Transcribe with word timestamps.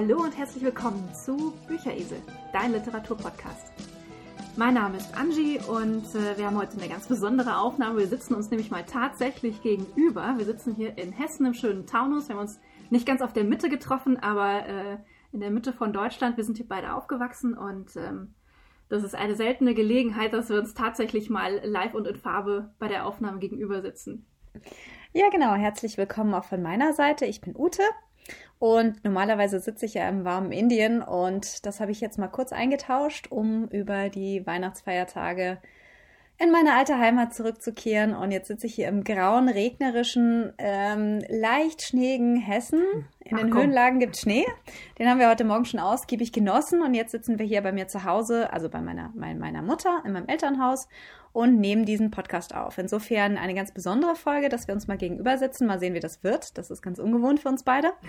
Hallo 0.00 0.22
und 0.22 0.38
herzlich 0.38 0.62
willkommen 0.62 1.12
zu 1.12 1.52
Bücheresel, 1.66 2.22
dein 2.52 2.70
Literaturpodcast. 2.70 3.72
Mein 4.56 4.74
Name 4.74 4.98
ist 4.98 5.12
Angie 5.18 5.58
und 5.58 6.14
äh, 6.14 6.38
wir 6.38 6.46
haben 6.46 6.56
heute 6.56 6.78
eine 6.78 6.88
ganz 6.88 7.08
besondere 7.08 7.58
Aufnahme. 7.58 7.98
Wir 7.98 8.06
sitzen 8.06 8.34
uns 8.34 8.48
nämlich 8.48 8.70
mal 8.70 8.84
tatsächlich 8.84 9.60
gegenüber. 9.60 10.34
Wir 10.36 10.44
sitzen 10.44 10.76
hier 10.76 10.96
in 10.98 11.10
Hessen 11.10 11.46
im 11.46 11.54
schönen 11.54 11.84
Taunus. 11.84 12.28
Wir 12.28 12.36
haben 12.36 12.42
uns 12.42 12.60
nicht 12.90 13.06
ganz 13.06 13.22
auf 13.22 13.32
der 13.32 13.42
Mitte 13.42 13.68
getroffen, 13.68 14.16
aber 14.16 14.66
äh, 14.68 14.98
in 15.32 15.40
der 15.40 15.50
Mitte 15.50 15.72
von 15.72 15.92
Deutschland. 15.92 16.36
Wir 16.36 16.44
sind 16.44 16.58
hier 16.58 16.68
beide 16.68 16.94
aufgewachsen 16.94 17.54
und 17.58 17.96
ähm, 17.96 18.34
das 18.88 19.02
ist 19.02 19.16
eine 19.16 19.34
seltene 19.34 19.74
Gelegenheit, 19.74 20.32
dass 20.32 20.48
wir 20.48 20.60
uns 20.60 20.74
tatsächlich 20.74 21.28
mal 21.28 21.60
live 21.64 21.94
und 21.94 22.06
in 22.06 22.14
Farbe 22.14 22.72
bei 22.78 22.86
der 22.86 23.04
Aufnahme 23.04 23.40
gegenüber 23.40 23.82
sitzen. 23.82 24.26
Ja, 25.12 25.28
genau. 25.30 25.54
Herzlich 25.54 25.98
willkommen 25.98 26.34
auch 26.34 26.44
von 26.44 26.62
meiner 26.62 26.92
Seite. 26.92 27.26
Ich 27.26 27.40
bin 27.40 27.56
Ute 27.56 27.82
und 28.58 29.04
normalerweise 29.04 29.60
sitze 29.60 29.86
ich 29.86 29.94
ja 29.94 30.08
im 30.08 30.24
warmen 30.24 30.52
Indien 30.52 31.02
und 31.02 31.64
das 31.66 31.80
habe 31.80 31.92
ich 31.92 32.00
jetzt 32.00 32.18
mal 32.18 32.28
kurz 32.28 32.52
eingetauscht, 32.52 33.28
um 33.30 33.68
über 33.68 34.08
die 34.08 34.46
Weihnachtsfeiertage 34.46 35.58
in 36.40 36.52
meine 36.52 36.74
alte 36.74 36.98
Heimat 36.98 37.34
zurückzukehren. 37.34 38.14
Und 38.14 38.30
jetzt 38.30 38.46
sitze 38.46 38.66
ich 38.68 38.74
hier 38.74 38.88
im 38.88 39.02
grauen, 39.02 39.48
regnerischen, 39.48 40.52
ähm, 40.58 41.20
leicht 41.28 41.82
schneeigen 41.82 42.36
Hessen. 42.36 42.82
In 43.24 43.36
Ach, 43.36 43.40
den 43.40 43.50
komm. 43.50 43.62
Höhenlagen 43.62 43.98
gibt 43.98 44.16
Schnee. 44.16 44.46
Den 44.98 45.08
haben 45.08 45.18
wir 45.18 45.28
heute 45.28 45.44
Morgen 45.44 45.64
schon 45.64 45.80
ausgiebig 45.80 46.32
genossen. 46.32 46.80
Und 46.80 46.94
jetzt 46.94 47.10
sitzen 47.10 47.40
wir 47.40 47.46
hier 47.46 47.60
bei 47.62 47.72
mir 47.72 47.88
zu 47.88 48.04
Hause, 48.04 48.52
also 48.52 48.68
bei 48.68 48.80
meiner, 48.80 49.10
meiner 49.14 49.62
Mutter, 49.62 50.02
in 50.04 50.12
meinem 50.12 50.28
Elternhaus 50.28 50.88
und 51.32 51.58
nehmen 51.58 51.84
diesen 51.84 52.12
Podcast 52.12 52.54
auf. 52.54 52.78
Insofern 52.78 53.36
eine 53.36 53.54
ganz 53.54 53.72
besondere 53.72 54.14
Folge, 54.14 54.48
dass 54.48 54.68
wir 54.68 54.74
uns 54.74 54.86
mal 54.86 54.96
gegenüber 54.96 55.38
sitzen. 55.38 55.66
Mal 55.66 55.80
sehen, 55.80 55.94
wie 55.94 56.00
das 56.00 56.22
wird. 56.22 56.56
Das 56.56 56.70
ist 56.70 56.82
ganz 56.82 57.00
ungewohnt 57.00 57.40
für 57.40 57.48
uns 57.48 57.64
beide. 57.64 57.92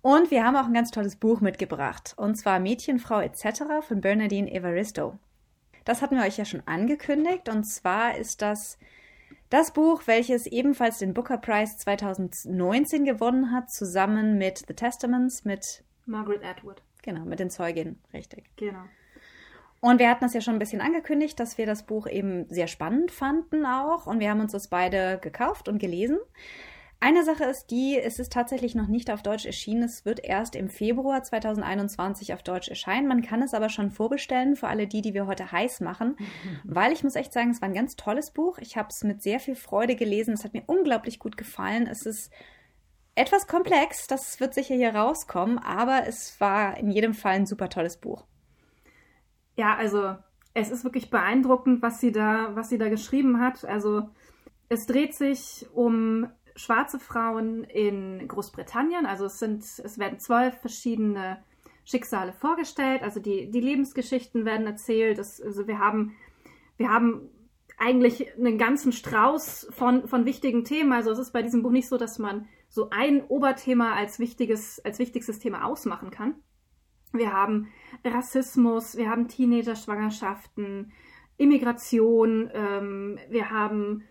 Und 0.00 0.30
wir 0.30 0.44
haben 0.44 0.56
auch 0.56 0.66
ein 0.66 0.74
ganz 0.74 0.92
tolles 0.92 1.16
Buch 1.16 1.40
mitgebracht. 1.40 2.14
Und 2.16 2.36
zwar 2.36 2.60
Mädchen, 2.60 2.98
Frau 2.98 3.20
etc. 3.20 3.62
von 3.86 4.00
Bernadine 4.00 4.50
Evaristo. 4.50 5.18
Das 5.88 6.02
hatten 6.02 6.16
wir 6.16 6.24
euch 6.24 6.36
ja 6.36 6.44
schon 6.44 6.62
angekündigt. 6.66 7.48
Und 7.48 7.64
zwar 7.64 8.18
ist 8.18 8.42
das 8.42 8.78
das 9.48 9.72
Buch, 9.72 10.02
welches 10.04 10.46
ebenfalls 10.46 10.98
den 10.98 11.14
Booker 11.14 11.38
Prize 11.38 11.78
2019 11.78 13.06
gewonnen 13.06 13.52
hat, 13.52 13.70
zusammen 13.70 14.36
mit 14.36 14.64
The 14.68 14.74
Testaments, 14.74 15.46
mit 15.46 15.82
Margaret 16.04 16.44
Atwood. 16.44 16.82
Genau, 17.00 17.24
mit 17.24 17.40
den 17.40 17.48
Zeuginnen, 17.48 18.02
richtig. 18.12 18.44
Genau. 18.56 18.82
Und 19.80 19.98
wir 19.98 20.10
hatten 20.10 20.26
das 20.26 20.34
ja 20.34 20.42
schon 20.42 20.56
ein 20.56 20.58
bisschen 20.58 20.82
angekündigt, 20.82 21.40
dass 21.40 21.56
wir 21.56 21.64
das 21.64 21.86
Buch 21.86 22.06
eben 22.06 22.46
sehr 22.50 22.66
spannend 22.66 23.10
fanden 23.10 23.64
auch. 23.64 24.06
Und 24.06 24.20
wir 24.20 24.28
haben 24.28 24.40
uns 24.40 24.52
das 24.52 24.68
beide 24.68 25.18
gekauft 25.22 25.70
und 25.70 25.78
gelesen. 25.78 26.18
Eine 27.00 27.22
Sache 27.22 27.44
ist 27.44 27.70
die, 27.70 27.96
es 27.96 28.18
ist 28.18 28.32
tatsächlich 28.32 28.74
noch 28.74 28.88
nicht 28.88 29.10
auf 29.12 29.22
Deutsch 29.22 29.46
erschienen. 29.46 29.84
Es 29.84 30.04
wird 30.04 30.24
erst 30.24 30.56
im 30.56 30.68
Februar 30.68 31.22
2021 31.22 32.34
auf 32.34 32.42
Deutsch 32.42 32.68
erscheinen. 32.68 33.06
Man 33.06 33.22
kann 33.22 33.40
es 33.40 33.54
aber 33.54 33.68
schon 33.68 33.92
vorbestellen 33.92 34.56
für 34.56 34.66
alle 34.66 34.88
die, 34.88 35.00
die 35.00 35.14
wir 35.14 35.28
heute 35.28 35.52
heiß 35.52 35.80
machen, 35.80 36.16
weil 36.64 36.92
ich 36.92 37.04
muss 37.04 37.14
echt 37.14 37.32
sagen, 37.32 37.50
es 37.50 37.62
war 37.62 37.68
ein 37.68 37.74
ganz 37.74 37.94
tolles 37.94 38.32
Buch. 38.32 38.58
Ich 38.58 38.76
habe 38.76 38.88
es 38.90 39.04
mit 39.04 39.22
sehr 39.22 39.38
viel 39.38 39.54
Freude 39.54 39.94
gelesen. 39.94 40.34
Es 40.34 40.42
hat 40.42 40.54
mir 40.54 40.64
unglaublich 40.66 41.20
gut 41.20 41.36
gefallen. 41.36 41.86
Es 41.86 42.04
ist 42.04 42.32
etwas 43.14 43.46
komplex, 43.46 44.06
das 44.08 44.40
wird 44.40 44.54
sicher 44.54 44.74
hier 44.74 44.94
rauskommen, 44.94 45.58
aber 45.58 46.06
es 46.06 46.40
war 46.40 46.76
in 46.78 46.90
jedem 46.90 47.14
Fall 47.14 47.34
ein 47.34 47.46
super 47.46 47.68
tolles 47.68 47.96
Buch. 47.96 48.24
Ja, 49.56 49.76
also 49.76 50.16
es 50.54 50.70
ist 50.70 50.84
wirklich 50.84 51.10
beeindruckend, 51.10 51.82
was 51.82 52.00
sie 52.00 52.12
da, 52.12 52.54
was 52.54 52.68
sie 52.68 52.78
da 52.78 52.88
geschrieben 52.88 53.40
hat. 53.40 53.64
Also 53.64 54.08
es 54.68 54.86
dreht 54.86 55.14
sich 55.14 55.66
um 55.72 56.28
schwarze 56.58 56.98
Frauen 56.98 57.64
in 57.64 58.26
Großbritannien. 58.26 59.06
Also 59.06 59.26
es 59.26 59.38
sind, 59.38 59.62
es 59.62 59.98
werden 59.98 60.18
zwölf 60.18 60.60
verschiedene 60.60 61.38
Schicksale 61.84 62.32
vorgestellt. 62.32 63.02
Also 63.02 63.20
die, 63.20 63.50
die 63.50 63.60
Lebensgeschichten 63.60 64.44
werden 64.44 64.66
erzählt. 64.66 65.18
Das, 65.18 65.40
also 65.40 65.68
wir 65.68 65.78
haben, 65.78 66.16
wir 66.76 66.90
haben 66.90 67.30
eigentlich 67.78 68.36
einen 68.36 68.58
ganzen 68.58 68.92
Strauß 68.92 69.68
von, 69.70 70.08
von 70.08 70.24
wichtigen 70.24 70.64
Themen. 70.64 70.92
Also 70.92 71.12
es 71.12 71.18
ist 71.18 71.32
bei 71.32 71.42
diesem 71.42 71.62
Buch 71.62 71.70
nicht 71.70 71.88
so, 71.88 71.96
dass 71.96 72.18
man 72.18 72.48
so 72.68 72.90
ein 72.90 73.22
Oberthema 73.22 73.94
als 73.94 74.18
wichtiges, 74.18 74.84
als 74.84 74.98
wichtigstes 74.98 75.38
Thema 75.38 75.64
ausmachen 75.64 76.10
kann. 76.10 76.34
Wir 77.12 77.32
haben 77.32 77.68
Rassismus, 78.04 78.96
wir 78.96 79.08
haben 79.08 79.28
Teenager-Schwangerschaften, 79.28 80.92
Immigration, 81.38 82.50
ähm, 82.52 83.18
wir 83.30 83.50
haben 83.50 84.02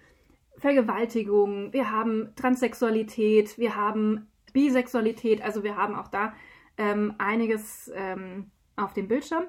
Vergewaltigung, 0.57 1.71
wir 1.71 1.91
haben 1.91 2.33
Transsexualität, 2.35 3.57
wir 3.57 3.75
haben 3.75 4.27
Bisexualität, 4.53 5.41
also 5.41 5.63
wir 5.63 5.75
haben 5.75 5.95
auch 5.95 6.07
da 6.07 6.33
ähm, 6.77 7.13
einiges 7.17 7.91
ähm, 7.93 8.51
auf 8.75 8.93
dem 8.93 9.07
Bildschirm. 9.07 9.45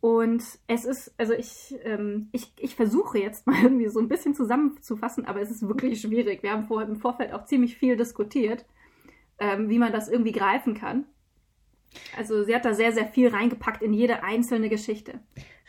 Und 0.00 0.44
es 0.68 0.84
ist, 0.84 1.12
also 1.18 1.32
ich, 1.32 1.76
ähm, 1.82 2.28
ich, 2.30 2.52
ich 2.58 2.76
versuche 2.76 3.18
jetzt 3.18 3.46
mal 3.46 3.56
irgendwie 3.62 3.88
so 3.88 3.98
ein 4.00 4.08
bisschen 4.08 4.34
zusammenzufassen, 4.34 5.24
aber 5.24 5.40
es 5.40 5.50
ist 5.50 5.66
wirklich 5.66 6.00
schwierig. 6.00 6.42
Wir 6.42 6.52
haben 6.52 6.66
vor, 6.66 6.82
im 6.82 6.96
Vorfeld 6.96 7.32
auch 7.32 7.44
ziemlich 7.46 7.76
viel 7.76 7.96
diskutiert, 7.96 8.64
ähm, 9.40 9.68
wie 9.68 9.78
man 9.78 9.92
das 9.92 10.08
irgendwie 10.08 10.32
greifen 10.32 10.74
kann. 10.74 11.06
Also 12.16 12.44
sie 12.44 12.54
hat 12.54 12.64
da 12.64 12.74
sehr, 12.74 12.92
sehr 12.92 13.06
viel 13.06 13.28
reingepackt 13.28 13.82
in 13.82 13.92
jede 13.92 14.22
einzelne 14.22 14.68
Geschichte. 14.68 15.20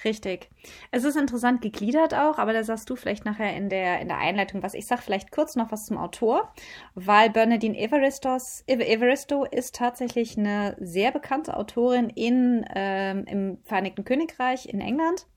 Richtig. 0.05 0.49
Es 0.91 1.03
ist 1.03 1.17
interessant 1.17 1.61
gegliedert 1.61 2.13
auch, 2.13 2.37
aber 2.37 2.53
da 2.53 2.63
sagst 2.63 2.89
du 2.89 2.95
vielleicht 2.95 3.25
nachher 3.25 3.53
in 3.55 3.67
der, 3.67 3.99
in 3.99 4.07
der 4.07 4.17
Einleitung 4.17 4.63
was. 4.63 4.73
Ich 4.73 4.87
sag 4.87 5.01
vielleicht 5.01 5.31
kurz 5.31 5.57
noch 5.57 5.71
was 5.71 5.87
zum 5.87 5.97
Autor, 5.97 6.53
weil 6.95 7.29
Bernadine 7.29 7.77
Everistos, 7.77 8.63
Evaristo 8.67 9.43
ist 9.43 9.75
tatsächlich 9.75 10.37
eine 10.37 10.77
sehr 10.79 11.11
bekannte 11.11 11.57
Autorin 11.57 12.09
in, 12.09 12.65
ähm, 12.73 13.25
im 13.25 13.57
Vereinigten 13.63 14.05
Königreich 14.05 14.67
in 14.67 14.79
England. 14.79 15.27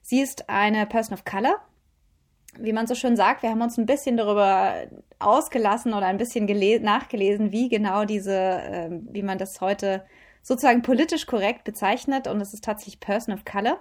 Sie 0.00 0.20
ist 0.20 0.48
eine 0.48 0.84
Person 0.86 1.14
of 1.14 1.24
Color, 1.24 1.56
wie 2.58 2.72
man 2.72 2.88
so 2.88 2.96
schön 2.96 3.16
sagt, 3.16 3.44
wir 3.44 3.50
haben 3.50 3.62
uns 3.62 3.78
ein 3.78 3.86
bisschen 3.86 4.16
darüber 4.16 4.74
ausgelassen 5.20 5.94
oder 5.94 6.06
ein 6.06 6.18
bisschen 6.18 6.46
nachgelesen, 6.82 7.52
wie 7.52 7.68
genau 7.68 8.04
diese, 8.06 8.34
äh, 8.34 8.90
wie 8.90 9.22
man 9.22 9.38
das 9.38 9.60
heute 9.60 10.04
sozusagen 10.42 10.82
politisch 10.82 11.26
korrekt 11.26 11.64
bezeichnet. 11.64 12.26
Und 12.26 12.40
es 12.40 12.52
ist 12.52 12.64
tatsächlich 12.64 13.00
Person 13.00 13.34
of 13.34 13.44
Color. 13.44 13.80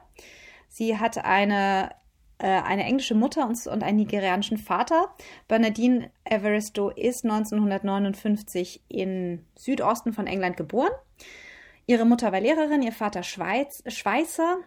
Sie 0.67 0.97
hat 0.97 1.17
eine, 1.17 1.91
äh, 2.37 2.47
eine 2.47 2.83
englische 2.83 3.15
Mutter 3.15 3.47
und, 3.47 3.65
und 3.67 3.83
einen 3.83 3.97
nigerianischen 3.97 4.57
Vater. 4.57 5.13
Bernadine 5.47 6.11
Evaristo 6.23 6.89
ist 6.89 7.25
1959 7.25 8.83
in 8.87 9.45
Südosten 9.57 10.13
von 10.13 10.27
England 10.27 10.57
geboren. 10.57 10.91
Ihre 11.87 12.05
Mutter 12.05 12.31
war 12.31 12.39
Lehrerin, 12.39 12.81
ihr 12.81 12.93
Vater 12.93 13.23
Schweiz, 13.23 13.83
Schweißer. 13.85 14.59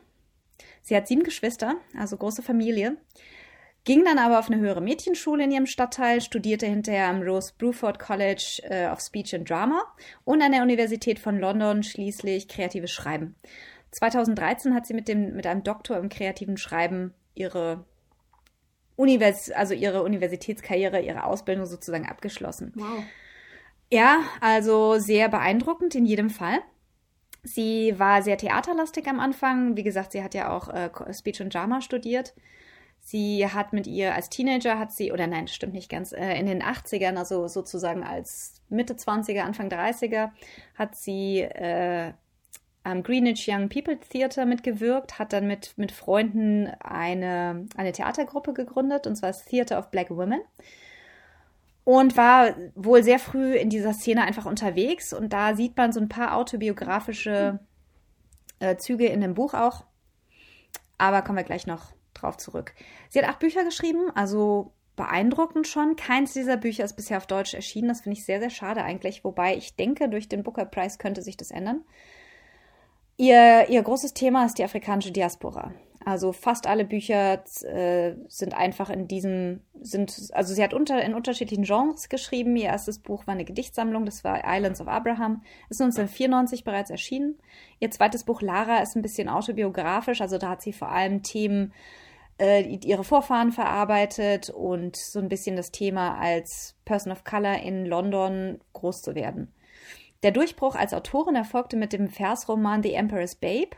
Sie 0.83 0.95
hat 0.95 1.09
sieben 1.09 1.23
Geschwister, 1.23 1.77
also 1.99 2.17
große 2.17 2.43
Familie. 2.43 2.99
Ging 3.85 4.03
dann 4.05 4.19
aber 4.19 4.39
auf 4.39 4.51
eine 4.51 4.59
höhere 4.59 4.81
Mädchenschule 4.81 5.45
in 5.45 5.51
ihrem 5.51 5.67
Stadtteil, 5.67 6.23
studierte 6.23 6.67
hinterher 6.67 7.09
am 7.09 7.21
Rose 7.21 7.53
Bruford 7.59 7.99
College 7.99 8.63
äh, 8.65 8.89
of 8.89 9.01
Speech 9.01 9.35
and 9.35 9.49
Drama 9.49 9.83
und 10.25 10.41
an 10.41 10.53
der 10.53 10.63
Universität 10.63 11.19
von 11.19 11.39
London 11.39 11.83
schließlich 11.83 12.49
kreatives 12.49 12.91
Schreiben. 12.91 13.35
2013 13.91 14.75
hat 14.75 14.87
sie 14.87 14.95
mit, 14.95 15.07
dem, 15.07 15.37
mit 15.37 15.47
einem 15.47 15.63
Doktor 15.65 15.99
im 15.99 16.09
kreativen 16.09 16.57
Schreiben 16.57 17.13
ihre, 17.35 17.85
Univers 18.97 19.51
also 19.51 19.75
ihre 19.75 20.03
Universitätskarriere, 20.03 21.03
ihre 21.03 21.25
Ausbildung 21.25 21.67
sozusagen 21.67 22.09
abgeschlossen. 22.09 22.73
Wow. 22.75 23.05
Ja, 23.91 24.21
also 24.41 24.99
sehr 24.99 25.29
beeindruckend 25.29 25.95
in 25.95 26.07
jedem 26.07 26.31
Fall. 26.31 26.61
Sie 27.43 27.99
war 27.99 28.23
sehr 28.23 28.39
theaterlastig 28.39 29.07
am 29.07 29.21
Anfang. 29.21 29.77
Wie 29.77 29.83
gesagt, 29.83 30.13
sie 30.13 30.23
hat 30.23 30.33
ja 30.33 30.51
auch 30.51 30.69
äh, 30.71 30.91
Speech 31.13 31.43
and 31.43 31.53
Drama 31.53 31.83
studiert. 31.83 32.33
Sie 33.07 33.47
hat 33.47 33.75
mit 33.75 33.87
ihr 33.87 34.15
als 34.15 34.31
Teenager 34.31 34.79
hat 34.79 34.91
sie, 34.91 35.13
oder 35.13 35.27
nein, 35.27 35.47
stimmt 35.47 35.75
nicht 35.75 35.91
ganz, 35.91 36.13
äh, 36.13 36.39
in 36.39 36.47
den 36.47 36.63
80ern, 36.63 37.19
also 37.19 37.49
sozusagen 37.49 38.03
als 38.03 38.63
Mitte 38.71 38.95
20er, 38.95 39.43
Anfang 39.43 39.69
30er, 39.69 40.31
hat 40.75 40.97
sie 40.97 41.41
äh, 41.41 42.15
am 42.83 43.03
Greenwich 43.03 43.47
Young 43.47 43.69
People 43.69 44.01
Theater 44.01 44.47
mitgewirkt, 44.47 45.19
hat 45.19 45.35
dann 45.35 45.47
mit, 45.47 45.77
mit 45.77 45.93
Freunden 45.93 46.69
eine, 46.81 47.67
eine 47.77 47.93
Theatergruppe 47.93 48.55
gegründet, 48.55 49.07
und 49.07 49.17
zwar 49.17 49.29
das 49.29 49.45
Theater 49.45 49.79
of 49.79 49.91
Black 49.91 50.09
Women. 50.09 50.41
Und 51.85 52.17
war 52.17 52.55
wohl 52.75 53.03
sehr 53.03 53.19
früh 53.19 53.55
in 53.55 53.69
dieser 53.69 53.93
Szene 53.93 54.23
einfach 54.23 54.47
unterwegs. 54.47 55.13
Und 55.13 55.35
da 55.35 55.55
sieht 55.55 55.77
man 55.77 55.93
so 55.93 56.01
ein 56.01 56.09
paar 56.09 56.35
autobiografische 56.35 57.61
äh, 58.61 58.77
Züge 58.77 59.05
in 59.09 59.21
dem 59.21 59.35
Buch 59.35 59.53
auch. 59.53 59.85
Aber 60.97 61.21
kommen 61.21 61.37
wir 61.37 61.45
gleich 61.45 61.67
noch 61.67 61.94
drauf 62.15 62.37
zurück. 62.37 62.75
Sie 63.11 63.19
hat 63.19 63.29
acht 63.29 63.39
Bücher 63.39 63.65
geschrieben, 63.65 64.11
also 64.15 64.73
beeindruckend 64.97 65.67
schon. 65.67 65.97
Keins 65.97 66.33
dieser 66.33 66.57
Bücher 66.57 66.85
ist 66.85 66.95
bisher 66.95 67.17
auf 67.17 67.27
Deutsch 67.27 67.55
erschienen. 67.55 67.89
Das 67.89 68.03
finde 68.03 68.19
ich 68.19 68.25
sehr, 68.25 68.41
sehr 68.41 68.51
schade 68.51 68.83
eigentlich. 68.83 69.25
Wobei 69.25 69.57
ich 69.57 69.77
denke, 69.77 70.09
durch 70.09 70.29
den 70.29 70.43
Booker 70.43 70.65
Prize 70.65 70.99
könnte 70.99 71.23
sich 71.23 71.37
das 71.37 71.51
ändern. 71.51 71.83
Ihr, 73.17 73.69
ihr 73.69 73.83
großes 73.83 74.15
Thema 74.15 74.45
ist 74.47 74.59
die 74.59 74.65
afrikanische 74.65 75.13
Diaspora. 75.13 75.73
Also 76.05 76.33
fast 76.33 76.67
alle 76.67 76.85
Bücher 76.85 77.45
äh, 77.63 78.15
sind 78.29 78.53
einfach 78.53 78.91
in 78.91 79.09
diesem, 79.09 79.61
sind, 79.81 80.29
also 80.35 80.53
sie 80.53 80.63
hat 80.63 80.75
unter, 80.75 81.03
in 81.03 81.15
unterschiedlichen 81.15 81.65
Genres 81.65 82.11
geschrieben. 82.11 82.57
Ihr 82.57 82.67
erstes 82.67 82.99
Buch 82.99 83.27
war 83.27 83.33
eine 83.33 83.47
Gedichtsammlung, 83.47 84.05
das 84.05 84.23
war 84.23 84.43
Islands 84.45 84.83
of 84.83 84.89
Abraham, 84.89 85.43
ist 85.71 85.81
1994 85.81 86.63
bereits 86.63 86.91
erschienen. 86.91 87.39
Ihr 87.81 87.91
zweites 87.91 88.25
Buch 88.25 88.43
Lara 88.43 88.79
ist 88.83 88.97
ein 88.97 89.03
bisschen 89.03 89.31
autobiografisch, 89.31 90.21
also 90.21 90.37
da 90.37 90.51
hat 90.51 90.61
sie 90.61 90.75
vor 90.75 90.91
allem 90.91 91.23
Themen, 91.23 91.73
ihre 92.39 93.05
Vorfahren 93.05 93.53
verarbeitet 93.53 94.51
und 94.51 94.97
so 94.97 95.21
ein 95.21 95.29
bisschen 95.29 95.55
das 95.55 95.71
Thema 95.71 96.19
als 96.19 96.75
Person 96.85 97.13
of 97.13 97.23
Color 97.23 97.61
in 97.63 97.87
London 97.87 98.61
groß 98.73 99.03
zu 99.03 99.15
werden. 99.15 99.53
Der 100.25 100.33
Durchbruch 100.33 100.75
als 100.75 100.95
Autorin 100.95 101.37
erfolgte 101.37 101.77
mit 101.77 101.93
dem 101.93 102.09
Versroman 102.09 102.83
The 102.83 102.95
Emperor's 102.95 103.35
Babe. 103.35 103.77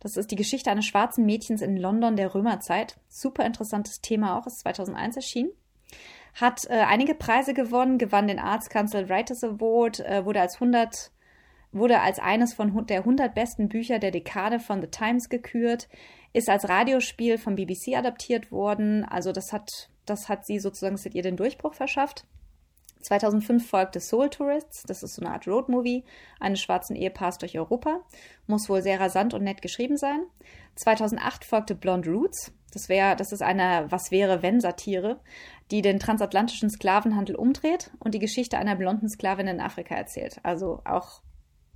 Das 0.00 0.18
ist 0.18 0.30
die 0.30 0.36
Geschichte 0.36 0.70
eines 0.70 0.84
schwarzen 0.84 1.24
Mädchens 1.24 1.62
in 1.62 1.78
London 1.78 2.14
der 2.14 2.34
Römerzeit. 2.34 2.98
Super 3.08 3.46
interessantes 3.46 4.02
Thema 4.02 4.38
auch, 4.38 4.46
ist 4.46 4.60
2001 4.60 5.16
erschienen. 5.16 5.50
Hat 6.34 6.66
äh, 6.68 6.84
einige 6.86 7.14
Preise 7.14 7.54
gewonnen, 7.54 7.96
gewann 7.96 8.28
den 8.28 8.38
Arts 8.38 8.68
Council 8.68 9.08
Writers 9.08 9.42
Award, 9.42 10.00
äh, 10.00 10.24
wurde 10.26 10.42
als 10.42 10.54
100 10.56 11.10
wurde 11.72 12.00
als 12.00 12.18
eines 12.18 12.54
von 12.54 12.86
der 12.86 13.00
100 13.00 13.34
besten 13.34 13.68
Bücher 13.68 13.98
der 13.98 14.10
Dekade 14.10 14.58
von 14.58 14.80
The 14.80 14.88
Times 14.88 15.28
gekürt, 15.28 15.88
ist 16.38 16.48
als 16.48 16.68
Radiospiel 16.68 17.36
vom 17.36 17.56
BBC 17.56 17.96
adaptiert 17.96 18.50
worden. 18.50 19.04
Also 19.04 19.32
das 19.32 19.52
hat, 19.52 19.90
das 20.06 20.28
hat 20.28 20.46
sie 20.46 20.58
sozusagen, 20.58 20.96
das 20.96 21.04
hat 21.04 21.14
ihr 21.14 21.22
den 21.22 21.36
Durchbruch 21.36 21.74
verschafft. 21.74 22.24
2005 23.00 23.68
folgte 23.68 24.00
Soul 24.00 24.28
Tourists, 24.28 24.82
das 24.82 25.02
ist 25.02 25.14
so 25.14 25.22
eine 25.22 25.32
Art 25.32 25.46
Roadmovie 25.46 26.04
eines 26.40 26.60
schwarzen 26.60 26.96
Ehepaars 26.96 27.38
durch 27.38 27.58
Europa. 27.58 28.00
Muss 28.46 28.68
wohl 28.68 28.82
sehr 28.82 29.00
rasant 29.00 29.34
und 29.34 29.44
nett 29.44 29.62
geschrieben 29.62 29.96
sein. 29.96 30.22
2008 30.76 31.44
folgte 31.44 31.74
Blonde 31.74 32.10
Roots, 32.10 32.52
das, 32.72 32.88
wär, 32.88 33.14
das 33.14 33.32
ist 33.32 33.42
eine 33.42 33.86
Was 33.90 34.10
wäre 34.10 34.42
wenn 34.42 34.60
Satire, 34.60 35.20
die 35.70 35.82
den 35.82 35.98
transatlantischen 35.98 36.70
Sklavenhandel 36.70 37.36
umdreht 37.36 37.90
und 37.98 38.14
die 38.14 38.18
Geschichte 38.18 38.58
einer 38.58 38.76
blonden 38.76 39.08
Sklavin 39.08 39.46
in 39.46 39.60
Afrika 39.60 39.94
erzählt. 39.94 40.38
Also 40.42 40.82
auch 40.84 41.22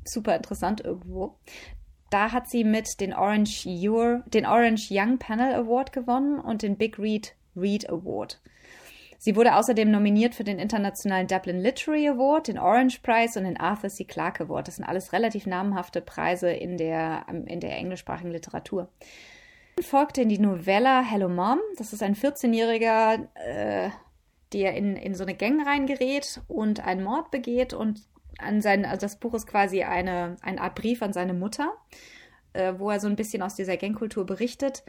super 0.05 0.37
interessant 0.37 0.81
irgendwo. 0.81 1.37
Da 2.12 2.31
hat 2.31 2.47
sie 2.47 2.62
mit 2.62 3.00
den 3.00 3.14
Orange, 3.14 3.67
Your, 3.67 4.23
den 4.26 4.44
Orange 4.44 4.88
Young 4.91 5.17
Panel 5.17 5.55
Award 5.55 5.94
gewonnen 5.94 6.38
und 6.38 6.61
den 6.61 6.76
Big 6.76 6.99
Read 6.99 7.35
Read 7.56 7.88
Award. 7.88 8.38
Sie 9.17 9.35
wurde 9.35 9.55
außerdem 9.55 9.91
nominiert 9.91 10.35
für 10.35 10.44
den 10.44 10.59
internationalen 10.59 11.26
Dublin 11.26 11.61
Literary 11.61 12.09
Award, 12.09 12.49
den 12.49 12.59
Orange 12.59 13.00
Prize 13.03 13.38
und 13.38 13.47
den 13.47 13.59
Arthur 13.59 13.88
C. 13.88 14.05
Clarke 14.05 14.44
Award. 14.44 14.69
Das 14.69 14.76
sind 14.76 14.85
alles 14.85 15.14
relativ 15.14 15.47
namhafte 15.47 16.03
Preise 16.03 16.50
in 16.50 16.76
der, 16.76 17.25
in 17.47 17.61
der 17.61 17.79
englischsprachigen 17.79 18.31
Literatur. 18.31 18.91
Dann 19.76 19.85
folgte 19.85 20.20
in 20.20 20.29
die 20.29 20.38
Novella 20.38 21.00
Hello 21.00 21.31
Mom. 21.31 21.61
Das 21.79 21.94
ist 21.94 22.03
ein 22.03 22.14
14-Jähriger, 22.14 23.26
äh, 23.37 23.88
der 24.53 24.75
in, 24.75 24.97
in 24.97 25.14
so 25.14 25.25
eine 25.25 25.35
Gang 25.35 25.67
reingerät 25.67 26.43
und 26.47 26.85
einen 26.85 27.05
Mord 27.05 27.31
begeht 27.31 27.73
und 27.73 28.03
an 28.42 28.60
sein, 28.60 28.84
also 28.84 29.00
das 29.00 29.18
Buch 29.18 29.34
ist 29.34 29.46
quasi 29.46 29.82
eine, 29.82 30.36
eine 30.42 30.60
Art 30.60 30.74
Brief 30.74 31.02
an 31.02 31.12
seine 31.12 31.34
Mutter, 31.34 31.72
äh, 32.52 32.74
wo 32.78 32.90
er 32.90 33.00
so 33.00 33.08
ein 33.08 33.16
bisschen 33.16 33.42
aus 33.42 33.54
dieser 33.54 33.76
Gangkultur 33.76 34.26
berichtet. 34.26 34.84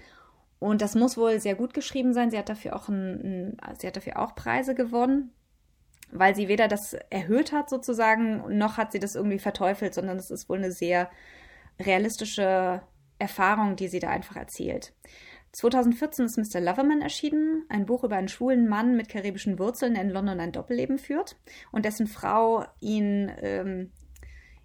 Und 0.59 0.81
das 0.81 0.95
muss 0.95 1.17
wohl 1.17 1.39
sehr 1.39 1.55
gut 1.55 1.73
geschrieben 1.73 2.13
sein. 2.13 2.31
Sie 2.31 2.38
hat 2.38 2.50
dafür 2.50 2.75
auch, 2.75 2.88
ein, 2.88 3.57
ein, 3.61 3.75
sie 3.77 3.88
hat 3.88 3.95
dafür 3.95 4.19
auch 4.19 4.35
Preise 4.35 4.75
gewonnen, 4.75 5.31
weil 6.11 6.35
sie 6.35 6.47
weder 6.47 6.67
das 6.67 6.94
erhöht 7.09 7.51
hat 7.51 7.69
sozusagen, 7.69 8.57
noch 8.57 8.77
hat 8.77 8.91
sie 8.91 9.00
das 9.00 9.15
irgendwie 9.15 9.39
verteufelt, 9.39 9.94
sondern 9.94 10.17
es 10.17 10.31
ist 10.31 10.47
wohl 10.47 10.59
eine 10.59 10.71
sehr 10.71 11.09
realistische 11.81 12.81
Erfahrung, 13.19 13.75
die 13.75 13.88
sie 13.88 14.00
da 14.00 14.09
einfach 14.09 14.35
erzählt. 14.35 14.94
2014 15.53 16.25
ist 16.25 16.38
Mr. 16.38 16.59
Loverman 16.59 17.01
erschienen, 17.01 17.65
ein 17.69 17.85
Buch 17.85 18.03
über 18.03 18.15
einen 18.15 18.27
schwulen 18.27 18.67
Mann 18.67 18.97
mit 18.97 19.07
karibischen 19.07 19.59
Wurzeln, 19.59 19.94
der 19.94 20.03
in 20.03 20.09
London 20.09 20.39
ein 20.39 20.51
Doppelleben 20.51 20.97
führt 20.97 21.38
und 21.71 21.85
dessen 21.85 22.07
Frau 22.07 22.65
ihn 22.79 23.31
ähm, 23.38 23.91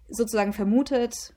sozusagen 0.09 0.51
vermutet, 0.51 1.35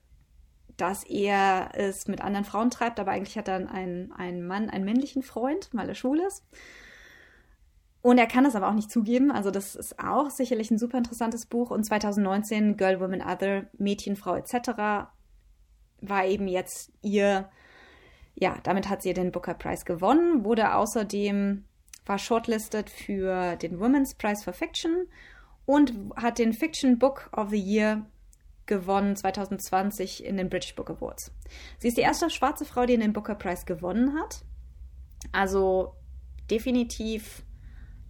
dass 0.76 1.04
er 1.04 1.70
es 1.74 2.08
mit 2.08 2.22
anderen 2.22 2.46
Frauen 2.46 2.70
treibt, 2.70 2.98
aber 2.98 3.12
eigentlich 3.12 3.36
hat 3.36 3.48
er 3.48 3.70
einen, 3.70 4.10
einen 4.12 4.46
Mann, 4.46 4.70
einen 4.70 4.84
männlichen 4.84 5.22
Freund, 5.22 5.68
weil 5.72 5.88
er 5.88 5.94
schwul 5.94 6.20
ist. 6.20 6.44
Und 8.00 8.18
er 8.18 8.26
kann 8.26 8.44
das 8.44 8.56
aber 8.56 8.68
auch 8.68 8.74
nicht 8.74 8.90
zugeben. 8.90 9.30
Also 9.30 9.50
das 9.50 9.76
ist 9.76 9.98
auch 10.00 10.30
sicherlich 10.30 10.70
ein 10.70 10.78
super 10.78 10.98
interessantes 10.98 11.46
Buch. 11.46 11.70
Und 11.70 11.84
2019 11.84 12.76
Girl, 12.76 13.00
Woman, 13.00 13.22
Other, 13.22 13.66
Mädchen, 13.78 14.16
Frau 14.16 14.34
etc. 14.34 15.06
war 16.00 16.24
eben 16.24 16.48
jetzt 16.48 16.90
ihr, 17.00 17.48
ja, 18.34 18.58
damit 18.62 18.88
hat 18.88 19.02
sie 19.02 19.12
den 19.12 19.32
Booker 19.32 19.54
Prize 19.54 19.84
gewonnen, 19.84 20.44
wurde 20.44 20.74
außerdem, 20.74 21.64
war 22.06 22.18
shortlisted 22.18 22.90
für 22.90 23.56
den 23.56 23.78
Women's 23.78 24.14
Prize 24.14 24.42
for 24.42 24.52
Fiction 24.52 25.06
und 25.66 25.92
hat 26.16 26.38
den 26.38 26.52
Fiction 26.52 26.98
Book 26.98 27.30
of 27.36 27.50
the 27.50 27.60
Year 27.60 28.06
gewonnen 28.66 29.16
2020 29.16 30.24
in 30.24 30.36
den 30.36 30.48
British 30.48 30.74
Book 30.74 30.90
Awards. 30.90 31.32
Sie 31.78 31.88
ist 31.88 31.96
die 31.96 32.02
erste 32.02 32.30
schwarze 32.30 32.64
Frau, 32.64 32.86
die 32.86 32.96
den 32.96 33.12
Booker 33.12 33.34
Prize 33.34 33.64
gewonnen 33.64 34.18
hat. 34.18 34.44
Also 35.32 35.94
definitiv 36.50 37.44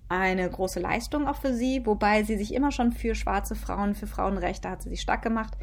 eine 0.09 0.49
große 0.49 0.79
Leistung 0.79 1.27
auch 1.27 1.37
für 1.37 1.55
sie, 1.55 1.87
wobei 1.87 2.23
sie 2.23 2.37
sich 2.37 2.53
immer 2.53 2.71
schon 2.71 2.93
für 2.93 3.15
schwarze 3.15 3.55
Frauen, 3.55 3.95
für 3.95 4.07
Frauenrechte 4.07 4.69
hat 4.69 4.83
sie 4.83 4.91
sich 4.91 5.01
stark 5.01 5.23
gemacht. 5.23 5.57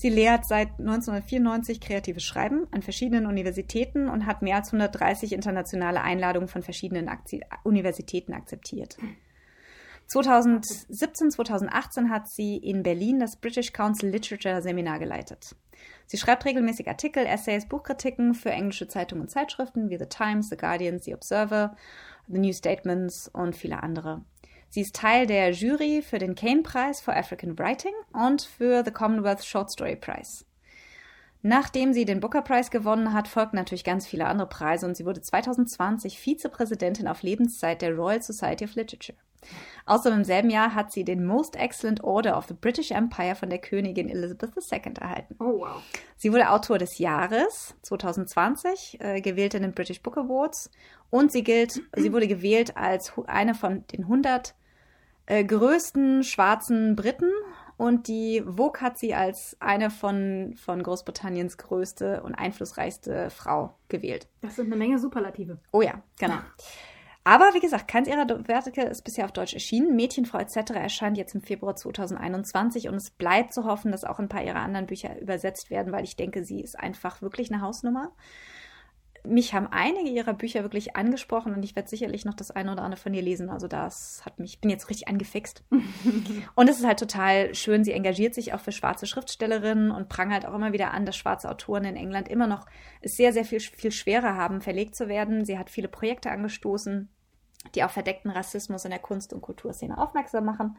Sie 0.00 0.10
lehrt 0.10 0.46
seit 0.46 0.78
1994 0.78 1.80
kreatives 1.80 2.22
Schreiben 2.22 2.68
an 2.70 2.82
verschiedenen 2.82 3.26
Universitäten 3.26 4.08
und 4.08 4.26
hat 4.26 4.42
mehr 4.42 4.54
als 4.54 4.68
130 4.68 5.32
internationale 5.32 6.02
Einladungen 6.02 6.46
von 6.46 6.62
verschiedenen 6.62 7.08
Akti 7.08 7.42
Universitäten 7.64 8.32
akzeptiert. 8.32 8.96
2017, 10.06 11.32
2018 11.32 12.10
hat 12.10 12.28
sie 12.28 12.58
in 12.58 12.84
Berlin 12.84 13.18
das 13.18 13.40
British 13.40 13.72
Council 13.72 14.08
Literature 14.08 14.62
Seminar 14.62 15.00
geleitet. 15.00 15.56
Sie 16.06 16.16
schreibt 16.16 16.44
regelmäßig 16.44 16.86
Artikel, 16.86 17.26
Essays, 17.26 17.66
Buchkritiken 17.66 18.34
für 18.34 18.50
englische 18.50 18.86
Zeitungen 18.86 19.22
und 19.22 19.30
Zeitschriften 19.30 19.90
wie 19.90 19.98
The 19.98 20.06
Times, 20.06 20.48
The 20.48 20.56
Guardian, 20.56 21.00
The 21.00 21.14
Observer, 21.14 21.76
The 22.28 22.38
New 22.38 22.52
Statements 22.52 23.28
und 23.32 23.56
viele 23.56 23.82
andere. 23.82 24.22
Sie 24.70 24.82
ist 24.82 24.94
Teil 24.94 25.26
der 25.26 25.52
Jury 25.52 26.02
für 26.02 26.18
den 26.18 26.34
Kane-Preis 26.34 27.00
for 27.00 27.16
African 27.16 27.58
Writing 27.58 27.94
und 28.12 28.42
für 28.42 28.84
the 28.84 28.90
Commonwealth 28.90 29.44
Short 29.44 29.70
Story 29.70 29.96
Prize. 29.96 30.44
Nachdem 31.40 31.92
sie 31.92 32.04
den 32.04 32.20
Booker 32.20 32.42
Prize 32.42 32.70
gewonnen 32.70 33.12
hat, 33.12 33.28
folgten 33.28 33.56
natürlich 33.56 33.84
ganz 33.84 34.06
viele 34.06 34.26
andere 34.26 34.48
Preise 34.48 34.86
und 34.86 34.96
sie 34.96 35.06
wurde 35.06 35.22
2020 35.22 36.18
Vizepräsidentin 36.18 37.08
auf 37.08 37.22
Lebenszeit 37.22 37.80
der 37.80 37.94
Royal 37.94 38.20
Society 38.20 38.64
of 38.64 38.74
Literature. 38.74 39.16
Außerdem 39.86 40.18
im 40.18 40.24
selben 40.24 40.50
Jahr 40.50 40.74
hat 40.74 40.92
sie 40.92 41.04
den 41.04 41.24
Most 41.24 41.56
Excellent 41.56 42.04
Order 42.04 42.36
of 42.36 42.46
the 42.46 42.54
British 42.54 42.90
Empire 42.90 43.34
von 43.34 43.48
der 43.48 43.58
Königin 43.58 44.08
Elizabeth 44.08 44.50
II 44.56 44.92
erhalten. 45.00 45.36
Oh, 45.38 45.60
wow. 45.60 45.82
Sie 46.16 46.32
wurde 46.32 46.50
Autor 46.50 46.78
des 46.78 46.98
Jahres 46.98 47.74
2020, 47.82 49.00
äh, 49.00 49.20
gewählt 49.20 49.54
in 49.54 49.62
den 49.62 49.72
British 49.72 50.02
Book 50.02 50.18
Awards 50.18 50.70
und 51.10 51.32
sie 51.32 51.42
gilt, 51.42 51.80
sie 51.96 52.12
wurde 52.12 52.28
gewählt 52.28 52.76
als 52.76 53.12
eine 53.26 53.54
von 53.54 53.86
den 53.88 54.02
100 54.02 54.54
äh, 55.26 55.44
größten 55.44 56.22
schwarzen 56.22 56.96
Briten 56.96 57.30
und 57.78 58.08
die 58.08 58.42
Vogue 58.44 58.80
hat 58.80 58.98
sie 58.98 59.14
als 59.14 59.56
eine 59.60 59.90
von, 59.90 60.54
von 60.56 60.82
Großbritanniens 60.82 61.56
größte 61.58 62.22
und 62.22 62.34
einflussreichste 62.34 63.30
Frau 63.30 63.74
gewählt. 63.88 64.26
Das 64.42 64.56
sind 64.56 64.66
eine 64.66 64.76
Menge 64.76 64.98
Superlative. 64.98 65.58
Oh 65.72 65.80
ja, 65.80 66.02
genau. 66.18 66.38
Aber 67.24 67.52
wie 67.52 67.60
gesagt, 67.60 67.88
keins 67.88 68.08
ihrer 68.08 68.26
Werke 68.48 68.82
ist 68.82 69.02
bisher 69.02 69.26
auf 69.26 69.32
Deutsch 69.32 69.52
erschienen. 69.52 69.96
Mädchenfrau 69.96 70.38
etc. 70.38 70.70
erscheint 70.74 71.18
jetzt 71.18 71.34
im 71.34 71.42
Februar 71.42 71.76
2021 71.76 72.88
und 72.88 72.94
es 72.94 73.10
bleibt 73.10 73.52
zu 73.52 73.64
hoffen, 73.64 73.92
dass 73.92 74.04
auch 74.04 74.18
ein 74.18 74.28
paar 74.28 74.42
ihrer 74.42 74.60
anderen 74.60 74.86
Bücher 74.86 75.20
übersetzt 75.20 75.70
werden, 75.70 75.92
weil 75.92 76.04
ich 76.04 76.16
denke, 76.16 76.44
sie 76.44 76.62
ist 76.62 76.78
einfach 76.78 77.20
wirklich 77.20 77.52
eine 77.52 77.60
Hausnummer. 77.60 78.12
Mich 79.24 79.54
haben 79.54 79.68
einige 79.70 80.10
ihrer 80.10 80.34
Bücher 80.34 80.62
wirklich 80.62 80.96
angesprochen 80.96 81.54
und 81.54 81.62
ich 81.62 81.76
werde 81.76 81.88
sicherlich 81.88 82.24
noch 82.24 82.34
das 82.34 82.50
eine 82.50 82.72
oder 82.72 82.82
andere 82.82 83.00
von 83.00 83.14
ihr 83.14 83.22
lesen. 83.22 83.50
Also 83.50 83.68
das 83.68 84.22
hat 84.24 84.38
mich, 84.38 84.54
ich 84.54 84.60
bin 84.60 84.70
jetzt 84.70 84.88
richtig 84.88 85.08
angefixt. 85.08 85.64
und 86.54 86.68
es 86.68 86.78
ist 86.78 86.86
halt 86.86 86.98
total 86.98 87.54
schön. 87.54 87.84
Sie 87.84 87.92
engagiert 87.92 88.34
sich 88.34 88.54
auch 88.54 88.60
für 88.60 88.72
schwarze 88.72 89.06
Schriftstellerinnen 89.06 89.90
und 89.90 90.08
prangert 90.08 90.46
auch 90.46 90.54
immer 90.54 90.72
wieder 90.72 90.92
an, 90.92 91.06
dass 91.06 91.16
schwarze 91.16 91.50
Autoren 91.50 91.84
in 91.84 91.96
England 91.96 92.28
immer 92.28 92.46
noch 92.46 92.66
es 93.00 93.16
sehr, 93.16 93.32
sehr 93.32 93.44
viel, 93.44 93.60
viel 93.60 93.92
schwerer 93.92 94.36
haben, 94.36 94.60
verlegt 94.60 94.96
zu 94.96 95.08
werden. 95.08 95.44
Sie 95.44 95.58
hat 95.58 95.70
viele 95.70 95.88
Projekte 95.88 96.30
angestoßen 96.30 97.08
die 97.74 97.82
auf 97.84 97.90
verdeckten 97.90 98.30
Rassismus 98.30 98.84
in 98.84 98.90
der 98.90 99.00
Kunst- 99.00 99.32
und 99.32 99.40
Kulturszene 99.40 99.98
aufmerksam 99.98 100.44
machen 100.44 100.76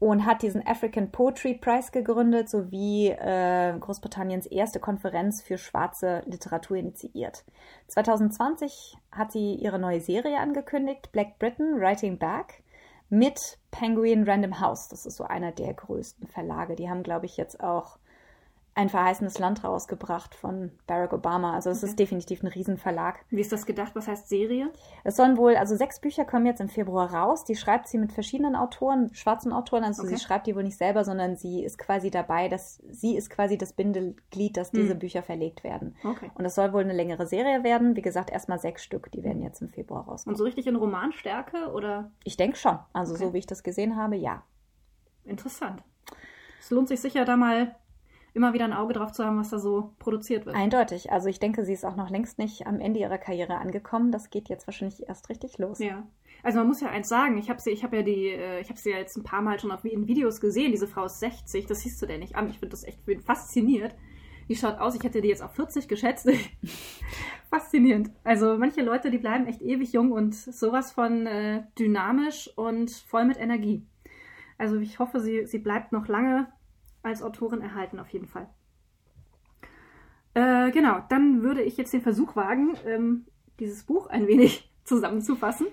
und 0.00 0.24
hat 0.24 0.42
diesen 0.42 0.66
African 0.66 1.12
Poetry 1.12 1.54
Prize 1.54 1.92
gegründet 1.92 2.48
sowie 2.48 3.08
äh, 3.08 3.78
Großbritanniens 3.78 4.46
erste 4.46 4.80
Konferenz 4.80 5.42
für 5.42 5.58
schwarze 5.58 6.22
Literatur 6.24 6.78
initiiert. 6.78 7.44
2020 7.88 8.96
hat 9.12 9.30
sie 9.30 9.54
ihre 9.54 9.78
neue 9.78 10.00
Serie 10.00 10.38
angekündigt, 10.40 11.12
Black 11.12 11.38
Britain 11.38 11.78
Writing 11.78 12.18
Back, 12.18 12.62
mit 13.10 13.58
Penguin 13.70 14.24
Random 14.24 14.58
House. 14.60 14.88
Das 14.88 15.04
ist 15.04 15.16
so 15.16 15.24
einer 15.24 15.52
der 15.52 15.74
größten 15.74 16.28
Verlage. 16.28 16.76
Die 16.76 16.88
haben, 16.88 17.02
glaube 17.02 17.26
ich, 17.26 17.36
jetzt 17.36 17.60
auch 17.60 17.98
ein 18.80 18.88
verheißenes 18.88 19.38
Land 19.38 19.62
rausgebracht 19.62 20.34
von 20.34 20.70
Barack 20.86 21.12
Obama. 21.12 21.52
Also 21.52 21.68
es 21.68 21.82
okay. 21.82 21.90
ist 21.90 21.98
definitiv 21.98 22.42
ein 22.42 22.46
Riesenverlag. 22.46 23.26
Wie 23.28 23.42
ist 23.42 23.52
das 23.52 23.66
gedacht? 23.66 23.94
Was 23.94 24.08
heißt 24.08 24.26
Serie? 24.26 24.70
Es 25.04 25.16
sollen 25.16 25.36
wohl, 25.36 25.56
also 25.56 25.76
sechs 25.76 26.00
Bücher 26.00 26.24
kommen 26.24 26.46
jetzt 26.46 26.62
im 26.62 26.70
Februar 26.70 27.12
raus. 27.12 27.44
Die 27.44 27.56
schreibt 27.56 27.88
sie 27.88 27.98
mit 27.98 28.10
verschiedenen 28.12 28.56
Autoren, 28.56 29.12
schwarzen 29.12 29.52
Autoren. 29.52 29.84
Also 29.84 30.02
okay. 30.02 30.16
sie 30.16 30.24
schreibt 30.24 30.46
die 30.46 30.56
wohl 30.56 30.62
nicht 30.62 30.78
selber, 30.78 31.04
sondern 31.04 31.36
sie 31.36 31.62
ist 31.62 31.76
quasi 31.76 32.10
dabei, 32.10 32.48
dass 32.48 32.82
sie 32.88 33.16
ist 33.16 33.28
quasi 33.28 33.58
das 33.58 33.74
Bindeglied, 33.74 34.56
dass 34.56 34.70
diese 34.70 34.92
hm. 34.92 34.98
Bücher 34.98 35.22
verlegt 35.22 35.62
werden. 35.62 35.94
Okay. 36.02 36.30
Und 36.34 36.46
es 36.46 36.54
soll 36.54 36.72
wohl 36.72 36.82
eine 36.82 36.94
längere 36.94 37.26
Serie 37.26 37.62
werden. 37.62 37.96
Wie 37.96 38.02
gesagt, 38.02 38.30
erstmal 38.30 38.60
sechs 38.60 38.82
Stück. 38.82 39.12
Die 39.12 39.22
werden 39.22 39.42
jetzt 39.42 39.60
im 39.60 39.68
Februar 39.68 40.04
rauskommen. 40.06 40.34
Und 40.34 40.38
so 40.38 40.44
richtig 40.44 40.66
in 40.66 40.76
Romanstärke 40.76 41.70
oder? 41.72 42.10
Ich 42.24 42.38
denke 42.38 42.56
schon. 42.56 42.78
Also 42.94 43.14
so 43.14 43.34
wie 43.34 43.38
ich 43.38 43.46
das 43.46 43.62
gesehen 43.62 43.96
habe, 43.96 44.16
ja. 44.16 44.42
Interessant. 45.24 45.82
Es 46.60 46.70
lohnt 46.70 46.88
sich 46.88 47.00
sicher, 47.00 47.26
da 47.26 47.36
mal 47.36 47.74
immer 48.34 48.52
wieder 48.52 48.64
ein 48.64 48.72
Auge 48.72 48.94
drauf 48.94 49.12
zu 49.12 49.24
haben, 49.24 49.38
was 49.38 49.50
da 49.50 49.58
so 49.58 49.92
produziert 49.98 50.46
wird. 50.46 50.56
Eindeutig. 50.56 51.10
Also 51.10 51.28
ich 51.28 51.40
denke, 51.40 51.64
sie 51.64 51.72
ist 51.72 51.84
auch 51.84 51.96
noch 51.96 52.10
längst 52.10 52.38
nicht 52.38 52.66
am 52.66 52.80
Ende 52.80 53.00
ihrer 53.00 53.18
Karriere 53.18 53.58
angekommen. 53.58 54.12
Das 54.12 54.30
geht 54.30 54.48
jetzt 54.48 54.66
wahrscheinlich 54.66 55.08
erst 55.08 55.28
richtig 55.28 55.58
los. 55.58 55.78
Ja. 55.78 56.06
Also 56.42 56.58
man 56.58 56.68
muss 56.68 56.80
ja 56.80 56.88
eins 56.88 57.08
sagen, 57.08 57.36
ich 57.38 57.50
habe 57.50 57.60
sie, 57.60 57.70
ich 57.70 57.84
habe 57.84 57.96
ja 57.96 58.02
die, 58.02 58.28
äh, 58.28 58.60
ich 58.60 58.68
habe 58.68 58.78
sie 58.78 58.90
ja 58.90 58.98
jetzt 58.98 59.16
ein 59.16 59.24
paar 59.24 59.42
Mal 59.42 59.58
schon 59.58 59.70
auf, 59.72 59.84
in 59.84 60.06
Videos 60.06 60.40
gesehen. 60.40 60.72
Diese 60.72 60.88
Frau 60.88 61.04
ist 61.04 61.20
60, 61.20 61.66
das 61.66 61.80
siehst 61.80 62.00
du 62.00 62.06
denn 62.06 62.20
nicht 62.20 62.36
an. 62.36 62.48
Ich 62.48 62.58
finde 62.58 62.70
das 62.70 62.84
echt 62.84 63.00
fasziniert. 63.24 63.94
Die 64.48 64.56
schaut 64.56 64.78
aus, 64.78 64.96
ich 64.96 65.02
hätte 65.04 65.20
die 65.20 65.28
jetzt 65.28 65.42
auf 65.42 65.54
40 65.54 65.86
geschätzt. 65.86 66.28
Faszinierend. 67.50 68.10
Also 68.24 68.56
manche 68.58 68.82
Leute, 68.82 69.10
die 69.10 69.18
bleiben 69.18 69.46
echt 69.46 69.62
ewig 69.62 69.92
jung 69.92 70.12
und 70.12 70.34
sowas 70.34 70.92
von 70.92 71.26
äh, 71.26 71.64
dynamisch 71.78 72.50
und 72.56 72.90
voll 72.90 73.26
mit 73.26 73.38
Energie. 73.38 73.86
Also 74.58 74.78
ich 74.78 74.98
hoffe, 74.98 75.20
sie, 75.20 75.46
sie 75.46 75.58
bleibt 75.58 75.92
noch 75.92 76.08
lange 76.08 76.48
als 77.02 77.22
Autorin 77.22 77.60
erhalten, 77.60 77.98
auf 77.98 78.08
jeden 78.08 78.26
Fall. 78.26 78.48
Äh, 80.34 80.70
genau, 80.70 81.02
dann 81.08 81.42
würde 81.42 81.62
ich 81.62 81.76
jetzt 81.76 81.92
den 81.92 82.02
Versuch 82.02 82.36
wagen, 82.36 82.76
ähm, 82.86 83.26
dieses 83.58 83.84
Buch 83.84 84.06
ein 84.06 84.26
wenig 84.26 84.70
zusammenzufassen. 84.84 85.66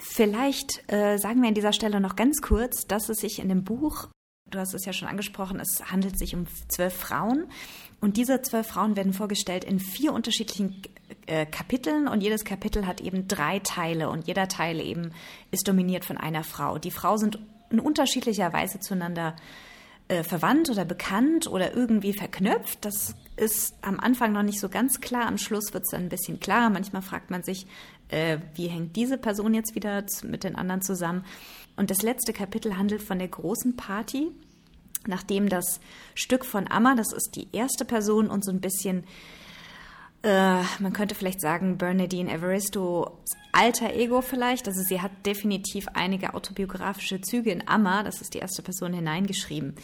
Vielleicht 0.00 0.82
äh, 0.92 1.18
sagen 1.18 1.42
wir 1.42 1.48
an 1.48 1.54
dieser 1.54 1.72
Stelle 1.72 2.00
noch 2.00 2.16
ganz 2.16 2.40
kurz, 2.40 2.86
dass 2.86 3.08
es 3.08 3.18
sich 3.18 3.38
in 3.38 3.48
dem 3.48 3.64
Buch, 3.64 4.08
du 4.50 4.58
hast 4.58 4.74
es 4.74 4.84
ja 4.84 4.92
schon 4.92 5.08
angesprochen, 5.08 5.60
es 5.60 5.90
handelt 5.90 6.18
sich 6.18 6.34
um 6.34 6.46
zwölf 6.68 6.94
Frauen. 6.94 7.46
Und 8.00 8.16
diese 8.16 8.40
zwölf 8.42 8.66
Frauen 8.66 8.96
werden 8.96 9.12
vorgestellt 9.12 9.62
in 9.62 9.78
vier 9.78 10.12
unterschiedlichen 10.12 10.82
äh, 11.26 11.46
Kapiteln 11.46 12.08
und 12.08 12.22
jedes 12.22 12.44
Kapitel 12.44 12.86
hat 12.86 13.00
eben 13.00 13.28
drei 13.28 13.58
Teile 13.60 14.08
und 14.08 14.26
jeder 14.26 14.48
Teil 14.48 14.80
eben 14.80 15.12
ist 15.50 15.68
dominiert 15.68 16.04
von 16.04 16.16
einer 16.16 16.44
Frau. 16.44 16.78
Die 16.78 16.90
Frauen 16.90 17.18
sind 17.18 17.38
in 17.70 17.78
unterschiedlicher 17.78 18.52
Weise 18.52 18.80
zueinander 18.80 19.36
äh, 19.36 19.69
verwandt 20.24 20.70
oder 20.70 20.84
bekannt 20.84 21.46
oder 21.46 21.74
irgendwie 21.74 22.12
verknüpft. 22.12 22.84
Das 22.84 23.14
ist 23.36 23.74
am 23.82 24.00
Anfang 24.00 24.32
noch 24.32 24.42
nicht 24.42 24.60
so 24.60 24.68
ganz 24.68 25.00
klar. 25.00 25.26
Am 25.26 25.38
Schluss 25.38 25.72
wird 25.72 25.84
es 25.84 25.90
dann 25.90 26.02
ein 26.02 26.08
bisschen 26.08 26.40
klarer. 26.40 26.70
Manchmal 26.70 27.02
fragt 27.02 27.30
man 27.30 27.42
sich, 27.42 27.66
äh, 28.08 28.38
wie 28.54 28.68
hängt 28.68 28.96
diese 28.96 29.18
Person 29.18 29.54
jetzt 29.54 29.74
wieder 29.74 30.04
mit 30.24 30.44
den 30.44 30.56
anderen 30.56 30.82
zusammen. 30.82 31.24
Und 31.76 31.90
das 31.90 32.02
letzte 32.02 32.32
Kapitel 32.32 32.76
handelt 32.76 33.02
von 33.02 33.18
der 33.18 33.28
großen 33.28 33.76
Party, 33.76 34.28
nachdem 35.06 35.48
das 35.48 35.80
Stück 36.14 36.44
von 36.44 36.70
Amma, 36.70 36.94
das 36.94 37.12
ist 37.12 37.36
die 37.36 37.48
erste 37.52 37.84
Person 37.84 38.28
und 38.28 38.44
so 38.44 38.50
ein 38.50 38.60
bisschen 38.60 39.04
äh, 40.22 40.62
man 40.78 40.92
könnte 40.92 41.14
vielleicht 41.14 41.40
sagen, 41.40 41.78
Bernadine 41.78 42.32
Evaristo 42.32 43.18
alter 43.52 43.94
Ego 43.94 44.20
vielleicht. 44.20 44.68
Also 44.68 44.82
sie 44.82 45.00
hat 45.00 45.12
definitiv 45.24 45.86
einige 45.94 46.34
autobiografische 46.34 47.20
Züge 47.20 47.50
in 47.50 47.66
Amma, 47.66 48.02
das 48.02 48.20
ist 48.20 48.34
die 48.34 48.38
erste 48.38 48.62
Person, 48.62 48.92
hineingeschrieben. 48.92 49.74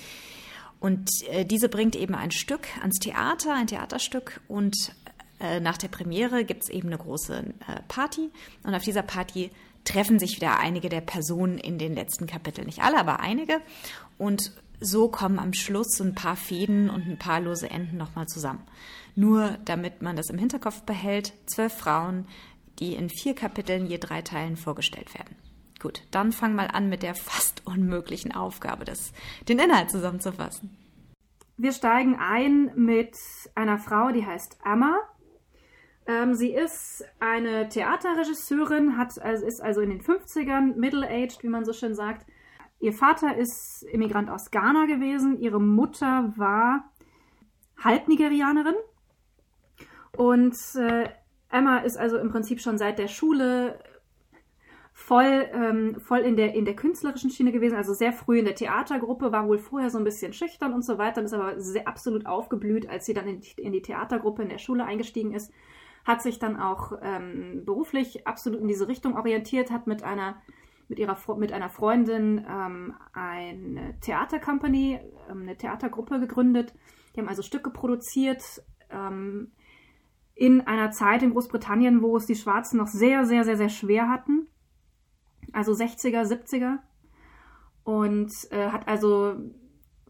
Und 0.79 1.09
äh, 1.31 1.45
diese 1.45 1.69
bringt 1.69 1.97
eben 1.97 2.15
ein 2.15 2.31
Stück 2.31 2.67
ans 2.81 2.99
Theater, 2.99 3.55
ein 3.55 3.67
Theaterstück 3.67 4.41
und 4.47 4.93
äh, 5.41 5.61
nach 5.61 5.79
der 5.79 5.89
Premiere 5.89 6.45
gibt 6.45 6.65
es 6.65 6.69
eben 6.69 6.89
eine 6.89 6.99
große 6.99 7.39
äh, 7.39 7.81
Party 7.89 8.31
und 8.63 8.75
auf 8.75 8.83
dieser 8.83 9.03
Party 9.03 9.51
treffen 9.85 10.19
sich 10.19 10.37
wieder 10.37 10.59
einige 10.59 10.89
der 10.89 11.01
Personen 11.01 11.59
in 11.59 11.79
den 11.79 11.95
letzten 11.95 12.27
Kapiteln. 12.27 12.67
Nicht 12.67 12.83
alle, 12.83 12.99
aber 12.99 13.21
einige. 13.21 13.61
Und 14.19 14.53
so 14.81 15.09
kommen 15.09 15.39
am 15.39 15.55
Schluss 15.55 16.01
ein 16.01 16.15
paar 16.15 16.37
Fäden 16.37 16.91
und 16.91 17.07
ein 17.07 17.19
paar 17.19 17.41
lose 17.41 17.71
Enden 17.71 17.97
nochmal 17.97 18.27
zusammen. 18.27 18.63
Nur 19.17 19.59
damit 19.65 20.03
man 20.03 20.15
das 20.15 20.31
im 20.31 20.39
Hinterkopf 20.39 20.83
behält, 20.83 21.33
zwölf 21.47 21.73
Frauen, 21.73 22.27
die 22.79 22.95
in 22.95 23.09
vier 23.09 23.35
Kapiteln 23.35 23.87
je 23.87 23.99
drei 23.99 24.23
Teilen 24.23 24.57
vorgestellt 24.57 25.15
werden. 25.15 25.37
Gut, 25.81 26.03
dann 26.11 26.33
fang 26.33 26.55
mal 26.55 26.69
an 26.69 26.89
mit 26.89 27.03
der 27.03 27.15
fast 27.15 27.67
unmöglichen 27.67 28.35
Aufgabe, 28.35 28.85
das, 28.85 29.13
den 29.49 29.59
Inhalt 29.59 29.91
zusammenzufassen. 29.91 30.77
Wir 31.57 31.73
steigen 31.73 32.17
ein 32.17 32.73
mit 32.77 33.17
einer 33.55 33.79
Frau, 33.79 34.11
die 34.11 34.27
heißt 34.27 34.59
Emma. 34.65 34.99
Ähm, 36.07 36.35
sie 36.35 36.51
ist 36.53 37.03
eine 37.19 37.69
Theaterregisseurin, 37.69 38.99
hat, 38.99 39.19
also 39.23 39.47
ist 39.47 39.63
also 39.63 39.81
in 39.81 39.89
den 39.91 40.03
50ern, 40.03 40.77
middle-aged, 40.77 41.43
wie 41.43 41.49
man 41.49 41.65
so 41.65 41.73
schön 41.73 41.95
sagt. 41.95 42.27
Ihr 42.79 42.93
Vater 42.93 43.37
ist 43.37 43.85
Immigrant 43.91 44.29
aus 44.29 44.51
Ghana 44.51 44.85
gewesen. 44.85 45.41
Ihre 45.41 45.61
Mutter 45.61 46.35
war 46.37 46.93
Halbnigerianerin. 47.83 48.77
Und 50.17 50.57
äh, 50.77 51.09
Emma 51.51 51.79
ist 51.79 51.97
also 51.97 52.19
im 52.19 52.31
Prinzip 52.31 52.61
schon 52.61 52.79
seit 52.79 52.99
der 52.99 53.09
Schule 53.09 53.79
voll, 54.93 55.47
ähm, 55.53 56.01
voll 56.01 56.21
in, 56.21 56.37
der, 56.37 56.55
in 56.55 56.65
der 56.65 56.75
künstlerischen 56.75 57.31
Schiene 57.31 57.53
gewesen, 57.53 57.77
also 57.77 57.93
sehr 57.93 58.15
früh 58.15 58.39
in 58.39 58.47
der 58.47 58.55
Theatergruppe, 58.55 59.31
war 59.31 59.47
wohl 59.47 59.59
vorher 59.59 59.91
so 59.91 59.99
ein 59.99 60.05
bisschen 60.05 60.33
schüchtern 60.33 60.73
und 60.73 60.85
so 60.85 60.97
weiter, 60.97 61.23
ist 61.23 61.35
aber 61.35 61.61
sehr 61.61 61.87
absolut 61.87 62.25
aufgeblüht, 62.25 62.89
als 62.89 63.05
sie 63.05 63.13
dann 63.13 63.29
in 63.29 63.41
die, 63.41 63.61
in 63.61 63.73
die 63.73 63.83
Theatergruppe 63.83 64.43
in 64.43 64.49
der 64.49 64.59
Schule 64.59 64.85
eingestiegen 64.85 65.35
ist, 65.35 65.53
hat 66.07 66.23
sich 66.23 66.39
dann 66.39 66.59
auch 66.59 66.93
ähm, 67.03 67.65
beruflich 67.67 68.27
absolut 68.27 68.61
in 68.61 68.69
diese 68.69 68.89
Richtung 68.89 69.17
orientiert, 69.17 69.71
hat 69.71 69.87
mit 69.87 70.03
einer 70.03 70.41
mit 70.89 70.99
ihrer 71.01 71.19
mit 71.37 71.53
einer 71.53 71.69
Freundin 71.69 72.47
ähm, 72.49 72.95
eine 73.13 73.99
Theatercompany, 74.01 75.01
ähm, 75.29 75.43
eine 75.43 75.57
Theatergruppe 75.57 76.21
gegründet. 76.21 76.73
Die 77.15 77.21
haben 77.21 77.29
also 77.29 77.43
Stücke 77.43 77.71
produziert, 77.71 78.63
ähm, 78.91 79.51
in 80.37 80.61
einer 80.61 80.91
Zeit 80.91 81.23
in 81.23 81.31
Großbritannien, 81.31 82.03
wo 82.03 82.17
es 82.17 82.27
die 82.27 82.35
Schwarzen 82.35 82.77
noch 82.77 82.89
sehr, 82.89 83.25
sehr, 83.25 83.43
sehr, 83.43 83.57
sehr 83.57 83.71
schwer 83.71 84.11
hatten. 84.11 84.47
Also 85.53 85.73
60er, 85.73 86.25
70er. 86.25 86.79
Und 87.85 88.31
äh, 88.51 88.69
hat 88.69 88.87
also, 88.87 89.37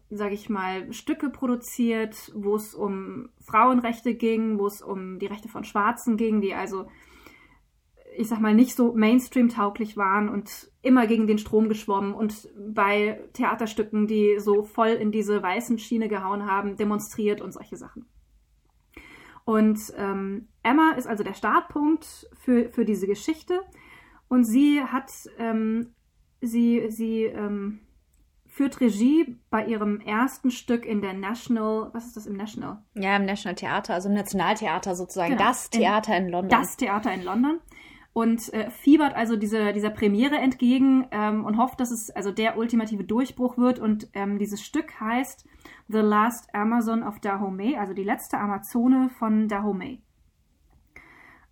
sage 0.09 0.33
ich 0.33 0.49
mal, 0.49 0.91
Stücke 0.91 1.29
produziert, 1.29 2.33
wo 2.35 2.55
es 2.55 2.75
um 2.75 3.29
Frauenrechte 3.39 4.15
ging, 4.15 4.59
wo 4.59 4.67
es 4.67 4.81
um 4.81 5.17
die 5.17 5.27
Rechte 5.27 5.47
von 5.47 5.63
Schwarzen 5.63 6.17
ging, 6.17 6.41
die 6.41 6.53
also, 6.53 6.87
ich 8.17 8.27
sag 8.27 8.41
mal, 8.41 8.53
nicht 8.53 8.75
so 8.75 8.93
Mainstream-tauglich 8.93 9.95
waren 9.95 10.27
und 10.27 10.71
immer 10.81 11.07
gegen 11.07 11.27
den 11.27 11.37
Strom 11.37 11.69
geschwommen 11.69 12.13
und 12.13 12.49
bei 12.57 13.21
Theaterstücken, 13.31 14.07
die 14.07 14.39
so 14.39 14.63
voll 14.63 14.89
in 14.89 15.13
diese 15.13 15.41
weißen 15.41 15.79
Schiene 15.79 16.09
gehauen 16.09 16.51
haben, 16.51 16.75
demonstriert 16.75 17.39
und 17.39 17.53
solche 17.53 17.77
Sachen. 17.77 18.07
Und 19.47 19.79
ähm, 19.95 20.49
Emma 20.61 20.91
ist 20.97 21.07
also 21.07 21.23
der 21.23 21.33
Startpunkt 21.33 22.27
für, 22.33 22.69
für 22.69 22.83
diese 22.83 23.07
Geschichte. 23.07 23.61
Und 24.27 24.43
sie 24.43 24.83
hat, 24.83 25.09
ähm, 25.39 25.93
sie, 26.41 26.87
sie 26.89 27.23
ähm, 27.23 27.79
führt 28.45 28.81
Regie 28.81 29.37
bei 29.49 29.65
ihrem 29.65 30.01
ersten 30.01 30.51
Stück 30.51 30.85
in 30.85 31.01
der 31.01 31.13
National, 31.13 31.91
was 31.93 32.07
ist 32.07 32.17
das 32.17 32.27
im 32.27 32.35
National? 32.35 32.83
Ja, 32.95 33.15
im 33.15 33.23
National 33.23 33.55
Theater, 33.55 33.93
also 33.93 34.09
im 34.09 34.15
Nationaltheater 34.15 34.95
sozusagen, 34.95 35.37
genau, 35.37 35.45
das 35.45 35.69
Theater 35.69 36.17
in, 36.17 36.25
in, 36.25 36.31
London. 36.31 36.49
Das 36.49 36.75
Theater 36.75 37.13
in 37.13 37.23
London. 37.23 37.61
Und 38.11 38.53
äh, 38.53 38.69
fiebert 38.69 39.15
also 39.15 39.37
diese, 39.37 39.71
dieser 39.71 39.91
Premiere 39.91 40.35
entgegen 40.39 41.07
ähm, 41.11 41.45
und 41.45 41.55
hofft, 41.55 41.79
dass 41.79 41.91
es 41.91 42.09
also 42.09 42.33
der 42.33 42.57
ultimative 42.57 43.05
Durchbruch 43.05 43.57
wird. 43.57 43.79
Und 43.79 44.09
ähm, 44.13 44.39
dieses 44.39 44.61
Stück 44.61 44.99
heißt 44.99 45.47
The 45.89 45.99
Last 45.99 46.53
Amazon 46.53 47.03
of 47.03 47.19
Dahomey, 47.19 47.77
also 47.77 47.93
die 47.93 48.03
letzte 48.03 48.37
Amazone 48.37 49.09
von 49.09 49.47
Dahomey. 49.47 50.01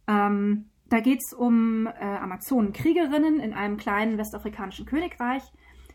Ähm, 0.08 0.70
da 0.88 1.00
geht 1.00 1.20
es 1.26 1.34
um 1.34 1.88
äh, 1.88 1.92
Amazonenkriegerinnen 2.00 3.40
in 3.40 3.54
einem 3.54 3.78
kleinen 3.78 4.18
westafrikanischen 4.18 4.86
Königreich. 4.86 5.44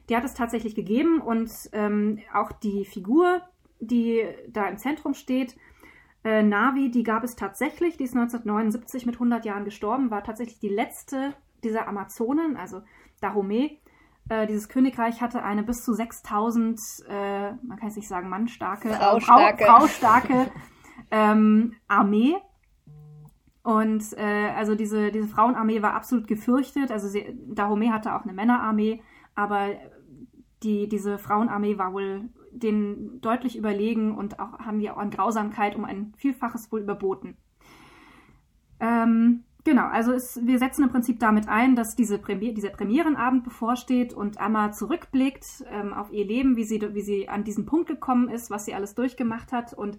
Die 0.09 0.17
hat 0.17 0.25
es 0.25 0.35
tatsächlich 0.35 0.75
gegeben 0.75 1.21
und 1.21 1.51
ähm, 1.73 2.19
auch 2.33 2.51
die 2.53 2.85
Figur, 2.85 3.43
die 3.79 4.25
da 4.49 4.69
im 4.69 4.79
Zentrum 4.79 5.15
steht, 5.15 5.57
äh, 6.25 6.43
Navi, 6.43 6.91
die 6.91 7.03
gab 7.03 7.25
es 7.25 7.37
tatsächlich. 7.37 7.97
Die 7.97 8.05
ist 8.05 8.17
1979 8.17 9.07
mit 9.07 9.17
100 9.17 9.45
Jahren 9.45 9.65
gestorben, 9.65 10.11
war 10.11 10.25
tatsächlich 10.25 10.59
die 10.59 10.69
letzte 10.69 11.35
dieser 11.63 11.89
Amazonen, 11.89 12.57
also 12.57 12.83
Dahomey. 13.21 13.80
Äh, 14.31 14.47
dieses 14.47 14.69
Königreich 14.69 15.21
hatte 15.21 15.43
eine 15.43 15.65
bis 15.65 15.85
zu 15.85 15.93
6000, 15.93 16.81
äh, 17.09 17.51
man 17.65 17.77
kann 17.79 17.89
es 17.89 17.97
nicht 17.97 18.07
sagen, 18.07 18.29
mannstarke, 18.29 18.91
Frau 18.91 19.19
starke, 19.19 19.65
Frau, 19.65 19.81
Frau 19.81 19.87
starke 19.89 20.53
ähm, 21.11 21.75
Armee. 21.89 22.37
Und 23.65 24.05
äh, 24.17 24.51
also 24.57 24.77
diese, 24.77 25.11
diese 25.11 25.27
Frauenarmee 25.27 25.83
war 25.83 25.95
absolut 25.95 26.29
gefürchtet. 26.29 26.93
Also 26.93 27.09
sie, 27.09 27.37
Dahomey 27.49 27.89
hatte 27.89 28.15
auch 28.15 28.23
eine 28.23 28.33
Männerarmee, 28.33 29.03
aber 29.35 29.71
die, 30.63 30.89
diese 30.89 31.19
Frauenarmee 31.19 31.77
war 31.77 31.93
wohl 31.93 32.31
denen 32.53 33.21
deutlich 33.21 33.57
überlegen 33.57 34.17
und 34.17 34.39
auch 34.39 34.61
haben 34.61 34.79
die 34.79 34.91
auch 34.91 34.97
an 34.97 35.11
Grausamkeit 35.11 35.75
um 35.75 35.85
ein 35.85 36.15
Vielfaches 36.17 36.71
wohl 36.71 36.83
überboten. 36.83 37.37
Ähm, 38.79 39.43
genau, 39.65 39.87
also 39.87 40.13
es, 40.13 40.41
wir 40.45 40.59
setzen 40.59 40.85
im 40.85 40.91
Prinzip 40.91 41.19
damit 41.21 41.49
ein, 41.49 41.77
dass 41.77 41.97
diese 41.97 42.19
Premier, 42.19 42.55
dieser 42.55 42.71
Premierenabend 42.71 43.45
bevorsteht 43.45 44.13
und 44.13 44.39
Emma 44.39 44.73
zurückblickt 44.73 45.65
ähm, 45.71 45.93
auf 45.93 46.13
ihr 46.13 46.25
Leben, 46.25 46.57
wie 46.57 46.65
sie, 46.65 46.81
wie 46.95 47.03
sie 47.03 47.29
an 47.29 47.45
diesen 47.45 47.67
Punkt 47.67 47.89
gekommen 47.89 48.29
ist, 48.29 48.51
was 48.51 48.65
sie 48.65 48.75
alles 48.75 48.95
durchgemacht 48.95 49.53
hat 49.53 49.73
und 49.75 49.99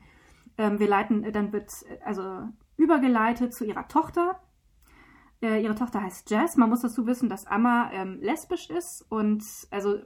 ähm, 0.57 0.79
wir 0.79 0.87
leiten, 0.87 1.31
dann 1.31 1.53
wird 1.53 1.71
also 2.03 2.47
übergeleitet 2.77 3.53
zu 3.53 3.65
ihrer 3.65 3.87
Tochter, 3.87 4.39
äh, 5.41 5.61
ihre 5.61 5.75
Tochter 5.75 6.01
heißt 6.01 6.29
Jess. 6.29 6.55
Man 6.55 6.69
muss 6.69 6.81
dazu 6.81 7.07
wissen, 7.07 7.29
dass 7.29 7.47
Amma 7.47 7.91
ähm, 7.93 8.19
lesbisch 8.21 8.69
ist 8.69 9.05
und 9.09 9.43
also 9.71 9.97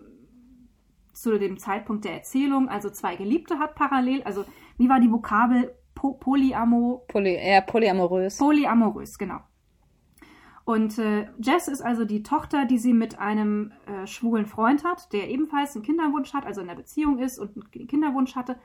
zu 1.14 1.38
dem 1.40 1.58
Zeitpunkt 1.58 2.06
der 2.06 2.14
Erzählung 2.14 2.68
also 2.70 2.90
zwei 2.90 3.16
Geliebte 3.16 3.60
hat 3.60 3.76
parallel. 3.76 4.24
Also 4.24 4.46
wie 4.78 4.90
war 4.90 5.00
die 5.00 5.12
Vokabel 5.12 5.74
po 5.96 6.14
Polyamo? 6.14 7.06
Poly, 7.08 7.36
eher 7.36 7.62
polyamorös. 7.62 8.38
Polyamorös, 8.38 9.18
genau. 9.18 9.40
Und 10.66 10.98
äh, 10.98 11.28
Jess 11.40 11.68
ist 11.68 11.82
also 11.82 12.06
die 12.06 12.24
Tochter, 12.24 12.66
die 12.66 12.80
sie 12.80 12.94
mit 12.94 13.20
einem 13.20 13.72
äh, 13.86 14.08
schwulen 14.08 14.48
Freund 14.48 14.84
hat, 14.84 15.14
der 15.14 15.30
ebenfalls 15.30 15.76
einen 15.76 15.86
Kinderwunsch 15.86 16.34
hat, 16.34 16.46
also 16.46 16.62
in 16.62 16.68
der 16.68 16.76
Beziehung 16.76 17.20
ist 17.20 17.38
und 17.38 17.56
einen 17.56 17.88
Kinderwunsch 17.88 18.36
hatte. 18.36 18.58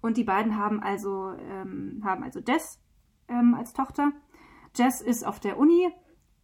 Und 0.00 0.16
die 0.16 0.24
beiden 0.24 0.56
haben 0.56 0.80
also, 0.80 1.32
ähm, 1.50 2.02
haben 2.04 2.22
also 2.22 2.40
Jess 2.40 2.80
ähm, 3.28 3.54
als 3.54 3.72
Tochter. 3.72 4.12
Jess 4.76 5.00
ist 5.00 5.26
auf 5.26 5.40
der 5.40 5.58
Uni 5.58 5.88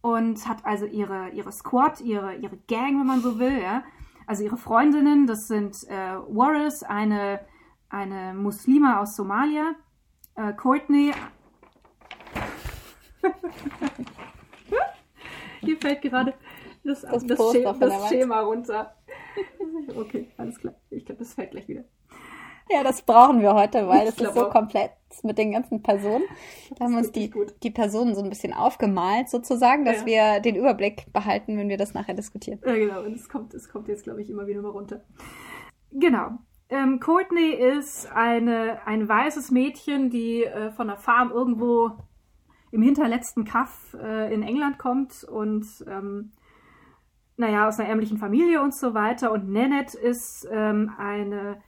und 0.01 0.47
hat 0.47 0.65
also 0.65 0.85
ihre, 0.85 1.29
ihre 1.29 1.53
Squad, 1.53 2.01
ihre, 2.01 2.35
ihre 2.35 2.57
Gang, 2.67 2.99
wenn 2.99 3.07
man 3.07 3.21
so 3.21 3.39
will, 3.39 3.61
ja. 3.61 3.83
Also 4.25 4.43
ihre 4.43 4.57
Freundinnen, 4.57 5.25
das 5.25 5.47
sind 5.47 5.75
äh, 5.87 6.17
Waris, 6.27 6.83
eine, 6.83 7.39
eine 7.87 8.33
Muslima 8.33 8.99
aus 8.99 9.15
Somalia, 9.15 9.73
äh, 10.37 10.53
Courtney. 10.53 11.11
Hier 15.61 15.77
fällt 15.77 16.01
gerade 16.01 16.33
das, 16.83 17.01
das, 17.01 17.25
das, 17.25 17.51
Schema, 17.51 17.73
das 17.73 18.09
Schema 18.09 18.41
runter. 18.41 18.93
Okay, 19.95 20.31
alles 20.37 20.59
klar. 20.59 20.73
Ich 20.89 21.05
glaube, 21.05 21.19
das 21.19 21.35
fällt 21.35 21.51
gleich 21.51 21.67
wieder. 21.67 21.83
Ja, 22.69 22.83
das 22.83 23.03
brauchen 23.03 23.41
wir 23.41 23.53
heute, 23.53 23.87
weil 23.87 24.07
es 24.07 24.19
ist 24.19 24.33
so 24.33 24.49
komplett 24.49 24.91
mit 25.23 25.37
den 25.37 25.51
ganzen 25.51 25.83
Personen. 25.83 26.23
Da 26.75 26.85
haben 26.85 26.93
wir 26.93 26.99
uns 26.99 27.11
die, 27.11 27.31
die 27.63 27.69
Personen 27.69 28.15
so 28.15 28.21
ein 28.21 28.29
bisschen 28.29 28.53
aufgemalt, 28.53 29.29
sozusagen, 29.29 29.85
dass 29.85 30.01
ja. 30.01 30.05
wir 30.05 30.39
den 30.41 30.55
Überblick 30.55 31.11
behalten, 31.13 31.57
wenn 31.57 31.69
wir 31.69 31.77
das 31.77 31.93
nachher 31.93 32.15
diskutieren. 32.15 32.59
Ja, 32.65 32.75
genau. 32.75 33.03
Und 33.03 33.15
es 33.15 33.29
kommt, 33.29 33.53
es 33.53 33.69
kommt 33.69 33.87
jetzt, 33.87 34.03
glaube 34.03 34.21
ich, 34.21 34.29
immer 34.29 34.47
wieder 34.47 34.61
mal 34.61 34.71
runter. 34.71 35.01
Genau. 35.91 36.39
Ähm, 36.69 36.99
Courtney 36.99 37.51
ist 37.51 38.11
eine, 38.11 38.85
ein 38.85 39.07
weißes 39.07 39.51
Mädchen, 39.51 40.09
die 40.09 40.43
äh, 40.43 40.71
von 40.71 40.87
der 40.87 40.97
Farm 40.97 41.31
irgendwo 41.31 41.91
im 42.71 42.81
hinterletzten 42.81 43.45
Kaff 43.45 43.95
äh, 44.01 44.33
in 44.33 44.43
England 44.43 44.77
kommt 44.77 45.23
und 45.23 45.65
ähm, 45.87 46.33
naja, 47.37 47.67
aus 47.67 47.79
einer 47.79 47.87
ärmlichen 47.87 48.17
Familie 48.17 48.61
und 48.61 48.75
so 48.75 48.93
weiter. 48.93 49.31
Und 49.31 49.49
Nanette 49.49 49.97
ist 49.97 50.47
ähm, 50.51 50.91
eine 50.97 51.61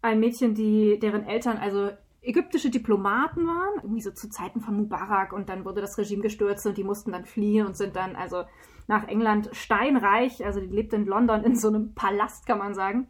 ein 0.00 0.20
Mädchen, 0.20 0.54
die, 0.54 0.98
deren 0.98 1.26
Eltern 1.26 1.56
also 1.56 1.90
ägyptische 2.20 2.70
Diplomaten 2.70 3.46
waren, 3.46 3.80
irgendwie 3.82 4.02
so 4.02 4.10
zu 4.10 4.28
Zeiten 4.28 4.60
von 4.60 4.76
Mubarak 4.76 5.32
und 5.32 5.48
dann 5.48 5.64
wurde 5.64 5.80
das 5.80 5.98
Regime 5.98 6.22
gestürzt 6.22 6.66
und 6.66 6.76
die 6.76 6.84
mussten 6.84 7.12
dann 7.12 7.24
fliehen 7.24 7.66
und 7.66 7.76
sind 7.76 7.96
dann 7.96 8.16
also 8.16 8.44
nach 8.86 9.06
England 9.06 9.50
steinreich, 9.52 10.44
also 10.44 10.60
die 10.60 10.66
lebt 10.66 10.92
in 10.92 11.06
London 11.06 11.44
in 11.44 11.54
so 11.54 11.68
einem 11.68 11.94
Palast, 11.94 12.46
kann 12.46 12.58
man 12.58 12.74
sagen. 12.74 13.08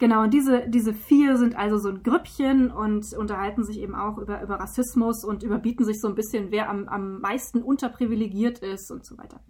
Genau, 0.00 0.22
und 0.22 0.32
diese, 0.32 0.66
diese 0.66 0.94
vier 0.94 1.36
sind 1.36 1.54
also 1.54 1.76
so 1.76 1.90
ein 1.90 2.02
Grüppchen 2.02 2.70
und 2.70 3.12
unterhalten 3.12 3.64
sich 3.64 3.78
eben 3.80 3.94
auch 3.94 4.16
über, 4.16 4.42
über 4.42 4.54
Rassismus 4.54 5.24
und 5.24 5.42
überbieten 5.42 5.84
sich 5.84 6.00
so 6.00 6.08
ein 6.08 6.14
bisschen, 6.14 6.50
wer 6.50 6.70
am, 6.70 6.88
am 6.88 7.20
meisten 7.20 7.62
unterprivilegiert 7.62 8.60
ist 8.60 8.90
und 8.90 9.04
so 9.04 9.18
weiter. 9.18 9.40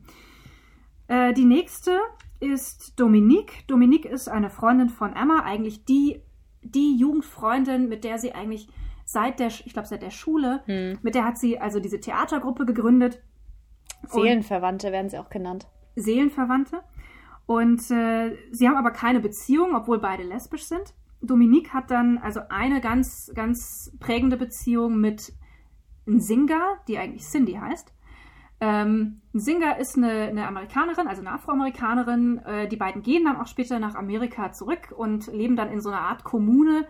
Äh, 1.07 1.35
die 1.35 1.45
nächste 1.45 1.97
ist 2.41 2.99
Dominique. 2.99 3.65
Dominique 3.69 4.07
ist 4.07 4.29
eine 4.29 4.51
Freundin 4.51 4.89
von 4.89 5.15
Emma, 5.15 5.45
eigentlich 5.45 5.85
die, 5.85 6.21
die 6.63 6.97
Jugendfreundin, 6.97 7.89
mit 7.89 8.03
der 8.03 8.19
sie 8.19 8.33
eigentlich 8.33 8.69
seit 9.05 9.39
der, 9.39 9.49
ich 9.49 9.73
glaube, 9.73 9.87
seit 9.87 10.03
der 10.03 10.11
Schule, 10.11 10.63
hm. 10.67 10.99
mit 11.03 11.15
der 11.15 11.25
hat 11.25 11.39
sie 11.39 11.61
also 11.61 11.79
diese 11.79 12.01
Theatergruppe 12.01 12.67
gegründet. 12.67 13.23
Seelenverwandte 14.09 14.91
werden 14.91 15.11
sie 15.11 15.19
auch 15.19 15.31
genannt. 15.31 15.69
Seelenverwandte. 15.95 16.83
Und 17.51 17.91
äh, 17.91 18.37
sie 18.53 18.69
haben 18.69 18.77
aber 18.77 18.93
keine 18.93 19.19
Beziehung, 19.19 19.75
obwohl 19.75 19.99
beide 19.99 20.23
lesbisch 20.23 20.67
sind. 20.67 20.95
Dominique 21.21 21.75
hat 21.75 21.91
dann 21.91 22.19
also 22.19 22.43
eine 22.49 22.81
ganz, 22.81 23.33
ganz 23.35 23.91
prägende 23.99 24.37
Beziehung 24.37 25.01
mit 25.01 25.33
Nsinga, 26.07 26.77
die 26.87 26.97
eigentlich 26.97 27.25
Cindy 27.25 27.55
heißt. 27.55 27.93
Ähm, 28.61 29.23
Singer 29.33 29.79
ist 29.79 29.97
eine, 29.97 30.29
eine, 30.29 30.47
Amerikanerin, 30.47 31.09
also 31.09 31.23
eine 31.23 31.33
Afroamerikanerin. 31.33 32.39
Äh, 32.39 32.69
die 32.69 32.77
beiden 32.77 33.03
gehen 33.03 33.25
dann 33.25 33.41
auch 33.41 33.49
später 33.49 33.81
nach 33.81 33.97
Amerika 33.97 34.53
zurück 34.53 34.95
und 34.97 35.27
leben 35.27 35.57
dann 35.57 35.73
in 35.73 35.81
so 35.81 35.89
einer 35.89 36.03
Art 36.03 36.23
Kommune. 36.23 36.87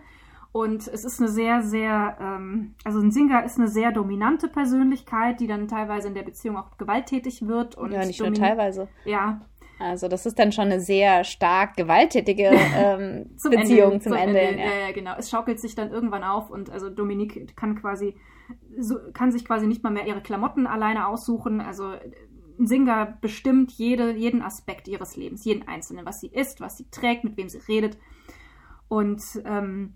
Und 0.51 0.87
es 0.87 1.05
ist 1.05 1.19
eine 1.19 1.29
sehr, 1.29 1.63
sehr, 1.63 2.17
ähm, 2.21 2.75
also 2.83 2.99
ein 2.99 3.09
Singer 3.09 3.43
ist 3.45 3.57
eine 3.57 3.67
sehr 3.67 3.91
dominante 3.91 4.47
Persönlichkeit, 4.47 5.39
die 5.39 5.47
dann 5.47 5.67
teilweise 5.67 6.09
in 6.09 6.13
der 6.13 6.21
Beziehung 6.21 6.57
auch 6.57 6.77
gewalttätig 6.77 7.47
wird. 7.47 7.73
Und 7.73 7.93
ja, 7.93 8.05
nicht 8.05 8.19
nur 8.19 8.31
teilweise. 8.31 8.89
Ja. 9.05 9.41
Also 9.81 10.07
das 10.07 10.25
ist 10.25 10.37
dann 10.37 10.51
schon 10.51 10.65
eine 10.65 10.79
sehr 10.79 11.23
stark 11.23 11.75
gewalttätige 11.75 12.51
ähm, 12.75 13.31
Beziehung 13.43 13.93
Ende, 13.93 14.03
zum, 14.03 14.11
zum 14.11 14.13
Ende. 14.13 14.39
Ende 14.39 14.63
ja. 14.63 14.87
ja, 14.87 14.91
genau. 14.91 15.15
Es 15.17 15.29
schaukelt 15.29 15.59
sich 15.59 15.75
dann 15.75 15.91
irgendwann 15.91 16.23
auf 16.23 16.49
und 16.49 16.69
also 16.69 16.89
Dominique 16.89 17.55
kann 17.55 17.75
quasi 17.75 18.15
so, 18.77 18.97
kann 19.13 19.31
sich 19.31 19.45
quasi 19.45 19.67
nicht 19.67 19.83
mal 19.83 19.91
mehr 19.91 20.05
ihre 20.07 20.21
Klamotten 20.21 20.67
alleine 20.67 21.07
aussuchen. 21.07 21.61
Also 21.61 21.93
Singer 22.57 23.17
bestimmt 23.21 23.71
jede, 23.71 24.15
jeden 24.15 24.41
Aspekt 24.41 24.87
ihres 24.87 25.15
Lebens, 25.15 25.45
jeden 25.45 25.67
einzelnen, 25.67 26.05
was 26.05 26.19
sie 26.19 26.27
isst, 26.27 26.61
was 26.61 26.77
sie 26.77 26.89
trägt, 26.91 27.23
mit 27.23 27.37
wem 27.37 27.49
sie 27.49 27.59
redet. 27.67 27.97
Und 28.87 29.23
ähm, 29.45 29.95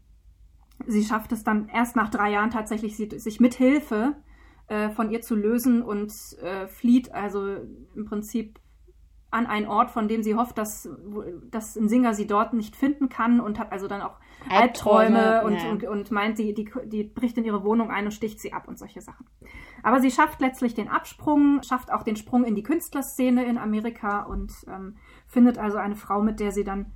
sie 0.88 1.04
schafft 1.04 1.32
es 1.32 1.44
dann 1.44 1.68
erst 1.70 1.96
nach 1.96 2.10
drei 2.10 2.32
Jahren 2.32 2.50
tatsächlich, 2.50 2.96
sich 2.96 3.40
mit 3.40 3.54
Hilfe 3.54 4.16
äh, 4.68 4.90
von 4.90 5.12
ihr 5.12 5.22
zu 5.22 5.36
lösen 5.36 5.82
und 5.82 6.12
äh, 6.42 6.68
flieht 6.68 7.14
also 7.14 7.58
im 7.96 8.06
Prinzip 8.06 8.60
an 9.36 9.46
einen 9.46 9.68
Ort, 9.68 9.92
von 9.92 10.08
dem 10.08 10.24
sie 10.24 10.36
hofft, 10.36 10.58
dass, 10.58 10.90
dass 11.52 11.76
ein 11.76 11.90
Singer 11.90 12.14
sie 12.14 12.26
dort 12.26 12.54
nicht 12.54 12.76
finden 12.76 13.10
kann 13.10 13.40
und 13.40 13.60
hat 13.60 13.72
also 13.72 13.88
dann 13.88 14.02
auch 14.02 14.16
Albträume, 14.50 15.44
und, 15.44 15.56
ja. 15.56 15.70
und, 15.70 15.84
und, 15.84 16.12
meint, 16.12 16.40
die, 16.40 16.54
die, 16.54 16.70
die 16.86 17.04
bricht 17.04 17.38
in 17.38 17.44
ihre 17.44 17.64
Wohnung 17.64 17.92
ein 17.92 18.06
und 18.06 18.12
sticht 18.12 18.40
sie 18.40 18.54
ab 18.54 18.68
und 18.68 18.80
solche 18.80 19.02
Sachen. 19.02 19.26
Aber 19.84 20.00
sie 20.00 20.10
schafft 20.10 20.40
letztlich 20.40 20.74
den 20.74 20.88
Absprung, 20.88 21.62
schafft 21.64 21.92
auch 21.92 22.04
den 22.04 22.16
Sprung 22.16 22.46
in 22.46 22.56
die 22.56 22.64
Künstlerszene 22.64 23.46
in 23.46 23.58
Amerika 23.58 24.22
und 24.22 24.54
ähm, 24.68 24.96
findet 25.28 25.58
also 25.58 25.78
eine 25.78 25.96
Frau, 25.96 26.22
mit 26.22 26.40
der 26.40 26.52
sie 26.52 26.64
dann 26.64 26.94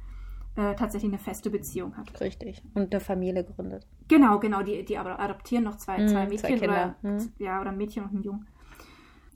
äh, 0.55 0.75
tatsächlich 0.75 1.11
eine 1.11 1.19
feste 1.19 1.49
Beziehung 1.49 1.97
hat. 1.97 2.21
Richtig. 2.21 2.63
Und 2.73 2.93
eine 2.93 3.01
Familie 3.01 3.43
gründet. 3.43 3.85
Genau, 4.07 4.39
genau. 4.39 4.63
Die, 4.63 4.85
die 4.85 4.97
adoptieren 4.97 5.65
noch 5.65 5.75
zwei, 5.75 5.97
mm, 5.97 6.07
zwei 6.07 6.25
Mädchen 6.27 6.57
zwei 6.57 6.65
oder, 6.65 6.95
mm. 7.01 7.17
ja, 7.37 7.61
oder 7.61 7.71
ein 7.71 7.77
Mädchen 7.77 8.03
und 8.03 8.13
ein 8.13 8.23
Jungen. 8.23 8.47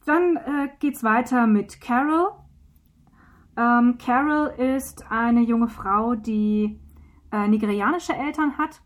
Dann 0.05 0.37
äh, 0.37 0.87
es 0.87 1.03
weiter 1.03 1.47
mit 1.47 1.79
Carol. 1.79 2.31
Ähm, 3.57 3.97
Carol 3.97 4.47
ist 4.57 5.05
eine 5.11 5.41
junge 5.41 5.67
Frau, 5.67 6.15
die 6.15 6.79
äh, 7.31 7.47
nigerianische 7.47 8.13
Eltern 8.13 8.57
hat. 8.57 8.81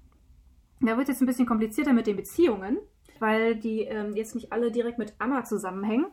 Da 0.81 0.97
wird 0.97 1.03
es 1.03 1.15
jetzt 1.15 1.21
ein 1.21 1.27
bisschen 1.27 1.45
komplizierter 1.45 1.93
mit 1.93 2.07
den 2.07 2.15
Beziehungen, 2.15 2.77
weil 3.19 3.55
die 3.55 3.81
ähm, 3.81 4.15
jetzt 4.15 4.35
nicht 4.35 4.51
alle 4.51 4.71
direkt 4.71 4.97
mit 4.97 5.15
Amma 5.19 5.43
zusammenhängen. 5.43 6.07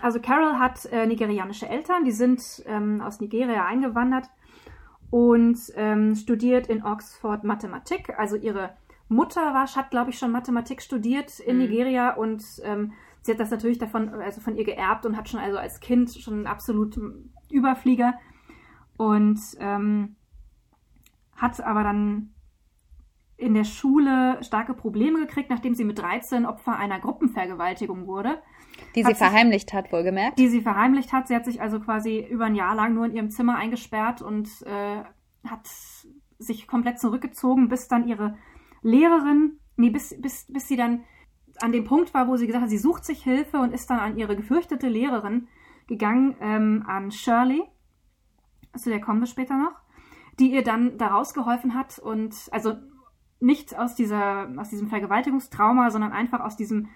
Also 0.00 0.20
Carol 0.20 0.58
hat 0.58 0.84
äh, 0.86 1.06
nigerianische 1.06 1.68
Eltern, 1.68 2.04
die 2.04 2.12
sind 2.12 2.42
ähm, 2.66 3.00
aus 3.00 3.20
Nigeria 3.20 3.64
eingewandert 3.64 4.26
und 5.10 5.58
ähm, 5.76 6.16
studiert 6.16 6.66
in 6.66 6.84
Oxford 6.84 7.44
Mathematik. 7.44 8.18
Also 8.18 8.36
ihre 8.36 8.76
Mutter 9.08 9.54
war, 9.54 9.66
hat, 9.66 9.90
glaube 9.90 10.10
ich, 10.10 10.18
schon 10.18 10.32
Mathematik 10.32 10.82
studiert 10.82 11.38
in 11.38 11.56
mhm. 11.56 11.62
Nigeria 11.62 12.14
und 12.14 12.42
ähm, 12.64 12.92
sie 13.22 13.32
hat 13.32 13.40
das 13.40 13.50
natürlich 13.50 13.78
davon, 13.78 14.08
also 14.08 14.40
von 14.40 14.56
ihr 14.56 14.64
geerbt 14.64 15.06
und 15.06 15.16
hat 15.16 15.28
schon 15.28 15.40
also 15.40 15.58
als 15.58 15.80
Kind 15.80 16.12
schon 16.12 16.34
einen 16.34 16.46
absoluten 16.46 17.33
Überflieger 17.54 18.14
und 18.96 19.40
ähm, 19.60 20.16
hat 21.36 21.60
aber 21.60 21.82
dann 21.82 22.34
in 23.36 23.54
der 23.54 23.64
Schule 23.64 24.42
starke 24.42 24.74
Probleme 24.74 25.18
gekriegt, 25.20 25.50
nachdem 25.50 25.74
sie 25.74 25.84
mit 25.84 25.98
13 25.98 26.46
Opfer 26.46 26.76
einer 26.76 27.00
Gruppenvergewaltigung 27.00 28.06
wurde. 28.06 28.40
Die 28.94 29.02
sie 29.02 29.14
verheimlicht 29.14 29.72
hat, 29.72 29.92
wohlgemerkt. 29.92 30.38
Die 30.38 30.48
sie 30.48 30.60
verheimlicht 30.60 31.12
hat. 31.12 31.28
Sie 31.28 31.34
hat 31.34 31.44
sich 31.44 31.60
also 31.60 31.80
quasi 31.80 32.20
über 32.20 32.44
ein 32.44 32.54
Jahr 32.54 32.74
lang 32.74 32.94
nur 32.94 33.06
in 33.06 33.14
ihrem 33.14 33.30
Zimmer 33.30 33.56
eingesperrt 33.56 34.22
und 34.22 34.48
äh, 34.62 35.02
hat 35.48 35.68
sich 36.38 36.66
komplett 36.66 37.00
zurückgezogen, 37.00 37.68
bis 37.68 37.88
dann 37.88 38.06
ihre 38.06 38.36
Lehrerin, 38.82 39.58
nee, 39.76 39.90
bis, 39.90 40.20
bis, 40.20 40.46
bis 40.48 40.68
sie 40.68 40.76
dann 40.76 41.04
an 41.60 41.72
dem 41.72 41.84
Punkt 41.84 42.14
war, 42.14 42.28
wo 42.28 42.36
sie 42.36 42.46
gesagt 42.46 42.64
hat, 42.64 42.70
sie 42.70 42.78
sucht 42.78 43.04
sich 43.04 43.22
Hilfe 43.22 43.58
und 43.58 43.72
ist 43.72 43.88
dann 43.90 43.98
an 43.98 44.16
ihre 44.16 44.36
gefürchtete 44.36 44.88
Lehrerin 44.88 45.48
gegangen, 45.86 46.36
ähm, 46.40 46.84
an 46.86 47.10
Shirley. 47.10 47.62
Zu 48.76 48.90
der 48.90 49.00
kommen 49.00 49.20
wir 49.20 49.26
später 49.26 49.56
noch. 49.56 49.80
die 50.40 50.52
ihr 50.52 50.64
dann 50.64 50.98
da 50.98 51.08
rausgeholfen 51.08 51.74
hat 51.74 51.98
und 51.98 52.34
also 52.50 52.74
nicht 53.40 53.78
aus 53.78 53.94
dieser, 53.94 54.48
aus 54.56 54.70
diesem 54.70 54.88
Vergewaltigungstrauma, 54.88 55.90
sondern 55.90 56.12
einfach 56.12 56.40
aus 56.40 56.56
diesem 56.56 56.88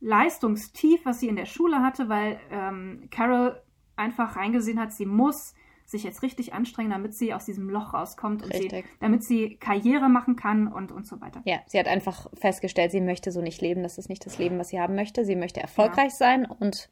Leistungstief, 0.00 1.04
was 1.04 1.20
sie 1.20 1.28
in 1.28 1.36
der 1.36 1.46
Schule 1.46 1.80
hatte, 1.80 2.08
weil 2.08 2.38
ähm, 2.50 3.08
Carol 3.10 3.62
einfach 3.96 4.36
reingesehen 4.36 4.80
hat, 4.80 4.92
sie 4.92 5.06
muss 5.06 5.54
sich 5.84 6.04
jetzt 6.04 6.22
richtig 6.22 6.54
anstrengen, 6.54 6.90
damit 6.90 7.14
sie 7.14 7.34
aus 7.34 7.44
diesem 7.44 7.68
Loch 7.70 7.94
rauskommt 7.94 8.42
und 8.42 8.52
sie, 8.52 8.84
damit 9.00 9.24
sie 9.24 9.56
Karriere 9.56 10.08
machen 10.08 10.36
kann 10.36 10.66
und, 10.66 10.90
und 10.90 11.06
so 11.06 11.20
weiter. 11.20 11.42
Ja, 11.44 11.58
sie 11.66 11.78
hat 11.78 11.86
einfach 11.86 12.28
festgestellt, 12.34 12.90
sie 12.90 13.00
möchte 13.00 13.30
so 13.30 13.42
nicht 13.42 13.60
leben. 13.60 13.82
Das 13.82 13.98
ist 13.98 14.08
nicht 14.08 14.24
das 14.24 14.38
Leben, 14.38 14.58
was 14.58 14.70
sie 14.70 14.80
haben 14.80 14.94
möchte. 14.94 15.24
Sie 15.24 15.36
möchte 15.36 15.60
erfolgreich 15.60 16.12
ja. 16.12 16.16
sein 16.16 16.46
und 16.46 16.88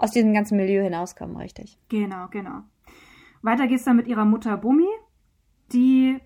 aus 0.00 0.12
diesem 0.12 0.32
ganzen 0.32 0.56
Milieu 0.56 0.82
hinauskommen, 0.82 1.36
richtig. 1.36 1.78
Genau, 1.88 2.28
genau. 2.28 2.62
Weiter 3.42 3.66
geht's 3.66 3.84
dann 3.84 3.96
mit 3.96 4.06
ihrer 4.06 4.24
Mutter 4.24 4.56
Bumi, 4.56 4.88
die 5.72 6.18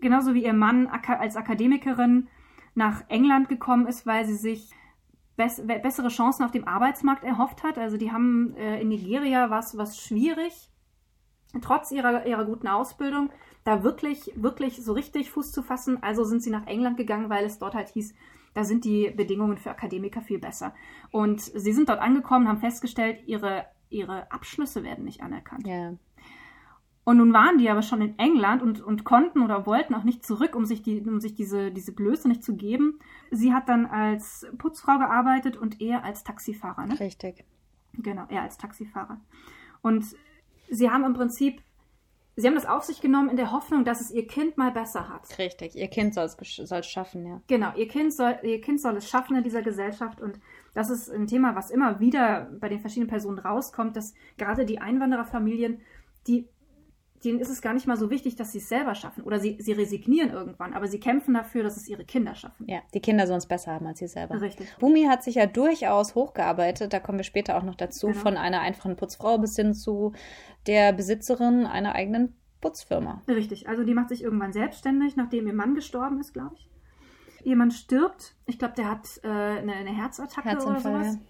genauso 0.00 0.34
wie 0.34 0.44
ihr 0.44 0.54
Mann 0.54 0.86
als 0.86 1.36
Akademikerin 1.36 2.28
nach 2.74 3.04
England 3.08 3.48
gekommen 3.48 3.86
ist, 3.86 4.06
weil 4.06 4.24
sie 4.24 4.34
sich 4.34 4.70
bessere 5.36 6.08
Chancen 6.08 6.44
auf 6.44 6.50
dem 6.50 6.66
Arbeitsmarkt 6.66 7.24
erhofft 7.24 7.62
hat. 7.62 7.78
Also 7.78 7.96
die 7.96 8.10
haben 8.10 8.56
äh, 8.56 8.80
in 8.80 8.88
Nigeria 8.88 9.50
was 9.50 9.76
was 9.76 10.00
schwierig, 10.00 10.70
trotz 11.60 11.90
ihrer, 11.90 12.26
ihrer 12.26 12.44
guten 12.44 12.68
Ausbildung, 12.68 13.30
da 13.64 13.82
wirklich, 13.82 14.32
wirklich 14.36 14.82
so 14.82 14.92
richtig 14.92 15.30
Fuß 15.30 15.52
zu 15.52 15.62
fassen. 15.62 16.02
Also 16.02 16.24
sind 16.24 16.42
sie 16.42 16.50
nach 16.50 16.66
England 16.66 16.96
gegangen, 16.96 17.30
weil 17.30 17.44
es 17.44 17.58
dort 17.58 17.74
halt 17.74 17.88
hieß, 17.88 18.14
da 18.54 18.64
sind 18.64 18.84
die 18.84 19.10
Bedingungen 19.10 19.58
für 19.58 19.70
Akademiker 19.70 20.22
viel 20.22 20.38
besser. 20.38 20.74
Und 21.10 21.40
sie 21.40 21.72
sind 21.72 21.88
dort 21.88 22.00
angekommen, 22.00 22.48
haben 22.48 22.58
festgestellt, 22.58 23.20
ihre, 23.26 23.66
ihre 23.90 24.30
Abschlüsse 24.32 24.82
werden 24.84 25.04
nicht 25.04 25.22
anerkannt. 25.22 25.66
Ja. 25.66 25.94
Und 27.04 27.18
nun 27.18 27.34
waren 27.34 27.58
die 27.58 27.68
aber 27.68 27.82
schon 27.82 28.00
in 28.00 28.18
England 28.18 28.62
und, 28.62 28.80
und 28.80 29.04
konnten 29.04 29.42
oder 29.42 29.66
wollten 29.66 29.94
auch 29.94 30.04
nicht 30.04 30.24
zurück, 30.24 30.56
um 30.56 30.64
sich, 30.64 30.82
die, 30.82 31.02
um 31.02 31.20
sich 31.20 31.34
diese, 31.34 31.70
diese 31.70 31.92
Blöße 31.92 32.28
nicht 32.28 32.42
zu 32.42 32.56
geben. 32.56 32.98
Sie 33.30 33.52
hat 33.52 33.68
dann 33.68 33.84
als 33.84 34.46
Putzfrau 34.56 34.98
gearbeitet 34.98 35.56
und 35.58 35.82
er 35.82 36.02
als 36.02 36.24
Taxifahrer. 36.24 36.86
Ne? 36.86 36.98
Richtig. 36.98 37.44
Genau, 37.92 38.24
er 38.30 38.42
als 38.42 38.56
Taxifahrer. 38.56 39.20
Und 39.82 40.16
sie 40.70 40.90
haben 40.90 41.04
im 41.04 41.12
Prinzip, 41.12 41.60
sie 42.36 42.46
haben 42.46 42.54
das 42.54 42.66
auf 42.66 42.84
sich 42.84 43.00
genommen 43.00 43.28
in 43.28 43.36
der 43.36 43.52
Hoffnung, 43.52 43.84
dass 43.84 44.00
es 44.00 44.10
ihr 44.10 44.26
Kind 44.26 44.56
mal 44.56 44.70
besser 44.70 45.08
hat. 45.08 45.38
Richtig, 45.38 45.76
ihr 45.76 45.88
Kind 45.88 46.14
soll 46.14 46.24
es 46.26 46.86
schaffen, 46.86 47.26
ja. 47.26 47.40
Genau, 47.46 47.72
ihr 47.76 47.88
kind, 47.88 48.12
soll, 48.12 48.38
ihr 48.42 48.60
kind 48.60 48.80
soll 48.80 48.96
es 48.96 49.08
schaffen 49.08 49.36
in 49.36 49.42
dieser 49.42 49.62
Gesellschaft 49.62 50.20
und 50.20 50.40
das 50.74 50.90
ist 50.90 51.10
ein 51.10 51.26
Thema, 51.26 51.54
was 51.54 51.70
immer 51.70 52.00
wieder 52.00 52.50
bei 52.60 52.68
den 52.68 52.80
verschiedenen 52.80 53.08
Personen 53.08 53.38
rauskommt, 53.38 53.96
dass 53.96 54.14
gerade 54.36 54.64
die 54.64 54.80
Einwandererfamilien, 54.80 55.80
die 56.26 56.48
denen 57.24 57.40
ist 57.40 57.48
es 57.48 57.62
gar 57.62 57.74
nicht 57.74 57.86
mal 57.86 57.96
so 57.96 58.10
wichtig, 58.10 58.36
dass 58.36 58.52
sie 58.52 58.58
es 58.58 58.68
selber 58.68 58.94
schaffen. 58.94 59.24
Oder 59.24 59.40
sie, 59.40 59.56
sie 59.60 59.72
resignieren 59.72 60.30
irgendwann, 60.30 60.74
aber 60.74 60.86
sie 60.86 61.00
kämpfen 61.00 61.34
dafür, 61.34 61.62
dass 61.62 61.76
es 61.76 61.88
ihre 61.88 62.04
Kinder 62.04 62.34
schaffen. 62.34 62.66
Ja, 62.68 62.80
die 62.92 63.00
Kinder 63.00 63.26
sollen 63.26 63.38
es 63.38 63.46
besser 63.46 63.72
haben 63.72 63.86
als 63.86 63.98
sie 63.98 64.06
selber. 64.06 64.40
Richtig. 64.40 64.68
Bumi 64.78 65.04
hat 65.04 65.22
sich 65.22 65.36
ja 65.36 65.46
durchaus 65.46 66.14
hochgearbeitet, 66.14 66.92
da 66.92 67.00
kommen 67.00 67.18
wir 67.18 67.24
später 67.24 67.56
auch 67.56 67.62
noch 67.62 67.74
dazu, 67.74 68.08
genau. 68.08 68.18
von 68.18 68.36
einer 68.36 68.60
einfachen 68.60 68.96
Putzfrau 68.96 69.38
bis 69.38 69.56
hin 69.56 69.74
zu 69.74 70.12
der 70.66 70.92
Besitzerin 70.92 71.66
einer 71.66 71.94
eigenen 71.94 72.36
Putzfirma. 72.60 73.22
Richtig, 73.28 73.68
also 73.68 73.84
die 73.84 73.94
macht 73.94 74.08
sich 74.08 74.22
irgendwann 74.22 74.52
selbstständig, 74.52 75.16
nachdem 75.16 75.46
ihr 75.46 75.54
Mann 75.54 75.74
gestorben 75.74 76.20
ist, 76.20 76.32
glaube 76.32 76.56
ich. 76.56 76.70
Ihr 77.44 77.56
Mann 77.56 77.70
stirbt. 77.70 78.34
Ich 78.46 78.58
glaube, 78.58 78.74
der 78.74 78.90
hat 78.90 79.20
äh, 79.22 79.28
eine, 79.28 79.74
eine 79.74 79.94
Herzattacke 79.94 80.56
oder 80.64 80.80
sowas. 80.80 81.14
Ja 81.14 81.20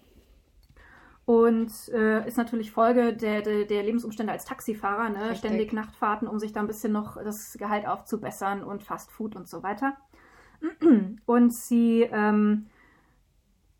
und 1.25 1.71
äh, 1.89 2.27
ist 2.27 2.37
natürlich 2.37 2.71
Folge 2.71 3.13
der, 3.13 3.41
der, 3.41 3.65
der, 3.65 3.83
Lebensumstände 3.83 4.31
als 4.31 4.45
Taxifahrer, 4.45 5.09
ne? 5.09 5.35
ständig 5.35 5.73
Nachtfahrten, 5.73 6.27
um 6.27 6.37
sich 6.37 6.53
da 6.53 6.59
ein 6.59 6.67
bisschen 6.67 6.91
noch 6.91 7.15
das 7.23 7.53
Gehalt 7.57 7.87
aufzubessern 7.87 8.63
und 8.63 8.83
Fast 8.83 9.11
Food 9.11 9.35
und 9.35 9.47
so 9.47 9.63
weiter. 9.63 9.97
Und 11.25 11.53
sie 11.53 12.03
ähm, 12.03 12.67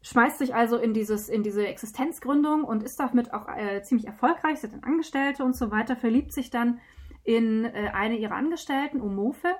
schmeißt 0.02 0.38
sich 0.38 0.54
also 0.54 0.78
in, 0.78 0.94
dieses, 0.94 1.30
in 1.30 1.42
diese 1.42 1.66
Existenzgründung 1.66 2.64
und 2.64 2.84
ist 2.84 3.00
damit 3.00 3.34
auch 3.34 3.48
äh, 3.48 3.82
ziemlich 3.82 4.06
erfolgreich. 4.06 4.60
Sie 4.60 4.68
hat 4.68 4.74
dann 4.74 4.84
Angestellte 4.84 5.44
und 5.44 5.56
so 5.56 5.72
weiter, 5.72 5.96
verliebt 5.96 6.32
sich 6.32 6.52
dann 6.52 6.80
in 7.24 7.64
äh, 7.64 7.92
eine 7.94 8.18
ihrer 8.18 8.36
Angestellten, 8.36 9.02
Omofe, 9.02 9.56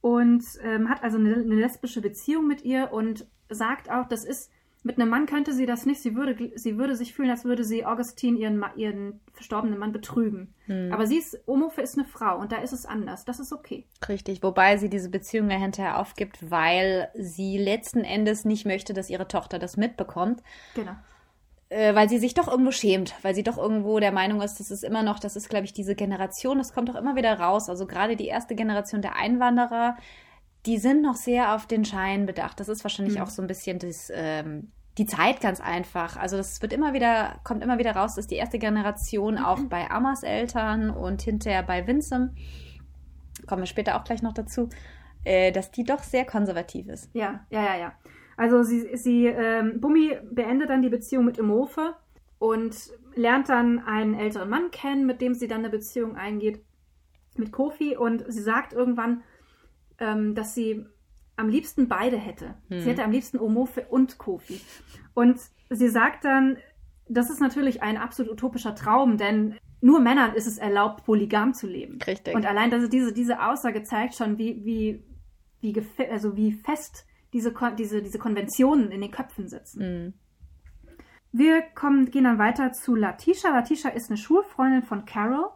und 0.00 0.44
ähm, 0.62 0.88
hat 0.88 1.02
also 1.02 1.18
eine, 1.18 1.34
eine 1.34 1.56
lesbische 1.56 2.00
Beziehung 2.00 2.46
mit 2.46 2.64
ihr 2.64 2.92
und 2.92 3.26
sagt 3.50 3.90
auch, 3.90 4.06
das 4.06 4.24
ist 4.24 4.50
mit 4.84 5.00
einem 5.00 5.08
Mann 5.08 5.24
könnte 5.24 5.54
sie 5.54 5.64
das 5.64 5.86
nicht. 5.86 6.02
Sie 6.02 6.14
würde, 6.14 6.52
sie 6.56 6.76
würde 6.76 6.94
sich 6.94 7.14
fühlen, 7.14 7.30
als 7.30 7.46
würde 7.46 7.64
sie 7.64 7.86
Augustin, 7.86 8.36
ihren, 8.36 8.62
ihren 8.76 9.20
verstorbenen 9.32 9.78
Mann, 9.78 9.92
betrügen. 9.92 10.52
Hm. 10.66 10.92
Aber 10.92 11.06
sie 11.06 11.16
ist, 11.16 11.40
Omofe 11.46 11.80
ist 11.80 11.96
eine 11.96 12.06
Frau 12.06 12.38
und 12.38 12.52
da 12.52 12.58
ist 12.58 12.72
es 12.72 12.84
anders. 12.84 13.24
Das 13.24 13.40
ist 13.40 13.52
okay. 13.52 13.86
Richtig, 14.06 14.42
wobei 14.42 14.76
sie 14.76 14.90
diese 14.90 15.08
Beziehung 15.08 15.50
ja 15.50 15.56
hinterher 15.56 15.98
aufgibt, 15.98 16.50
weil 16.50 17.08
sie 17.18 17.56
letzten 17.56 18.00
Endes 18.00 18.44
nicht 18.44 18.66
möchte, 18.66 18.92
dass 18.92 19.08
ihre 19.08 19.26
Tochter 19.26 19.58
das 19.58 19.78
mitbekommt. 19.78 20.42
Genau. 20.74 20.92
Äh, 21.70 21.94
weil 21.94 22.10
sie 22.10 22.18
sich 22.18 22.34
doch 22.34 22.46
irgendwo 22.46 22.70
schämt, 22.70 23.14
weil 23.22 23.34
sie 23.34 23.42
doch 23.42 23.56
irgendwo 23.56 23.98
der 24.00 24.12
Meinung 24.12 24.42
ist, 24.42 24.60
das 24.60 24.70
ist 24.70 24.84
immer 24.84 25.02
noch, 25.02 25.18
das 25.18 25.34
ist, 25.34 25.48
glaube 25.48 25.64
ich, 25.64 25.72
diese 25.72 25.94
Generation, 25.94 26.58
das 26.58 26.74
kommt 26.74 26.90
doch 26.90 26.94
immer 26.94 27.16
wieder 27.16 27.40
raus. 27.40 27.70
Also 27.70 27.86
gerade 27.86 28.16
die 28.16 28.26
erste 28.26 28.54
Generation 28.54 29.00
der 29.00 29.16
Einwanderer, 29.16 29.96
die 30.66 30.78
sind 30.78 31.02
noch 31.02 31.16
sehr 31.16 31.54
auf 31.54 31.66
den 31.66 31.84
Schein 31.84 32.26
bedacht. 32.26 32.60
Das 32.60 32.68
ist 32.68 32.84
wahrscheinlich 32.84 33.16
mhm. 33.16 33.22
auch 33.22 33.30
so 33.30 33.42
ein 33.42 33.48
bisschen 33.48 33.78
das, 33.78 34.10
ähm, 34.14 34.72
die 34.96 35.06
Zeit 35.06 35.40
ganz 35.40 35.60
einfach. 35.60 36.16
Also 36.16 36.36
das 36.36 36.62
wird 36.62 36.72
immer 36.72 36.94
wieder, 36.94 37.40
kommt 37.44 37.62
immer 37.62 37.78
wieder 37.78 37.94
raus, 37.94 38.14
dass 38.14 38.26
die 38.26 38.36
erste 38.36 38.58
Generation 38.58 39.38
auch 39.38 39.58
mhm. 39.58 39.68
bei 39.70 39.90
Amas 39.90 40.22
Eltern 40.22 40.90
und 40.90 41.22
hinterher 41.22 41.62
bei 41.62 41.86
Vincent, 41.86 42.32
kommen 43.46 43.62
wir 43.62 43.66
später 43.66 43.96
auch 43.96 44.04
gleich 44.04 44.22
noch 44.22 44.32
dazu, 44.32 44.68
äh, 45.24 45.52
dass 45.52 45.70
die 45.70 45.84
doch 45.84 46.02
sehr 46.02 46.24
konservativ 46.24 46.88
ist. 46.88 47.10
Ja, 47.12 47.44
ja, 47.50 47.62
ja, 47.64 47.76
ja. 47.76 47.92
Also 48.36 48.62
sie, 48.62 48.96
sie 48.96 49.26
ähm, 49.26 49.80
Bummi 49.80 50.16
beendet 50.30 50.70
dann 50.70 50.82
die 50.82 50.88
Beziehung 50.88 51.24
mit 51.24 51.38
Emofe 51.38 51.94
und 52.38 52.74
lernt 53.14 53.48
dann 53.48 53.78
einen 53.80 54.14
älteren 54.14 54.48
Mann 54.48 54.70
kennen, 54.70 55.06
mit 55.06 55.20
dem 55.20 55.34
sie 55.34 55.46
dann 55.46 55.60
eine 55.60 55.70
Beziehung 55.70 56.16
eingeht, 56.16 56.62
mit 57.36 57.52
Kofi. 57.52 57.96
Und 57.96 58.24
sie 58.28 58.42
sagt 58.42 58.72
irgendwann, 58.72 59.22
ähm, 59.98 60.34
dass 60.34 60.54
sie 60.54 60.86
am 61.36 61.48
liebsten 61.48 61.88
beide 61.88 62.16
hätte. 62.16 62.54
Hm. 62.68 62.80
Sie 62.80 62.90
hätte 62.90 63.04
am 63.04 63.10
liebsten 63.10 63.38
Omofe 63.38 63.86
und 63.88 64.18
Kofi. 64.18 64.60
Und 65.14 65.40
sie 65.70 65.88
sagt 65.88 66.24
dann, 66.24 66.56
das 67.08 67.30
ist 67.30 67.40
natürlich 67.40 67.82
ein 67.82 67.96
absolut 67.96 68.32
utopischer 68.32 68.74
Traum, 68.74 69.16
denn 69.16 69.56
nur 69.80 70.00
Männern 70.00 70.34
ist 70.34 70.46
es 70.46 70.58
erlaubt, 70.58 71.04
polygam 71.04 71.52
zu 71.52 71.66
leben. 71.66 71.98
Richtig. 72.06 72.34
Und 72.34 72.46
allein 72.46 72.70
dass 72.70 72.88
diese, 72.88 73.12
diese 73.12 73.44
Aussage 73.44 73.82
zeigt 73.82 74.14
schon, 74.14 74.38
wie, 74.38 74.64
wie, 74.64 75.04
wie, 75.60 75.82
also 76.10 76.36
wie 76.36 76.52
fest 76.52 77.06
diese, 77.32 77.52
diese, 77.76 78.00
diese 78.00 78.18
Konventionen 78.18 78.90
in 78.90 79.00
den 79.00 79.10
Köpfen 79.10 79.48
sitzen. 79.48 79.82
Hm. 79.82 80.14
Wir 81.32 81.62
kommen, 81.62 82.10
gehen 82.10 82.24
dann 82.24 82.38
weiter 82.38 82.72
zu 82.72 82.94
Latisha. 82.94 83.50
Latisha 83.50 83.88
ist 83.88 84.08
eine 84.08 84.16
Schulfreundin 84.16 84.84
von 84.84 85.04
Carol. 85.04 85.50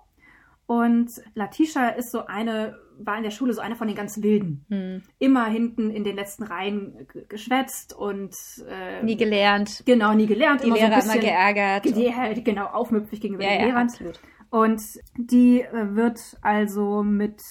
Und 0.67 1.11
Latisha 1.35 1.91
ist 1.91 2.11
so 2.11 2.27
eine 2.27 2.77
war 2.99 3.17
in 3.17 3.23
der 3.23 3.31
Schule 3.31 3.53
so 3.53 3.61
einer 3.61 3.77
von 3.77 3.87
den 3.87 3.97
ganz 3.97 4.23
Wilden. 4.23 4.65
Hm. 4.69 5.03
Immer 5.19 5.47
hinten 5.47 5.91
in 5.91 6.05
den 6.05 6.17
letzten 6.17 6.45
Reihen 6.45 7.07
geschwätzt 7.29 7.95
und 7.95 8.35
äh, 8.69 9.03
nie 9.03 9.17
gelernt. 9.17 9.83
Genau, 9.87 10.13
nie 10.15 10.27
gelernt. 10.27 10.63
Die 10.63 10.69
immer 10.69 10.77
Lehrer 10.77 11.01
so 11.01 11.13
immer 11.13 11.21
geärgert. 11.21 11.87
Halt, 12.17 12.45
genau, 12.45 12.67
aufmüpfig 12.67 13.21
gegenüber 13.21 13.45
ja, 13.45 13.51
den 13.51 13.61
ja, 13.61 13.67
Lehrern. 13.67 13.89
Absolut. 13.89 14.21
Und 14.51 14.83
die 15.17 15.63
äh, 15.63 15.95
wird 15.95 16.21
also 16.41 17.03
mit, 17.03 17.43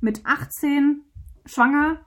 mit 0.00 0.22
18 0.24 1.02
schwanger. 1.46 2.00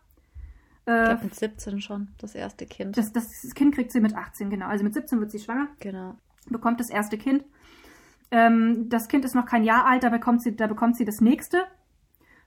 Äh, 0.85 1.01
ich 1.01 1.05
glaube 1.05 1.23
mit 1.25 1.35
17 1.35 1.81
schon, 1.81 2.09
das 2.19 2.35
erste 2.35 2.65
Kind. 2.65 2.97
Das, 2.97 3.11
das 3.13 3.29
Kind 3.53 3.75
kriegt 3.75 3.91
sie 3.91 4.01
mit 4.01 4.15
18, 4.15 4.49
genau. 4.49 4.67
Also 4.67 4.83
mit 4.83 4.93
17 4.93 5.19
wird 5.19 5.31
sie 5.31 5.39
schwanger. 5.39 5.69
Genau. 5.79 6.15
Bekommt 6.49 6.79
das 6.79 6.89
erste 6.89 7.17
Kind. 7.17 7.45
Ähm, 8.31 8.89
das 8.89 9.07
Kind 9.07 9.25
ist 9.25 9.35
noch 9.35 9.45
kein 9.45 9.63
Jahr 9.63 9.85
alt, 9.85 10.03
da 10.03 10.09
bekommt 10.09 10.41
sie, 10.41 10.55
da 10.55 10.65
bekommt 10.65 10.97
sie 10.97 11.05
das 11.05 11.21
nächste 11.21 11.65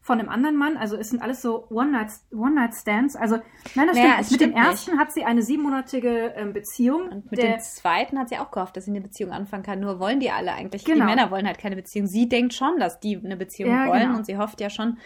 von 0.07 0.21
einem 0.21 0.29
anderen 0.29 0.57
Mann. 0.57 0.77
Also 0.77 0.97
es 0.97 1.11
sind 1.11 1.21
alles 1.21 1.43
so 1.43 1.67
One-Night-Stands. 1.69 3.17
One 3.17 3.23
also 3.23 3.39
nein, 3.75 3.89
das 3.89 3.97
naja, 3.97 4.23
stimmt. 4.23 4.31
Mit 4.31 4.41
dem 4.41 4.53
ersten 4.53 4.91
nicht. 4.93 5.01
hat 5.01 5.13
sie 5.13 5.25
eine 5.25 5.43
siebenmonatige 5.43 6.33
ähm, 6.37 6.53
Beziehung. 6.53 7.09
Und 7.09 7.31
mit 7.31 7.43
dem 7.43 7.59
zweiten 7.59 8.17
hat 8.17 8.29
sie 8.29 8.39
auch 8.39 8.53
gehofft, 8.53 8.77
dass 8.77 8.85
sie 8.85 8.93
eine 8.93 9.01
Beziehung 9.01 9.33
anfangen 9.33 9.65
kann. 9.65 9.81
Nur 9.81 9.99
wollen 9.99 10.21
die 10.21 10.31
alle 10.31 10.53
eigentlich. 10.53 10.85
Genau. 10.85 11.01
Die 11.01 11.11
Männer 11.11 11.33
wollen 11.33 11.45
halt 11.45 11.59
keine 11.59 11.75
Beziehung. 11.75 12.07
Sie 12.07 12.29
denkt 12.29 12.55
schon, 12.55 12.79
dass 12.79 13.01
die 13.01 13.17
eine 13.17 13.37
Beziehung 13.37 13.73
ja, 13.73 13.89
wollen 13.89 14.03
genau. 14.03 14.17
und 14.19 14.27
sie 14.27 14.39
hofft 14.39 14.61
ja 14.61 14.71
schon, 14.71 14.99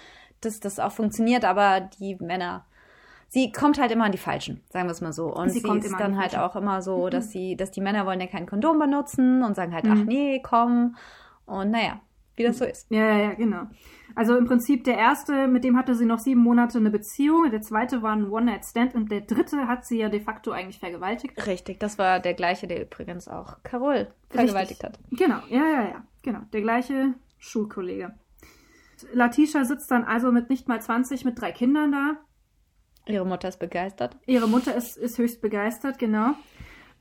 dass 0.42 0.60
das 0.60 0.78
auch 0.78 0.92
funktioniert. 0.92 1.46
Aber 1.46 1.80
die 1.80 2.16
Männer 2.20 2.66
sie 3.28 3.52
kommt 3.52 3.80
halt 3.80 3.92
immer 3.92 4.04
an 4.04 4.12
die 4.12 4.18
Falschen, 4.18 4.60
sagen 4.68 4.86
wir 4.86 4.92
es 4.92 5.00
mal 5.00 5.14
so. 5.14 5.32
Und 5.32 5.48
sie, 5.48 5.60
sie 5.60 5.78
ist 5.78 5.98
dann 5.98 6.18
halt 6.18 6.36
auch 6.36 6.56
immer 6.56 6.82
so, 6.82 7.08
dass 7.08 7.26
mhm. 7.26 7.30
sie, 7.30 7.56
dass 7.56 7.70
die 7.70 7.80
Männer 7.80 8.04
wollen 8.04 8.20
ja 8.20 8.26
kein 8.26 8.44
Kondom 8.44 8.78
benutzen 8.78 9.42
und 9.42 9.56
sagen 9.56 9.72
halt, 9.72 9.84
mhm. 9.84 9.92
ach 9.92 10.04
nee, 10.04 10.42
komm. 10.42 10.96
Und 11.46 11.70
naja, 11.70 12.00
wie 12.36 12.42
das 12.42 12.58
so 12.58 12.64
ist. 12.64 12.90
Ja, 12.90 13.06
ja, 13.06 13.18
ja, 13.18 13.34
genau. 13.34 13.62
Also 14.14 14.37
im 14.37 14.46
Prinzip 14.46 14.85
der 14.85 14.96
erste, 14.99 15.46
mit 15.46 15.64
dem 15.64 15.77
hatte 15.77 15.94
sie 15.94 16.05
noch 16.05 16.18
sieben 16.18 16.40
Monate 16.40 16.79
eine 16.79 16.90
Beziehung, 16.90 17.51
der 17.51 17.62
zweite 17.62 18.03
war 18.03 18.12
ein 18.12 18.29
One-Night-Stand 18.29 18.94
und 18.94 19.11
der 19.11 19.23
dritte 19.23 19.68
hat 19.68 19.87
sie 19.87 19.99
ja 19.99 20.09
de 20.09 20.20
facto 20.20 20.51
eigentlich 20.51 20.79
vergewaltigt. 20.79 21.46
Richtig, 21.46 21.81
das 21.81 21.99
war 21.99 22.20
der 22.20 22.35
gleiche, 22.35 22.66
der 22.66 22.83
übrigens 22.83 23.29
auch 23.29 23.62
Carol 23.62 24.09
vergewaltigt 24.29 24.83
Richtig. 24.83 25.01
hat. 25.01 25.18
Genau, 25.18 25.40
ja, 25.49 25.66
ja, 25.66 25.88
ja, 25.88 26.05
genau. 26.23 26.40
Der 26.53 26.61
gleiche 26.61 27.14
Schulkollege. 27.38 28.14
Latisha 29.12 29.64
sitzt 29.64 29.90
dann 29.90 30.05
also 30.05 30.31
mit 30.31 30.51
nicht 30.51 30.68
mal 30.68 30.81
20, 30.81 31.25
mit 31.25 31.40
drei 31.40 31.53
Kindern 31.53 31.92
da. 31.92 32.16
Ihre 33.07 33.27
Mutter 33.27 33.49
ist 33.49 33.59
begeistert. 33.59 34.16
Ihre 34.27 34.46
Mutter 34.46 34.75
ist, 34.75 34.96
ist 34.96 35.18
höchst 35.18 35.40
begeistert, 35.40 35.99
genau. 35.99 36.35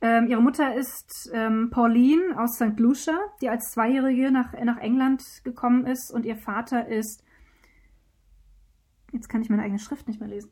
Ähm, 0.01 0.27
ihre 0.27 0.41
Mutter 0.41 0.75
ist 0.75 1.29
ähm, 1.33 1.69
Pauline 1.71 2.39
aus 2.41 2.55
St. 2.55 2.79
Lucia, 2.79 3.17
die 3.41 3.49
als 3.49 3.71
Zweijährige 3.71 4.31
nach, 4.31 4.53
nach 4.53 4.77
England 4.77 5.23
gekommen 5.43 5.85
ist. 5.85 6.12
Und 6.12 6.25
ihr 6.25 6.38
Vater 6.38 6.88
ist. 6.88 7.23
Jetzt 9.12 9.27
kann 9.27 9.41
ich 9.41 9.49
meine 9.49 9.63
eigene 9.63 9.79
Schrift 9.79 10.07
nicht 10.07 10.19
mehr 10.19 10.29
lesen. 10.29 10.51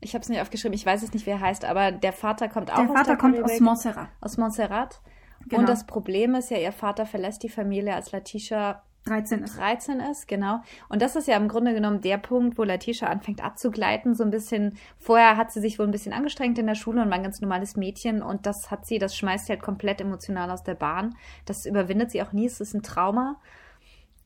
Ich 0.00 0.14
habe 0.14 0.22
es 0.22 0.28
nicht 0.28 0.40
aufgeschrieben, 0.40 0.74
ich 0.74 0.86
weiß 0.86 1.02
es 1.02 1.12
nicht, 1.12 1.26
wie 1.26 1.30
er 1.30 1.40
heißt, 1.40 1.64
aber 1.64 1.90
der 1.90 2.12
Vater 2.12 2.48
kommt 2.48 2.70
auch 2.70 2.76
der 2.76 2.90
aus 2.90 2.96
Vater 2.96 3.16
kommt 3.16 3.34
Karibik, 3.34 3.54
aus 3.54 3.60
Montserrat. 3.60 4.08
Aus 4.20 4.36
Montserrat. 4.36 5.02
Genau. 5.48 5.60
Und 5.60 5.68
das 5.68 5.86
Problem 5.86 6.34
ist 6.36 6.50
ja, 6.50 6.58
ihr 6.58 6.72
Vater 6.72 7.04
verlässt 7.04 7.42
die 7.42 7.48
Familie, 7.48 7.94
als 7.94 8.12
Latisha 8.12 8.84
13 9.08 9.42
ist. 9.42 9.58
13 9.58 10.00
ist, 10.00 10.28
genau. 10.28 10.60
Und 10.88 11.02
das 11.02 11.16
ist 11.16 11.28
ja 11.28 11.36
im 11.36 11.48
Grunde 11.48 11.74
genommen 11.74 12.00
der 12.00 12.18
Punkt, 12.18 12.58
wo 12.58 12.64
Latisha 12.64 13.06
anfängt 13.06 13.42
abzugleiten, 13.42 14.14
so 14.14 14.24
ein 14.24 14.30
bisschen. 14.30 14.78
Vorher 14.98 15.36
hat 15.36 15.52
sie 15.52 15.60
sich 15.60 15.78
wohl 15.78 15.86
ein 15.86 15.92
bisschen 15.92 16.12
angestrengt 16.12 16.58
in 16.58 16.66
der 16.66 16.74
Schule 16.74 17.02
und 17.02 17.08
war 17.08 17.16
ein 17.16 17.22
ganz 17.22 17.40
normales 17.40 17.76
Mädchen 17.76 18.22
und 18.22 18.46
das 18.46 18.70
hat 18.70 18.86
sie, 18.86 18.98
das 18.98 19.16
schmeißt 19.16 19.46
sie 19.46 19.52
halt 19.52 19.62
komplett 19.62 20.00
emotional 20.00 20.50
aus 20.50 20.62
der 20.62 20.74
Bahn. 20.74 21.14
Das 21.44 21.66
überwindet 21.66 22.10
sie 22.10 22.22
auch 22.22 22.32
nie, 22.32 22.46
es 22.46 22.60
ist 22.60 22.74
ein 22.74 22.82
Trauma. 22.82 23.36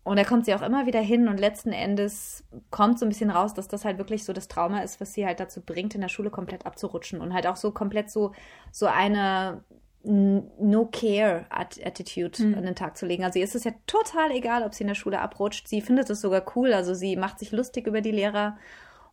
Und 0.04 0.16
da 0.16 0.24
kommt 0.24 0.46
sie 0.46 0.54
auch 0.54 0.62
immer 0.62 0.86
wieder 0.86 1.00
hin 1.00 1.28
und 1.28 1.38
letzten 1.38 1.70
Endes 1.70 2.44
kommt 2.70 2.98
so 2.98 3.06
ein 3.06 3.08
bisschen 3.08 3.30
raus, 3.30 3.54
dass 3.54 3.68
das 3.68 3.84
halt 3.84 3.98
wirklich 3.98 4.24
so 4.24 4.32
das 4.32 4.48
Trauma 4.48 4.80
ist, 4.80 5.00
was 5.00 5.12
sie 5.14 5.24
halt 5.24 5.38
dazu 5.38 5.60
bringt, 5.60 5.94
in 5.94 6.00
der 6.00 6.08
Schule 6.08 6.30
komplett 6.30 6.66
abzurutschen 6.66 7.20
und 7.20 7.32
halt 7.32 7.46
auch 7.46 7.54
so 7.54 7.70
komplett 7.70 8.10
so, 8.10 8.32
so 8.72 8.86
eine 8.86 9.62
No-Care-Attitude 10.04 12.42
Mhm. 12.42 12.54
an 12.54 12.64
den 12.64 12.74
Tag 12.74 12.96
zu 12.96 13.06
legen. 13.06 13.24
Also 13.24 13.38
ihr 13.38 13.44
ist 13.44 13.54
es 13.54 13.64
ja 13.64 13.72
total 13.86 14.30
egal, 14.32 14.62
ob 14.64 14.74
sie 14.74 14.82
in 14.84 14.88
der 14.88 14.94
Schule 14.94 15.20
abrutscht. 15.20 15.68
Sie 15.68 15.80
findet 15.80 16.10
es 16.10 16.20
sogar 16.20 16.44
cool. 16.56 16.72
Also 16.72 16.94
sie 16.94 17.16
macht 17.16 17.38
sich 17.38 17.52
lustig 17.52 17.86
über 17.86 18.00
die 18.00 18.10
Lehrer 18.10 18.56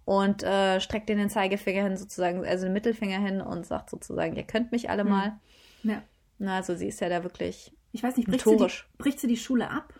und 0.06 0.43
äh, 0.43 0.80
streckt 0.80 1.10
ihnen 1.10 1.19
den 1.19 1.30
Zeigefinger 1.30 1.84
hin, 1.84 1.97
sozusagen, 1.97 2.45
also 2.45 2.65
den 2.65 2.73
Mittelfinger 2.73 3.19
hin 3.19 3.41
und 3.41 3.65
sagt 3.65 3.89
sozusagen, 3.89 4.36
ihr 4.36 4.43
könnt 4.43 4.71
mich 4.71 4.89
alle 4.89 5.04
Mhm. 5.04 5.10
mal. 5.10 5.39
Ja. 5.84 6.02
Na, 6.39 6.56
also 6.56 6.75
sie 6.75 6.88
ist 6.88 7.02
ja 7.02 7.10
da 7.10 7.23
wirklich. 7.23 7.73
Ich 7.91 8.04
weiß 8.04 8.17
nicht, 8.17 8.28
bricht 8.28 8.43
sie, 8.45 8.56
die, 8.56 8.67
bricht 8.97 9.19
sie 9.19 9.28
die 9.28 9.38
Schule 9.38 9.69
ab? 9.69 9.93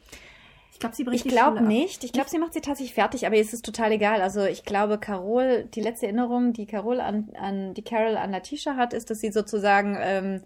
Ich 0.72 0.80
glaube, 0.80 0.96
sie 0.96 1.04
bricht 1.04 1.18
Ich 1.18 1.24
die 1.24 1.30
glaube 1.30 1.58
Schule 1.58 1.68
nicht. 1.68 2.04
Ich 2.06 2.14
glaube, 2.14 2.30
sie 2.30 2.38
macht 2.40 2.54
sie 2.54 2.62
tatsächlich 2.62 2.94
fertig, 2.94 3.26
aber 3.26 3.36
ihr 3.36 3.42
ist 3.42 3.54
es 3.54 3.62
total 3.62 3.92
egal. 3.92 4.22
Also 4.22 4.46
ich 4.46 4.64
glaube, 4.64 4.98
Carol, 4.98 5.66
die 5.66 5.82
letzte 5.82 6.06
Erinnerung, 6.06 6.54
die 6.54 6.68
Carol 6.68 7.02
an, 7.02 7.30
an 7.38 7.74
die 7.74 7.84
Carol 7.84 8.16
an 8.16 8.32
Latisha 8.32 8.76
hat, 8.78 8.94
ist, 8.94 9.10
dass 9.10 9.20
sie 9.20 9.32
sozusagen 9.32 9.98
ähm, 10.00 10.42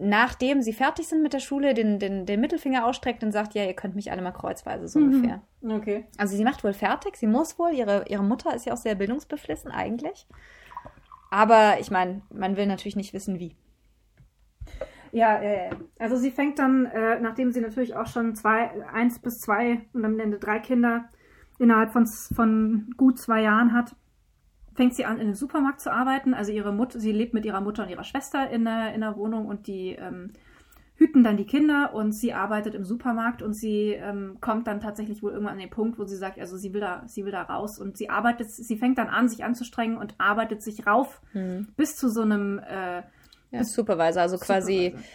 nachdem 0.00 0.62
sie 0.62 0.72
fertig 0.72 1.06
sind 1.08 1.22
mit 1.22 1.32
der 1.32 1.40
Schule, 1.40 1.74
den, 1.74 1.98
den, 1.98 2.26
den 2.26 2.40
Mittelfinger 2.40 2.86
ausstreckt 2.86 3.22
und 3.22 3.32
sagt, 3.32 3.54
ja, 3.54 3.64
ihr 3.64 3.74
könnt 3.74 3.94
mich 3.94 4.10
alle 4.10 4.22
mal 4.22 4.32
kreuzweise, 4.32 4.88
so 4.88 4.98
Mhm. 4.98 5.04
ungefähr. 5.06 5.42
Okay. 5.62 6.04
Also 6.18 6.36
sie 6.36 6.44
macht 6.44 6.64
wohl 6.64 6.72
fertig, 6.72 7.16
sie 7.16 7.26
muss 7.26 7.58
wohl, 7.58 7.72
ihre, 7.72 8.04
ihre 8.08 8.24
Mutter 8.24 8.54
ist 8.54 8.66
ja 8.66 8.72
auch 8.72 8.78
sehr 8.78 8.94
bildungsbeflissen 8.94 9.70
eigentlich. 9.70 10.26
Aber 11.30 11.78
ich 11.80 11.90
meine, 11.90 12.22
man 12.32 12.56
will 12.56 12.66
natürlich 12.66 12.96
nicht 12.96 13.12
wissen, 13.12 13.38
wie. 13.38 13.54
Ja, 15.12 15.42
ja. 15.42 15.70
Also 15.98 16.16
sie 16.16 16.30
fängt 16.30 16.58
dann, 16.58 16.86
äh, 16.86 17.18
nachdem 17.20 17.52
sie 17.52 17.60
natürlich 17.60 17.96
auch 17.96 18.06
schon 18.06 18.34
zwei, 18.34 18.70
eins 18.92 19.18
bis 19.18 19.40
zwei 19.40 19.80
und 19.92 20.04
am 20.04 20.18
Ende 20.20 20.38
drei 20.38 20.60
Kinder 20.60 21.04
innerhalb 21.58 21.92
von, 21.92 22.06
von 22.06 22.94
gut 22.96 23.18
zwei 23.18 23.42
Jahren 23.42 23.72
hat, 23.74 23.94
fängt 24.80 24.94
sie 24.94 25.04
an, 25.04 25.16
in 25.16 25.24
einem 25.24 25.34
Supermarkt 25.34 25.82
zu 25.82 25.92
arbeiten. 25.92 26.32
Also 26.32 26.52
ihre 26.52 26.72
Mutter, 26.72 26.98
sie 26.98 27.12
lebt 27.12 27.34
mit 27.34 27.44
ihrer 27.44 27.60
Mutter 27.60 27.82
und 27.82 27.90
ihrer 27.90 28.02
Schwester 28.02 28.48
in 28.48 28.64
der, 28.64 28.94
in 28.94 29.02
der 29.02 29.14
Wohnung 29.14 29.44
und 29.44 29.66
die 29.66 29.90
ähm, 29.90 30.32
hüten 30.94 31.22
dann 31.22 31.36
die 31.36 31.44
Kinder 31.44 31.92
und 31.92 32.12
sie 32.12 32.32
arbeitet 32.32 32.74
im 32.74 32.86
Supermarkt 32.86 33.42
und 33.42 33.52
sie 33.52 33.90
ähm, 33.92 34.38
kommt 34.40 34.66
dann 34.66 34.80
tatsächlich 34.80 35.22
wohl 35.22 35.32
irgendwann 35.32 35.52
an 35.52 35.58
den 35.58 35.68
Punkt, 35.68 35.98
wo 35.98 36.04
sie 36.04 36.16
sagt, 36.16 36.38
also 36.38 36.56
sie 36.56 36.72
will 36.72 36.80
da, 36.80 37.02
sie 37.04 37.26
will 37.26 37.32
da 37.32 37.42
raus 37.42 37.78
und 37.78 37.98
sie 37.98 38.08
arbeitet, 38.08 38.50
sie 38.50 38.78
fängt 38.78 38.96
dann 38.96 39.08
an, 39.08 39.28
sich 39.28 39.44
anzustrengen 39.44 39.98
und 39.98 40.14
arbeitet 40.16 40.62
sich 40.62 40.86
rauf 40.86 41.20
bis 41.76 41.96
zu 41.96 42.08
so 42.08 42.22
einem 42.22 42.58
äh, 42.60 43.02
Ja, 43.50 43.64
Supervisor, 43.64 44.22
also 44.22 44.38
quasi, 44.38 44.92
Supervisor. 44.92 45.10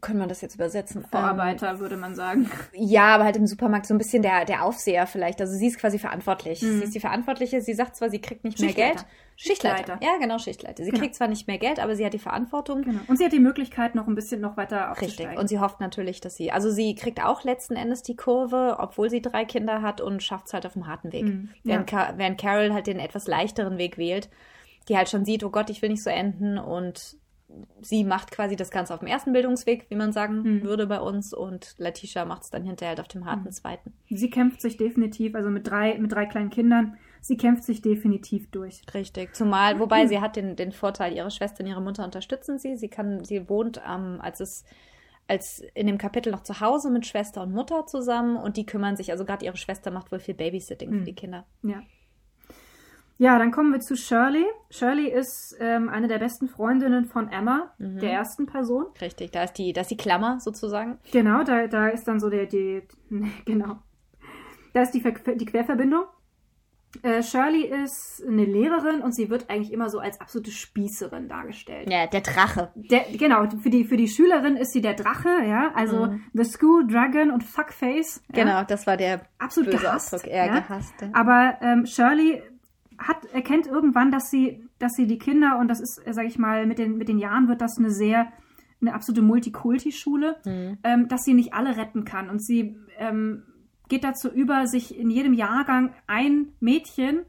Können 0.00 0.20
wir 0.20 0.26
das 0.26 0.40
jetzt 0.40 0.54
übersetzen? 0.54 1.04
Vorarbeiter, 1.10 1.80
würde 1.80 1.96
man 1.96 2.14
sagen. 2.14 2.50
Ja, 2.72 3.14
aber 3.14 3.24
halt 3.24 3.36
im 3.36 3.46
Supermarkt 3.46 3.86
so 3.86 3.94
ein 3.94 3.98
bisschen 3.98 4.22
der, 4.22 4.44
der 4.44 4.64
Aufseher 4.64 5.06
vielleicht. 5.06 5.40
Also 5.40 5.54
sie 5.54 5.66
ist 5.66 5.78
quasi 5.78 5.98
verantwortlich. 5.98 6.62
Mhm. 6.62 6.78
Sie 6.78 6.84
ist 6.84 6.94
die 6.94 7.00
Verantwortliche. 7.00 7.60
Sie 7.60 7.74
sagt 7.74 7.96
zwar, 7.96 8.10
sie 8.10 8.20
kriegt 8.20 8.44
nicht 8.44 8.60
mehr. 8.60 8.72
Geld. 8.72 9.04
Schichtleiter. 9.34 9.78
Schichtleiter. 9.78 9.98
Ja, 10.04 10.18
genau, 10.20 10.38
Schichtleiter. 10.38 10.84
Sie 10.84 10.90
Genau. 10.90 11.00
kriegt 11.02 11.14
zwar 11.16 11.26
nicht 11.26 11.46
mehr 11.48 11.58
Geld, 11.58 11.80
aber 11.80 11.96
sie 11.96 12.04
hat 12.04 12.12
die 12.12 12.18
Verantwortung. 12.18 12.82
Genau. 12.82 13.00
Und 13.08 13.16
sie 13.18 13.24
hat 13.24 13.32
die 13.32 13.40
Möglichkeit, 13.40 13.94
noch 13.94 14.06
ein 14.06 14.14
bisschen 14.14 14.40
noch 14.40 14.56
weiter 14.56 14.90
Richtig. 14.90 15.08
aufzusteigen. 15.08 15.38
Und 15.38 15.48
sie 15.48 15.58
hofft 15.58 15.80
natürlich, 15.80 16.20
dass 16.20 16.36
sie, 16.36 16.52
also 16.52 16.70
sie 16.70 16.94
kriegt 16.94 17.24
auch 17.24 17.42
letzten 17.42 17.74
Endes 17.74 18.02
die 18.02 18.14
Kurve, 18.14 18.76
obwohl 18.78 19.10
sie 19.10 19.22
drei 19.22 19.44
Kinder 19.44 19.82
hat 19.82 20.00
und 20.00 20.22
schafft 20.22 20.46
es 20.46 20.52
halt 20.54 20.66
auf 20.66 20.74
dem 20.74 20.86
harten 20.86 21.12
Weg. 21.12 21.24
Mhm. 21.24 21.48
Während, 21.64 21.86
Ka 21.88 22.14
während 22.16 22.40
Carol 22.40 22.72
halt 22.72 22.86
den 22.86 22.98
etwas 23.00 23.26
leichteren 23.26 23.78
Weg 23.78 23.98
wählt, 23.98 24.28
die 24.88 24.96
halt 24.96 25.08
schon 25.08 25.24
sieht, 25.24 25.42
oh 25.44 25.50
Gott, 25.50 25.70
ich 25.70 25.80
will 25.82 25.88
nicht 25.90 26.02
so 26.02 26.10
enden 26.10 26.58
und 26.58 27.16
sie 27.80 28.04
macht 28.04 28.30
quasi 28.30 28.56
das 28.56 28.70
Ganze 28.70 28.94
auf 28.94 29.00
dem 29.00 29.08
ersten 29.08 29.32
Bildungsweg, 29.32 29.86
wie 29.90 29.96
man 29.96 30.12
sagen 30.12 30.42
Mhm. 30.42 30.62
würde 30.62 30.86
bei 30.86 31.00
uns 31.00 31.32
und 31.34 31.74
Latisha 31.78 32.24
macht 32.24 32.42
es 32.42 32.50
dann 32.50 32.64
hinterher 32.64 32.90
halt 32.90 33.00
auf 33.00 33.08
dem 33.08 33.24
harten 33.24 33.44
Mhm. 33.44 33.50
zweiten. 33.52 33.92
sie 34.08 34.30
kämpft 34.30 34.60
sich 34.60 34.76
definitiv, 34.76 35.34
also 35.34 35.50
mit 35.50 35.66
drei, 35.66 35.98
mit 35.98 36.12
drei 36.12 36.26
kleinen 36.26 36.50
Kindern, 36.50 36.96
sie 37.20 37.36
kämpft 37.36 37.64
sich 37.64 37.82
definitiv 37.82 38.50
durch. 38.50 38.82
Richtig. 38.94 39.34
Zumal, 39.34 39.78
wobei 39.78 40.06
sie 40.06 40.20
hat 40.20 40.36
den, 40.36 40.56
den 40.56 40.72
Vorteil, 40.72 41.14
ihre 41.14 41.30
Schwester 41.30 41.62
und 41.64 41.70
ihre 41.70 41.80
Mutter 41.82 42.04
unterstützen 42.04 42.58
sie. 42.58 42.76
Sie 42.76 42.88
kann, 42.88 43.24
sie 43.24 43.48
wohnt 43.48 43.80
ähm, 43.88 44.18
als 44.20 44.40
es 44.40 44.64
als 45.28 45.62
in 45.74 45.86
dem 45.86 45.98
Kapitel 45.98 46.32
noch 46.32 46.42
zu 46.42 46.60
Hause 46.60 46.90
mit 46.90 47.06
Schwester 47.06 47.42
und 47.42 47.52
Mutter 47.52 47.86
zusammen 47.86 48.36
und 48.36 48.56
die 48.56 48.66
kümmern 48.66 48.96
sich, 48.96 49.12
also 49.12 49.24
gerade 49.24 49.46
ihre 49.46 49.56
Schwester 49.56 49.92
macht 49.92 50.10
wohl 50.10 50.18
viel 50.18 50.34
Babysitting 50.34 50.90
Mhm. 50.90 50.98
für 50.98 51.04
die 51.04 51.14
Kinder. 51.14 51.46
Ja. 51.62 51.82
Ja, 53.22 53.38
dann 53.38 53.52
kommen 53.52 53.72
wir 53.72 53.78
zu 53.78 53.94
Shirley. 53.96 54.44
Shirley 54.70 55.06
ist 55.08 55.56
ähm, 55.60 55.88
eine 55.88 56.08
der 56.08 56.18
besten 56.18 56.48
Freundinnen 56.48 57.04
von 57.04 57.28
Emma, 57.30 57.72
Mhm. 57.78 57.98
der 58.00 58.12
ersten 58.12 58.46
Person. 58.46 58.86
Richtig, 59.00 59.30
da 59.30 59.44
ist 59.44 59.52
die, 59.58 59.72
da 59.72 59.82
ist 59.82 59.90
die 59.92 59.96
Klammer 59.96 60.40
sozusagen. 60.40 60.98
Genau, 61.12 61.44
da, 61.44 61.68
da 61.68 61.86
ist 61.88 62.08
dann 62.08 62.18
so 62.18 62.28
der, 62.30 62.46
die, 62.46 62.82
genau. 63.44 63.76
Da 64.74 64.82
ist 64.82 64.90
die, 64.92 65.02
die 65.36 65.44
Querverbindung. 65.46 66.02
Äh, 67.02 67.22
Shirley 67.22 67.62
ist 67.84 68.22
eine 68.26 68.44
Lehrerin 68.44 69.00
und 69.02 69.14
sie 69.14 69.30
wird 69.30 69.48
eigentlich 69.48 69.72
immer 69.72 69.88
so 69.88 69.98
als 70.00 70.20
absolute 70.20 70.50
Spießerin 70.50 71.28
dargestellt. 71.28 71.88
Ja, 71.90 72.06
der 72.08 72.20
Drache. 72.22 72.70
Der, 72.74 73.04
genau, 73.16 73.48
für 73.62 73.70
die, 73.70 73.84
für 73.84 73.96
die 73.96 74.08
Schülerin 74.08 74.56
ist 74.56 74.72
sie 74.72 74.80
der 74.82 74.94
Drache, 74.94 75.30
ja, 75.46 75.70
also 75.74 76.06
Mhm. 76.08 76.24
The 76.34 76.44
School 76.44 76.86
Dragon 76.88 77.30
und 77.30 77.44
Fuckface. 77.44 78.20
Ja, 78.34 78.42
Genau, 78.44 78.64
das 78.64 78.86
war 78.86 78.96
der 78.98 79.22
absolut 79.38 79.70
böse 79.70 79.84
gehasst. 79.84 80.12
Ausdruck. 80.12 80.30
Er 80.30 80.46
ja. 80.46 80.58
gehasst. 80.58 80.94
ja. 81.00 81.08
Aber 81.14 81.56
ähm, 81.62 81.86
Shirley 81.86 82.42
hat, 83.02 83.24
erkennt 83.32 83.66
irgendwann, 83.66 84.10
dass 84.10 84.30
sie, 84.30 84.68
dass 84.78 84.92
sie 84.94 85.06
die 85.06 85.18
Kinder, 85.18 85.58
und 85.58 85.68
das 85.68 85.80
ist, 85.80 86.00
sage 86.10 86.28
ich 86.28 86.38
mal, 86.38 86.66
mit 86.66 86.78
den, 86.78 86.96
mit 86.98 87.08
den 87.08 87.18
Jahren 87.18 87.48
wird 87.48 87.60
das 87.60 87.78
eine 87.78 87.90
sehr, 87.90 88.32
eine 88.80 88.94
absolute 88.94 89.22
Multikulti-Schule, 89.22 90.36
Mhm. 90.44 90.78
ähm, 90.82 91.08
dass 91.08 91.22
sie 91.24 91.34
nicht 91.34 91.54
alle 91.54 91.76
retten 91.76 92.04
kann. 92.04 92.28
Und 92.30 92.44
sie 92.44 92.76
ähm, 92.98 93.44
geht 93.88 94.04
dazu 94.04 94.28
über, 94.28 94.66
sich 94.66 94.98
in 94.98 95.10
jedem 95.10 95.32
Jahrgang 95.34 95.92
ein 96.06 96.48
Mädchen, 96.60 97.20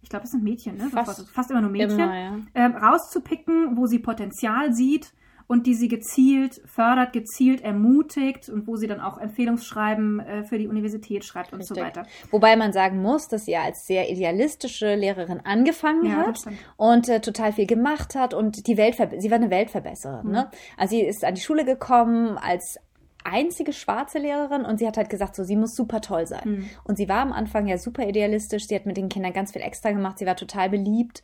ich 0.00 0.08
glaube, 0.08 0.24
es 0.24 0.32
sind 0.32 0.42
Mädchen, 0.42 0.76
ne? 0.76 0.88
Fast. 0.90 1.16
Fast, 1.18 1.30
fast 1.30 1.50
immer 1.50 1.60
nur 1.60 1.70
Mädchen, 1.70 2.00
Immer, 2.00 2.18
ja. 2.18 2.36
ähm, 2.54 2.72
rauszupicken, 2.76 3.76
wo 3.76 3.86
sie 3.86 3.98
Potenzial 4.00 4.72
sieht 4.72 5.12
und 5.52 5.66
die 5.66 5.74
sie 5.74 5.88
gezielt 5.88 6.62
fördert, 6.64 7.12
gezielt 7.12 7.60
ermutigt 7.60 8.48
und 8.48 8.66
wo 8.66 8.76
sie 8.76 8.86
dann 8.86 9.00
auch 9.00 9.18
Empfehlungsschreiben 9.18 10.20
äh, 10.20 10.44
für 10.44 10.56
die 10.56 10.66
Universität 10.66 11.26
schreibt 11.26 11.52
und 11.52 11.62
so 11.62 11.76
weiter. 11.76 12.06
Wobei 12.30 12.56
man 12.56 12.72
sagen 12.72 13.02
muss, 13.02 13.28
dass 13.28 13.44
sie 13.44 13.54
als 13.54 13.86
sehr 13.86 14.08
idealistische 14.10 14.94
Lehrerin 14.94 15.40
angefangen 15.44 16.06
Ja, 16.06 16.26
hat 16.26 16.40
und 16.78 17.06
äh, 17.10 17.20
total 17.20 17.52
viel 17.52 17.66
gemacht 17.66 18.14
hat 18.14 18.32
und 18.32 18.66
die 18.66 18.78
Welt, 18.78 18.96
sie 19.18 19.30
war 19.30 19.36
eine 19.36 19.50
Weltverbesserin. 19.50 20.24
Mhm. 20.24 20.32
Ne? 20.32 20.50
Also 20.78 20.96
sie 20.96 21.02
ist 21.02 21.22
an 21.22 21.34
die 21.34 21.42
Schule 21.42 21.66
gekommen 21.66 22.38
als 22.38 22.78
einzige 23.22 23.74
schwarze 23.74 24.20
Lehrerin 24.20 24.64
und 24.64 24.78
sie 24.78 24.86
hat 24.86 24.96
halt 24.96 25.10
gesagt, 25.10 25.36
so 25.36 25.44
sie 25.44 25.56
muss 25.56 25.76
super 25.76 26.00
toll 26.00 26.26
sein. 26.26 26.40
Mhm. 26.44 26.70
Und 26.84 26.96
sie 26.96 27.10
war 27.10 27.20
am 27.20 27.32
Anfang 27.34 27.66
ja 27.66 27.76
super 27.76 28.08
idealistisch, 28.08 28.68
sie 28.68 28.74
hat 28.74 28.86
mit 28.86 28.96
den 28.96 29.10
Kindern 29.10 29.34
ganz 29.34 29.52
viel 29.52 29.60
extra 29.60 29.90
gemacht, 29.90 30.18
sie 30.18 30.24
war 30.24 30.34
total 30.34 30.70
beliebt. 30.70 31.22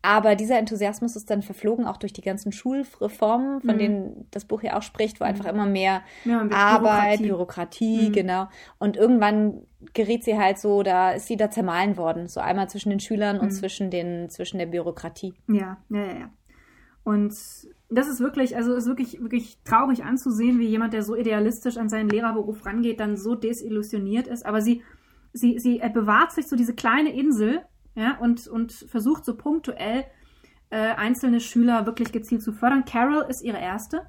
Aber 0.00 0.36
dieser 0.36 0.58
Enthusiasmus 0.58 1.16
ist 1.16 1.28
dann 1.28 1.42
verflogen, 1.42 1.84
auch 1.86 1.96
durch 1.96 2.12
die 2.12 2.20
ganzen 2.20 2.52
Schulreformen, 2.52 3.60
von 3.60 3.74
Mhm. 3.74 3.78
denen 3.78 4.26
das 4.30 4.44
Buch 4.44 4.62
ja 4.62 4.76
auch 4.78 4.82
spricht, 4.82 5.20
wo 5.20 5.24
einfach 5.24 5.46
immer 5.46 5.66
mehr 5.66 6.02
Ja, 6.24 6.46
Arbeit, 6.50 7.18
Bürokratie. 7.18 7.26
Bürokratie, 7.28 8.08
Mhm. 8.08 8.12
genau. 8.12 8.48
Und 8.78 8.96
irgendwann 8.96 9.62
geriet 9.94 10.22
sie 10.24 10.38
halt 10.38 10.58
so, 10.58 10.82
da 10.84 11.12
ist 11.12 11.26
sie 11.26 11.36
da 11.36 11.50
zermahlen 11.50 11.96
worden. 11.96 12.28
So 12.28 12.38
einmal 12.40 12.68
zwischen 12.68 12.90
den 12.90 13.00
Schülern 13.00 13.40
und 13.40 13.46
Mhm. 13.46 13.52
zwischen 13.52 13.90
den, 13.90 14.30
zwischen 14.30 14.58
der 14.58 14.66
Bürokratie. 14.66 15.34
Ja, 15.48 15.78
ja, 15.90 16.00
ja, 16.04 16.18
ja. 16.18 16.30
Und 17.04 17.32
das 17.90 18.06
ist 18.08 18.20
wirklich, 18.20 18.54
also 18.56 18.74
ist 18.74 18.86
wirklich, 18.86 19.20
wirklich 19.20 19.58
traurig 19.64 20.04
anzusehen, 20.04 20.58
wie 20.58 20.66
jemand, 20.66 20.92
der 20.92 21.02
so 21.02 21.16
idealistisch 21.16 21.76
an 21.76 21.88
seinen 21.88 22.08
Lehrerberuf 22.08 22.66
rangeht, 22.66 23.00
dann 23.00 23.16
so 23.16 23.34
desillusioniert 23.34 24.26
ist. 24.26 24.44
Aber 24.44 24.60
sie, 24.60 24.82
sie, 25.32 25.58
sie 25.58 25.80
bewahrt 25.92 26.32
sich 26.32 26.46
so 26.48 26.54
diese 26.54 26.74
kleine 26.74 27.12
Insel, 27.12 27.62
ja, 27.98 28.16
und, 28.18 28.46
und 28.46 28.72
versucht 28.72 29.24
so 29.24 29.36
punktuell 29.36 30.04
äh, 30.70 30.76
einzelne 30.76 31.40
Schüler 31.40 31.84
wirklich 31.84 32.12
gezielt 32.12 32.42
zu 32.42 32.52
fördern. 32.52 32.84
Carol 32.84 33.24
ist 33.28 33.42
ihre 33.42 33.58
erste. 33.58 34.02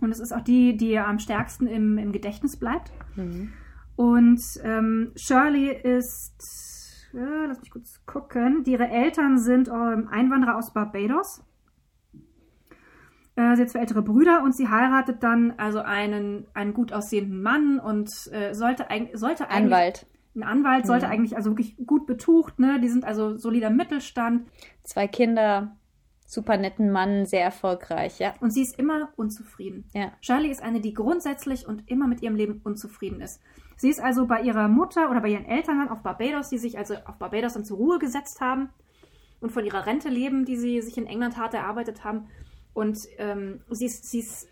Und 0.00 0.10
es 0.10 0.20
ist 0.20 0.32
auch 0.32 0.40
die, 0.40 0.76
die 0.76 0.98
am 0.98 1.18
stärksten 1.18 1.66
im, 1.66 1.98
im 1.98 2.12
Gedächtnis 2.12 2.56
bleibt. 2.58 2.92
Und 3.96 4.40
ähm, 4.62 5.12
Shirley 5.16 5.70
ist, 5.70 7.10
äh, 7.12 7.46
lass 7.46 7.60
mich 7.60 7.70
kurz 7.70 8.00
gucken, 8.06 8.64
ihre 8.64 8.88
Eltern 8.88 9.38
sind 9.38 9.68
ähm, 9.68 10.08
Einwanderer 10.10 10.56
aus 10.56 10.72
Barbados. 10.72 11.44
Äh, 13.36 13.54
sie 13.56 13.62
hat 13.62 13.68
zwei 13.68 13.80
ältere 13.80 14.02
Brüder 14.02 14.42
und 14.42 14.56
sie 14.56 14.68
heiratet 14.68 15.22
dann 15.22 15.52
also 15.58 15.80
einen, 15.80 16.46
einen 16.54 16.72
gut 16.72 16.92
aussehenden 16.92 17.42
Mann 17.42 17.78
und 17.78 18.08
äh, 18.32 18.54
sollte, 18.54 18.90
eig 18.90 19.10
sollte 19.12 19.50
eigentlich. 19.50 19.74
Anwalt. 19.74 20.06
Ein 20.34 20.42
Anwalt 20.42 20.86
sollte 20.86 21.06
Mhm. 21.06 21.12
eigentlich 21.12 21.36
also 21.36 21.50
wirklich 21.50 21.76
gut 21.86 22.06
betucht, 22.06 22.58
ne? 22.58 22.80
Die 22.80 22.88
sind 22.88 23.04
also 23.04 23.36
solider 23.36 23.70
Mittelstand 23.70 24.48
Zwei 24.82 25.06
Kinder, 25.06 25.76
super 26.26 26.56
netten 26.56 26.90
Mann, 26.90 27.24
sehr 27.26 27.44
erfolgreich, 27.44 28.18
ja. 28.18 28.34
und 28.40 28.50
sie 28.50 28.62
ist 28.62 28.78
immer 28.78 29.10
unzufrieden. 29.16 29.84
Ja. 29.92 30.12
Shirley 30.20 30.50
ist 30.50 30.62
eine, 30.62 30.80
die 30.80 30.92
grundsätzlich 30.94 31.66
und 31.66 31.88
immer 31.88 32.08
mit 32.08 32.22
ihrem 32.22 32.34
Leben 32.34 32.60
unzufrieden 32.64 33.20
ist. 33.20 33.40
Sie 33.76 33.90
ist 33.90 34.00
also 34.00 34.26
bei 34.26 34.40
ihrer 34.42 34.68
Mutter 34.68 35.10
oder 35.10 35.20
bei 35.20 35.28
ihren 35.28 35.44
Eltern 35.44 35.78
dann 35.78 35.88
auf 35.88 36.02
Barbados, 36.02 36.48
die 36.48 36.58
sich 36.58 36.78
also 36.78 36.94
auf 37.06 37.16
Barbados 37.18 37.54
dann 37.54 37.64
zur 37.64 37.76
Ruhe 37.76 37.98
gesetzt 37.98 38.40
haben 38.40 38.70
und 39.40 39.52
von 39.52 39.64
ihrer 39.64 39.86
Rente 39.86 40.08
leben, 40.08 40.44
die 40.44 40.56
sie 40.56 40.80
sich 40.80 40.96
in 40.96 41.06
England 41.06 41.36
hart 41.36 41.54
erarbeitet 41.54 42.04
haben. 42.04 42.28
Und 42.72 42.98
ähm, 43.18 43.60
sie, 43.70 43.86
ist, 43.86 44.10
sie, 44.10 44.20
ist, 44.20 44.48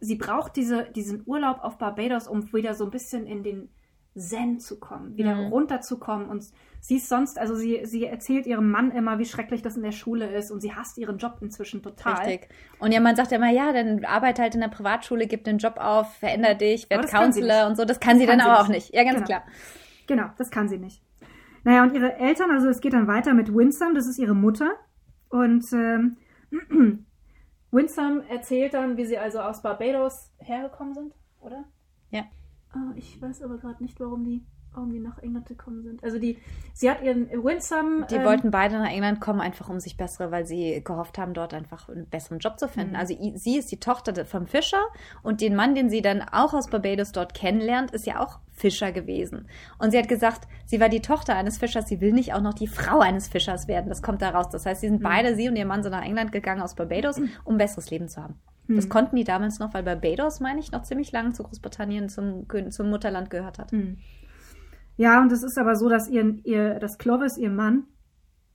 sie 0.00 0.16
braucht 0.16 0.56
diese, 0.56 0.84
diesen 0.94 1.22
Urlaub 1.26 1.60
auf 1.62 1.78
Barbados, 1.78 2.28
um 2.28 2.52
wieder 2.52 2.74
so 2.74 2.84
ein 2.84 2.90
bisschen 2.90 3.26
in 3.26 3.42
den 3.42 3.68
Zen 4.16 4.58
zu 4.58 4.78
kommen, 4.80 5.16
wieder 5.16 5.34
Mhm. 5.34 5.52
runterzukommen. 5.52 6.28
Und 6.28 6.44
sie 6.80 6.96
ist 6.96 7.08
sonst, 7.08 7.38
also 7.38 7.54
sie, 7.54 7.80
sie 7.84 8.06
erzählt 8.06 8.46
ihrem 8.46 8.70
Mann 8.70 8.90
immer, 8.90 9.18
wie 9.18 9.24
schrecklich 9.26 9.62
das 9.62 9.76
in 9.76 9.82
der 9.82 9.92
Schule 9.92 10.26
ist 10.32 10.50
und 10.50 10.60
sie 10.60 10.74
hasst 10.74 10.98
ihren 10.98 11.18
Job 11.18 11.38
inzwischen 11.40 11.82
total. 11.82 12.26
Richtig. 12.26 12.48
Und 12.78 12.92
ihr 12.92 13.00
Mann 13.00 13.16
sagt 13.16 13.30
ja 13.30 13.36
immer, 13.38 13.50
ja, 13.50 13.72
dann 13.72 14.04
arbeite 14.04 14.42
halt 14.42 14.54
in 14.54 14.60
der 14.60 14.68
Privatschule, 14.68 15.26
gib 15.26 15.44
den 15.44 15.58
Job 15.58 15.76
auf, 15.78 16.14
veränder 16.16 16.54
dich, 16.54 16.88
werd 16.90 17.04
das 17.04 17.10
Counselor 17.12 17.66
und 17.66 17.76
so. 17.76 17.84
Das 17.84 18.00
kann 18.00 18.18
sie 18.18 18.26
kann 18.26 18.38
dann 18.38 18.46
sie 18.46 18.50
aber 18.52 18.60
auch 18.62 18.68
nicht. 18.68 18.92
nicht. 18.92 18.94
Ja, 18.94 19.02
ganz 19.04 19.16
Genau. 19.16 19.26
klar. 19.26 19.42
Genau, 20.06 20.24
das 20.38 20.50
kann 20.50 20.68
sie 20.68 20.78
nicht. 20.78 21.02
Naja, 21.64 21.82
und 21.82 21.94
ihre 21.94 22.16
Eltern, 22.18 22.50
also 22.52 22.68
es 22.68 22.80
geht 22.80 22.92
dann 22.92 23.08
weiter 23.08 23.34
mit 23.34 23.52
Winsome, 23.54 23.94
das 23.94 24.06
ist 24.06 24.18
ihre 24.18 24.34
Mutter. 24.34 24.70
Und 25.28 25.64
ähm, 25.72 26.16
Winsome 27.72 28.22
erzählt 28.30 28.74
dann, 28.74 28.96
wie 28.96 29.04
sie 29.04 29.18
also 29.18 29.40
aus 29.40 29.62
Barbados 29.62 30.30
hergekommen 30.38 30.94
sind, 30.94 31.12
oder? 31.40 31.64
Ja. 32.10 32.22
Ah, 32.76 32.92
ich 32.96 33.20
weiß 33.20 33.42
aber 33.42 33.56
gerade 33.58 33.82
nicht, 33.82 33.98
warum 34.00 34.22
die, 34.24 34.44
die 34.92 35.00
nach 35.00 35.16
England 35.22 35.46
gekommen 35.46 35.82
sind. 35.82 36.04
Also 36.04 36.18
die, 36.18 36.36
sie 36.74 36.90
hat 36.90 37.00
ihren 37.02 37.30
Winsome. 37.30 38.06
Die 38.10 38.16
ähm, 38.16 38.24
wollten 38.24 38.50
beide 38.50 38.76
nach 38.76 38.90
England 38.90 39.22
kommen, 39.22 39.40
einfach 39.40 39.70
um 39.70 39.80
sich 39.80 39.96
bessere, 39.96 40.30
weil 40.30 40.44
sie 40.44 40.82
gehofft 40.84 41.16
haben, 41.16 41.32
dort 41.32 41.54
einfach 41.54 41.88
einen 41.88 42.06
besseren 42.06 42.40
Job 42.40 42.58
zu 42.58 42.68
finden. 42.68 42.90
Mhm. 42.90 42.96
Also 42.96 43.14
sie 43.36 43.56
ist 43.56 43.72
die 43.72 43.80
Tochter 43.80 44.26
vom 44.26 44.46
Fischer 44.46 44.82
und 45.22 45.40
den 45.40 45.54
Mann, 45.56 45.74
den 45.74 45.88
sie 45.88 46.02
dann 46.02 46.20
auch 46.20 46.52
aus 46.52 46.68
Barbados 46.68 47.12
dort 47.12 47.32
kennenlernt, 47.32 47.92
ist 47.92 48.04
ja 48.04 48.20
auch 48.22 48.38
Fischer 48.52 48.92
gewesen. 48.92 49.48
Und 49.78 49.92
sie 49.92 49.98
hat 49.98 50.08
gesagt, 50.08 50.46
sie 50.66 50.78
war 50.78 50.90
die 50.90 51.00
Tochter 51.00 51.34
eines 51.36 51.56
Fischers, 51.56 51.88
sie 51.88 52.02
will 52.02 52.12
nicht 52.12 52.34
auch 52.34 52.42
noch 52.42 52.54
die 52.54 52.66
Frau 52.68 53.00
eines 53.00 53.28
Fischers 53.28 53.68
werden. 53.68 53.88
Das 53.88 54.02
kommt 54.02 54.20
da 54.20 54.28
raus. 54.28 54.50
Das 54.50 54.66
heißt, 54.66 54.82
sie 54.82 54.88
sind 54.88 55.00
Mhm. 55.00 55.04
beide, 55.04 55.36
sie 55.36 55.48
und 55.48 55.56
ihr 55.56 55.64
Mann, 55.66 55.82
sind 55.82 55.92
nach 55.92 56.04
England 56.04 56.32
gegangen 56.32 56.60
aus 56.60 56.74
Barbados, 56.74 57.18
um 57.44 57.54
ein 57.54 57.58
besseres 57.58 57.90
Leben 57.90 58.08
zu 58.08 58.22
haben. 58.22 58.34
Das 58.68 58.86
Mhm. 58.86 58.88
konnten 58.88 59.16
die 59.16 59.24
damals 59.24 59.58
noch, 59.58 59.74
weil 59.74 59.82
Barbados, 59.82 60.40
meine 60.40 60.60
ich, 60.60 60.72
noch 60.72 60.82
ziemlich 60.82 61.12
lange 61.12 61.32
zu 61.32 61.42
Großbritannien 61.44 62.08
zum, 62.08 62.46
zum 62.70 62.90
Mutterland 62.90 63.30
gehört 63.30 63.58
hat. 63.58 63.70
Hm. 63.72 63.98
Ja, 64.96 65.20
und 65.20 65.30
es 65.30 65.42
ist 65.42 65.58
aber 65.58 65.76
so, 65.76 65.88
dass 65.88 66.08
ihr, 66.08 66.38
ihr 66.44 66.78
dass 66.78 66.98
Clovis, 66.98 67.36
ihr 67.36 67.50
Mann, 67.50 67.84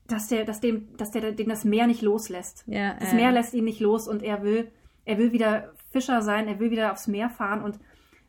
dass 0.08 0.28
der, 0.28 0.44
dass 0.44 0.60
dem, 0.60 0.96
dass 0.98 1.12
der 1.12 1.32
den 1.32 1.50
das 1.50 1.64
Meer 1.64 1.88
nicht 1.88 2.02
loslässt. 2.02 2.64
Ja, 2.68 2.96
Das 3.00 3.14
äh, 3.14 3.16
Meer 3.16 3.32
lässt 3.32 3.54
ihn 3.54 3.64
nicht 3.64 3.80
los 3.80 4.08
und 4.08 4.24
er 4.24 4.44
will, 4.44 4.70
er 5.06 5.18
will 5.18 5.32
wieder 5.32 5.72
Fischer 5.92 6.22
sein, 6.22 6.48
er 6.48 6.60
will 6.60 6.72
wieder 6.72 6.92
aufs 6.92 7.08
Meer 7.08 7.30
fahren 7.30 7.62
und 7.62 7.80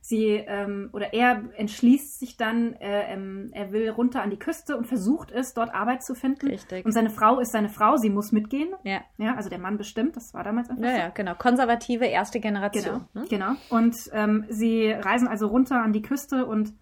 sie 0.05 0.31
ähm, 0.35 0.91
oder 0.93 1.15
er 1.15 1.45
entschließt 1.57 2.19
sich 2.19 2.37
dann, 2.37 2.73
äh, 2.75 3.13
ähm, 3.15 3.51
er 3.53 3.71
will 3.71 3.89
runter 3.89 4.21
an 4.21 4.31
die 4.31 4.39
Küste 4.39 4.77
und 4.77 4.87
versucht 4.89 5.31
es, 5.31 5.55
dort 5.55 5.73
Arbeit 5.73 6.03
zu 6.03 6.17
finden. 6.17 6.49
Richtig. 6.49 6.85
Und 6.85 6.91
seine 6.91 7.09
Frau 7.09 7.39
ist 7.39 7.53
seine 7.53 7.69
Frau, 7.69 7.97
sie 7.97 8.11
muss 8.11 8.33
mitgehen. 8.33 8.71
Ja. 8.83 9.03
Ja, 9.17 9.37
also 9.37 9.49
der 9.49 9.61
Mann 9.61 9.79
bestimmt, 9.79 10.17
das 10.17 10.35
war 10.35 10.43
damals 10.43 10.69
einfach 10.69 10.83
Ja, 10.83 10.91
so. 10.91 10.99
ja, 10.99 11.09
genau. 11.11 11.35
Konservative 11.37 12.05
erste 12.05 12.41
Generation. 12.41 13.07
Genau, 13.13 13.23
Ne? 13.23 13.27
genau. 13.31 13.53
Und 13.71 13.97
ähm, 14.13 14.45
sie 14.49 14.91
reisen 14.91 15.29
also 15.29 15.47
runter 15.47 15.81
an 15.81 15.93
die 15.93 16.03
Küste 16.03 16.47
und 16.47 16.75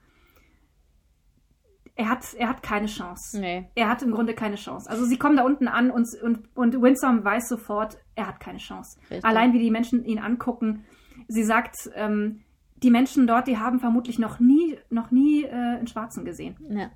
er 1.96 2.08
hat, 2.08 2.24
er 2.38 2.48
hat 2.48 2.62
keine 2.62 2.86
Chance. 2.86 3.38
Nee. 3.38 3.68
Er 3.74 3.88
hat 3.90 4.02
im 4.02 4.12
Grunde 4.12 4.32
keine 4.34 4.56
Chance. 4.56 4.88
Also 4.88 5.04
sie 5.04 5.18
kommen 5.18 5.36
da 5.36 5.44
unten 5.44 5.68
an 5.68 5.90
und, 5.90 6.08
und, 6.22 6.48
und 6.56 6.80
Winsome 6.80 7.22
weiß 7.22 7.48
sofort, 7.50 7.98
er 8.14 8.26
hat 8.28 8.40
keine 8.40 8.58
Chance. 8.58 8.98
Richtig. 9.10 9.24
Allein 9.26 9.52
wie 9.52 9.58
die 9.58 9.70
Menschen 9.70 10.04
ihn 10.06 10.18
angucken. 10.18 10.84
Sie 11.28 11.42
sagt, 11.44 11.90
ähm, 11.94 12.40
die 12.82 12.90
Menschen 12.90 13.26
dort, 13.26 13.46
die 13.46 13.58
haben 13.58 13.80
vermutlich 13.80 14.18
noch 14.18 14.40
nie, 14.40 14.78
noch 14.88 15.10
nie 15.10 15.44
äh, 15.44 15.50
einen 15.50 15.86
Schwarzen 15.86 16.24
gesehen. 16.24 16.56
Ja. 16.68 16.90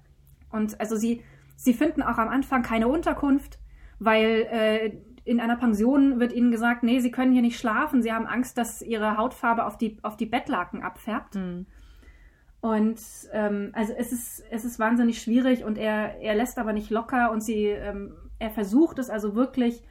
Und 0.50 0.80
also 0.80 0.96
sie, 0.96 1.22
sie 1.56 1.74
finden 1.74 2.02
auch 2.02 2.18
am 2.18 2.28
Anfang 2.28 2.62
keine 2.62 2.88
Unterkunft, 2.88 3.58
weil 3.98 4.46
äh, 4.50 4.92
in 5.24 5.40
einer 5.40 5.56
Pension 5.56 6.20
wird 6.20 6.32
ihnen 6.32 6.50
gesagt, 6.50 6.82
nee, 6.82 7.00
sie 7.00 7.10
können 7.10 7.32
hier 7.32 7.42
nicht 7.42 7.58
schlafen. 7.58 8.02
Sie 8.02 8.12
haben 8.12 8.26
Angst, 8.26 8.58
dass 8.58 8.82
ihre 8.82 9.16
Hautfarbe 9.16 9.64
auf 9.64 9.78
die, 9.78 9.98
auf 10.02 10.16
die 10.16 10.26
Bettlaken 10.26 10.82
abfärbt. 10.82 11.34
Hm. 11.34 11.66
Und 12.60 13.00
ähm, 13.32 13.70
also 13.74 13.92
es 13.96 14.12
ist, 14.12 14.42
es 14.50 14.64
ist 14.64 14.78
wahnsinnig 14.78 15.20
schwierig 15.20 15.64
und 15.64 15.76
er, 15.76 16.20
er 16.20 16.34
lässt 16.34 16.58
aber 16.58 16.72
nicht 16.72 16.90
locker 16.90 17.30
und 17.30 17.42
sie, 17.42 17.66
ähm, 17.66 18.14
er 18.38 18.50
versucht 18.50 18.98
es 18.98 19.10
also 19.10 19.34
wirklich 19.34 19.82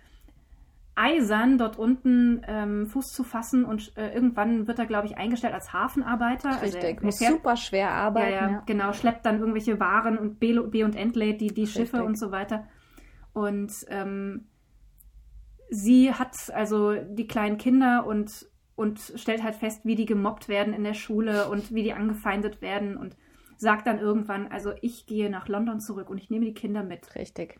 eisern 0.95 1.57
dort 1.57 1.77
unten 1.79 2.41
ähm, 2.47 2.85
Fuß 2.87 3.11
zu 3.13 3.23
fassen 3.23 3.65
und 3.65 3.97
äh, 3.97 4.13
irgendwann 4.13 4.67
wird 4.67 4.77
er, 4.77 4.85
glaube 4.85 5.07
ich, 5.07 5.17
eingestellt 5.17 5.53
als 5.53 5.73
Hafenarbeiter. 5.73 6.49
Also 6.49 6.77
er- 6.77 6.83
Richtig. 6.83 6.97
er 6.99 7.03
Muss 7.05 7.17
fährt- 7.17 7.31
super 7.31 7.57
schwer 7.57 7.91
arbeiten. 7.91 8.31
ja, 8.33 8.49
Ja, 8.51 8.63
genau, 8.65 8.93
schleppt 8.93 9.25
dann 9.25 9.39
irgendwelche 9.39 9.79
Waren 9.79 10.17
und 10.17 10.39
B, 10.39 10.59
B 10.59 10.83
und 10.83 10.95
entlädt 10.95 11.41
die, 11.41 11.47
die 11.47 11.65
Schiffe 11.67 11.93
Richtig. 11.97 12.07
und 12.07 12.19
so 12.19 12.31
weiter. 12.31 12.67
Und 13.33 13.73
ähm, 13.89 14.45
sie 15.69 16.13
hat 16.13 16.35
also 16.53 16.93
die 16.93 17.27
kleinen 17.27 17.57
Kinder 17.57 18.05
und, 18.05 18.47
und 18.75 18.99
stellt 19.15 19.43
halt 19.43 19.55
fest, 19.55 19.81
wie 19.85 19.95
die 19.95 20.05
gemobbt 20.05 20.47
werden 20.47 20.73
in 20.73 20.83
der 20.83 20.93
Schule 20.93 21.49
und 21.49 21.73
wie 21.73 21.83
die 21.83 21.93
angefeindet 21.93 22.61
werden 22.61 22.97
und 22.97 23.15
sagt 23.57 23.87
dann 23.87 23.99
irgendwann, 23.99 24.47
also 24.47 24.71
ich 24.81 25.05
gehe 25.05 25.29
nach 25.29 25.47
London 25.47 25.79
zurück 25.79 26.09
und 26.09 26.17
ich 26.17 26.29
nehme 26.29 26.45
die 26.45 26.53
Kinder 26.53 26.83
mit. 26.83 27.15
Richtig. 27.15 27.59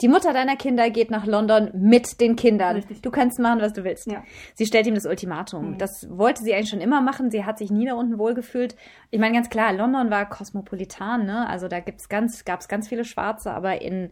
Die 0.00 0.08
Mutter 0.08 0.32
deiner 0.32 0.56
Kinder 0.56 0.90
geht 0.90 1.10
nach 1.10 1.26
London 1.26 1.70
mit 1.74 2.20
den 2.20 2.34
Kindern. 2.34 2.76
Richtig. 2.76 3.02
Du 3.02 3.10
kannst 3.10 3.38
machen, 3.38 3.60
was 3.60 3.72
du 3.72 3.84
willst. 3.84 4.10
Ja. 4.10 4.24
Sie 4.54 4.66
stellt 4.66 4.86
ihm 4.86 4.94
das 4.94 5.06
Ultimatum. 5.06 5.72
Mhm. 5.72 5.78
Das 5.78 6.08
wollte 6.10 6.42
sie 6.42 6.54
eigentlich 6.54 6.70
schon 6.70 6.80
immer 6.80 7.00
machen. 7.00 7.30
Sie 7.30 7.44
hat 7.44 7.58
sich 7.58 7.70
nie 7.70 7.86
da 7.86 7.94
unten 7.94 8.18
wohlgefühlt. 8.18 8.74
Ich 9.10 9.20
meine, 9.20 9.34
ganz 9.34 9.50
klar, 9.50 9.72
London 9.72 10.10
war 10.10 10.28
kosmopolitan, 10.28 11.26
ne? 11.26 11.48
Also 11.48 11.68
da 11.68 11.80
gibt's 11.80 12.08
ganz, 12.08 12.44
gab's 12.44 12.68
ganz 12.68 12.88
viele 12.88 13.04
Schwarze, 13.04 13.52
aber 13.52 13.82
in 13.82 14.10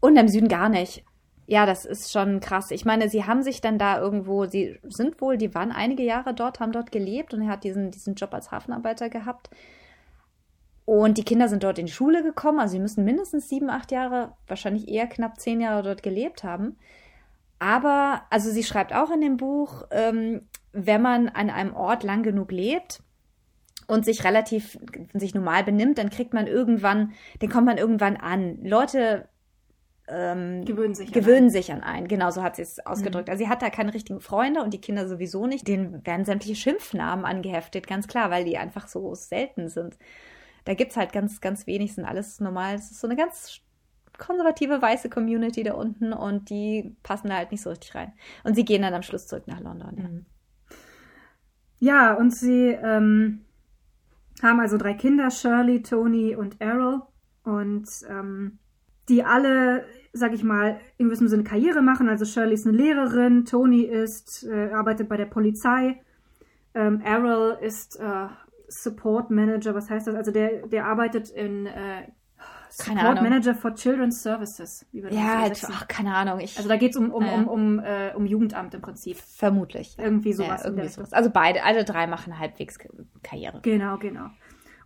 und 0.00 0.16
im 0.16 0.28
Süden 0.28 0.48
gar 0.48 0.68
nicht. 0.68 1.04
Ja, 1.46 1.66
das 1.66 1.84
ist 1.84 2.10
schon 2.10 2.40
krass. 2.40 2.70
Ich 2.70 2.84
meine, 2.84 3.08
sie 3.08 3.24
haben 3.24 3.42
sich 3.42 3.60
dann 3.60 3.78
da 3.78 4.00
irgendwo, 4.00 4.46
sie 4.46 4.78
sind 4.82 5.20
wohl, 5.20 5.36
die 5.36 5.54
waren 5.54 5.72
einige 5.72 6.02
Jahre 6.02 6.34
dort, 6.34 6.58
haben 6.58 6.72
dort 6.72 6.90
gelebt 6.90 7.34
und 7.34 7.42
er 7.42 7.48
hat 7.48 7.64
diesen, 7.64 7.90
diesen 7.90 8.14
Job 8.14 8.32
als 8.32 8.50
Hafenarbeiter 8.50 9.10
gehabt. 9.10 9.50
Und 10.86 11.16
die 11.16 11.24
Kinder 11.24 11.48
sind 11.48 11.62
dort 11.64 11.78
in 11.78 11.86
die 11.86 11.92
Schule 11.92 12.22
gekommen, 12.22 12.60
also 12.60 12.72
sie 12.72 12.80
müssen 12.80 13.04
mindestens 13.04 13.48
sieben, 13.48 13.70
acht 13.70 13.90
Jahre, 13.90 14.34
wahrscheinlich 14.46 14.88
eher 14.88 15.06
knapp 15.06 15.40
zehn 15.40 15.60
Jahre 15.60 15.82
dort 15.82 16.02
gelebt 16.02 16.44
haben. 16.44 16.76
Aber, 17.58 18.22
also 18.30 18.50
sie 18.50 18.64
schreibt 18.64 18.94
auch 18.94 19.10
in 19.10 19.22
dem 19.22 19.38
Buch, 19.38 19.84
ähm, 19.90 20.42
wenn 20.72 21.00
man 21.00 21.28
an 21.28 21.48
einem 21.48 21.74
Ort 21.74 22.02
lang 22.02 22.22
genug 22.22 22.52
lebt 22.52 23.02
und 23.86 24.04
sich 24.04 24.24
relativ, 24.24 24.78
sich 25.14 25.34
normal 25.34 25.64
benimmt, 25.64 25.96
dann 25.96 26.10
kriegt 26.10 26.34
man 26.34 26.46
irgendwann, 26.46 27.12
dann 27.38 27.48
kommt 27.48 27.66
man 27.66 27.78
irgendwann 27.78 28.16
an. 28.16 28.58
Leute 28.62 29.28
ähm, 30.06 30.66
Gewöhnen 30.66 30.94
sich. 30.94 31.12
gewöhnen 31.12 31.48
sich 31.48 31.72
an 31.72 31.82
einen. 31.82 32.08
Genau 32.08 32.30
so 32.30 32.42
hat 32.42 32.56
sie 32.56 32.62
es 32.62 32.84
ausgedrückt. 32.84 33.30
Also 33.30 33.42
sie 33.42 33.48
hat 33.48 33.62
da 33.62 33.70
keine 33.70 33.94
richtigen 33.94 34.20
Freunde 34.20 34.62
und 34.62 34.74
die 34.74 34.80
Kinder 34.80 35.08
sowieso 35.08 35.46
nicht. 35.46 35.66
Denen 35.66 36.04
werden 36.04 36.26
sämtliche 36.26 36.56
Schimpfnamen 36.56 37.24
angeheftet, 37.24 37.86
ganz 37.86 38.06
klar, 38.06 38.30
weil 38.30 38.44
die 38.44 38.58
einfach 38.58 38.88
so 38.88 39.14
selten 39.14 39.70
sind. 39.70 39.96
Da 40.64 40.74
gibt's 40.74 40.96
halt 40.96 41.12
ganz, 41.12 41.40
ganz 41.40 41.66
wenig, 41.66 41.94
sind 41.94 42.04
alles 42.04 42.40
normal. 42.40 42.74
Es 42.74 42.90
ist 42.90 43.00
so 43.00 43.06
eine 43.06 43.16
ganz 43.16 43.60
konservative 44.18 44.80
weiße 44.80 45.10
Community 45.10 45.62
da 45.62 45.74
unten 45.74 46.12
und 46.12 46.48
die 46.50 46.96
passen 47.02 47.28
da 47.28 47.36
halt 47.36 47.50
nicht 47.50 47.62
so 47.62 47.70
richtig 47.70 47.94
rein. 47.94 48.12
Und 48.44 48.54
sie 48.54 48.64
gehen 48.64 48.82
dann 48.82 48.94
am 48.94 49.02
Schluss 49.02 49.26
zurück 49.26 49.44
nach 49.46 49.60
London. 49.60 49.96
Ja. 49.96 50.08
Mhm. 50.08 50.26
Ja, 51.80 52.14
und 52.14 52.34
sie 52.34 52.68
ähm, 52.68 53.44
haben 54.42 54.60
also 54.60 54.78
drei 54.78 54.94
Kinder, 54.94 55.30
Shirley, 55.30 55.82
Tony 55.82 56.34
und 56.34 56.60
Errol. 56.60 57.02
Und 57.42 57.88
ähm, 58.08 58.58
die 59.08 59.22
alle, 59.22 59.84
sag 60.12 60.32
ich 60.32 60.42
mal, 60.42 60.80
in 60.96 61.06
gewissem 61.06 61.28
Sinne 61.28 61.44
Karriere 61.44 61.82
machen. 61.82 62.08
Also 62.08 62.24
Shirley 62.24 62.54
ist 62.54 62.66
eine 62.66 62.76
Lehrerin, 62.76 63.44
Tony 63.44 63.82
ist, 63.82 64.44
äh, 64.44 64.70
arbeitet 64.72 65.08
bei 65.08 65.16
der 65.16 65.26
Polizei, 65.26 66.00
ähm, 66.74 67.00
Errol 67.02 67.58
ist 67.60 68.00
äh, 68.00 68.28
Support 68.82 69.30
Manager, 69.30 69.74
was 69.74 69.88
heißt 69.90 70.06
das? 70.06 70.14
Also 70.14 70.30
der, 70.32 70.66
der 70.66 70.84
arbeitet 70.86 71.30
in 71.30 71.66
äh, 71.66 71.72
Keine 71.72 72.10
Support 73.00 73.04
Ahnung. 73.18 73.22
Manager 73.24 73.54
for 73.54 73.74
Children's 73.74 74.22
Services. 74.22 74.84
Ja, 74.92 75.40
halt, 75.42 75.62
ach, 75.70 75.86
keine 75.88 76.14
Ahnung. 76.14 76.40
Ich, 76.40 76.56
Also 76.56 76.68
da 76.68 76.76
geht 76.76 76.90
es 76.90 76.96
um, 76.96 77.10
um, 77.12 77.22
Ja, 77.24 77.28
ja. 77.32 77.38
um, 77.38 77.48
um, 77.48 77.78
äh, 77.78 78.12
um 78.14 78.26
Jugendamt 78.26 78.74
im 78.74 78.82
Prinzip. 78.82 79.16
vermutlich. 79.16 79.96
Irgendwie 79.98 80.30
Ja, 80.30 80.36
sowas. 80.36 80.62
in 80.64 80.66
irgendwie 80.72 80.88
sowas. 80.88 81.12
Also 81.12 81.30
beide, 81.30 81.62
alle 81.64 81.84
drei 81.84 82.06
machen 82.06 82.38
halbwegs 82.38 82.78
Karriere. 83.22 83.60
Genau, 83.62 83.96
genau. 83.98 84.26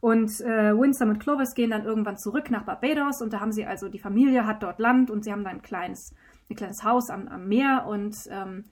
Und 0.01 0.41
äh, 0.43 0.73
Winsome 0.79 1.13
und 1.13 1.19
Clovis 1.19 1.55
gehen 1.55 1.71
dann 1.71 1.85
irgendwann 1.85 2.17
zurück 2.19 2.51
nach 2.53 2.63
Barbados 2.63 3.21
und 3.21 3.33
da 3.33 3.41
haben 3.41 3.51
sie 3.51 3.67
also, 3.67 3.89
die 3.89 3.99
Familie 3.99 4.47
hat 4.47 4.63
dort 4.63 4.79
Land 4.79 5.11
und 5.11 5.25
sie 5.25 5.33
haben 5.33 5.43
da 5.43 5.51
ein 5.51 5.61
kleines, 5.63 6.15
ein 6.49 6.55
kleines 6.55 6.85
Haus 6.85 7.11
am, 7.11 7.27
am 7.27 7.49
Meer 7.49 7.85
und 7.89 8.17
ähm, 8.31 8.67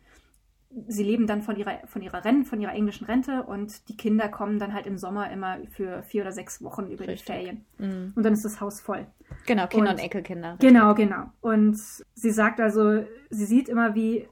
sie 0.89 1.03
leben 1.05 1.27
dann 1.27 1.43
von 1.43 1.57
ihrer, 1.57 1.79
von 1.87 2.03
ihrer 2.03 2.25
Rente, 2.25 2.49
von 2.49 2.61
ihrer 2.61 2.73
englischen 2.73 3.07
Rente 3.07 3.43
und 3.45 3.89
die 3.89 3.97
Kinder 3.97 4.29
kommen 4.29 4.59
dann 4.59 4.75
halt 4.75 4.87
im 4.87 4.99
Sommer 4.99 5.31
immer 5.31 5.59
für 5.71 6.03
vier 6.03 6.23
oder 6.23 6.33
sechs 6.33 6.63
Wochen 6.63 6.87
über 6.91 7.07
Richtig. 7.07 7.21
die 7.21 7.33
Ferien. 7.33 7.65
Mhm. 7.79 8.13
Und 8.15 8.23
dann 8.23 8.33
ist 8.35 8.45
das 8.45 8.61
Haus 8.61 8.81
voll. 8.81 9.07
Genau, 9.47 9.67
Kinder 9.67 9.91
und, 9.91 9.97
Und- 9.97 10.03
Enkelkinder. 10.03 10.57
Genau, 10.61 10.95
genau. 10.95 11.25
Und 11.41 11.77
sie 12.15 12.31
sagt 12.31 12.61
also, 12.61 13.05
sie 13.31 13.45
sieht 13.47 13.69
immer, 13.69 13.95
wie, 13.95 14.29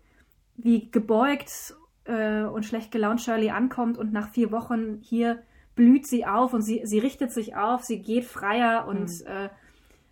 wie 0.57 0.91
gebeugt 0.91 1.75
äh, 2.05 2.43
und 2.43 2.65
schlecht 2.67 2.91
gelaunt 2.93 3.21
Shirley 3.23 3.51
ankommt 3.51 3.97
und 3.97 4.13
nach 4.13 4.29
vier 4.29 4.53
Wochen 4.53 4.99
hier 5.03 5.43
blüht 5.75 6.07
sie 6.07 6.27
auf 6.27 6.53
und 6.53 6.63
sie, 6.63 6.83
sie 6.85 6.99
richtet 6.99 7.33
sich 7.33 7.57
auf, 7.57 7.83
sie 7.83 8.01
geht 8.01 8.25
freier 8.25 8.87
und 8.87 9.11
äh, 9.27 9.49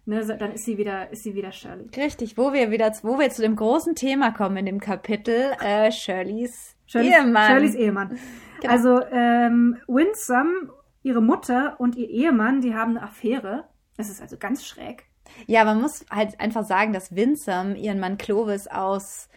ne, 0.06 0.24
so- 0.24 0.34
dann 0.36 0.52
ist 0.52 0.64
sie 0.64 0.78
wieder, 0.78 1.10
ist 1.12 1.22
sie 1.22 1.34
wieder 1.34 1.52
Shirley. 1.52 1.86
Richtig, 1.96 2.36
wo 2.36 2.52
wir 2.52 2.70
wieder, 2.70 2.92
wo 3.02 3.18
wir 3.18 3.30
zu 3.30 3.42
dem 3.42 3.56
großen 3.56 3.94
Thema 3.94 4.30
kommen 4.32 4.56
in 4.58 4.66
dem 4.66 4.80
Kapitel, 4.80 5.52
äh, 5.62 5.90
Shirleys, 5.92 6.76
Shirleys 6.86 7.14
Ehemann. 7.16 7.50
Shirleys 7.50 7.74
Ehemann. 7.74 8.18
Genau. 8.60 8.72
Also 8.72 9.00
ähm, 9.10 9.78
Winsome, 9.88 10.70
ihre 11.02 11.20
Mutter 11.22 11.76
und 11.78 11.96
ihr 11.96 12.08
Ehemann, 12.08 12.60
die 12.60 12.74
haben 12.74 12.96
eine 12.96 13.02
Affäre. 13.02 13.64
Das 13.96 14.08
ist 14.08 14.20
also 14.22 14.36
ganz 14.38 14.64
schräg. 14.64 15.04
Ja, 15.46 15.64
man 15.64 15.80
muss 15.80 16.04
halt 16.10 16.38
einfach 16.40 16.64
sagen, 16.64 16.92
dass 16.92 17.14
Winsome 17.16 17.76
ihren 17.76 17.98
Mann 18.00 18.18
Clovis 18.18 18.66
aus, 18.68 19.28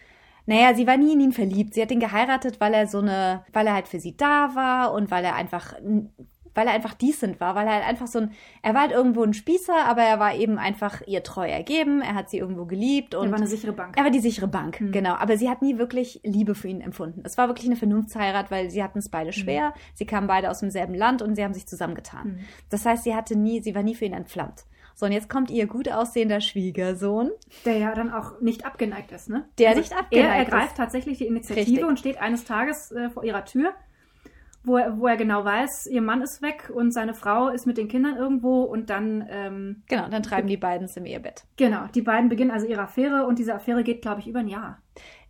naja, 0.46 0.74
sie 0.74 0.86
war 0.86 0.96
nie 0.96 1.14
in 1.14 1.20
ihn 1.20 1.32
verliebt. 1.32 1.74
Sie 1.74 1.82
hat 1.82 1.90
ihn 1.90 2.00
geheiratet, 2.00 2.60
weil 2.60 2.74
er 2.74 2.86
so 2.86 2.98
eine, 2.98 3.44
weil 3.52 3.66
er 3.66 3.74
halt 3.74 3.88
für 3.88 3.98
sie 3.98 4.16
da 4.16 4.54
war 4.54 4.92
und 4.92 5.10
weil 5.10 5.24
er 5.24 5.34
einfach, 5.34 5.74
weil 6.56 6.66
er 6.66 6.72
einfach 6.72 6.94
decent 6.94 7.38
war, 7.40 7.54
weil 7.54 7.66
er 7.66 7.74
halt 7.74 7.84
einfach 7.86 8.06
so 8.06 8.18
ein, 8.20 8.32
er 8.62 8.74
war 8.74 8.82
halt 8.82 8.92
irgendwo 8.92 9.22
ein 9.22 9.34
Spießer, 9.34 9.84
aber 9.86 10.02
er 10.02 10.18
war 10.18 10.34
eben 10.34 10.58
einfach 10.58 11.02
ihr 11.06 11.22
treu 11.22 11.46
ergeben. 11.46 12.00
Er 12.02 12.14
hat 12.14 12.30
sie 12.30 12.38
irgendwo 12.38 12.64
geliebt 12.64 13.14
und 13.14 13.26
Er 13.26 13.30
war 13.32 13.38
eine 13.38 13.46
sichere 13.46 13.72
Bank. 13.72 13.96
Er 13.96 14.04
war 14.04 14.10
die 14.10 14.20
sichere 14.20 14.48
Bank, 14.48 14.80
Mhm. 14.80 14.92
genau. 14.92 15.14
Aber 15.14 15.36
sie 15.36 15.48
hat 15.50 15.62
nie 15.62 15.78
wirklich 15.78 16.20
Liebe 16.24 16.54
für 16.54 16.68
ihn 16.68 16.80
empfunden. 16.80 17.22
Es 17.24 17.38
war 17.38 17.48
wirklich 17.48 17.66
eine 17.66 17.76
Vernunftsheirat, 17.76 18.50
weil 18.50 18.70
sie 18.70 18.82
hatten 18.82 18.98
es 18.98 19.08
beide 19.08 19.32
schwer. 19.32 19.74
Sie 19.94 20.06
kamen 20.06 20.26
beide 20.26 20.50
aus 20.50 20.60
demselben 20.60 20.94
Land 20.94 21.22
und 21.22 21.34
sie 21.36 21.44
haben 21.44 21.54
sich 21.54 21.66
zusammengetan. 21.66 22.26
Mhm. 22.28 22.38
Das 22.70 22.84
heißt, 22.86 23.04
sie 23.04 23.14
hatte 23.14 23.36
nie, 23.38 23.60
sie 23.62 23.74
war 23.74 23.82
nie 23.82 23.94
für 23.94 24.06
ihn 24.06 24.12
entflammt. 24.14 24.64
So, 24.98 25.04
und 25.04 25.12
jetzt 25.12 25.28
kommt 25.28 25.50
ihr 25.50 25.66
gut 25.66 25.90
aussehender 25.90 26.40
Schwiegersohn. 26.40 27.30
Der 27.66 27.76
ja 27.76 27.94
dann 27.94 28.10
auch 28.12 28.40
nicht 28.40 28.64
abgeneigt 28.64 29.12
ist, 29.12 29.28
ne? 29.28 29.44
Der 29.58 29.74
nicht 29.74 29.92
Er 29.92 29.98
abgeneigt 29.98 30.48
ergreift 30.50 30.68
ist. 30.72 30.76
tatsächlich 30.78 31.18
die 31.18 31.26
Initiative 31.26 31.66
Richtig. 31.66 31.84
und 31.84 31.98
steht 31.98 32.18
eines 32.18 32.44
Tages 32.44 32.92
äh, 32.92 33.10
vor 33.10 33.22
ihrer 33.22 33.44
Tür, 33.44 33.74
wo 34.66 34.76
er, 34.76 34.98
wo 34.98 35.06
er 35.06 35.16
genau 35.16 35.44
weiß, 35.44 35.86
ihr 35.86 36.02
Mann 36.02 36.20
ist 36.22 36.42
weg 36.42 36.70
und 36.74 36.90
seine 36.92 37.14
Frau 37.14 37.48
ist 37.48 37.66
mit 37.66 37.78
den 37.78 37.88
Kindern 37.88 38.16
irgendwo 38.16 38.62
und 38.64 38.90
dann, 38.90 39.24
ähm, 39.30 39.82
Genau, 39.88 40.08
dann 40.08 40.22
treiben 40.22 40.48
die 40.48 40.56
beiden 40.56 40.84
es 40.86 40.96
im 40.96 41.06
Ehebett. 41.06 41.44
genau, 41.56 41.86
die 41.94 42.02
beiden 42.02 42.28
beginnen 42.28 42.50
also 42.50 42.66
ihre 42.66 42.82
Affäre 42.82 43.26
und 43.26 43.38
diese 43.38 43.54
Affäre 43.54 43.82
geht, 43.84 44.02
glaube 44.02 44.20
ich, 44.20 44.26
über 44.28 44.40
ein 44.40 44.48
Jahr. 44.48 44.82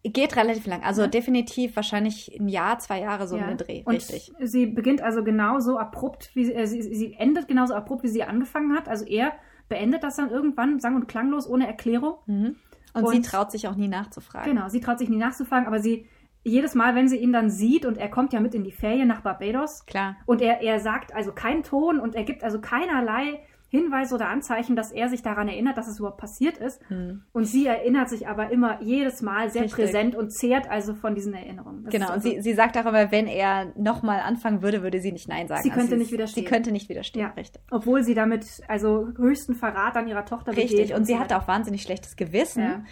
Geht 0.03 0.37
relativ 0.37 0.67
lang. 0.67 0.83
Also 0.85 1.03
Ja. 1.03 1.09
definitiv 1.09 1.75
wahrscheinlich 1.77 2.37
ein 2.41 2.49
Jahr, 2.49 2.79
zwei 2.79 3.01
Jahre 3.01 3.27
so 3.27 3.37
Ja. 3.37 3.47
den 3.49 3.59
Dreh. 3.59 3.83
Und 3.85 3.95
Richtig. 3.95 4.33
sie 4.41 4.67
beginnt 4.67 5.03
also 5.03 5.23
genauso 5.25 5.79
abrupt, 5.79 6.31
wie 6.35 6.45
sie, 6.45 6.55
äh, 6.55 6.67
sie, 6.67 6.83
sie 6.83 7.15
endet 7.15 7.49
genauso 7.49 7.75
abrupt, 7.75 8.05
wie 8.05 8.09
sie 8.09 8.23
angefangen 8.23 8.73
hat. 8.77 8.89
Also 8.89 9.05
er 9.05 9.33
beendet 9.69 10.05
das 10.05 10.15
dann 10.17 10.31
irgendwann, 10.31 10.79
sang- 10.79 10.95
und 10.95 11.09
klanglos, 11.09 11.49
ohne 11.49 11.67
Erklärung. 11.67 12.15
Mhm. 12.27 12.57
Und, 12.95 13.09
sie 13.11 13.17
Und- 13.17 13.27
traut 13.27 13.51
sich 13.51 13.67
auch 13.69 13.75
nie 13.75 13.89
nachzufragen. 13.89 14.55
Genau, 14.55 14.69
sie 14.69 14.81
traut 14.81 14.99
sich 14.99 15.09
nie 15.09 15.17
nachzufragen, 15.19 15.67
aber 15.67 15.81
sie, 15.81 16.07
jedes 16.47 16.75
Mal, 16.75 16.95
wenn 16.95 17.09
sie 17.09 17.17
ihn 17.17 17.33
dann 17.33 17.51
sieht 17.51 17.85
und 17.85 17.99
er 17.99 18.09
kommt 18.09 18.33
ja 18.33 18.41
mit 18.41 18.55
in 18.55 18.65
die 18.65 18.73
Ferien 18.73 19.09
nach 19.09 19.21
Barbados 19.23 19.85
Klar. 19.87 20.17
und 20.27 20.41
er, 20.41 20.63
er 20.63 20.79
sagt 20.81 21.15
also 21.15 21.33
keinen 21.33 21.63
Ton 21.63 21.99
und 21.99 22.15
er 22.15 22.25
gibt 22.25 22.45
also 22.45 22.61
keinerlei 22.61 23.41
Hinweise 23.69 24.15
oder 24.15 24.29
Anzeichen, 24.29 24.77
dass 24.77 24.93
er 24.93 25.09
sich 25.09 25.23
daran 25.23 25.49
erinnert, 25.49 25.77
dass 25.77 25.89
es 25.89 25.99
überhaupt 25.99 26.19
passiert 26.21 26.57
ist. 26.57 26.81
Mhm. 26.89 27.23
Und 27.33 27.47
sie 27.47 27.67
erinnert 27.67 28.09
sich 28.09 28.29
aber 28.29 28.51
immer 28.53 28.81
jedes 28.81 29.23
Mal 29.23 29.51
sehr 29.51 29.63
Richtig. 29.65 29.85
präsent 29.87 30.15
und 30.15 30.31
zehrt 30.33 30.71
also 30.71 30.95
von 30.95 31.17
diesen 31.17 31.35
Erinnerungen. 31.35 31.83
Das 31.83 31.93
Genau, 31.93 32.07
und 32.07 32.13
also, 32.13 32.31
sie, 32.31 32.41
sie 32.43 32.55
sagt 32.55 32.79
auch 32.79 32.87
immer, 32.87 33.11
wenn 33.11 33.27
er 33.27 33.73
nochmal 33.77 34.21
anfangen 34.21 34.63
würde, 34.63 34.85
würde 34.85 35.01
sie 35.01 35.11
nicht 35.11 35.29
Nein 35.29 35.49
sagen. 35.49 35.65
Sie 35.65 35.71
könnte 35.71 35.95
ist- 35.95 35.99
nicht 35.99 36.13
widerstehen. 36.13 36.45
Sie 36.45 36.49
könnte 36.49 36.71
nicht 36.71 36.89
widerstehen, 36.89 37.23
Ja. 37.23 37.33
richtig. 37.37 37.61
obwohl 37.73 38.05
sie 38.05 38.15
damit 38.15 38.47
also 38.69 39.09
höchsten 39.17 39.57
Verrat 39.57 39.97
an 39.97 40.07
ihrer 40.07 40.25
Tochter 40.25 40.53
Richtig, 40.57 40.83
begeht. 40.83 40.97
und 40.97 41.05
sie 41.05 41.15
so 41.15 41.19
hat 41.19 41.31
weiter. 41.31 41.43
auch 41.43 41.49
wahnsinnig 41.49 41.83
schlechtes 41.83 42.15
Gewissen. 42.15 42.63
Ja. 42.63 42.85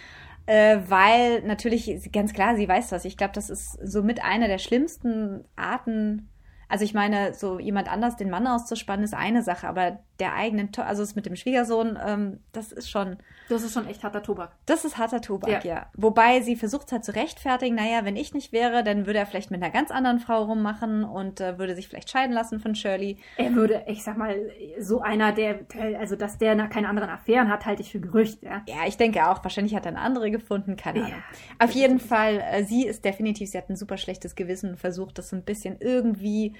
Äh, 0.45 0.79
weil 0.87 1.41
natürlich, 1.41 2.11
ganz 2.11 2.33
klar, 2.33 2.55
sie 2.55 2.67
weiß 2.67 2.89
das. 2.89 3.05
Ich 3.05 3.17
glaube, 3.17 3.33
das 3.33 3.49
ist 3.49 3.79
somit 3.83 4.23
eine 4.23 4.47
der 4.47 4.59
schlimmsten 4.59 5.43
Arten. 5.55 6.29
Also 6.69 6.83
ich 6.83 6.93
meine, 6.93 7.33
so 7.33 7.59
jemand 7.59 7.91
anders 7.91 8.15
den 8.15 8.29
Mann 8.29 8.47
auszuspannen, 8.47 9.03
ist 9.03 9.13
eine 9.13 9.43
Sache, 9.43 9.67
aber 9.67 9.99
der 10.19 10.33
eigenen, 10.33 10.71
To 10.71 10.81
also 10.81 11.03
es 11.03 11.15
mit 11.15 11.25
dem 11.25 11.35
Schwiegersohn, 11.35 11.97
ähm, 12.05 12.39
das 12.53 12.71
ist 12.71 12.89
schon, 12.89 13.17
Das 13.49 13.63
ist 13.63 13.73
schon 13.73 13.87
echt 13.87 14.03
harter 14.03 14.23
Tobak. 14.23 14.51
das 14.65 14.85
ist 14.85 14.97
harter 14.97 15.21
Tobak, 15.21 15.49
ja. 15.49 15.75
Ja. 15.75 15.85
Wobei 15.95 16.41
sie 16.41 16.55
versucht 16.55 16.91
hat 16.91 17.03
zu 17.03 17.13
rechtfertigen, 17.15 17.75
naja, 17.75 18.05
wenn 18.05 18.15
ich 18.15 18.33
nicht 18.33 18.51
wäre, 18.53 18.83
dann 18.83 19.05
würde 19.05 19.19
er 19.19 19.25
vielleicht 19.25 19.51
mit 19.51 19.61
einer 19.61 19.71
ganz 19.71 19.91
anderen 19.91 20.19
Frau 20.19 20.43
rummachen 20.43 21.03
und 21.03 21.41
äh, 21.41 21.57
würde 21.59 21.75
sich 21.75 21.87
vielleicht 21.87 22.09
scheiden 22.09 22.33
lassen 22.33 22.59
von 22.59 22.75
Shirley. 22.75 23.17
Er 23.37 23.53
würde, 23.55 23.83
ich 23.87 24.03
sag 24.03 24.17
mal, 24.17 24.35
so 24.79 25.01
einer, 25.01 25.31
der, 25.33 25.59
also 25.99 26.15
dass 26.15 26.37
der 26.37 26.55
keine 26.67 26.87
anderen 26.89 27.09
Affären 27.09 27.49
hat, 27.49 27.65
halte 27.65 27.81
ich 27.81 27.91
für 27.91 27.99
Gerücht, 27.99 28.41
ja. 28.43 28.61
Ja, 28.67 28.87
ich 28.87 28.97
denke 28.97 29.27
auch. 29.27 29.43
Wahrscheinlich 29.43 29.75
hat 29.75 29.85
er 29.85 29.89
eine 29.91 29.99
andere 30.01 30.31
gefunden, 30.31 30.75
keine 30.77 30.99
Ja. 30.99 31.05
Ahnung. 31.05 31.23
Auf 31.59 31.71
jeden 31.71 31.99
Fall, 31.99 32.41
äh, 32.51 32.63
sie 32.63 32.85
ist 32.85 33.03
definitiv, 33.03 33.49
sie 33.49 33.57
hat 33.57 33.69
ein 33.69 33.75
super 33.75 33.97
schlechtes 33.97 34.35
Gewissen 34.35 34.71
und 34.71 34.77
versucht, 34.77 35.17
das 35.17 35.29
so 35.29 35.35
ein 35.35 35.43
bisschen 35.43 35.77
irgendwie 35.79 36.53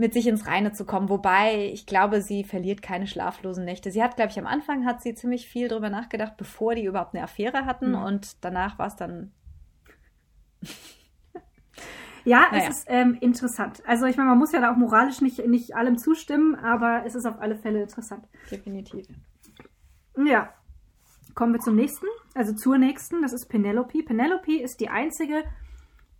mit 0.00 0.14
sich 0.14 0.26
ins 0.26 0.46
Reine 0.46 0.72
zu 0.72 0.86
kommen. 0.86 1.10
Wobei, 1.10 1.70
ich 1.72 1.84
glaube, 1.84 2.22
sie 2.22 2.42
verliert 2.42 2.80
keine 2.80 3.06
schlaflosen 3.06 3.64
Nächte. 3.66 3.90
Sie 3.90 4.02
hat, 4.02 4.16
glaube 4.16 4.30
ich, 4.30 4.38
am 4.38 4.46
Anfang 4.46 4.86
hat 4.86 5.02
sie 5.02 5.14
ziemlich 5.14 5.46
viel 5.46 5.68
drüber 5.68 5.90
nachgedacht, 5.90 6.36
bevor 6.38 6.74
die 6.74 6.84
überhaupt 6.84 7.14
eine 7.14 7.22
Affäre 7.22 7.66
hatten. 7.66 7.90
Mhm. 7.90 8.02
Und 8.02 8.44
danach 8.44 8.78
war 8.78 8.86
es 8.86 8.96
dann, 8.96 9.32
Ja, 12.24 12.46
Naja. 12.50 12.64
es 12.68 12.78
ist 12.78 12.86
ähm, 12.88 13.16
interessant. 13.20 13.82
Also 13.86 14.06
ich 14.06 14.16
meine, 14.16 14.30
man 14.30 14.38
muss 14.38 14.52
ja 14.52 14.60
da 14.60 14.72
auch 14.72 14.76
moralisch 14.76 15.20
nicht, 15.20 15.46
nicht 15.46 15.74
allem 15.74 15.96
zustimmen, 15.98 16.54
aber 16.54 17.02
es 17.06 17.14
ist 17.14 17.26
auf 17.26 17.40
alle 17.40 17.56
Fälle 17.56 17.82
interessant. 17.82 18.26
definitiv. 18.50 19.06
Ja. 20.16 20.52
Kommen 21.34 21.52
wir 21.52 21.60
zum 21.60 21.76
nächsten, 21.76 22.06
also 22.34 22.52
zur 22.54 22.76
nächsten, 22.76 23.22
das 23.22 23.32
ist 23.32 23.46
Penelope. 23.48 24.02
Penelope 24.02 24.60
ist 24.60 24.80
die 24.80 24.88
einzige, 24.88 25.44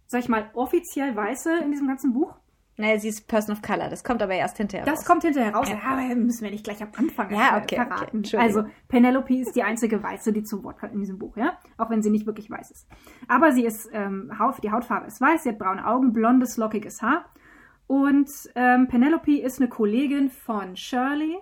sag 0.06 0.20
ich 0.20 0.28
mal, 0.28 0.50
offiziell 0.54 1.14
Weiße 1.16 1.58
in 1.64 1.70
diesem 1.72 1.88
ganzen 1.88 2.12
Buch. 2.12 2.34
Naja, 2.76 2.98
sie 2.98 3.08
ist 3.08 3.28
Person 3.28 3.54
of 3.54 3.60
Color. 3.62 3.90
Das 3.90 4.02
kommt 4.04 4.22
aber 4.22 4.32
erst 4.34 4.56
hinterher 4.56 4.86
Das 4.86 5.00
raus. 5.00 5.04
kommt 5.06 5.22
hinterher 5.22 5.54
raus. 5.54 5.68
Ja. 5.68 5.78
Aber 5.86 6.14
müssen 6.14 6.42
wir 6.44 6.50
nicht 6.50 6.64
gleich 6.64 6.82
am 6.82 6.88
Anfang 6.96 7.30
Ja, 7.30 7.58
okay, 7.62 7.76
verraten. 7.76 8.20
okay. 8.24 8.36
Also 8.38 8.64
Penelope 8.88 9.34
ist 9.34 9.54
die 9.54 9.62
einzige 9.62 10.02
Weiße, 10.02 10.32
die 10.32 10.42
zum 10.44 10.64
Wort 10.64 10.78
kommt 10.78 10.94
in 10.94 11.00
diesem 11.00 11.18
Buch, 11.18 11.36
ja, 11.36 11.58
auch 11.76 11.90
wenn 11.90 12.00
sie 12.02 12.08
nicht 12.10 12.26
wirklich 12.26 12.50
weiß 12.50 12.70
ist. 12.70 12.88
Aber 13.28 13.52
sie 13.52 13.66
ist 13.66 13.90
ähm, 13.92 14.32
die 14.62 14.70
Hautfarbe 14.70 15.06
ist 15.06 15.20
weiß, 15.20 15.42
sie 15.42 15.50
hat 15.50 15.58
braune 15.58 15.86
Augen, 15.86 16.12
blondes 16.12 16.56
lockiges 16.56 17.02
Haar 17.02 17.26
und 17.86 18.30
ähm, 18.54 18.88
Penelope 18.88 19.40
ist 19.40 19.58
eine 19.60 19.68
Kollegin 19.68 20.30
von 20.30 20.76
Shirley. 20.76 21.36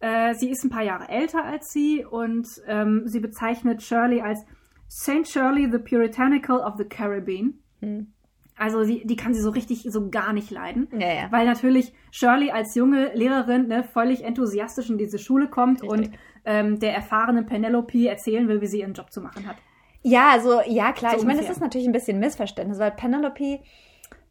Äh, 0.00 0.34
sie 0.34 0.50
ist 0.50 0.62
ein 0.64 0.70
paar 0.70 0.82
Jahre 0.82 1.08
älter 1.08 1.44
als 1.44 1.72
sie 1.72 2.04
und 2.04 2.46
ähm, 2.66 3.02
sie 3.06 3.20
bezeichnet 3.20 3.82
Shirley 3.82 4.20
als 4.20 4.44
Saint 4.86 5.26
Shirley, 5.26 5.68
the 5.72 5.78
Puritanical 5.78 6.58
of 6.60 6.74
the 6.76 6.84
Caribbean. 6.84 7.54
Hm. 7.80 8.12
Also 8.56 8.84
sie, 8.84 9.02
die 9.04 9.16
kann 9.16 9.34
sie 9.34 9.40
so 9.40 9.50
richtig 9.50 9.86
so 9.88 10.10
gar 10.10 10.32
nicht 10.32 10.50
leiden. 10.50 10.88
Ja, 10.92 11.12
ja. 11.12 11.26
Weil 11.32 11.46
natürlich 11.46 11.92
Shirley 12.10 12.50
als 12.50 12.74
junge 12.74 13.12
Lehrerin 13.14 13.68
ne, 13.68 13.82
völlig 13.82 14.24
enthusiastisch 14.24 14.90
in 14.90 14.98
diese 14.98 15.18
Schule 15.18 15.48
kommt 15.48 15.82
Richtig. 15.82 15.90
und 15.90 16.10
ähm, 16.44 16.78
der 16.78 16.94
erfahrenen 16.94 17.46
Penelope 17.46 18.08
erzählen 18.08 18.46
will, 18.48 18.60
wie 18.60 18.66
sie 18.66 18.80
ihren 18.80 18.94
Job 18.94 19.10
zu 19.10 19.20
machen 19.20 19.46
hat. 19.46 19.56
Ja, 20.02 20.30
also, 20.30 20.60
ja, 20.66 20.92
klar. 20.92 21.12
So 21.12 21.18
ich 21.18 21.24
meine, 21.24 21.40
das 21.40 21.50
ist 21.50 21.60
natürlich 21.60 21.86
ein 21.86 21.92
bisschen 21.92 22.18
Missverständnis, 22.18 22.78
weil 22.78 22.90
Penelope 22.90 23.60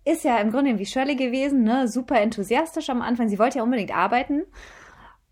ist 0.03 0.23
ja 0.23 0.37
im 0.37 0.51
Grunde 0.51 0.77
wie 0.77 0.85
Shirley 0.85 1.15
gewesen, 1.15 1.63
ne? 1.63 1.87
Super 1.87 2.19
enthusiastisch 2.19 2.89
am 2.89 3.01
Anfang. 3.01 3.29
Sie 3.29 3.39
wollte 3.39 3.59
ja 3.59 3.63
unbedingt 3.63 3.95
arbeiten 3.95 4.43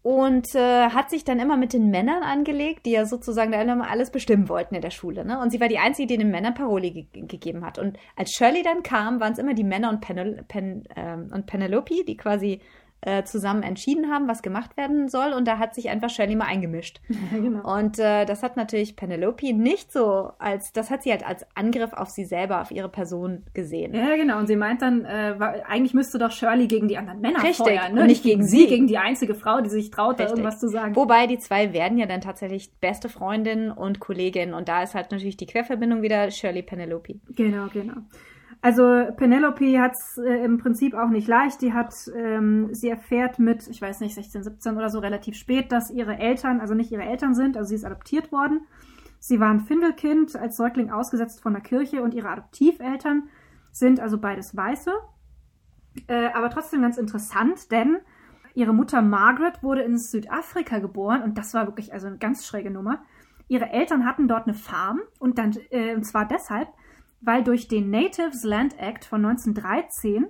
und 0.01 0.55
äh, 0.55 0.89
hat 0.89 1.09
sich 1.09 1.25
dann 1.25 1.39
immer 1.39 1.57
mit 1.57 1.73
den 1.73 1.89
Männern 1.89 2.23
angelegt, 2.23 2.85
die 2.85 2.91
ja 2.91 3.05
sozusagen 3.05 3.51
da 3.51 3.61
immer 3.61 3.89
alles 3.89 4.11
bestimmen 4.11 4.47
wollten 4.47 4.75
in 4.75 4.81
der 4.81 4.91
Schule, 4.91 5.25
ne? 5.25 5.39
Und 5.41 5.51
sie 5.51 5.59
war 5.59 5.67
die 5.67 5.79
Einzige, 5.79 6.07
die 6.07 6.17
den 6.17 6.31
Männern 6.31 6.53
Paroli 6.53 6.91
ge 6.91 7.05
gegeben 7.25 7.65
hat. 7.65 7.77
Und 7.79 7.97
als 8.15 8.31
Shirley 8.31 8.63
dann 8.63 8.81
kam, 8.83 9.19
waren 9.19 9.33
es 9.33 9.39
immer 9.39 9.53
die 9.53 9.63
Männer 9.63 9.89
und, 9.89 9.99
Penel 9.99 10.43
Pen 10.47 10.83
ähm, 10.95 11.29
und 11.33 11.47
Penelope, 11.47 12.05
die 12.05 12.15
quasi 12.15 12.61
äh, 13.01 13.23
zusammen 13.23 13.63
entschieden 13.63 14.11
haben, 14.11 14.27
was 14.27 14.41
gemacht 14.41 14.75
werden 14.75 15.07
soll. 15.07 15.33
Und 15.33 15.47
da 15.47 15.57
hat 15.57 15.73
sich 15.73 15.89
einfach 15.89 16.09
Shirley 16.09 16.35
mal 16.35 16.45
eingemischt. 16.45 17.01
genau. 17.31 17.77
Und 17.77 17.97
äh, 17.99 18.25
das 18.25 18.43
hat 18.43 18.57
natürlich 18.57 18.95
Penelope 18.95 19.53
nicht 19.53 19.91
so 19.91 20.31
als, 20.37 20.73
das 20.73 20.89
hat 20.89 21.03
sie 21.03 21.11
halt 21.11 21.25
als 21.25 21.45
Angriff 21.55 21.93
auf 21.93 22.09
sie 22.09 22.25
selber, 22.25 22.61
auf 22.61 22.71
ihre 22.71 22.89
Person 22.89 23.43
gesehen. 23.53 23.93
Ja, 23.93 24.15
genau. 24.15 24.37
Und 24.39 24.47
sie 24.47 24.55
meint 24.55 24.81
dann, 24.81 25.05
äh, 25.05 25.35
eigentlich 25.65 25.93
müsste 25.93 26.17
doch 26.17 26.31
Shirley 26.31 26.67
gegen 26.67 26.87
die 26.87 26.97
anderen 26.97 27.21
Männer 27.21 27.43
Richtig. 27.43 27.67
feuern, 27.67 27.93
ne? 27.93 28.01
Und 28.01 28.07
nicht 28.07 28.23
gegen 28.23 28.45
sie. 28.45 28.67
gegen 28.67 28.87
die 28.87 28.97
einzige 28.97 29.35
Frau, 29.35 29.61
die 29.61 29.69
sich 29.69 29.91
traut, 29.91 30.19
da 30.19 30.23
Richtig. 30.23 30.39
irgendwas 30.39 30.59
zu 30.59 30.67
sagen. 30.67 30.95
Wobei 30.95 31.27
die 31.27 31.39
zwei 31.39 31.73
werden 31.73 31.97
ja 31.97 32.05
dann 32.05 32.21
tatsächlich 32.21 32.71
beste 32.79 33.09
Freundin 33.09 33.71
und 33.71 33.99
Kollegin 33.99 34.53
und 34.53 34.67
da 34.67 34.83
ist 34.83 34.95
halt 34.95 35.11
natürlich 35.11 35.37
die 35.37 35.45
Querverbindung 35.45 36.01
wieder 36.01 36.29
Shirley 36.31 36.63
Penelope. 36.63 37.15
Genau, 37.29 37.67
genau. 37.71 38.01
Also 38.61 39.05
Penelope 39.15 39.79
hat 39.79 39.93
es 39.93 40.17
äh, 40.17 40.43
im 40.43 40.57
Prinzip 40.57 40.93
auch 40.93 41.09
nicht 41.09 41.27
leicht. 41.27 41.61
Die 41.61 41.71
hat, 41.71 41.93
ähm, 42.13 42.73
sie 42.73 42.89
erfährt 42.89 43.39
mit, 43.39 43.67
ich 43.67 43.81
weiß 43.81 44.01
nicht, 44.01 44.15
16, 44.15 44.43
17 44.43 44.75
oder 44.75 44.89
so 44.89 44.99
relativ 44.99 45.35
spät, 45.35 45.71
dass 45.71 45.89
ihre 45.89 46.17
Eltern, 46.17 46.59
also 46.59 46.73
nicht 46.73 46.91
ihre 46.91 47.03
Eltern 47.03 47.33
sind, 47.33 47.55
also 47.55 47.69
sie 47.69 47.75
ist 47.75 47.85
adoptiert 47.85 48.31
worden. 48.31 48.67
Sie 49.19 49.39
war 49.39 49.49
ein 49.49 49.61
Findelkind, 49.61 50.35
als 50.35 50.57
Säugling 50.57 50.91
ausgesetzt 50.91 51.41
von 51.41 51.53
der 51.53 51.61
Kirche 51.61 52.01
und 52.01 52.13
ihre 52.13 52.29
Adoptiveltern 52.29 53.29
sind 53.71 53.99
also 53.99 54.17
beides 54.17 54.55
Weiße. 54.55 54.91
Äh, 56.07 56.29
aber 56.33 56.49
trotzdem 56.49 56.81
ganz 56.81 56.97
interessant, 56.97 57.71
denn 57.71 57.97
ihre 58.55 58.73
Mutter 58.73 59.01
Margaret 59.01 59.63
wurde 59.63 59.81
in 59.83 59.97
Südafrika 59.97 60.79
geboren 60.79 61.23
und 61.23 61.37
das 61.37 61.53
war 61.53 61.65
wirklich 61.65 61.93
also 61.93 62.07
eine 62.07 62.17
ganz 62.17 62.45
schräge 62.45 62.71
Nummer. 62.71 63.03
Ihre 63.47 63.69
Eltern 63.69 64.05
hatten 64.05 64.27
dort 64.27 64.47
eine 64.47 64.53
Farm 64.53 64.99
und 65.17 65.37
dann, 65.37 65.55
äh, 65.69 65.95
und 65.95 66.03
zwar 66.03 66.27
deshalb, 66.27 66.67
weil 67.21 67.43
durch 67.43 67.67
den 67.67 67.89
Natives 67.89 68.43
Land 68.43 68.77
Act 68.79 69.05
von 69.05 69.25
1913 69.25 70.27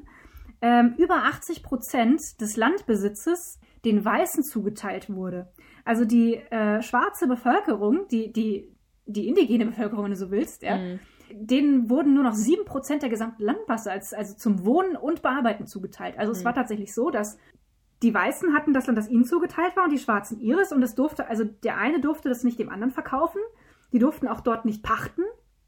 ähm, 0.61 0.95
über 0.97 1.23
80 1.25 1.63
Prozent 1.63 2.41
des 2.41 2.57
Landbesitzes 2.57 3.59
den 3.85 4.03
Weißen 4.03 4.43
zugeteilt 4.43 5.09
wurde. 5.09 5.51
Also 5.85 6.05
die 6.05 6.35
äh, 6.35 6.81
schwarze 6.81 7.27
Bevölkerung, 7.27 8.07
die, 8.11 8.31
die, 8.33 8.75
die 9.05 9.27
indigene 9.27 9.65
Bevölkerung, 9.65 10.05
wenn 10.05 10.11
du 10.11 10.17
so 10.17 10.31
willst, 10.31 10.63
ja, 10.63 10.77
mhm. 10.77 10.99
denen 11.31 11.89
wurden 11.89 12.13
nur 12.13 12.23
noch 12.23 12.33
7 12.33 12.65
Prozent 12.65 13.03
der 13.03 13.09
gesamten 13.09 13.43
Landmasse 13.43 13.91
als, 13.91 14.13
also 14.13 14.35
zum 14.35 14.65
Wohnen 14.65 14.95
und 14.97 15.21
Bearbeiten 15.21 15.65
zugeteilt. 15.65 16.17
Also 16.17 16.31
mhm. 16.31 16.37
es 16.37 16.45
war 16.45 16.53
tatsächlich 16.53 16.93
so, 16.93 17.09
dass 17.09 17.37
die 18.03 18.13
Weißen 18.13 18.53
hatten 18.53 18.73
das 18.73 18.87
Land, 18.87 18.97
das 18.97 19.09
ihnen 19.09 19.25
zugeteilt 19.25 19.75
war 19.75 19.85
und 19.85 19.91
die 19.91 19.97
Schwarzen 19.97 20.39
ihres 20.39 20.71
und 20.71 20.83
es 20.83 20.95
durfte, 20.95 21.27
also 21.27 21.43
der 21.43 21.77
eine 21.77 21.99
durfte 21.99 22.29
das 22.29 22.43
nicht 22.43 22.59
dem 22.59 22.69
anderen 22.69 22.91
verkaufen. 22.91 23.41
Die 23.91 23.99
durften 23.99 24.27
auch 24.27 24.41
dort 24.41 24.65
nicht 24.65 24.83
pachten 24.83 25.23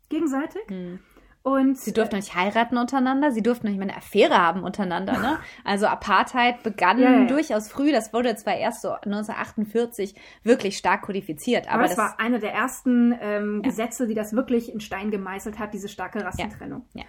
gegenseitig. 0.09 0.61
Mhm. 0.69 0.99
Und 1.43 1.75
sie 1.79 1.91
durften 1.91 2.17
nicht 2.17 2.35
heiraten 2.35 2.77
untereinander, 2.77 3.31
sie 3.31 3.41
durften 3.41 3.67
nicht 3.67 3.79
mehr 3.79 3.87
eine 3.87 3.97
Affäre 3.97 4.37
haben 4.37 4.63
untereinander. 4.63 5.13
Ne? 5.13 5.39
Also 5.63 5.87
Apartheid 5.87 6.61
begann 6.61 6.99
ja, 6.99 7.11
ja. 7.11 7.25
durchaus 7.25 7.67
früh. 7.67 7.91
Das 7.91 8.13
wurde 8.13 8.35
zwar 8.35 8.55
erst 8.55 8.83
so 8.83 8.91
1948 8.91 10.13
wirklich 10.43 10.77
stark 10.77 11.01
kodifiziert, 11.01 11.67
aber, 11.67 11.79
aber 11.79 11.87
das, 11.87 11.97
war 11.97 12.19
eine 12.19 12.39
der 12.39 12.53
ersten 12.53 13.15
ähm, 13.19 13.61
ja. 13.63 13.69
Gesetze, 13.69 14.05
die 14.05 14.13
das 14.13 14.33
wirklich 14.33 14.71
in 14.71 14.81
Stein 14.81 15.09
gemeißelt 15.09 15.57
hat, 15.57 15.73
diese 15.73 15.89
starke 15.89 16.23
Rassentrennung. 16.23 16.85
Ja. 16.93 17.05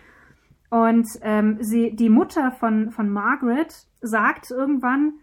Und 0.70 1.06
ähm, 1.20 1.58
sie, 1.60 1.94
die 1.94 2.08
Mutter 2.08 2.52
von, 2.52 2.90
von 2.90 3.10
Margaret 3.10 3.86
sagt 4.00 4.50
irgendwann, 4.50 5.20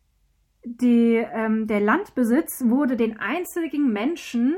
die, 0.64 1.16
ähm, 1.16 1.66
der 1.66 1.80
Landbesitz 1.80 2.64
wurde 2.66 2.96
den 2.96 3.20
einzigen 3.20 3.92
Menschen 3.92 4.58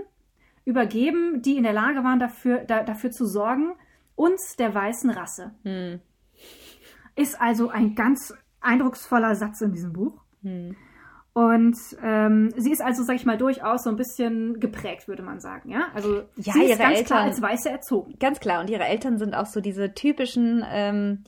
übergeben, 0.65 1.41
die 1.41 1.55
in 1.55 1.63
der 1.63 1.71
Lage 1.71 2.03
waren, 2.03 2.19
dafür, 2.19 2.65
da, 2.65 2.83
dafür 2.83 3.11
zu 3.11 3.25
sorgen, 3.25 3.73
uns 4.15 4.55
der 4.57 4.73
weißen 4.73 5.09
Rasse. 5.09 5.51
Hm. 5.63 5.99
Ist 7.15 7.39
also 7.41 7.69
ein 7.69 7.95
ganz 7.95 8.33
eindrucksvoller 8.61 9.35
Satz 9.35 9.61
in 9.61 9.73
diesem 9.73 9.93
Buch. 9.93 10.21
Hm. 10.43 10.75
Und 11.33 11.77
ähm, 12.03 12.53
sie 12.57 12.71
ist 12.71 12.81
also, 12.81 13.03
sag 13.03 13.15
ich 13.15 13.25
mal, 13.25 13.37
durchaus 13.37 13.83
so 13.83 13.89
ein 13.89 13.95
bisschen 13.95 14.59
geprägt, 14.59 15.07
würde 15.07 15.23
man 15.23 15.39
sagen, 15.39 15.69
ja. 15.69 15.87
Also 15.93 16.23
ja, 16.35 16.53
sie 16.53 16.63
ist 16.65 16.77
ganz 16.77 16.97
Eltern, 16.97 17.05
klar 17.05 17.21
als 17.21 17.41
Weiße 17.41 17.69
erzogen. 17.69 18.15
Ganz 18.19 18.39
klar. 18.41 18.59
Und 18.59 18.69
ihre 18.69 18.83
Eltern 18.83 19.17
sind 19.17 19.33
auch 19.33 19.45
so 19.45 19.61
diese 19.61 19.93
typischen 19.93 20.65
ähm, 20.69 21.23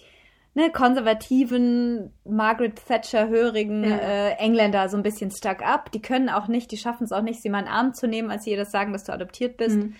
ne, 0.55 0.71
konservativen, 0.71 2.11
Margaret 2.25 2.85
Thatcher-hörigen 2.85 3.85
ja. 3.85 3.97
äh, 3.97 4.31
Engländer, 4.33 4.89
so 4.89 4.97
ein 4.97 5.03
bisschen 5.03 5.31
stuck 5.31 5.61
up. 5.65 5.89
Die 5.91 6.01
können 6.01 6.29
auch 6.29 6.49
nicht, 6.49 6.71
die 6.71 6.77
schaffen 6.77 7.05
es 7.05 7.13
auch 7.13 7.21
nicht, 7.21 7.41
sie 7.41 7.49
mal 7.49 7.59
in 7.59 7.65
den 7.65 7.73
Arm 7.73 7.93
zu 7.93 8.07
nehmen, 8.07 8.29
als 8.29 8.43
sie 8.43 8.51
ihr 8.51 8.57
das 8.57 8.71
sagen, 8.71 8.91
dass 8.91 9.05
du 9.05 9.13
adoptiert 9.13 9.55
bist. 9.55 9.77
Mhm. 9.77 9.95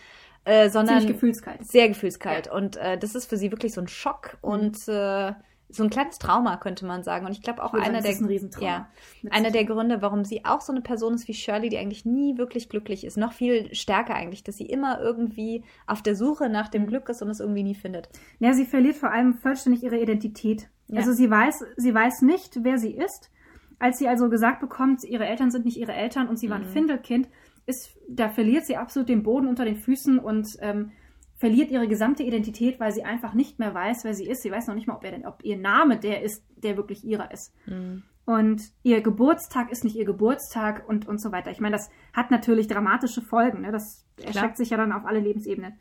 Äh, 0.46 0.70
sondern 0.70 1.00
Ziemlich 1.00 1.16
gefühlskalt. 1.16 1.66
Sehr 1.66 1.88
gefühlskalt. 1.88 2.48
Ja. 2.48 2.54
Und 2.54 2.76
äh, 2.78 2.98
das 2.98 3.16
ist 3.16 3.30
für 3.30 3.38
sie 3.38 3.52
wirklich 3.52 3.74
so 3.74 3.82
ein 3.82 3.88
Schock 3.88 4.38
mhm. 4.42 4.50
und 4.50 4.88
äh, 4.88 5.34
so 5.70 5.84
ein 5.84 5.90
kleines 5.90 6.20
Trauma, 6.20 6.58
könnte 6.58 6.86
man 6.86 7.04
sagen. 7.04 7.26
Und 7.26 7.32
ich 7.32 7.42
glaube 7.42 7.64
auch 7.64 7.74
ich 7.74 7.82
einer 7.82 8.02
sagen, 8.02 8.28
der, 8.28 8.62
ja, 8.62 8.90
einer 9.32 9.52
der 9.52 9.66
Gründe, 9.66 10.02
warum 10.02 10.24
sie 10.24 10.46
auch 10.46 10.62
so 10.62 10.72
eine 10.72 10.82
Person 10.82 11.16
ist 11.16 11.28
wie 11.28 11.34
Shirley, 11.34 11.70
die 11.70 11.78
eigentlich 11.78 12.06
nie 12.06 12.38
wirklich 12.38 12.70
glücklich 12.70 13.04
ist. 13.04 13.18
Noch 13.18 13.34
viel 13.34 13.74
stärker 13.74 14.14
eigentlich, 14.14 14.44
dass 14.44 14.58
sie 14.58 14.66
immer 14.66 15.00
irgendwie 15.00 15.64
auf 15.88 16.02
der 16.02 16.16
Suche 16.16 16.50
nach 16.50 16.70
dem 16.70 16.84
mhm. 16.84 16.88
Glück 16.88 17.10
ist 17.10 17.22
und 17.22 17.30
es 17.30 17.40
irgendwie 17.40 17.64
nie 17.64 17.76
findet. 17.76 18.10
Ja, 18.40 18.54
sie 18.54 18.66
verliert 18.66 18.96
vor 18.96 19.12
allem 19.12 19.34
vollständig 19.34 19.84
ihre 19.84 20.00
Identität. 20.00 20.70
Ja. 20.88 21.00
Also 21.00 21.12
sie 21.12 21.30
weiß, 21.30 21.64
sie 21.78 21.94
weiß 21.94 22.22
nicht, 22.22 22.60
wer 22.62 22.78
sie 22.78 22.92
ist. 22.92 23.32
Als 23.80 23.98
sie 23.98 24.08
also 24.08 24.30
gesagt 24.30 24.62
bekommt, 24.62 25.04
ihre 25.04 25.26
Eltern 25.26 25.52
sind 25.52 25.66
nicht 25.66 25.78
ihre 25.78 25.94
Eltern 25.94 26.30
und 26.30 26.38
sie 26.38 26.50
war 26.50 26.58
ein 26.58 26.68
mhm. 26.68 26.72
Findelkind, 26.74 27.28
ist, 27.66 27.98
da 28.08 28.30
verliert 28.30 28.66
sie 28.66 28.78
absolut 28.78 29.10
den 29.10 29.24
Boden 29.24 29.48
unter 29.48 29.66
den 29.66 29.76
Füßen 29.76 30.20
und 30.20 30.48
ähm, 30.60 30.92
verliert 31.36 31.72
ihre 31.72 31.88
gesamte 31.88 32.24
Identität, 32.24 32.80
weil 32.80 32.92
sie 32.92 33.04
einfach 33.04 33.34
nicht 33.34 33.60
mehr 33.60 33.74
weiß, 33.74 34.04
wer 34.04 34.14
sie 34.14 34.28
ist. 34.28 34.44
Sie 34.44 34.52
weiß 34.52 34.68
noch 34.68 34.76
nicht 34.76 34.88
mal, 34.88 34.96
ob, 34.96 35.04
er, 35.04 35.28
ob 35.28 35.44
ihr 35.44 35.58
Name 35.58 35.98
der 35.98 36.22
ist, 36.22 36.44
der 36.56 36.78
wirklich 36.78 37.04
ihrer 37.04 37.32
ist. 37.32 37.54
Mhm. 37.66 38.04
Und 38.26 38.62
ihr 38.84 39.02
Geburtstag 39.02 39.70
ist 39.72 39.84
nicht 39.84 39.98
ihr 39.98 40.06
Geburtstag 40.06 40.88
und, 40.88 41.08
und 41.08 41.20
so 41.20 41.32
weiter. 41.34 41.52
Ich 41.52 41.60
meine, 41.60 41.76
das 41.76 41.90
hat 42.14 42.32
natürlich 42.32 42.68
dramatische 42.68 43.22
Folgen. 43.22 43.62
Ne? 43.62 43.72
Das 43.72 44.06
erschreckt 44.24 44.56
sich 44.56 44.70
ja 44.70 44.78
dann 44.78 44.94
auf 44.94 45.06
alle 45.06 45.20
Lebensebenen. 45.20 45.74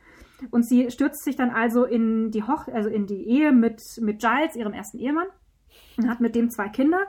Und 0.51 0.67
sie 0.67 0.91
stürzt 0.91 1.23
sich 1.23 1.37
dann 1.37 1.51
also 1.51 1.85
in 1.85 2.33
die 2.33 2.43
Hoch 2.43 2.67
also 2.67 2.89
in 2.89 3.07
die 3.07 3.29
Ehe 3.29 3.53
mit, 3.53 3.81
mit 4.01 4.21
Giles, 4.21 4.57
ihrem 4.57 4.73
ersten 4.73 4.99
Ehemann, 4.99 5.29
und 5.97 6.09
hat 6.09 6.21
mit 6.21 6.35
dem 6.35 6.51
zwei 6.51 6.69
Kinder. 6.69 7.07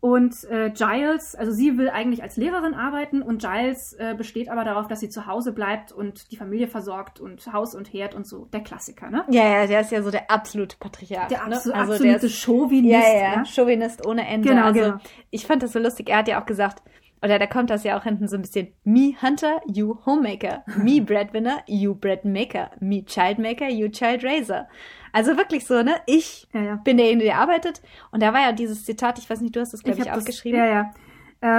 Und 0.00 0.44
äh, 0.44 0.70
Giles, 0.70 1.34
also 1.34 1.52
sie 1.52 1.76
will 1.76 1.90
eigentlich 1.90 2.22
als 2.22 2.38
Lehrerin 2.38 2.72
arbeiten 2.72 3.20
und 3.20 3.42
Giles 3.42 3.92
äh, 3.92 4.14
besteht 4.16 4.48
aber 4.48 4.64
darauf, 4.64 4.88
dass 4.88 5.00
sie 5.00 5.10
zu 5.10 5.26
Hause 5.26 5.52
bleibt 5.52 5.92
und 5.92 6.32
die 6.32 6.36
Familie 6.36 6.68
versorgt 6.68 7.20
und 7.20 7.52
Haus 7.52 7.74
und 7.74 7.92
Herd 7.92 8.14
und 8.14 8.26
so. 8.26 8.46
Der 8.46 8.62
Klassiker, 8.62 9.10
ne? 9.10 9.24
Ja, 9.28 9.46
ja, 9.46 9.66
der 9.66 9.82
ist 9.82 9.92
ja 9.92 10.02
so 10.02 10.10
der 10.10 10.30
absolute 10.30 10.76
Patriarch. 10.80 11.28
Der 11.28 11.46
ne? 11.46 11.56
absolute, 11.56 11.78
also 11.78 11.92
absolute 11.92 12.18
der 12.18 12.28
ist, 12.28 12.40
Chauvinist. 12.40 12.92
Ja, 12.92 13.12
ja, 13.12 13.32
ja, 13.34 13.44
Chauvinist 13.44 14.06
ohne 14.06 14.26
Ende. 14.26 14.48
Genau, 14.48 14.64
also 14.64 14.80
genau. 14.80 14.96
ich 15.30 15.46
fand 15.46 15.62
das 15.62 15.72
so 15.72 15.78
lustig. 15.78 16.08
Er 16.08 16.18
hat 16.18 16.28
ja 16.28 16.40
auch 16.40 16.46
gesagt, 16.46 16.82
oder 17.22 17.38
da 17.38 17.46
kommt 17.46 17.70
das 17.70 17.84
ja 17.84 17.98
auch 17.98 18.04
hinten 18.04 18.28
so 18.28 18.36
ein 18.36 18.42
bisschen. 18.42 18.68
Me 18.84 19.14
Hunter, 19.20 19.60
you 19.66 19.98
Homemaker. 20.06 20.64
Me 20.76 21.00
Breadwinner, 21.04 21.58
you 21.66 21.94
Breadmaker. 21.94 22.70
Me 22.80 23.04
Childmaker, 23.04 23.68
you 23.68 23.88
Child 23.88 24.24
Raiser. 24.24 24.68
Also 25.12 25.36
wirklich 25.36 25.66
so, 25.66 25.82
ne? 25.82 25.96
Ich 26.06 26.48
ja, 26.52 26.62
ja. 26.62 26.74
bin 26.76 26.96
derjenige, 26.96 27.26
der 27.26 27.38
arbeitet. 27.38 27.82
Und 28.10 28.22
da 28.22 28.32
war 28.32 28.40
ja 28.40 28.52
dieses 28.52 28.84
Zitat, 28.84 29.18
ich 29.18 29.28
weiß 29.28 29.40
nicht, 29.40 29.54
du 29.54 29.60
hast 29.60 29.72
das, 29.72 29.82
glaube 29.82 29.98
ich, 29.98 30.06
ich 30.06 30.12
aufgeschrieben. 30.12 30.58
Das, 30.58 30.68
ja, 30.68 30.74
ja. 30.74 30.94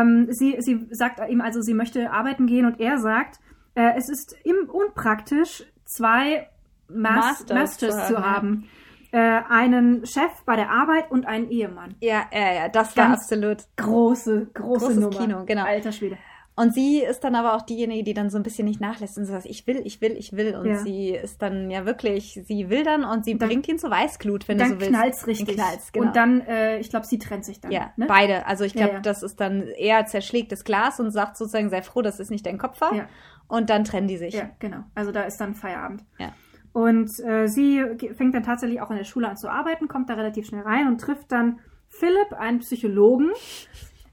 Ähm, 0.01 0.27
sie, 0.29 0.55
sie 0.59 0.87
sagt 0.91 1.19
ihm 1.29 1.41
also, 1.41 1.61
sie 1.61 1.73
möchte 1.73 2.11
arbeiten 2.11 2.47
gehen 2.47 2.65
und 2.65 2.79
er 2.79 2.97
sagt, 2.97 3.39
äh, 3.75 3.91
es 3.97 4.09
ist 4.09 4.35
im, 4.43 4.69
unpraktisch, 4.69 5.63
zwei 5.85 6.47
Mas 6.87 7.39
Masters, 7.39 7.57
Masters, 7.57 8.07
zu 8.07 8.15
haben. 8.15 8.15
Zu 8.15 8.25
haben. 8.25 8.69
Äh, 9.11 9.41
einen 9.49 10.05
Chef 10.05 10.31
bei 10.45 10.55
der 10.55 10.69
Arbeit 10.69 11.11
und 11.11 11.25
einen 11.25 11.49
Ehemann. 11.49 11.95
Ja, 11.99 12.23
ja, 12.33 12.53
ja, 12.53 12.69
das 12.69 12.95
war 12.95 13.07
Ganz 13.07 13.23
absolut 13.23 13.57
große, 13.75 14.51
große 14.53 14.85
Großes 14.85 14.97
Nummer. 14.97 15.17
Kino, 15.17 15.45
genau. 15.45 15.65
Alter 15.65 15.91
Schwede. 15.91 16.17
Und 16.55 16.73
sie 16.73 16.99
ist 17.01 17.23
dann 17.23 17.35
aber 17.35 17.55
auch 17.55 17.61
diejenige, 17.61 18.03
die 18.03 18.13
dann 18.13 18.29
so 18.29 18.37
ein 18.37 18.43
bisschen 18.43 18.65
nicht 18.65 18.81
nachlässt 18.81 19.17
und 19.17 19.25
sagt, 19.25 19.45
ich 19.45 19.65
will, 19.67 19.81
ich 19.85 20.01
will, 20.01 20.11
ich 20.17 20.33
will. 20.33 20.55
Und 20.55 20.65
ja. 20.65 20.75
sie 20.77 21.09
ist 21.09 21.41
dann 21.41 21.71
ja 21.71 21.85
wirklich, 21.85 22.39
sie 22.45 22.69
will 22.69 22.83
dann 22.83 23.05
und 23.05 23.23
sie 23.23 23.37
dann, 23.37 23.47
bringt 23.47 23.67
ihn 23.67 23.79
zu 23.79 23.89
Weißglut, 23.89 24.47
wenn 24.47 24.57
du 24.57 24.65
so 24.65 24.71
willst. 24.71 24.87
Dann 24.87 24.93
knallt's 24.93 25.27
richtig. 25.27 25.55
Knallt's, 25.55 25.91
genau. 25.91 26.07
Und 26.07 26.15
dann, 26.15 26.41
äh, 26.41 26.77
ich 26.79 26.89
glaube, 26.89 27.05
sie 27.05 27.19
trennt 27.19 27.45
sich 27.45 27.61
dann. 27.61 27.71
Ja, 27.71 27.93
ne? 27.95 28.05
beide. 28.05 28.45
Also 28.47 28.65
ich 28.65 28.73
glaube, 28.73 28.89
ja, 28.89 28.95
ja. 28.95 29.01
das 29.01 29.23
ist 29.23 29.39
dann, 29.39 29.63
er 29.63 30.05
zerschlägt 30.05 30.51
das 30.51 30.65
Glas 30.65 30.99
und 30.99 31.11
sagt 31.11 31.37
sozusagen, 31.37 31.69
sei 31.69 31.81
froh, 31.81 32.01
dass 32.01 32.19
es 32.19 32.29
nicht 32.29 32.45
dein 32.45 32.57
Kopf 32.57 32.81
war. 32.81 32.93
Ja. 32.93 33.09
Und 33.47 33.69
dann 33.69 33.85
trennen 33.85 34.07
die 34.07 34.17
sich. 34.17 34.33
Ja, 34.33 34.49
genau. 34.59 34.83
Also 34.93 35.11
da 35.11 35.23
ist 35.23 35.37
dann 35.37 35.55
Feierabend. 35.55 36.03
Ja. 36.19 36.33
Und 36.73 37.19
äh, 37.19 37.47
sie 37.47 37.83
fängt 38.15 38.33
dann 38.33 38.43
tatsächlich 38.43 38.81
auch 38.81 38.91
in 38.91 38.97
der 38.97 39.03
Schule 39.03 39.29
an 39.29 39.37
zu 39.37 39.49
arbeiten, 39.49 39.87
kommt 39.87 40.09
da 40.09 40.13
relativ 40.13 40.47
schnell 40.47 40.61
rein 40.61 40.87
und 40.87 41.01
trifft 41.01 41.31
dann 41.31 41.59
Philipp, 41.89 42.31
einen 42.31 42.59
Psychologen, 42.59 43.31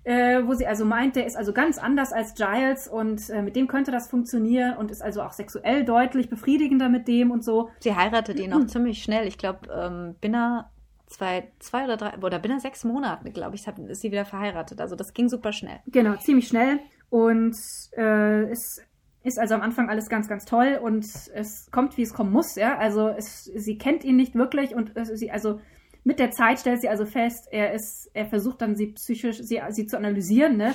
äh, 0.03 0.43
wo 0.45 0.55
sie 0.55 0.67
also 0.67 0.85
meint, 0.85 1.17
der 1.17 1.27
ist 1.27 1.37
also 1.37 1.53
ganz 1.53 1.79
anders 1.79 2.13
als 2.13 2.35
Giles 2.35 2.89
und 2.89 3.31
äh, 3.31 3.43
mit 3.43 3.55
dem 3.55 3.69
könnte 3.69 3.93
das 3.93 4.09
funktionieren 4.09 4.77
und 4.77 4.91
ist 4.91 5.03
also 5.03 5.23
auch 5.23 5.33
sexuell 5.33 5.85
deutlich 5.85 6.29
befriedigender 6.29 6.89
mit 6.89 7.07
dem 7.07 7.31
und 7.31 7.45
so. 7.45 7.71
Sie 7.79 7.95
heiratet 7.95 8.41
ihn 8.41 8.53
auch 8.53 8.59
mhm. 8.59 8.69
ziemlich 8.69 9.03
schnell. 9.03 9.27
Ich 9.29 9.39
glaube, 9.39 9.69
ähm, 9.73 10.17
binnen 10.21 10.65
zwei, 11.07 11.49
zwei 11.59 11.85
oder 11.85 11.97
drei, 11.97 12.19
oder 12.19 12.39
binnen 12.39 12.59
sechs 12.59 12.85
Monaten, 12.85 13.33
glaube 13.33 13.55
ich, 13.57 13.67
ist 13.67 14.01
sie 14.01 14.11
wieder 14.11 14.25
verheiratet. 14.25 14.81
Also 14.81 14.97
das 14.97 15.13
ging 15.15 15.29
super 15.29 15.53
schnell. 15.53 15.81
Genau, 15.87 16.17
ziemlich 16.17 16.49
schnell. 16.49 16.81
Und 17.11 17.57
äh, 17.97 18.51
es 18.51 18.83
ist 19.29 19.39
also 19.39 19.55
am 19.55 19.61
Anfang 19.61 19.89
alles 19.89 20.09
ganz, 20.09 20.29
ganz 20.29 20.45
toll 20.45 20.79
und 20.83 21.05
es 21.05 21.70
kommt, 21.70 21.97
wie 21.97 22.03
es 22.03 22.12
kommen 22.12 22.33
muss, 22.33 22.57
ja. 22.57 22.76
Also 22.79 23.09
es, 23.09 23.45
sie 23.45 23.79
kennt 23.79 24.05
ihn 24.05 24.16
nicht 24.16 24.35
wirklich 24.35 24.74
und 24.74 24.97
äh, 24.97 25.05
sie, 25.05 25.31
also 25.31 25.61
mit 26.05 26.18
der 26.18 26.31
Zeit 26.31 26.59
stellt 26.59 26.81
sie 26.81 26.89
also 26.89 27.07
fest, 27.07 27.49
er 27.51 27.72
ist, 27.72 28.11
er 28.14 28.26
versucht 28.26 28.62
dann 28.62 28.76
sie 28.76 28.89
psychisch, 28.89 29.39
sie, 29.43 29.61
sie 29.70 29.87
zu 29.87 29.97
analysieren, 29.97 30.57
ne? 30.57 30.74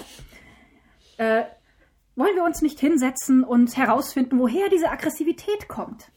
Äh, 1.18 1.44
wollen 2.16 2.36
wir 2.36 2.44
uns 2.44 2.62
nicht 2.62 2.80
hinsetzen 2.80 3.44
und 3.44 3.76
herausfinden, 3.76 4.40
woher 4.40 4.70
diese 4.70 4.92
Aggressivität 4.92 5.68
kommt? 5.68 6.12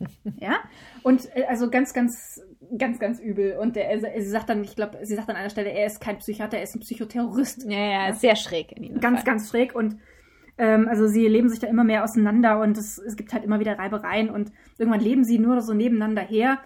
ja? 0.38 0.58
Und 1.02 1.34
äh, 1.34 1.44
also 1.44 1.70
ganz, 1.70 1.94
ganz, 1.94 2.40
ganz, 2.76 2.98
ganz 2.98 3.18
übel. 3.18 3.56
Und 3.58 3.76
der, 3.76 3.98
sie 4.00 4.28
sagt 4.28 4.48
dann, 4.48 4.62
ich 4.64 4.76
glaube, 4.76 4.98
sie 5.02 5.14
sagt 5.14 5.30
an 5.30 5.36
einer 5.36 5.50
Stelle, 5.50 5.70
er 5.70 5.86
ist 5.86 6.00
kein 6.00 6.18
Psychiater, 6.18 6.58
er 6.58 6.64
ist 6.64 6.74
ein 6.74 6.80
Psychoterrorist. 6.80 7.64
Ja, 7.64 7.78
ja, 7.78 8.08
ja. 8.08 8.12
sehr 8.14 8.36
schräg. 8.36 8.72
In 8.72 9.00
ganz, 9.00 9.20
Fall. 9.20 9.24
ganz 9.24 9.50
schräg. 9.50 9.74
Und 9.74 9.96
ähm, 10.60 10.86
also 10.88 11.08
sie 11.08 11.26
leben 11.26 11.48
sich 11.48 11.58
da 11.58 11.66
immer 11.66 11.84
mehr 11.84 12.04
auseinander 12.04 12.60
und 12.60 12.76
es, 12.76 12.98
es 12.98 13.16
gibt 13.16 13.32
halt 13.32 13.44
immer 13.44 13.58
wieder 13.58 13.78
Reibereien 13.78 14.28
und 14.30 14.52
irgendwann 14.78 15.00
leben 15.00 15.24
sie 15.24 15.38
nur 15.38 15.60
so 15.62 15.72
nebeneinander 15.72 16.22
her 16.22 16.58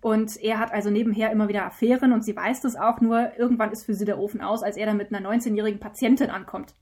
Und 0.00 0.42
er 0.42 0.58
hat 0.58 0.72
also 0.72 0.88
nebenher 0.88 1.30
immer 1.30 1.48
wieder 1.48 1.66
Affären 1.66 2.12
und 2.12 2.24
sie 2.24 2.34
weiß 2.34 2.60
das 2.62 2.76
auch, 2.76 3.00
nur 3.00 3.32
irgendwann 3.36 3.72
ist 3.72 3.84
für 3.84 3.94
sie 3.94 4.04
der 4.04 4.18
Ofen 4.18 4.40
aus, 4.40 4.62
als 4.62 4.76
er 4.76 4.86
dann 4.86 4.96
mit 4.96 5.12
einer 5.12 5.28
19-jährigen 5.28 5.80
Patientin 5.80 6.30
ankommt. 6.30 6.74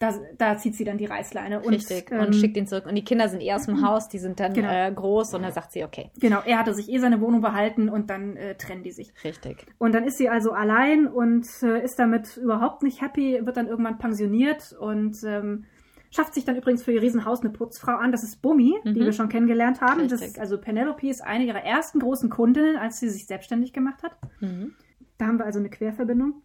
Da, 0.00 0.12
da, 0.36 0.58
zieht 0.58 0.74
sie 0.74 0.84
dann 0.84 0.98
die 0.98 1.06
Reißleine. 1.06 1.60
Und, 1.60 1.72
Richtig, 1.72 2.10
ähm, 2.10 2.26
und 2.26 2.34
schickt 2.34 2.56
ihn 2.56 2.66
zurück. 2.66 2.84
Und 2.86 2.96
die 2.96 3.04
Kinder 3.04 3.28
sind 3.28 3.40
eh 3.40 3.52
aus 3.52 3.66
dem 3.66 3.86
Haus, 3.86 4.08
die 4.08 4.18
sind 4.18 4.40
dann 4.40 4.52
genau. 4.52 4.68
äh, 4.68 4.92
groß 4.92 5.32
und 5.34 5.42
dann 5.42 5.52
sagt 5.52 5.72
sie, 5.72 5.84
okay. 5.84 6.10
Genau, 6.20 6.40
er 6.44 6.58
hatte 6.58 6.74
sich 6.74 6.90
eh 6.90 6.98
seine 6.98 7.20
Wohnung 7.20 7.40
behalten 7.40 7.88
und 7.88 8.10
dann 8.10 8.36
äh, 8.36 8.56
trennen 8.56 8.82
die 8.82 8.90
sich. 8.90 9.12
Richtig. 9.22 9.64
Und 9.78 9.94
dann 9.94 10.04
ist 10.04 10.18
sie 10.18 10.28
also 10.28 10.50
allein 10.50 11.06
und 11.06 11.46
äh, 11.62 11.82
ist 11.82 11.98
damit 11.98 12.36
überhaupt 12.36 12.82
nicht 12.82 13.00
happy, 13.00 13.40
wird 13.46 13.56
dann 13.56 13.68
irgendwann 13.68 13.96
pensioniert 13.96 14.72
und 14.78 15.22
ähm, 15.24 15.64
schafft 16.14 16.34
sich 16.34 16.44
dann 16.44 16.56
übrigens 16.56 16.82
für 16.82 16.92
ihr 16.92 17.02
Riesenhaus 17.02 17.40
eine 17.40 17.50
Putzfrau 17.50 17.96
an. 17.96 18.12
Das 18.12 18.22
ist 18.22 18.40
Bummi, 18.40 18.76
mhm. 18.84 18.94
die 18.94 19.00
wir 19.00 19.12
schon 19.12 19.28
kennengelernt 19.28 19.80
haben. 19.80 20.06
Das 20.08 20.38
also 20.38 20.58
Penelope 20.58 21.08
ist 21.08 21.22
eine 21.22 21.44
ihrer 21.44 21.62
ersten 21.62 21.98
großen 21.98 22.30
Kundinnen, 22.30 22.76
als 22.76 23.00
sie 23.00 23.08
sich 23.08 23.26
selbstständig 23.26 23.72
gemacht 23.72 24.02
hat. 24.02 24.16
Mhm. 24.40 24.74
Da 25.18 25.26
haben 25.26 25.38
wir 25.38 25.44
also 25.44 25.58
eine 25.58 25.70
Querverbindung. 25.70 26.42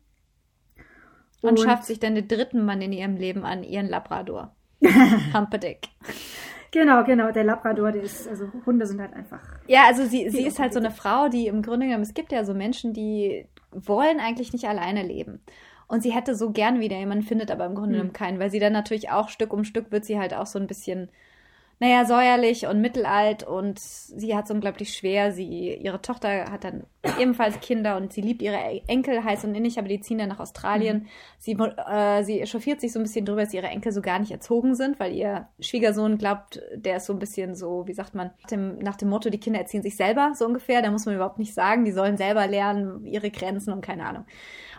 Und, 1.42 1.52
und, 1.52 1.60
schafft 1.60 1.86
sich 1.86 2.00
dann 2.00 2.16
den 2.16 2.28
dritten 2.28 2.66
Mann 2.66 2.82
in 2.82 2.92
ihrem 2.92 3.16
Leben 3.16 3.46
an, 3.46 3.64
ihren 3.64 3.88
Labrador. 3.88 4.56
Hampedick. 5.34 5.88
Genau, 6.72 7.04
genau, 7.04 7.32
der 7.32 7.44
Labrador, 7.44 7.92
der 7.92 8.04
ist, 8.04 8.28
also 8.28 8.52
Hunde 8.66 8.86
sind 8.86 9.00
halt 9.02 9.14
einfach. 9.14 9.40
Ja, 9.68 9.86
also 9.88 10.06
sie, 10.06 10.30
sie 10.30 10.46
ist 10.46 10.60
halt 10.60 10.74
so 10.74 10.80
eine 10.80 10.92
Frau, 10.92 11.30
die 11.30 11.48
im 11.48 11.62
Grunde 11.62 11.86
genommen, 11.86 12.04
es 12.04 12.14
gibt 12.14 12.32
ja 12.32 12.44
so 12.44 12.54
Menschen, 12.54 12.94
die 12.94 13.48
wollen 13.72 14.20
eigentlich 14.20 14.54
nicht 14.54 14.68
alleine 14.68 15.04
leben. 15.04 15.42
Und 15.90 16.04
sie 16.04 16.14
hätte 16.14 16.36
so 16.36 16.52
gern 16.52 16.80
wieder 16.80 16.98
jemanden, 16.98 17.26
findet 17.26 17.50
aber 17.50 17.66
im 17.66 17.74
Grunde 17.74 17.94
genommen 17.94 18.12
hm. 18.12 18.14
keinen, 18.14 18.40
weil 18.40 18.52
sie 18.52 18.60
dann 18.60 18.72
natürlich 18.74 19.10
auch 19.10 19.28
Stück 19.28 19.52
um 19.52 19.64
Stück 19.64 19.92
wird 19.92 20.06
sie 20.06 20.20
halt 20.20 20.36
auch 20.36 20.46
so 20.46 20.60
ein 20.60 20.68
bisschen, 20.68 21.10
naja, 21.82 22.04
säuerlich 22.04 22.68
und 22.68 22.82
mittelalt 22.82 23.44
und 23.44 23.80
sie 23.80 24.36
hat 24.36 24.46
es 24.46 24.52
unglaublich 24.52 24.94
schwer. 24.94 25.32
Sie, 25.32 25.76
ihre 25.76 26.02
Tochter 26.02 26.52
hat 26.52 26.66
dann 26.66 26.84
ebenfalls 27.18 27.62
Kinder 27.62 27.96
und 27.96 28.12
sie 28.12 28.20
liebt 28.20 28.42
ihre 28.42 28.58
Enkel 28.88 29.24
heiß 29.24 29.46
und 29.46 29.56
innig, 29.56 29.80
aber 29.80 29.88
die 29.88 30.02
ziehen 30.02 30.18
dann 30.18 30.28
nach 30.28 30.42
Australien. 30.42 30.98
Mhm. 30.98 31.08
Sie, 31.38 31.52
äh, 31.54 32.24
sie 32.24 32.42
echauffiert 32.42 32.82
sich 32.82 32.92
so 32.92 33.00
ein 33.00 33.04
bisschen 33.04 33.26
drüber, 33.26 33.44
dass 33.44 33.54
ihre 33.54 33.68
Enkel 33.68 33.94
so 33.94 34.02
gar 34.02 34.20
nicht 34.20 34.32
erzogen 34.32 34.76
sind, 34.76 35.00
weil 35.00 35.14
ihr 35.14 35.48
Schwiegersohn 35.62 36.18
glaubt, 36.18 36.62
der 36.76 36.98
ist 36.98 37.06
so 37.06 37.14
ein 37.14 37.20
bisschen 37.20 37.56
so, 37.56 37.88
wie 37.88 37.94
sagt 37.94 38.14
man, 38.14 38.32
nach 38.42 38.50
dem, 38.50 38.78
nach 38.80 38.98
dem 38.98 39.08
Motto, 39.08 39.30
die 39.30 39.40
Kinder 39.40 39.60
erziehen 39.60 39.82
sich 39.82 39.96
selber 39.96 40.34
so 40.36 40.46
ungefähr. 40.46 40.82
Da 40.82 40.92
muss 40.92 41.06
man 41.06 41.16
überhaupt 41.16 41.40
nicht 41.40 41.54
sagen, 41.54 41.86
die 41.86 41.94
sollen 41.94 42.18
selber 42.18 42.46
lernen, 42.46 43.06
ihre 43.06 43.32
Grenzen 43.32 43.72
und 43.72 43.80
keine 43.80 44.06
Ahnung. 44.06 44.26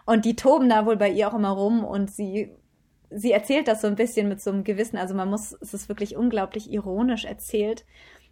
Und 0.05 0.27
die 0.27 0.37
toben 0.37 0.69
da 0.69 0.85
wohl 0.85 0.99
bei 0.99 1.09
ihr 1.09 1.29
auch 1.29 1.35
immer 1.35 1.51
rum 1.51 1.83
und 1.83 2.11
sie, 2.11 2.51
sie 3.11 3.33
erzählt 3.33 3.69
das 3.69 3.81
so 3.81 3.87
ein 3.87 3.97
bisschen 3.97 4.29
mit 4.29 4.41
so 4.41 4.51
einem 4.51 4.65
Gewissen. 4.65 4.97
Also 4.97 5.15
man 5.15 5.29
muss, 5.29 5.57
es 5.61 5.75
ist 5.75 5.89
wirklich 5.89 6.17
unglaublich 6.17 6.71
ironisch 6.71 7.25
erzählt. 7.25 7.85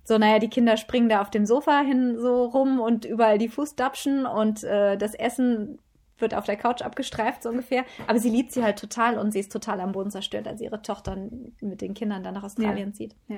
So, 0.04 0.16
naja, 0.16 0.38
die 0.38 0.48
Kinder 0.48 0.76
springen 0.76 1.08
da 1.08 1.20
auf 1.20 1.30
dem 1.30 1.44
Sofa 1.44 1.80
hin 1.80 2.16
so 2.18 2.44
rum 2.46 2.80
und 2.80 3.04
überall 3.04 3.36
die 3.36 3.48
Fußdapschen 3.48 4.24
und 4.24 4.64
äh, 4.64 4.96
das 4.96 5.14
Essen 5.14 5.78
wird 6.16 6.34
auf 6.34 6.44
der 6.44 6.56
Couch 6.56 6.82
abgestreift, 6.82 7.42
so 7.42 7.50
ungefähr. 7.50 7.84
Aber 8.06 8.18
sie 8.18 8.30
liebt 8.30 8.52
sie 8.52 8.62
halt 8.62 8.78
total 8.78 9.18
und 9.18 9.32
sie 9.32 9.40
ist 9.40 9.52
total 9.52 9.80
am 9.80 9.92
Boden 9.92 10.10
zerstört, 10.10 10.48
als 10.48 10.60
ihre 10.60 10.82
Tochter 10.82 11.28
mit 11.60 11.80
den 11.80 11.94
Kindern 11.94 12.22
dann 12.22 12.34
nach 12.34 12.42
Australien 12.42 12.88
ja. 12.88 12.94
zieht. 12.94 13.16
Ja. 13.28 13.36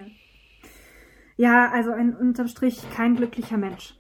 ja, 1.36 1.70
also 1.72 1.90
ein 1.90 2.14
unterm 2.14 2.48
Strich 2.48 2.82
kein 2.94 3.16
glücklicher 3.16 3.56
Mensch. 3.56 3.96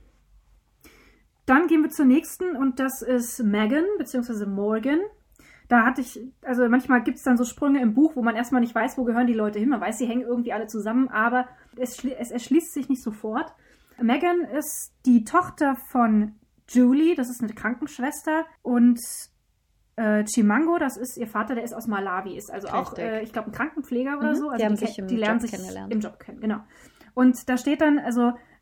Dann 1.46 1.66
gehen 1.66 1.82
wir 1.82 1.90
zur 1.90 2.04
nächsten 2.04 2.56
und 2.56 2.78
das 2.78 3.02
ist 3.02 3.42
Megan 3.42 3.84
bzw. 3.98 4.46
Morgan. 4.46 5.00
Da 5.70 5.86
hatte 5.86 6.00
ich, 6.00 6.20
also 6.42 6.68
manchmal 6.68 7.00
gibt 7.04 7.18
es 7.18 7.22
dann 7.22 7.36
so 7.36 7.44
Sprünge 7.44 7.80
im 7.80 7.94
Buch, 7.94 8.16
wo 8.16 8.22
man 8.22 8.34
erstmal 8.34 8.60
nicht 8.60 8.74
weiß, 8.74 8.98
wo 8.98 9.04
gehören 9.04 9.28
die 9.28 9.34
Leute 9.34 9.60
hin. 9.60 9.68
Man 9.68 9.80
weiß, 9.80 9.98
sie 9.98 10.06
hängen 10.06 10.22
irgendwie 10.22 10.52
alle 10.52 10.66
zusammen, 10.66 11.06
aber 11.08 11.46
es, 11.76 12.04
es 12.04 12.32
erschließt 12.32 12.74
sich 12.74 12.88
nicht 12.88 13.04
sofort. 13.04 13.54
Megan 14.02 14.40
ist 14.40 14.92
die 15.06 15.22
Tochter 15.22 15.76
von 15.92 16.34
Julie, 16.68 17.14
das 17.14 17.30
ist 17.30 17.40
eine 17.40 17.52
Krankenschwester, 17.52 18.46
und 18.62 18.98
äh, 19.94 20.24
Chimango, 20.26 20.78
das 20.78 20.96
ist 20.96 21.16
ihr 21.16 21.28
Vater, 21.28 21.54
der 21.54 21.62
ist 21.62 21.72
aus 21.72 21.86
Malawi, 21.86 22.36
ist 22.36 22.50
also 22.50 22.66
Richtig. 22.66 22.88
auch, 22.88 22.98
äh, 22.98 23.22
ich 23.22 23.32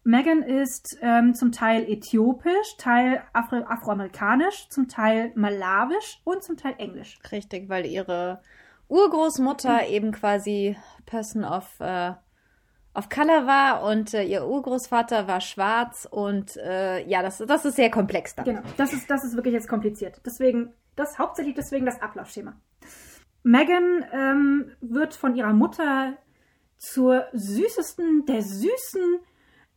Megan 0.09 0.43
ist 0.43 0.97
ähm, 1.03 1.35
zum 1.35 1.53
Teil 1.53 1.85
äthiopisch, 1.87 2.79
Teil 2.79 3.23
Afro 3.35 3.57
afroamerikanisch, 3.57 4.71
zum 4.71 4.89
Teil 4.89 5.33
malawisch 5.35 6.23
und 6.25 6.43
zum 6.43 6.57
Teil 6.57 6.77
englisch. 6.79 7.19
Richtig, 7.31 7.69
weil 7.69 7.85
ihre 7.85 8.41
Urgroßmutter 8.89 9.83
mhm. 9.83 9.91
eben 9.93 10.13
quasi 10.13 10.79
Person 11.05 11.45
of, 11.45 11.79
äh, 11.81 12.13
of 12.95 13.11
Color 13.11 13.47
war 13.47 13.83
und 13.83 14.15
äh, 14.15 14.23
ihr 14.23 14.47
Urgroßvater 14.47 15.29
war 15.29 15.43
schwarz 15.43 16.09
und 16.11 16.57
äh, 16.57 17.07
ja, 17.07 17.21
das, 17.21 17.45
das 17.47 17.67
ist 17.67 17.77
sehr 17.77 17.91
komplex 17.91 18.35
dann. 18.35 18.47
Genau, 18.47 18.63
das 18.79 18.95
ist, 18.95 19.11
das 19.11 19.25
ist 19.25 19.37
wirklich 19.37 19.53
jetzt 19.53 19.69
kompliziert. 19.69 20.23
Deswegen, 20.25 20.73
das 20.97 21.19
hauptsächlich 21.19 21.55
deswegen 21.55 21.85
das 21.85 22.01
Ablaufschema. 22.01 22.59
Megan 23.43 24.07
ähm, 24.11 24.71
wird 24.81 25.13
von 25.13 25.37
ihrer 25.37 25.53
Mutter 25.53 26.17
zur 26.79 27.27
süßesten 27.35 28.25
der 28.25 28.41
süßen 28.41 29.21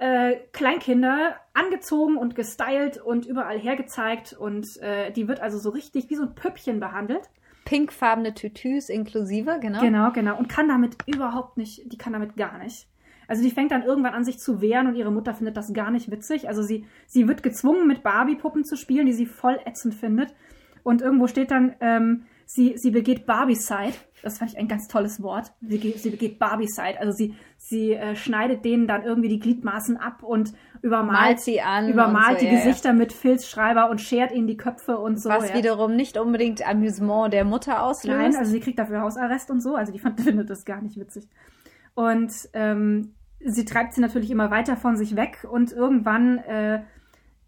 äh, 0.01 0.37
Kleinkinder 0.51 1.35
angezogen 1.53 2.17
und 2.17 2.33
gestylt 2.33 2.97
und 2.97 3.27
überall 3.27 3.59
hergezeigt 3.59 4.33
und 4.33 4.81
äh, 4.81 5.11
die 5.11 5.27
wird 5.27 5.41
also 5.41 5.59
so 5.59 5.69
richtig 5.69 6.09
wie 6.09 6.15
so 6.15 6.23
ein 6.23 6.33
Püppchen 6.33 6.79
behandelt. 6.79 7.29
Pinkfarbene 7.65 8.33
Tütüs 8.33 8.89
inklusive, 8.89 9.59
genau. 9.61 9.79
Genau, 9.79 10.11
genau. 10.11 10.39
Und 10.39 10.49
kann 10.49 10.67
damit 10.67 10.97
überhaupt 11.05 11.57
nicht, 11.57 11.91
die 11.93 11.99
kann 11.99 12.13
damit 12.13 12.35
gar 12.35 12.57
nicht. 12.57 12.87
Also 13.27 13.43
die 13.43 13.51
fängt 13.51 13.69
dann 13.69 13.83
irgendwann 13.83 14.15
an, 14.15 14.25
sich 14.25 14.39
zu 14.39 14.59
wehren 14.59 14.87
und 14.87 14.95
ihre 14.95 15.11
Mutter 15.11 15.35
findet 15.35 15.55
das 15.55 15.71
gar 15.71 15.91
nicht 15.91 16.09
witzig. 16.09 16.47
Also 16.47 16.63
sie, 16.63 16.87
sie 17.05 17.27
wird 17.27 17.43
gezwungen, 17.43 17.87
mit 17.87 18.01
Barbie-Puppen 18.01 18.63
zu 18.63 18.77
spielen, 18.77 19.05
die 19.05 19.13
sie 19.13 19.27
voll 19.27 19.59
ätzend 19.65 19.93
findet. 19.93 20.33
Und 20.81 21.03
irgendwo 21.03 21.27
steht 21.27 21.51
dann, 21.51 21.75
ähm, 21.79 22.23
sie, 22.53 22.77
sie 22.77 22.91
begeht 22.91 23.25
Barbicide. 23.25 23.93
Das 24.21 24.37
fand 24.37 24.51
ich 24.51 24.57
ein 24.57 24.67
ganz 24.67 24.87
tolles 24.87 25.21
Wort. 25.23 25.53
Sie, 25.61 25.77
sie 25.97 26.09
begeht 26.09 26.37
Barbicide. 26.37 26.99
Also 26.99 27.11
sie, 27.11 27.33
sie 27.57 27.93
äh, 27.93 28.15
schneidet 28.15 28.65
denen 28.65 28.87
dann 28.87 29.03
irgendwie 29.03 29.29
die 29.29 29.39
Gliedmaßen 29.39 29.97
ab 29.97 30.21
und 30.21 30.53
übermalt 30.81 31.19
Malt 31.19 31.39
sie 31.39 31.61
an. 31.61 31.89
Übermalt 31.89 32.39
so, 32.39 32.45
die 32.45 32.51
ja, 32.51 32.57
Gesichter 32.59 32.89
ja. 32.89 32.95
mit 32.95 33.13
Filzschreiber 33.13 33.89
und 33.89 34.01
schert 34.01 34.31
ihnen 34.31 34.47
die 34.47 34.57
Köpfe 34.57 34.97
und 34.97 35.19
so. 35.19 35.29
Was 35.29 35.49
ja. 35.49 35.55
wiederum 35.55 35.95
nicht 35.95 36.17
unbedingt 36.17 36.67
Amüsement 36.67 37.33
der 37.33 37.45
Mutter 37.45 37.83
auslöst. 37.83 38.17
Nein, 38.17 38.35
also 38.35 38.51
sie 38.51 38.59
kriegt 38.59 38.77
dafür 38.77 39.01
Hausarrest 39.01 39.49
und 39.49 39.61
so. 39.61 39.75
Also 39.75 39.93
die 39.93 39.99
fand, 39.99 40.19
findet 40.21 40.49
das 40.49 40.65
gar 40.65 40.81
nicht 40.81 40.99
witzig. 40.99 41.27
Und 41.93 42.31
ähm, 42.53 43.15
sie 43.39 43.65
treibt 43.65 43.93
sie 43.93 44.01
natürlich 44.01 44.29
immer 44.29 44.51
weiter 44.51 44.75
von 44.75 44.97
sich 44.97 45.15
weg 45.15 45.47
und 45.49 45.71
irgendwann 45.71 46.37
äh, 46.39 46.81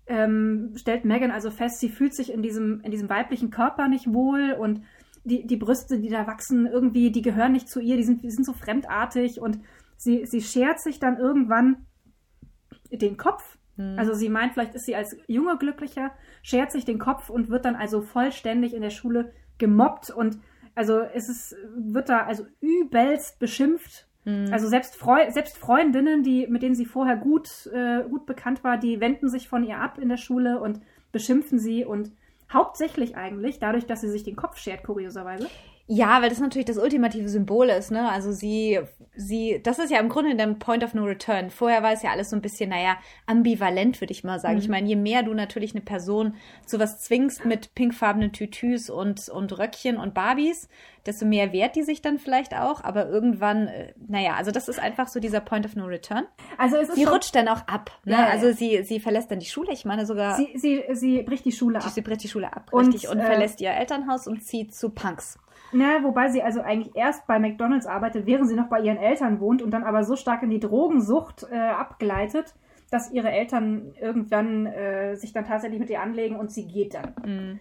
ähm, 0.08 0.74
stellt 0.76 1.06
Megan 1.06 1.32
also 1.32 1.50
fest, 1.50 1.80
sie 1.80 1.90
fühlt 1.90 2.14
sich 2.14 2.32
in 2.32 2.42
diesem, 2.42 2.82
in 2.82 2.92
diesem 2.92 3.10
weiblichen 3.10 3.52
Körper 3.52 3.88
nicht 3.88 4.14
wohl 4.14 4.56
und 4.58 4.82
die, 5.24 5.46
die 5.46 5.58
Brüste, 5.58 6.00
die 6.00 6.10
da 6.10 6.28
wachsen, 6.28 6.66
irgendwie, 6.66 7.12
die 7.12 7.22
gehören 7.22 7.54
nicht 7.54 7.70
zu 7.70 7.80
ihr, 7.80 7.98
die 7.98 8.04
sind, 8.04 8.24
die 8.24 8.32
sind 8.32 8.46
so 8.46 8.54
fremdartig 8.54 9.40
und 9.40 9.60
sie, 9.98 10.26
sie 10.26 10.42
schert 10.42 10.82
sich 10.82 11.00
dann 11.00 11.18
irgendwann 11.18 11.86
den 12.92 13.18
Kopf. 13.18 13.58
Hm. 13.78 13.96
Also 13.98 14.14
sie 14.14 14.30
meint, 14.30 14.54
vielleicht 14.54 14.76
ist 14.76 14.86
sie 14.86 14.96
als 14.96 15.16
Junge 15.28 15.58
glücklicher, 15.58 16.12
schert 16.42 16.72
sich 16.72 16.86
den 16.86 17.00
Kopf 17.00 17.30
und 17.30 17.50
wird 17.50 17.66
dann 17.66 17.76
also 17.76 18.02
vollständig 18.02 18.74
in 18.74 18.82
der 18.82 18.90
Schule 18.90 19.34
gemobbt 19.58 20.10
und 20.10 20.40
also 20.76 21.00
es 21.00 21.30
ist, 21.30 21.56
wird 21.76 22.10
da 22.10 22.26
also 22.26 22.46
übelst 22.60 23.40
beschimpft 23.40 24.08
Mhm. 24.26 24.50
Also 24.52 24.68
selbst, 24.68 24.96
Freu 24.96 25.30
selbst 25.32 25.58
Freundinnen, 25.58 26.24
die, 26.24 26.48
mit 26.48 26.64
denen 26.64 26.76
sie 26.76 26.86
vorher 26.86 27.18
gut, 27.18 27.68
äh, 27.74 28.04
gut 28.04 28.26
bekannt 28.26 28.64
war, 28.64 28.78
die 28.78 29.00
wenden 29.00 29.30
sich 29.30 29.48
von 29.48 29.64
ihr 29.64 29.80
ab 29.80 29.98
in 29.98 30.10
der 30.10 30.18
Schule 30.18 30.60
und 30.60 30.80
beschimpfen 31.12 31.60
sie 31.60 31.86
und 31.86 32.12
hauptsächlich 32.54 33.16
eigentlich 33.16 33.60
dadurch, 33.60 33.86
dass 33.86 34.02
sie 34.02 34.10
sich 34.10 34.24
den 34.24 34.36
Kopf 34.36 34.58
schert, 34.58 34.84
kurioserweise. 34.84 35.50
Ja, 35.86 36.22
weil 36.22 36.30
das 36.30 36.40
natürlich 36.40 36.66
das 36.66 36.78
ultimative 36.78 37.28
Symbol 37.28 37.68
ist, 37.68 37.92
ne? 37.92 38.10
Also 38.10 38.32
sie, 38.32 38.80
sie, 39.18 39.60
das 39.64 39.80
ist 39.80 39.92
ja 39.92 40.00
im 40.00 40.08
Grunde 40.08 40.34
der 40.34 40.48
Point 40.48 40.82
of 40.82 40.94
No 40.94 41.04
Return. 41.04 41.50
Vorher 41.50 41.84
war 41.84 41.92
es 41.92 42.02
ja 42.04 42.12
alles 42.12 42.30
so 42.30 42.38
ein 42.38 42.42
bisschen, 42.42 42.70
naja, 42.70 42.96
ambivalent, 43.26 44.00
würde 44.00 44.14
ich 44.14 44.24
mal 44.24 44.40
sagen. 44.40 44.56
Mhm. 44.56 44.62
Ich 44.62 44.70
meine, 44.70 44.88
je 44.88 44.96
mehr 44.96 45.24
du 45.24 45.34
natürlich 45.34 45.76
eine 45.76 45.82
Person 45.82 46.36
zu 46.66 46.80
was 46.80 47.02
zwingst 47.02 47.44
mit 47.44 47.76
pinkfarbenen 47.76 48.32
Tütüs 48.32 48.90
und, 48.90 49.28
und 49.28 49.58
Röckchen 49.60 49.98
und 49.98 50.14
Barbies, 50.14 50.70
desto 51.06 51.26
mehr 51.26 51.52
wehrt 51.52 51.76
die 51.76 51.84
sich 51.84 52.02
dann 52.02 52.18
vielleicht 52.18 52.56
auch. 52.56 52.82
Aber 52.82 53.10
irgendwann, 53.10 53.68
äh, 53.68 53.94
naja, 54.08 54.36
also 54.36 54.52
das 54.52 54.70
ist 54.70 54.80
einfach 54.80 55.10
so 55.10 55.20
dieser 55.20 55.42
Point 55.42 55.66
of 55.66 55.76
No 55.76 55.84
Return. 55.84 56.26
Also 56.58 56.78
es 56.78 56.88
ist 56.88 56.96
sie 56.96 57.04
rutscht 57.04 57.36
dann 57.36 57.50
auch 57.50 57.68
ab. 57.68 57.92
Ne? 58.06 58.14
Ja, 58.14 58.28
also 58.28 58.54
sie, 58.54 58.84
sie 58.84 59.02
verlässt 59.02 59.32
dann 59.32 59.40
die 59.40 59.48
Schule. 59.48 59.74
Ich 59.74 59.84
meine 59.84 60.06
sogar. 60.06 60.38
Sie, 60.38 60.54
sie, 60.56 60.82
sie 60.94 61.24
bricht 61.24 61.44
die 61.44 61.52
Schule 61.52 61.80
ab. 61.80 61.92
Sie 61.94 62.02
bricht 62.02 62.24
die 62.24 62.30
Schule 62.30 62.54
ab, 62.54 62.72
richtig. 62.74 63.10
Und, 63.10 63.16
und 63.16 63.20
äh, 63.20 63.26
verlässt 63.26 63.60
ihr 63.60 63.72
Elternhaus 63.72 64.28
und 64.28 64.42
zieht 64.42 64.74
zu 64.74 64.90
Punks. 64.90 65.38
Na, 65.74 66.04
wobei 66.04 66.30
sie 66.30 66.44
also 66.44 66.62
eigentlich 66.62 66.96
erst 66.96 67.26
bei 67.28 67.40
McDonalds 67.40 67.88
arbeitet, 67.88 68.26
während 68.26 68.48
sie 68.48 68.56
noch 68.56 68.70
bei 68.70 68.80
ihren 68.80 68.98
Eltern 68.98 69.40
wohnt 69.40 69.62
und 69.62 69.72
dann 69.72 69.84
aber 69.84 70.04
so 70.04 70.16
stark 70.16 70.44
in 70.44 70.50
die 70.50 70.60
Drogensucht 70.60 71.48
äh, 71.52 71.56
abgleitet, 71.58 72.54
dass 72.92 73.12
ihre 73.12 73.32
Eltern 73.32 73.94
irgendwann 74.00 74.68
äh, 74.68 75.16
sich 75.16 75.34
dann 75.34 75.46
tatsächlich 75.46 75.80
mit 75.80 75.90
ihr 75.90 76.02
anlegen 76.02 76.36
und 76.36 76.52
sie 76.52 76.68
geht 76.68 76.94
dann. 76.94 77.14
Mhm. 77.26 77.60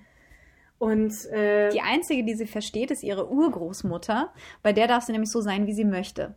Und 0.78 1.26
äh, 1.30 1.70
die 1.70 1.80
einzige, 1.80 2.24
die 2.24 2.34
sie 2.34 2.46
versteht, 2.46 2.90
ist 2.90 3.02
ihre 3.02 3.30
Urgroßmutter. 3.30 4.32
Bei 4.62 4.72
der 4.72 4.88
darf 4.88 5.04
sie 5.04 5.12
nämlich 5.12 5.30
so 5.30 5.40
sein, 5.40 5.66
wie 5.66 5.72
sie 5.72 5.84
möchte. 5.84 6.34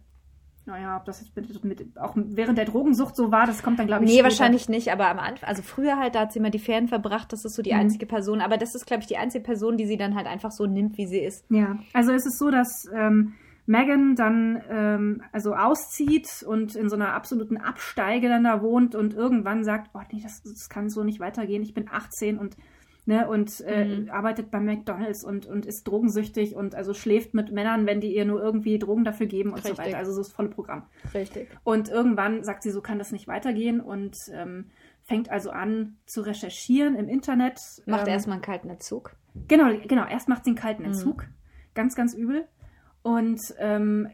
Naja, 0.65 0.97
ob 0.97 1.05
das 1.05 1.19
jetzt 1.21 1.35
mit, 1.35 1.63
mit, 1.63 1.97
auch 1.99 2.13
während 2.15 2.57
der 2.57 2.65
Drogensucht 2.65 3.15
so 3.15 3.31
war, 3.31 3.45
das 3.45 3.61
kommt 3.63 3.77
dann, 3.79 3.87
glaube 3.87 4.03
ich, 4.03 4.09
Nee, 4.09 4.15
später. 4.15 4.29
wahrscheinlich 4.29 4.67
nicht, 4.69 4.91
aber 4.91 5.07
am 5.09 5.19
Anfang, 5.19 5.47
also 5.47 5.61
früher 5.61 5.97
halt, 5.97 6.15
da 6.15 6.21
hat 6.21 6.31
sie 6.33 6.39
immer 6.39 6.49
die 6.49 6.59
Ferien 6.59 6.87
verbracht, 6.87 7.31
das 7.33 7.45
ist 7.45 7.55
so 7.55 7.61
die 7.61 7.73
Mhm. 7.73 7.79
einzige 7.81 8.05
Person, 8.05 8.41
aber 8.41 8.57
das 8.57 8.73
ist, 8.75 8.85
glaube 8.87 9.01
ich, 9.01 9.07
die 9.07 9.17
einzige 9.17 9.43
Person, 9.43 9.77
die 9.77 9.85
sie 9.85 9.97
dann 9.97 10.15
halt 10.15 10.27
einfach 10.27 10.51
so 10.51 10.65
nimmt, 10.65 10.97
wie 10.97 11.05
sie 11.07 11.19
ist. 11.19 11.45
Ja, 11.49 11.77
also 11.93 12.11
es 12.11 12.25
ist 12.25 12.39
so, 12.39 12.49
dass 12.51 12.89
ähm, 12.93 13.33
Megan 13.67 14.15
dann 14.15 14.61
ähm, 14.69 15.23
also 15.31 15.55
auszieht 15.55 16.43
und 16.47 16.75
in 16.75 16.89
so 16.89 16.95
einer 16.95 17.13
absoluten 17.13 17.57
Absteige 17.57 18.27
dann 18.29 18.43
da 18.43 18.61
wohnt 18.61 18.95
und 18.95 19.13
irgendwann 19.13 19.63
sagt, 19.63 19.89
oh 19.93 20.01
nee, 20.11 20.21
das, 20.21 20.41
das 20.43 20.69
kann 20.69 20.89
so 20.89 21.03
nicht 21.03 21.19
weitergehen, 21.19 21.63
ich 21.63 21.73
bin 21.73 21.87
18 21.91 22.37
und 22.37 22.55
ne, 23.05 23.27
und 23.27 23.61
äh, 23.61 23.85
Mhm. 23.85 24.09
arbeitet 24.09 24.51
bei 24.51 24.59
McDonalds 24.59 25.23
und, 25.23 25.45
und 25.45 25.65
ist 25.65 25.83
drogensüchtig 25.87 26.55
und 26.55 26.75
also 26.75 26.93
schläft 26.93 27.33
mit 27.33 27.51
Männern, 27.51 27.85
wenn 27.85 28.01
die 28.01 28.15
ihr 28.15 28.25
nur 28.25 28.41
irgendwie 28.41 28.79
Drogen 28.79 29.03
dafür 29.03 29.27
geben 29.27 29.51
und 29.51 29.61
so 29.63 29.69
Richtig. 29.69 29.85
weiter. 29.85 29.97
Also 29.97 30.11
so 30.11 30.19
das 30.21 30.31
volle 30.31 30.49
Programm. 30.49 30.83
Richtig. 31.13 31.47
Und 31.63 31.89
irgendwann 31.89 32.43
sagt 32.43 32.63
sie, 32.63 32.71
so 32.71 32.81
kann 32.81 32.97
das 32.99 33.11
nicht 33.11 33.27
weitergehen 33.27 33.79
und 33.81 34.17
ähm, 34.33 34.65
fängt 35.03 35.29
also 35.29 35.51
an 35.51 35.97
zu 36.05 36.21
recherchieren 36.21 36.95
im 36.95 37.07
Internet. 37.07 37.59
Macht 37.85 38.07
ähm, 38.07 38.13
erstmal 38.13 38.35
einen 38.35 38.41
kalten 38.43 38.69
Entzug. 38.69 39.15
Genau, 39.47 39.69
genau. 39.87 40.07
Erst 40.07 40.27
macht 40.29 40.43
sie 40.45 40.51
einen 40.51 40.57
kalten 40.57 40.81
Mhm. 40.83 40.87
Entzug. 40.89 41.27
Ganz, 41.75 41.95
ganz 41.95 42.13
übel. 42.13 42.45
Und 43.03 43.39
ähm, 43.59 44.09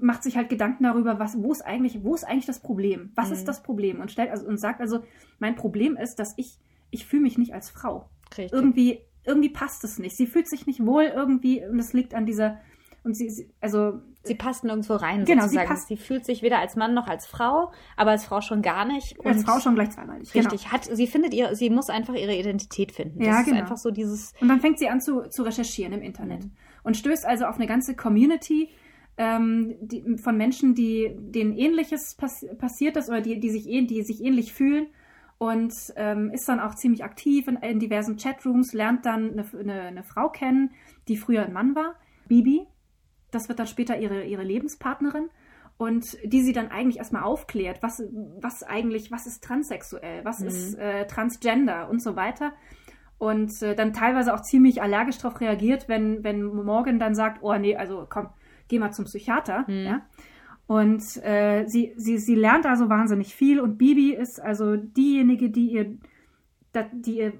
macht 0.00 0.22
sich 0.22 0.36
halt 0.36 0.48
Gedanken 0.48 0.84
darüber, 0.84 1.18
was, 1.18 1.40
wo 1.42 1.52
ist 1.52 1.62
eigentlich, 1.62 2.02
wo 2.04 2.14
ist 2.14 2.24
eigentlich 2.24 2.46
das 2.46 2.60
Problem? 2.60 3.10
Was 3.14 3.28
Mhm. 3.28 3.34
ist 3.34 3.48
das 3.48 3.62
Problem? 3.62 4.00
Und 4.00 4.10
stellt 4.10 4.30
also 4.30 4.46
und 4.46 4.58
sagt 4.58 4.80
also, 4.80 5.00
mein 5.38 5.54
Problem 5.56 5.96
ist, 5.96 6.16
dass 6.16 6.34
ich, 6.36 6.58
ich 6.90 7.06
fühle 7.06 7.22
mich 7.22 7.38
nicht 7.38 7.52
als 7.54 7.70
Frau. 7.70 8.08
Richtig. 8.36 8.52
Irgendwie, 8.52 9.00
irgendwie 9.24 9.50
passt 9.50 9.84
es 9.84 9.98
nicht. 9.98 10.16
Sie 10.16 10.26
fühlt 10.26 10.48
sich 10.48 10.66
nicht 10.66 10.84
wohl 10.84 11.04
irgendwie 11.04 11.64
und 11.64 11.78
es 11.78 11.92
liegt 11.92 12.14
an 12.14 12.26
dieser, 12.26 12.58
und 13.04 13.14
sie, 13.16 13.30
sie 13.30 13.50
also 13.60 14.00
Sie 14.24 14.34
passt 14.34 14.62
nirgendwo 14.64 14.94
rein, 14.94 15.24
Genau, 15.24 15.42
sie 15.44 15.48
sozusagen. 15.54 15.68
passt- 15.68 15.88
Sie 15.88 15.96
fühlt 15.96 16.26
sich 16.26 16.42
weder 16.42 16.58
als 16.58 16.76
Mann 16.76 16.92
noch 16.92 17.06
als 17.06 17.26
Frau, 17.26 17.72
aber 17.96 18.10
als 18.10 18.26
Frau 18.26 18.42
schon 18.42 18.60
gar 18.60 18.84
nicht. 18.84 19.16
als 19.24 19.42
Frau 19.44 19.58
schon 19.60 19.74
gleich 19.74 19.90
zweimalig. 19.90 20.34
Richtig. 20.34 20.70
Hat, 20.70 20.84
sie 20.84 21.06
findet 21.06 21.32
ihr, 21.32 21.54
sie 21.54 21.70
muss 21.70 21.88
einfach 21.88 22.14
ihre 22.14 22.34
Identität 22.36 22.92
finden. 22.92 23.20
Das 23.20 23.26
Ja, 23.28 23.40
ist 23.40 23.46
genau. 23.46 23.58
einfach 23.60 23.78
so 23.78 23.90
dieses, 23.90 24.34
Und 24.40 24.48
dann 24.48 24.60
fängt 24.60 24.78
sie 24.78 24.88
an 24.88 25.00
zu, 25.00 25.22
zu 25.30 25.44
recherchieren 25.44 25.94
im 25.94 26.02
Internet 26.02 26.44
Mhm. 26.44 26.50
und 26.82 26.96
stößt 26.98 27.24
also 27.24 27.46
auf 27.46 27.56
eine 27.56 27.66
ganze 27.66 27.96
Community 27.96 28.68
ähm, 29.16 29.76
die, 29.80 30.04
von 30.18 30.36
Menschen, 30.36 30.74
die 30.74 31.10
denen 31.18 31.56
Ähnliches 31.56 32.14
pass 32.16 32.44
passiert 32.58 32.96
ist 32.96 33.08
oder 33.08 33.20
die, 33.20 33.40
die, 33.40 33.50
sich, 33.50 33.64
die 33.64 34.02
sich 34.02 34.22
ähnlich 34.22 34.52
fühlen 34.52 34.88
und 35.38 35.72
ähm, 35.96 36.30
ist 36.32 36.48
dann 36.48 36.60
auch 36.60 36.74
ziemlich 36.74 37.04
aktiv 37.04 37.48
in, 37.48 37.56
in 37.56 37.78
diversen 37.78 38.16
Chatrooms, 38.16 38.72
lernt 38.72 39.06
dann 39.06 39.32
eine, 39.32 39.44
eine, 39.58 39.80
eine 39.82 40.02
Frau 40.02 40.28
kennen, 40.28 40.72
die 41.06 41.16
früher 41.16 41.44
ein 41.44 41.52
Mann 41.52 41.74
war, 41.74 41.94
Bibi. 42.26 42.66
Das 43.30 43.48
wird 43.48 43.58
dann 43.58 43.66
später 43.66 43.98
ihre, 43.98 44.24
ihre 44.24 44.42
Lebenspartnerin 44.42 45.28
und 45.76 46.04
die 46.24 46.42
sie 46.42 46.52
dann 46.52 46.70
eigentlich 46.70 46.98
erstmal 46.98 47.22
aufklärt, 47.22 47.82
was, 47.82 48.02
was 48.40 48.62
eigentlich, 48.64 49.12
was 49.12 49.26
ist 49.26 49.44
transsexuell, 49.44 50.24
was 50.24 50.40
Mhm. 50.40 50.46
ist 50.48 50.74
äh, 50.74 51.06
Transgender 51.06 51.88
und 51.88 52.02
so 52.02 52.16
weiter 52.16 52.52
und 53.18 53.62
äh, 53.62 53.74
dann 53.74 53.92
teilweise 53.92 54.32
auch 54.32 54.40
ziemlich 54.42 54.80
allergisch 54.80 55.18
darauf 55.18 55.40
reagiert, 55.40 55.88
wenn, 55.88 56.22
wenn 56.24 56.42
Morgan 56.42 56.98
dann 56.98 57.14
sagt, 57.14 57.42
oh 57.42 57.54
nee, 57.56 57.76
also 57.76 58.06
komm, 58.08 58.28
geh 58.68 58.78
mal 58.78 58.92
zum 58.92 59.04
Psychiater. 59.04 59.64
Mhm. 59.68 59.84
Ja? 59.84 60.02
Und 60.68 61.02
äh, 61.24 61.64
sie, 61.66 61.94
sie, 61.96 62.18
sie 62.18 62.34
lernt 62.34 62.66
also 62.66 62.90
wahnsinnig 62.90 63.34
viel 63.34 63.58
und 63.58 63.78
Bibi 63.78 64.12
ist 64.12 64.38
also 64.38 64.76
diejenige, 64.76 65.48
die 65.48 65.72
ihr, 65.72 65.96
die 66.92 67.16
ihr 67.16 67.32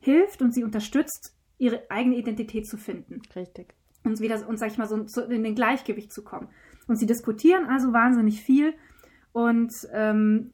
hilft 0.00 0.42
und 0.42 0.52
sie 0.52 0.64
unterstützt, 0.64 1.34
ihre 1.56 1.90
eigene 1.90 2.16
Identität 2.16 2.66
zu 2.68 2.76
finden 2.76 3.22
richtig. 3.34 3.74
und 4.04 4.20
wieder, 4.20 4.46
und 4.46 4.58
sag 4.58 4.70
ich 4.70 4.76
mal, 4.76 4.86
so 4.86 5.06
so 5.06 5.22
in 5.22 5.42
den 5.42 5.54
Gleichgewicht 5.54 6.12
zu 6.12 6.22
kommen. 6.22 6.48
Und 6.86 6.96
sie 6.96 7.06
diskutieren 7.06 7.64
also 7.64 7.94
wahnsinnig 7.94 8.42
viel. 8.42 8.74
Und 9.32 9.72
ähm, 9.94 10.52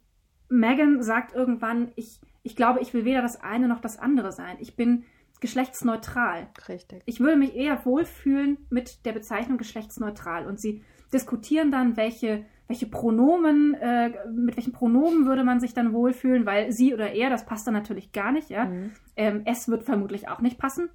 Megan 0.48 1.02
sagt 1.02 1.34
irgendwann, 1.34 1.90
ich, 1.96 2.20
ich 2.44 2.54
glaube, 2.54 2.78
ich 2.80 2.94
will 2.94 3.04
weder 3.04 3.22
das 3.22 3.40
eine 3.40 3.66
noch 3.66 3.80
das 3.80 3.98
andere 3.98 4.30
sein. 4.30 4.56
Ich 4.60 4.76
bin 4.76 5.02
geschlechtsneutral. 5.40 6.48
Richtig. 6.68 7.02
Ich 7.06 7.18
würde 7.18 7.36
mich 7.36 7.56
eher 7.56 7.84
wohlfühlen 7.84 8.58
mit 8.70 9.04
der 9.04 9.12
Bezeichnung 9.12 9.58
geschlechtsneutral. 9.58 10.46
Und 10.46 10.60
sie 10.60 10.84
diskutieren 11.12 11.70
dann, 11.70 11.96
welche, 11.96 12.44
welche 12.68 12.86
Pronomen, 12.86 13.74
äh, 13.74 14.10
mit 14.30 14.56
welchen 14.56 14.72
Pronomen 14.72 15.26
würde 15.26 15.44
man 15.44 15.60
sich 15.60 15.74
dann 15.74 15.92
wohlfühlen, 15.92 16.46
weil 16.46 16.72
sie 16.72 16.94
oder 16.94 17.12
er, 17.12 17.30
das 17.30 17.46
passt 17.46 17.66
dann 17.66 17.74
natürlich 17.74 18.12
gar 18.12 18.32
nicht, 18.32 18.48
ja. 18.50 18.66
Mhm. 18.66 18.90
Ähm, 19.16 19.42
es 19.44 19.68
wird 19.68 19.82
vermutlich 19.84 20.28
auch 20.28 20.40
nicht 20.40 20.58
passen. 20.58 20.88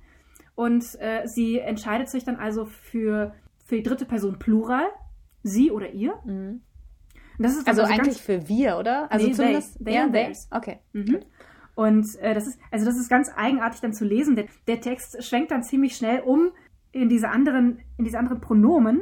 Und 0.55 0.86
äh, 1.01 1.28
sie 1.28 1.59
entscheidet 1.59 2.07
sich 2.09 2.24
dann 2.24 2.38
also 2.38 2.66
für, 2.66 3.34
für 3.66 3.76
die 3.76 3.84
dritte 3.84 4.05
Person 4.05 4.39
Plural, 4.39 4.86
sie 5.43 5.70
oder 5.72 5.91
ihr. 5.91 6.13
Mhm. 6.26 6.61
Und 7.38 7.43
das 7.43 7.57
ist 7.57 7.68
dann 7.68 7.78
Also, 7.78 7.82
ganz- 7.88 7.99
eigentlich 7.99 8.22
für 8.22 8.47
wir, 8.47 8.78
oder? 8.78 9.11
Also 9.11 9.28
Nee, 9.28 9.34
zumindest. 9.34 9.76
they. 9.80 9.86
They 9.86 9.97
and 9.97 10.13
they. 10.13 10.34
Okay. 10.51 10.80
Mhm. 10.93 11.20
Und 11.76 12.16
äh, 12.22 12.34
das 12.34 12.47
ist, 12.47 12.57
also 12.72 12.86
das 12.86 12.95
ist 12.97 13.09
ganz 13.09 13.30
eigenartig 13.36 13.82
dann 13.82 13.91
zu 13.91 14.05
lesen. 14.05 14.38
Der, 14.38 14.45
der 14.68 14.80
Text 14.80 15.22
schwenkt 15.22 15.51
dann 15.51 15.61
ziemlich 15.61 15.97
schnell 15.97 16.22
um 16.22 16.51
in 16.93 17.09
diese 17.09 17.28
anderen, 17.28 17.80
in 17.97 18.05
diese 18.05 18.18
anderen 18.18 18.39
Pronomen. 18.39 19.01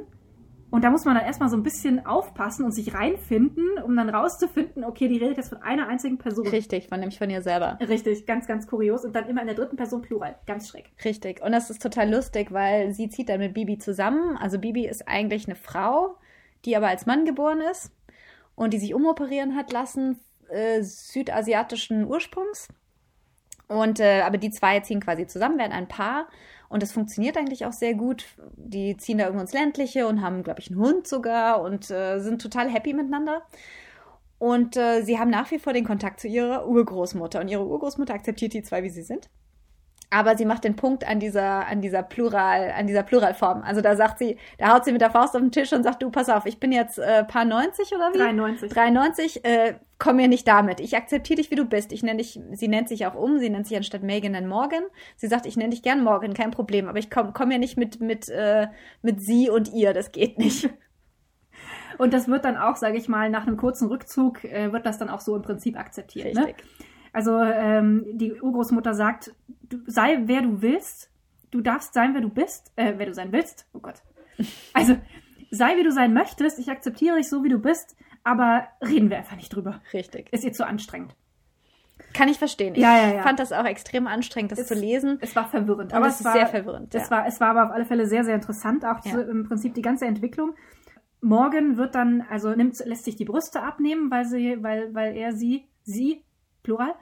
Und 0.73 0.83
da 0.83 0.89
muss 0.89 1.05
man 1.05 1.13
dann 1.13 1.23
erstmal 1.23 1.49
so 1.49 1.55
ein 1.55 1.61
bisschen 1.61 2.03
aufpassen 2.03 2.65
und 2.65 2.71
sich 2.71 2.95
reinfinden, 2.95 3.77
um 3.83 3.95
dann 3.95 4.09
rauszufinden, 4.09 4.83
okay, 4.83 5.07
die 5.07 5.19
redet 5.19 5.37
jetzt 5.37 5.49
von 5.49 5.61
einer 5.61 5.87
einzigen 5.87 6.17
Person. 6.17 6.47
Richtig, 6.47 6.87
von 6.87 6.99
nämlich 6.99 7.19
von 7.19 7.29
ihr 7.29 7.43
selber. 7.43 7.77
Richtig, 7.79 8.25
ganz, 8.25 8.47
ganz 8.47 8.65
kurios. 8.65 9.05
Und 9.05 9.15
dann 9.15 9.29
immer 9.29 9.41
in 9.41 9.45
der 9.45 9.55
dritten 9.55 9.75
Person 9.75 10.01
Plural. 10.01 10.35
Ganz 10.47 10.69
schräg. 10.69 10.91
Richtig. 11.05 11.43
Und 11.43 11.51
das 11.51 11.69
ist 11.69 11.79
total 11.79 12.11
lustig, 12.11 12.51
weil 12.51 12.91
sie 12.91 13.07
zieht 13.07 13.29
dann 13.29 13.39
mit 13.39 13.53
Bibi 13.53 13.77
zusammen. 13.77 14.35
Also 14.35 14.57
Bibi 14.57 14.87
ist 14.87 15.07
eigentlich 15.07 15.45
eine 15.45 15.55
Frau, 15.55 16.15
die 16.65 16.75
aber 16.75 16.87
als 16.87 17.05
Mann 17.05 17.25
geboren 17.25 17.61
ist 17.61 17.91
und 18.55 18.73
die 18.73 18.79
sich 18.79 18.95
umoperieren 18.95 19.55
hat 19.55 19.71
lassen, 19.71 20.21
äh, 20.49 20.81
südasiatischen 20.81 22.03
Ursprungs. 22.03 22.67
Und 23.67 23.99
äh, 23.99 24.21
aber 24.21 24.39
die 24.39 24.49
zwei 24.49 24.79
ziehen 24.79 25.01
quasi 25.01 25.27
zusammen, 25.27 25.59
werden 25.59 25.71
ein 25.71 25.87
Paar. 25.87 26.27
Und 26.73 26.81
das 26.81 26.91
funktioniert 26.91 27.37
eigentlich 27.37 27.67
auch 27.67 27.71
sehr 27.71 27.93
gut. 27.93 28.25
Die 28.55 28.97
ziehen 28.97 29.19
da 29.19 29.25
irgendwo 29.25 29.43
ins 29.43 29.53
Ländliche 29.53 30.07
und 30.07 30.23
haben, 30.23 30.41
glaube 30.41 30.59
ich, 30.59 30.71
einen 30.71 30.79
Hund 30.79 31.07
sogar 31.07 31.61
und 31.61 31.91
äh, 31.91 32.17
sind 32.17 32.41
total 32.41 32.67
happy 32.67 32.93
miteinander. 32.93 33.43
Und 34.39 34.75
äh, 34.75 35.03
sie 35.03 35.19
haben 35.19 35.29
nach 35.29 35.51
wie 35.51 35.59
vor 35.59 35.71
den 35.71 35.85
Kontakt 35.85 36.19
zu 36.19 36.27
ihrer 36.27 36.67
Urgroßmutter. 36.67 37.41
Und 37.41 37.49
ihre 37.49 37.63
Urgroßmutter 37.63 38.15
akzeptiert 38.15 38.53
die 38.53 38.63
zwei, 38.63 38.81
wie 38.81 38.89
sie 38.89 39.03
sind. 39.03 39.29
Aber 40.13 40.37
sie 40.37 40.45
macht 40.45 40.63
den 40.63 40.75
Punkt 40.75 41.07
an 41.07 41.19
dieser, 41.19 41.65
an 41.65 41.81
dieser 41.81 42.03
Plural, 42.03 42.71
an 42.77 42.85
dieser 42.85 43.01
Pluralform. 43.01 43.63
Also 43.63 43.81
da 43.81 43.95
sagt 43.95 44.19
sie, 44.19 44.37
da 44.59 44.73
haut 44.73 44.85
sie 44.85 44.91
mit 44.91 45.01
der 45.01 45.09
Faust 45.09 45.35
auf 45.35 45.41
den 45.41 45.51
Tisch 45.51 45.73
und 45.73 45.83
sagt, 45.83 46.03
du, 46.03 46.11
pass 46.11 46.29
auf, 46.29 46.45
ich 46.45 46.59
bin 46.59 46.71
jetzt 46.71 46.99
äh, 46.99 47.23
paar 47.23 47.45
90 47.45 47.91
oder 47.95 48.13
wie? 48.13 48.19
93. 48.19 48.71
93, 48.71 49.45
äh, 49.45 49.73
komm 49.97 50.17
mir 50.17 50.27
nicht 50.27 50.47
damit. 50.47 50.79
Ich 50.79 50.95
akzeptiere 50.95 51.37
dich, 51.37 51.49
wie 51.49 51.55
du 51.55 51.65
bist. 51.65 51.91
Ich 51.91 52.03
nenne 52.03 52.17
dich, 52.17 52.39
sie 52.51 52.67
nennt 52.67 52.89
sich 52.89 53.07
auch 53.07 53.15
um, 53.15 53.39
sie 53.39 53.49
nennt 53.49 53.65
sich 53.65 53.75
anstatt 53.75 54.03
Megan 54.03 54.33
dann 54.33 54.47
Morgan. 54.47 54.83
Sie 55.15 55.27
sagt, 55.27 55.47
ich 55.47 55.57
nenne 55.57 55.71
dich 55.71 55.81
gern 55.81 56.03
Morgan, 56.03 56.35
kein 56.35 56.51
Problem, 56.51 56.87
aber 56.87 56.99
ich 56.99 57.09
komme 57.09 57.31
komm 57.33 57.49
ja 57.49 57.57
nicht 57.57 57.77
mit, 57.77 57.99
mit, 57.99 58.29
äh, 58.29 58.67
mit 59.01 59.19
sie 59.19 59.49
und 59.49 59.73
ihr, 59.73 59.93
das 59.93 60.11
geht 60.11 60.37
nicht. 60.37 60.69
Und 61.97 62.13
das 62.13 62.27
wird 62.27 62.45
dann 62.45 62.57
auch, 62.57 62.75
sage 62.75 62.97
ich 62.97 63.07
mal, 63.07 63.29
nach 63.29 63.45
einem 63.45 63.57
kurzen 63.57 63.87
Rückzug, 63.87 64.43
äh, 64.43 64.71
wird 64.71 64.85
das 64.85 64.97
dann 64.97 65.09
auch 65.09 65.21
so 65.21 65.35
im 65.35 65.41
Prinzip 65.41 65.77
akzeptiert. 65.77 66.33
Ne? 66.35 66.53
Also 67.13 67.39
ähm, 67.41 68.05
die 68.13 68.33
Urgroßmutter 68.41 68.93
sagt, 68.93 69.33
du, 69.69 69.77
sei 69.85 70.23
wer 70.25 70.41
du 70.41 70.61
willst, 70.61 71.09
du 71.51 71.61
darfst 71.61 71.93
sein, 71.93 72.13
wer 72.15 72.21
du 72.21 72.29
bist, 72.29 72.71
äh, 72.75 72.93
wer 72.97 73.05
du 73.05 73.13
sein 73.13 73.31
willst. 73.31 73.67
Oh 73.73 73.79
Gott. 73.79 74.01
Also 74.73 74.97
sei 75.51 75.77
wie 75.77 75.83
du 75.83 75.91
sein 75.91 76.13
möchtest, 76.13 76.57
ich 76.57 76.69
akzeptiere 76.71 77.17
dich 77.17 77.29
so 77.29 77.43
wie 77.43 77.49
du 77.49 77.59
bist, 77.59 77.95
aber 78.23 78.67
reden 78.81 79.11
wir 79.11 79.17
einfach 79.17 79.35
nicht 79.35 79.53
drüber. 79.55 79.81
Richtig. 79.93 80.33
Ist 80.33 80.43
ihr 80.43 80.51
zu 80.53 80.65
anstrengend. 80.65 81.15
Kann 82.13 82.27
ich 82.27 82.39
verstehen. 82.39 82.73
Ich 82.73 82.81
Ja, 82.81 82.97
ja, 82.97 83.13
ja. 83.15 83.21
fand 83.21 83.39
das 83.39 83.51
auch 83.51 83.65
extrem 83.65 84.07
anstrengend, 84.07 84.51
das 84.51 84.59
Es- 84.59 84.67
zu 84.67 84.73
lesen. 84.73 85.19
Es 85.21 85.35
war 85.35 85.47
verwirrend, 85.47 85.93
Aber 85.93 86.07
es 86.07 86.15
es, 86.15 86.19
ist 86.21 86.25
war 86.25 86.33
sehr 86.33 86.47
verwirrend. 86.47 86.95
Es 86.95 87.11
war, 87.11 87.27
es 87.27 87.39
war 87.39 87.49
aber 87.49 87.65
auf 87.65 87.71
alle 87.71 87.85
Fälle 87.85 88.07
sehr, 88.07 88.23
sehr 88.23 88.33
interessant, 88.35 88.83
auch 88.85 89.01
so 89.03 89.19
im 89.21 89.43
Prinzip 89.43 89.75
die 89.75 89.81
ganze 89.83 90.05
Entwicklung. 90.07 90.55
Morgan 91.21 91.77
wird 91.77 91.93
dann, 91.95 92.21
also 92.29 92.49
nimmt, 92.55 92.77
lässt 92.85 93.05
sich 93.05 93.15
die 93.15 93.25
Brüste 93.25 93.61
abnehmen, 93.61 94.09
weil 94.11 94.25
sie, 94.25 94.61
weil, 94.61 94.93
weil 94.95 95.15
er 95.15 95.33
sie, 95.33 95.67
sie, 95.83 96.23
Plural, 96.63 96.95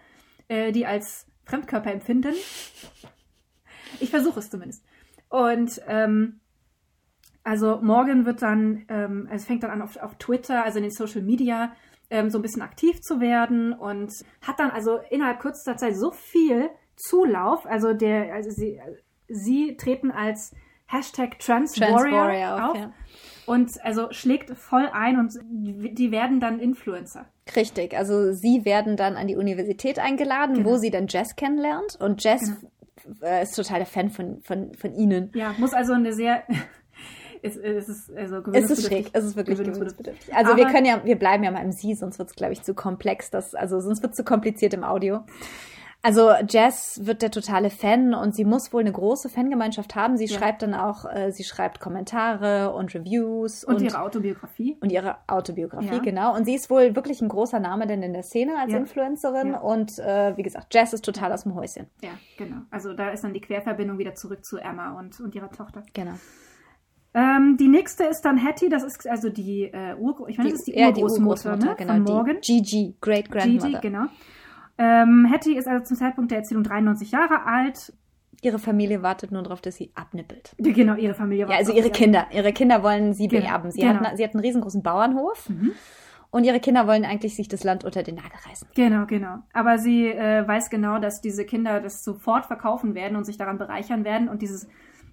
äh, 0.47 0.71
die 0.71 0.85
als 0.85 1.27
Fremdkörper 1.45 1.91
empfinden. 1.91 2.33
Ich 3.99 4.09
versuche 4.09 4.39
es 4.39 4.49
zumindest. 4.49 4.83
Und 5.29 5.81
ähm, 5.87 6.41
also 7.43 7.79
Morgan 7.81 8.25
wird 8.25 8.41
dann, 8.41 8.85
ähm, 8.89 9.27
also 9.31 9.45
fängt 9.45 9.63
dann 9.63 9.71
an 9.71 9.81
auf, 9.81 9.97
auf 9.97 10.15
Twitter, 10.15 10.63
also 10.63 10.77
in 10.77 10.83
den 10.83 10.91
Social 10.91 11.21
Media, 11.21 11.73
ähm, 12.09 12.29
so 12.29 12.37
ein 12.37 12.41
bisschen 12.41 12.61
aktiv 12.61 13.01
zu 13.01 13.19
werden 13.19 13.73
und 13.73 14.11
hat 14.41 14.59
dann 14.59 14.69
also 14.69 14.99
innerhalb 15.09 15.39
kürzester 15.39 15.77
Zeit 15.77 15.95
so 15.95 16.11
viel 16.11 16.69
Zulauf, 16.95 17.65
also 17.65 17.93
der, 17.93 18.33
also 18.33 18.51
sie, 18.51 18.79
sie 19.27 19.75
treten 19.77 20.11
als 20.11 20.53
Hashtag 20.85 21.39
Trans, 21.39 21.73
Trans 21.73 21.93
Warrior, 21.93 22.17
Warrior 22.17 22.55
auf 22.55 22.69
auf, 22.71 22.77
ja. 22.77 22.93
Und 23.45 23.71
also 23.83 24.11
schlägt 24.11 24.51
voll 24.57 24.89
ein 24.93 25.19
und 25.19 25.33
die 25.51 26.11
werden 26.11 26.39
dann 26.39 26.59
Influencer. 26.59 27.25
Richtig, 27.55 27.95
also 27.97 28.31
sie 28.33 28.65
werden 28.65 28.95
dann 28.97 29.15
an 29.15 29.27
die 29.27 29.35
Universität 29.35 29.99
eingeladen, 29.99 30.55
Genau. 30.57 30.69
wo 30.69 30.77
sie 30.77 30.91
dann 30.91 31.07
Jess 31.07 31.35
kennenlernt 31.35 31.97
und 31.99 32.23
Jess 32.23 32.41
äh, 33.21 33.43
ist 33.43 33.55
total 33.55 33.79
der 33.79 33.87
Fan 33.87 34.09
von, 34.09 34.41
von, 34.43 34.73
von 34.75 34.93
ihnen. 34.93 35.31
Ja, 35.33 35.53
muss 35.57 35.73
also 35.73 35.93
eine 35.93 36.13
sehr, 36.13 36.43
Es, 37.43 37.57
es 37.57 37.89
ist 37.89 38.15
also 38.15 38.37
es 38.53 38.69
ist 38.69 38.85
schräg, 38.85 39.09
es 39.13 39.23
ist 39.23 39.35
wirklich 39.35 39.57
gewöhnungsbedürftig. 39.57 40.35
Also 40.35 40.51
Aber 40.51 40.59
wir 40.61 40.67
können 40.67 40.85
ja, 40.85 41.03
wir 41.03 41.17
bleiben 41.17 41.43
ja 41.43 41.49
mal 41.49 41.63
im 41.63 41.71
Sie, 41.71 41.95
sonst 41.95 42.19
wird 42.19 42.29
es, 42.29 42.35
glaube 42.35 42.53
ich, 42.53 42.61
zu 42.61 42.75
komplex. 42.75 43.31
Das, 43.31 43.55
also 43.55 43.79
sonst 43.79 44.03
wird 44.03 44.11
es 44.11 44.17
zu 44.17 44.23
kompliziert 44.23 44.75
im 44.75 44.83
Audio. 44.83 45.21
Also 46.03 46.31
Jess 46.49 47.05
wird 47.05 47.21
der 47.21 47.29
totale 47.29 47.69
Fan 47.69 48.15
und 48.15 48.33
sie 48.33 48.43
muss 48.43 48.73
wohl 48.73 48.81
eine 48.81 48.91
große 48.91 49.29
Fangemeinschaft 49.29 49.95
haben. 49.95 50.17
Sie 50.17 50.25
ja. 50.25 50.37
schreibt 50.37 50.63
dann 50.63 50.73
auch, 50.73 51.05
äh, 51.05 51.31
sie 51.31 51.43
schreibt 51.43 51.79
Kommentare 51.79 52.73
und 52.73 52.95
Reviews 52.95 53.63
und, 53.63 53.75
und 53.75 53.83
ihre 53.83 54.01
Autobiografie. 54.01 54.77
Und 54.81 54.91
ihre 54.91 55.17
Autobiografie, 55.27 55.95
ja. 55.95 55.99
genau. 55.99 56.35
Und 56.35 56.45
sie 56.45 56.55
ist 56.55 56.71
wohl 56.71 56.95
wirklich 56.95 57.21
ein 57.21 57.29
großer 57.29 57.59
Name 57.59 57.85
denn 57.85 58.01
in 58.01 58.13
der 58.13 58.23
Szene 58.23 58.57
als 58.59 58.71
ja. 58.71 58.79
Influencerin. 58.79 59.53
Und 59.53 59.99
äh, 59.99 60.35
wie 60.37 60.43
gesagt, 60.43 60.73
Jess 60.73 60.93
ist 60.93 61.05
total 61.05 61.31
aus 61.33 61.43
dem 61.43 61.53
Häuschen. 61.53 61.85
Ja, 62.01 62.11
genau. 62.35 62.61
Also 62.71 62.93
da 62.93 63.11
ist 63.11 63.23
dann 63.23 63.33
die 63.33 63.41
Querverbindung 63.41 63.99
wieder 63.99 64.15
zurück 64.15 64.43
zu 64.43 64.57
Emma 64.57 64.97
und, 64.97 65.19
und 65.19 65.35
ihrer 65.35 65.51
Tochter. 65.51 65.83
Genau. 65.93 66.13
Ähm, 67.13 67.57
die 67.59 67.67
nächste 67.67 68.05
ist 68.05 68.21
dann 68.21 68.43
Hattie, 68.43 68.69
das 68.69 68.83
ist 68.83 69.07
also 69.07 69.29
die 69.29 69.63
äh, 69.63 69.95
Urgroßmutter, 69.99 70.29
ich 70.29 70.37
meine, 70.37 70.49
das 70.51 70.59
ist 70.61 70.67
die 70.67 70.81
Urgroßmutter, 70.81 71.57
ne? 71.57 71.75
genau, 71.77 71.93
von 71.93 72.03
Morgan. 72.03 72.37
Gigi, 72.41 72.95
Great 73.01 73.29
Grandmother. 73.29 73.67
Gigi, 73.67 73.81
genau. 73.81 74.05
Ähm, 74.81 75.27
Hattie 75.31 75.55
ist 75.55 75.67
also 75.67 75.85
zum 75.85 75.95
Zeitpunkt 75.95 76.31
der 76.31 76.39
Erzählung 76.39 76.63
93 76.63 77.11
Jahre 77.11 77.45
alt. 77.45 77.93
Ihre 78.41 78.57
Familie 78.57 79.03
wartet 79.03 79.31
nur 79.31 79.43
darauf, 79.43 79.61
dass 79.61 79.75
sie 79.75 79.91
abnippelt. 79.93 80.55
Genau, 80.57 80.95
ihre 80.95 81.13
Familie 81.13 81.47
wartet. 81.47 81.67
Ja, 81.67 81.67
also 81.67 81.77
ihre 81.77 81.91
Kinder. 81.91 82.25
Ihre 82.31 82.51
Kinder 82.51 82.81
wollen 82.81 83.13
sie 83.13 83.27
genau. 83.27 83.43
beerben. 83.43 83.71
Sie, 83.71 83.81
genau. 83.81 83.99
hat, 83.99 84.17
sie 84.17 84.23
hat 84.23 84.33
einen 84.33 84.43
riesengroßen 84.43 84.81
Bauernhof. 84.81 85.49
Mhm. 85.49 85.73
Und 86.31 86.45
ihre 86.45 86.59
Kinder 86.59 86.87
wollen 86.87 87.05
eigentlich 87.05 87.35
sich 87.35 87.47
das 87.47 87.63
Land 87.63 87.83
unter 87.83 88.01
den 88.01 88.15
Nagel 88.15 88.31
reißen. 88.49 88.69
Genau, 88.73 89.05
genau. 89.05 89.39
Aber 89.53 89.77
sie 89.77 90.07
äh, 90.07 90.47
weiß 90.47 90.71
genau, 90.71 90.97
dass 90.97 91.21
diese 91.21 91.45
Kinder 91.45 91.79
das 91.79 92.03
sofort 92.03 92.47
verkaufen 92.47 92.95
werden 92.95 93.17
und 93.17 93.25
sich 93.25 93.37
daran 93.37 93.59
bereichern 93.59 94.03
werden. 94.03 94.29
Und 94.29 94.41
dieses, 94.41 94.67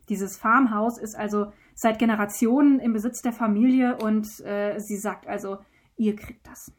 dieses 0.09 0.39
Farmhaus 0.39 0.97
ist 0.97 1.15
also 1.15 1.53
seit 1.75 1.99
Generationen 1.99 2.79
im 2.79 2.95
Besitz 2.95 3.21
der 3.21 3.33
Familie. 3.33 3.99
Und 4.03 4.29
äh, 4.47 4.79
sie 4.79 4.97
sagt 4.97 5.27
also, 5.27 5.59
ihr 5.97 6.17
kriegt 6.17 6.47
das 6.47 6.73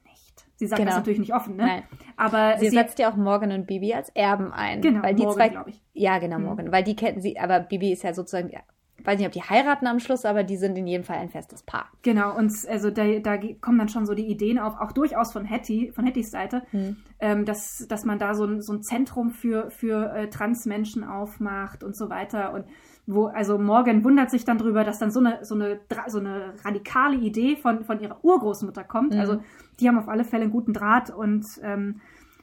Sie 0.60 0.68
sagt 0.68 0.80
genau. 0.80 0.90
das 0.90 0.98
natürlich 0.98 1.20
nicht 1.20 1.34
offen, 1.34 1.56
ne? 1.56 1.66
Nein. 1.66 1.84
Aber 2.18 2.58
sie, 2.58 2.70
sie, 2.70 2.76
setzt 2.76 3.00
ja 3.00 3.10
auch 3.10 3.16
Morgan 3.16 3.54
und 3.54 3.66
Bibi 3.66 3.94
als 3.94 4.10
Erben 4.10 4.52
ein. 4.52 4.82
Genau, 4.82 5.02
weil 5.02 5.16
die 5.16 5.24
Morgan, 5.24 5.38
zwei, 5.38 5.48
glaube 5.48 5.70
ich. 5.70 5.82
Ja, 5.94 6.20
genau, 6.20 6.38
mhm. 6.38 6.44
Morgan. 6.44 6.72
Weil 6.74 6.84
die 6.84 6.98
kennen 6.98 7.22
sie, 7.22 7.40
aber 7.40 7.62
Bibi 7.62 7.94
ist 7.94 8.04
ja 8.04 8.14
sozusagen, 8.14 8.50
ja, 8.50 8.60
weiß 9.06 9.18
nicht, 9.18 9.28
ob 9.28 9.32
die 9.32 9.42
heiraten 9.42 9.88
am 9.88 10.02
Schluss, 10.02 10.26
aber 10.26 10.44
die 10.44 10.58
sind 10.58 10.78
in 10.78 10.86
jedem 10.86 11.06
Fall 11.06 11.16
ein 11.16 11.30
festes 11.30 11.64
Paar. 11.64 11.86
Genau, 12.02 12.36
und 12.36 12.52
also 12.68 12.92
da, 12.92 13.06
da 13.20 13.38
kommen 13.62 13.78
dann 13.78 13.88
schon 13.88 14.06
so 14.06 14.14
die 14.14 14.28
Ideen 14.28 14.60
auf, 14.60 14.78
auch 14.82 14.92
durchaus 14.92 15.32
von 15.32 15.50
Hattie, 15.50 15.94
von 15.94 16.06
Hatties 16.06 16.30
Seite, 16.30 16.64
mhm. 16.74 16.98
ähm, 17.22 17.46
dass, 17.46 17.86
dass 17.88 18.04
man 18.04 18.20
da 18.20 18.34
so 18.34 18.44
ein, 18.44 18.62
so 18.62 18.74
ein 18.74 18.84
Zentrum 18.84 19.30
für, 19.30 19.72
für 19.72 20.14
äh, 20.14 20.30
Transmenschen 20.30 21.06
aufmacht 21.06 21.86
und 21.86 21.96
so 21.96 22.10
weiter. 22.10 22.52
Und 22.52 22.66
wo, 23.10 23.26
also 23.26 23.58
Morgan 23.58 24.04
wundert 24.04 24.30
sich 24.30 24.46
dann 24.46 24.60
drüber, 24.60 24.84
dass 24.84 25.00
dann 25.00 25.10
so 25.10 25.20
eine, 25.20 25.44
so 25.44 25.56
eine, 25.56 25.80
so 26.08 26.20
eine 26.20 26.54
radikale 26.64 27.18
Idee 27.18 27.56
von, 27.56 27.84
von 27.84 28.00
ihrer 28.00 28.24
Urgroßmutter 28.24 28.84
kommt. 28.84 29.14
Mhm. 29.14 29.20
Also 29.20 29.40
die 29.80 29.88
haben 29.88 29.98
auf 29.98 30.08
alle 30.08 30.24
Fälle 30.24 30.44
einen 30.44 30.52
guten 30.52 30.74
Draht 30.74 31.10
und 31.10 31.46
ähm, 31.64 32.02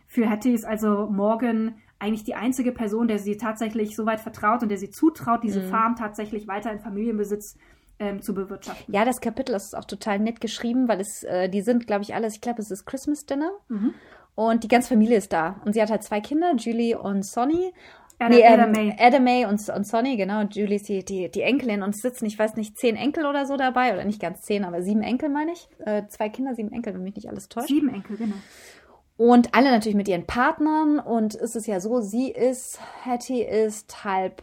für 0.09 0.29
Hattie 0.29 0.53
ist 0.53 0.65
also 0.65 1.09
Morgan 1.11 1.77
eigentlich 1.99 2.25
die 2.25 2.35
einzige 2.35 2.73
Person, 2.73 3.09
der 3.09 3.19
sie 3.19 3.37
tatsächlich 3.37 3.95
so 3.95 4.07
weit 4.07 4.21
vertraut 4.21 4.63
und 4.63 4.69
der 4.69 4.79
sie 4.79 4.91
zutraut, 4.91 5.43
diese 5.45 5.61
mhm. 5.61 5.69
Farm 5.69 5.97
tatsächlich 5.97 6.49
weiter 6.49 6.73
in 6.73 6.81
Familienbesitz 6.81 7.57
ähm, 7.99 8.21
zu 8.21 8.35
bewirtschaften. 8.35 8.93
Ja, 8.93 9.05
das 9.05 9.21
Kapitel 9.21 9.55
ist 9.55 9.77
auch 9.77 9.85
total 9.85 10.19
nett 10.19 10.41
geschrieben, 10.41 10.89
weil 10.89 11.01
es, 11.01 11.23
äh, 11.23 11.49
die 11.49 11.63
sind, 11.63 11.87
glaube 11.87 12.03
ich, 12.03 12.15
alles, 12.15 12.35
ich 12.35 12.41
glaube, 12.41 12.61
es 12.61 12.71
ist 12.71 12.85
Christmas 12.85 13.25
Dinner. 13.25 13.51
Mhm. 13.69 13.95
Und 14.35 14.65
die 14.65 14.69
ganze 14.69 14.91
Familie 14.91 15.17
ist 15.17 15.33
da. 15.33 15.61
Und 15.65 15.73
sie 15.73 15.81
hat 15.81 15.91
halt 15.91 16.03
zwei 16.03 16.21
Kinder, 16.21 16.55
Julie 16.57 16.99
und 16.99 17.25
Sonny. 17.25 17.73
Adam, 18.19 18.39
nee, 18.39 18.43
ähm, 18.43 18.53
Adam 18.53 18.73
May. 18.73 18.97
Adam 18.99 19.25
May 19.25 19.45
und, 19.45 19.69
und 19.69 19.87
Sonny, 19.87 20.17
genau. 20.17 20.43
Julie 20.43 20.77
ist 20.77 20.89
die, 20.89 21.05
die, 21.05 21.31
die 21.31 21.43
Enkelin 21.43 21.83
und 21.83 21.95
es 21.95 22.01
sitzen, 22.01 22.25
ich 22.27 22.39
weiß 22.39 22.57
nicht, 22.57 22.79
zehn 22.79 22.97
Enkel 22.97 23.27
oder 23.27 23.47
so 23.47 23.57
dabei. 23.57 23.93
Oder 23.93 24.05
nicht 24.05 24.21
ganz 24.21 24.43
zehn, 24.43 24.65
aber 24.65 24.83
sieben 24.83 25.03
Enkel, 25.03 25.29
meine 25.29 25.53
ich. 25.53 25.69
Äh, 25.85 26.07
zwei 26.09 26.29
Kinder, 26.29 26.55
sieben 26.55 26.73
Enkel, 26.73 26.95
wenn 26.95 27.03
mich 27.03 27.17
nicht 27.17 27.29
alles 27.29 27.49
täuscht. 27.49 27.69
Sieben 27.69 27.93
Enkel, 27.93 28.17
genau. 28.17 28.37
Und 29.19 29.55
alle 29.55 29.71
natürlich 29.71 29.97
mit 29.97 30.09
ihren 30.09 30.27
Partnern. 30.27 30.99
Und 30.99 31.35
es 31.35 31.57
ist 31.57 31.67
ja 31.67 31.81
so, 31.81 32.01
sie 32.01 32.31
ist, 32.31 32.81
Hattie 33.05 33.43
ist 33.43 34.05
halb 34.05 34.43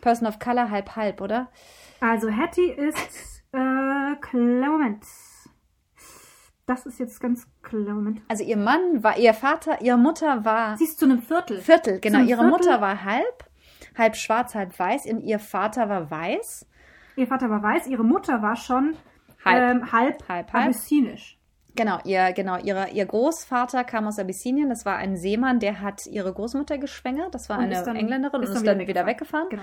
Person 0.00 0.28
of 0.28 0.38
Color, 0.38 0.70
halb 0.70 0.96
halb, 0.96 1.22
oder? 1.22 1.48
Also 2.00 2.30
Hattie 2.30 2.70
ist, 2.70 3.42
äh, 3.52 4.36
Moment. 4.36 5.04
Das 6.66 6.86
ist 6.86 6.98
jetzt 6.98 7.20
ganz 7.20 7.46
klar. 7.62 7.94
Moment. 7.94 8.22
Also 8.28 8.42
ihr 8.42 8.56
Mann 8.56 9.02
war, 9.02 9.18
ihr 9.18 9.34
Vater, 9.34 9.82
ihre 9.82 9.98
Mutter 9.98 10.44
war. 10.44 10.76
Sie 10.78 10.84
ist 10.84 10.98
zu 10.98 11.04
einem 11.04 11.20
Viertel. 11.20 11.60
Viertel, 11.60 12.00
genau. 12.00 12.20
Ihre 12.20 12.40
Viertel. 12.40 12.50
Mutter 12.50 12.80
war 12.80 13.04
halb, 13.04 13.44
halb 13.96 14.16
schwarz, 14.16 14.54
halb 14.54 14.78
weiß. 14.78 15.06
Und 15.06 15.20
ihr 15.20 15.38
Vater 15.38 15.88
war 15.88 16.10
weiß. 16.10 16.66
Ihr 17.16 17.26
Vater 17.26 17.50
war 17.50 17.62
weiß, 17.62 17.86
ihre 17.86 18.02
Mutter 18.02 18.42
war 18.42 18.56
schon 18.56 18.96
halb, 19.44 19.76
ähm, 19.76 19.92
halb, 19.92 20.28
halb, 20.28 20.52
halb. 20.52 20.64
abyssinisch. 20.64 21.38
Genau, 21.76 21.98
ihr, 22.04 22.32
genau, 22.32 22.56
ihre, 22.58 22.90
ihr 22.90 23.04
Großvater 23.04 23.82
kam 23.84 24.06
aus 24.06 24.18
Abyssinien. 24.18 24.68
Das 24.68 24.86
war 24.86 24.96
ein 24.96 25.16
Seemann, 25.16 25.58
der 25.58 25.80
hat 25.80 26.06
ihre 26.06 26.32
Großmutter 26.32 26.78
geschwängert. 26.78 27.34
Das 27.34 27.48
war 27.48 27.58
und 27.58 27.64
eine 27.64 27.82
dann, 27.82 27.96
Engländerin 27.96 28.40
und 28.40 28.48
ist 28.48 28.54
dann, 28.54 28.78
wieder, 28.78 28.88
wieder 28.88 29.06
weggefahren. 29.06 29.48
Genau. 29.50 29.62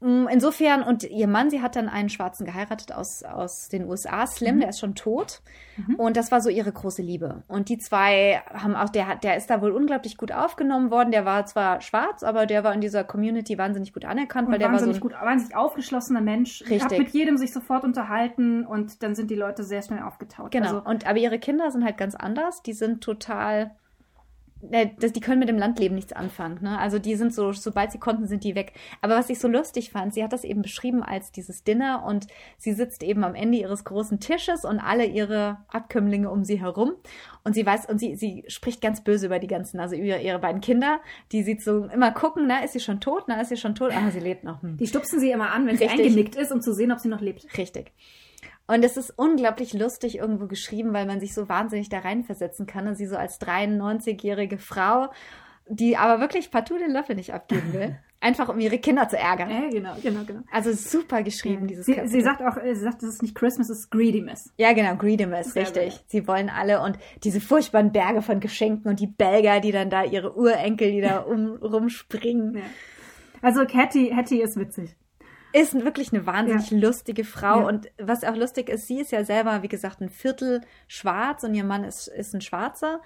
Mm, 0.00 0.28
insofern, 0.30 0.82
und 0.82 1.02
ihr 1.02 1.26
Mann, 1.26 1.50
sie 1.50 1.60
hat 1.60 1.74
dann 1.74 1.88
einen 1.88 2.08
Schwarzen 2.08 2.46
geheiratet 2.46 2.92
aus, 2.92 3.24
aus 3.24 3.68
den 3.68 3.88
USA, 3.88 4.26
Slim, 4.26 4.56
mhm. 4.56 4.60
der 4.60 4.68
ist 4.68 4.78
schon 4.78 4.94
tot. 4.94 5.40
Mhm. 5.76 5.96
Und 5.96 6.16
das 6.16 6.30
war 6.30 6.40
so 6.40 6.48
ihre 6.50 6.70
große 6.70 7.02
Liebe. 7.02 7.42
Und 7.48 7.68
die 7.68 7.78
zwei 7.78 8.40
haben 8.52 8.76
auch, 8.76 8.90
der, 8.90 9.16
der 9.16 9.36
ist 9.36 9.50
da 9.50 9.60
wohl 9.60 9.72
unglaublich 9.72 10.16
gut 10.16 10.30
aufgenommen 10.30 10.92
worden. 10.92 11.10
Der 11.10 11.24
war 11.24 11.46
zwar 11.46 11.80
schwarz, 11.80 12.22
aber 12.22 12.46
der 12.46 12.62
war 12.62 12.72
in 12.74 12.80
dieser 12.80 13.02
Community 13.02 13.58
wahnsinnig 13.58 13.92
gut 13.92 14.04
anerkannt, 14.04 14.46
und 14.46 14.52
weil 14.52 14.60
der 14.60 14.70
war 14.70 14.78
so 14.78 14.88
ein 14.88 15.00
gut, 15.00 15.14
wahnsinnig 15.14 15.56
aufgeschlossener 15.56 16.20
Mensch. 16.20 16.62
Richtig. 16.62 16.82
Hat 16.82 16.98
mit 16.98 17.08
jedem 17.10 17.36
sich 17.36 17.52
sofort 17.52 17.82
unterhalten 17.82 18.64
und 18.64 19.02
dann 19.02 19.16
sind 19.16 19.30
die 19.30 19.36
Leute 19.36 19.64
sehr 19.64 19.82
schnell 19.82 20.02
aufgetaut. 20.02 20.52
Genau. 20.52 20.66
Also, 20.66 20.82
und, 20.84 21.08
aber 21.08 21.18
ihre 21.18 21.40
Kinder 21.40 21.72
sind 21.72 21.84
halt 21.84 21.98
ganz 21.98 22.14
anders. 22.14 22.62
Die 22.62 22.72
sind 22.72 23.02
total 23.02 23.72
äh, 24.70 24.88
die 24.96 25.20
können 25.20 25.38
mit 25.38 25.48
dem 25.48 25.58
Landleben 25.58 25.94
nichts 25.94 26.12
anfangen. 26.12 26.58
Ne? 26.62 26.78
Also 26.78 26.98
die 26.98 27.14
sind 27.14 27.34
so, 27.34 27.52
sobald 27.52 27.92
sie 27.92 27.98
konnten, 27.98 28.26
sind 28.26 28.44
die 28.44 28.54
weg. 28.54 28.72
Aber 29.00 29.14
was 29.14 29.30
ich 29.30 29.38
so 29.38 29.48
lustig 29.48 29.90
fand, 29.90 30.14
sie 30.14 30.22
hat 30.22 30.32
das 30.32 30.44
eben 30.44 30.62
beschrieben 30.62 31.02
als 31.02 31.32
dieses 31.32 31.64
Dinner 31.64 32.04
und 32.06 32.26
sie 32.56 32.72
sitzt 32.72 33.02
eben 33.02 33.24
am 33.24 33.34
Ende 33.34 33.58
ihres 33.58 33.84
großen 33.84 34.20
Tisches 34.20 34.64
und 34.64 34.80
alle 34.80 35.06
ihre 35.06 35.58
Abkömmlinge 35.68 36.30
um 36.30 36.44
sie 36.44 36.60
herum. 36.60 36.92
Und 37.44 37.54
sie 37.54 37.64
weiß, 37.64 37.86
und 37.86 37.98
sie, 37.98 38.16
sie 38.16 38.44
spricht 38.48 38.80
ganz 38.80 39.02
böse 39.02 39.26
über 39.26 39.38
die 39.38 39.46
ganzen, 39.46 39.80
also 39.80 39.96
über 39.96 40.20
ihre 40.20 40.38
beiden 40.38 40.60
Kinder. 40.60 41.00
Die 41.32 41.42
sieht 41.42 41.62
so 41.62 41.84
immer 41.86 42.10
gucken, 42.12 42.46
na, 42.46 42.64
ist 42.64 42.72
sie 42.72 42.80
schon 42.80 43.00
tot? 43.00 43.24
Na, 43.26 43.40
ist 43.40 43.48
sie 43.48 43.56
schon 43.56 43.74
tot? 43.74 43.92
Ah, 43.94 44.10
sie 44.10 44.20
lebt 44.20 44.44
noch. 44.44 44.62
Hm. 44.62 44.76
Die 44.76 44.86
stupsen 44.86 45.20
sie 45.20 45.30
immer 45.30 45.52
an, 45.52 45.66
wenn 45.66 45.76
Richtig. 45.76 45.90
sie 45.90 46.02
eingenickt 46.04 46.36
ist, 46.36 46.52
um 46.52 46.60
zu 46.60 46.72
sehen, 46.74 46.92
ob 46.92 46.98
sie 46.98 47.08
noch 47.08 47.20
lebt. 47.20 47.46
Richtig. 47.56 47.92
Und 48.68 48.84
es 48.84 48.98
ist 48.98 49.10
unglaublich 49.16 49.72
lustig 49.72 50.18
irgendwo 50.18 50.46
geschrieben, 50.46 50.92
weil 50.92 51.06
man 51.06 51.20
sich 51.20 51.32
so 51.32 51.48
wahnsinnig 51.48 51.88
da 51.88 52.00
reinversetzen 52.00 52.66
kann. 52.66 52.86
Und 52.86 52.96
sie 52.96 53.06
so 53.06 53.16
als 53.16 53.40
93-jährige 53.40 54.58
Frau, 54.58 55.08
die 55.66 55.96
aber 55.96 56.20
wirklich 56.20 56.50
partout 56.50 56.76
den 56.76 56.92
Löffel 56.92 57.16
nicht 57.16 57.32
abgeben 57.32 57.72
will. 57.72 57.98
Einfach 58.20 58.48
um 58.48 58.58
ihre 58.58 58.78
Kinder 58.78 59.08
zu 59.08 59.16
ärgern. 59.16 59.48
Ja, 59.48 59.70
genau, 59.70 59.94
genau, 60.02 60.24
genau. 60.26 60.40
Also 60.50 60.72
super 60.72 61.22
geschrieben, 61.22 61.62
ja. 61.62 61.66
dieses 61.68 61.86
sie, 61.86 62.00
sie 62.04 62.20
sagt 62.20 62.42
auch, 62.42 62.60
sie 62.60 62.74
sagt, 62.74 63.02
das 63.02 63.10
ist 63.10 63.22
nicht 63.22 63.36
Christmas, 63.36 63.70
es 63.70 63.78
ist 63.78 63.90
Greediness. 63.90 64.52
Ja, 64.58 64.72
genau, 64.72 64.96
Greediness, 64.96 65.54
richtig. 65.54 65.92
Gut. 65.92 66.04
Sie 66.08 66.26
wollen 66.26 66.50
alle 66.50 66.82
und 66.82 66.98
diese 67.22 67.40
furchtbaren 67.40 67.92
Berge 67.92 68.20
von 68.20 68.40
Geschenken 68.40 68.90
und 68.90 68.98
die 68.98 69.06
Belger, 69.06 69.60
die 69.60 69.70
dann 69.70 69.88
da 69.88 70.02
ihre 70.02 70.36
Urenkel, 70.36 70.90
die 70.90 71.00
da 71.00 71.18
um, 71.28 71.56
rumspringen. 71.62 72.56
Ja. 72.56 72.62
Also 73.40 73.60
Hattie, 73.60 74.12
Hattie 74.12 74.42
ist 74.42 74.58
witzig 74.58 74.96
ist 75.52 75.74
wirklich 75.74 76.12
eine 76.12 76.26
wahnsinnig 76.26 76.70
ja. 76.70 76.78
lustige 76.78 77.24
Frau. 77.24 77.60
Ja. 77.60 77.66
Und 77.66 77.90
was 77.98 78.24
auch 78.24 78.36
lustig 78.36 78.68
ist, 78.68 78.86
sie 78.86 79.00
ist 79.00 79.12
ja 79.12 79.24
selber, 79.24 79.62
wie 79.62 79.68
gesagt, 79.68 80.00
ein 80.00 80.10
Viertel 80.10 80.60
schwarz 80.86 81.44
und 81.44 81.54
ihr 81.54 81.64
Mann 81.64 81.84
ist, 81.84 82.08
ist 82.08 82.34
ein 82.34 82.40
Schwarzer. 82.40 83.00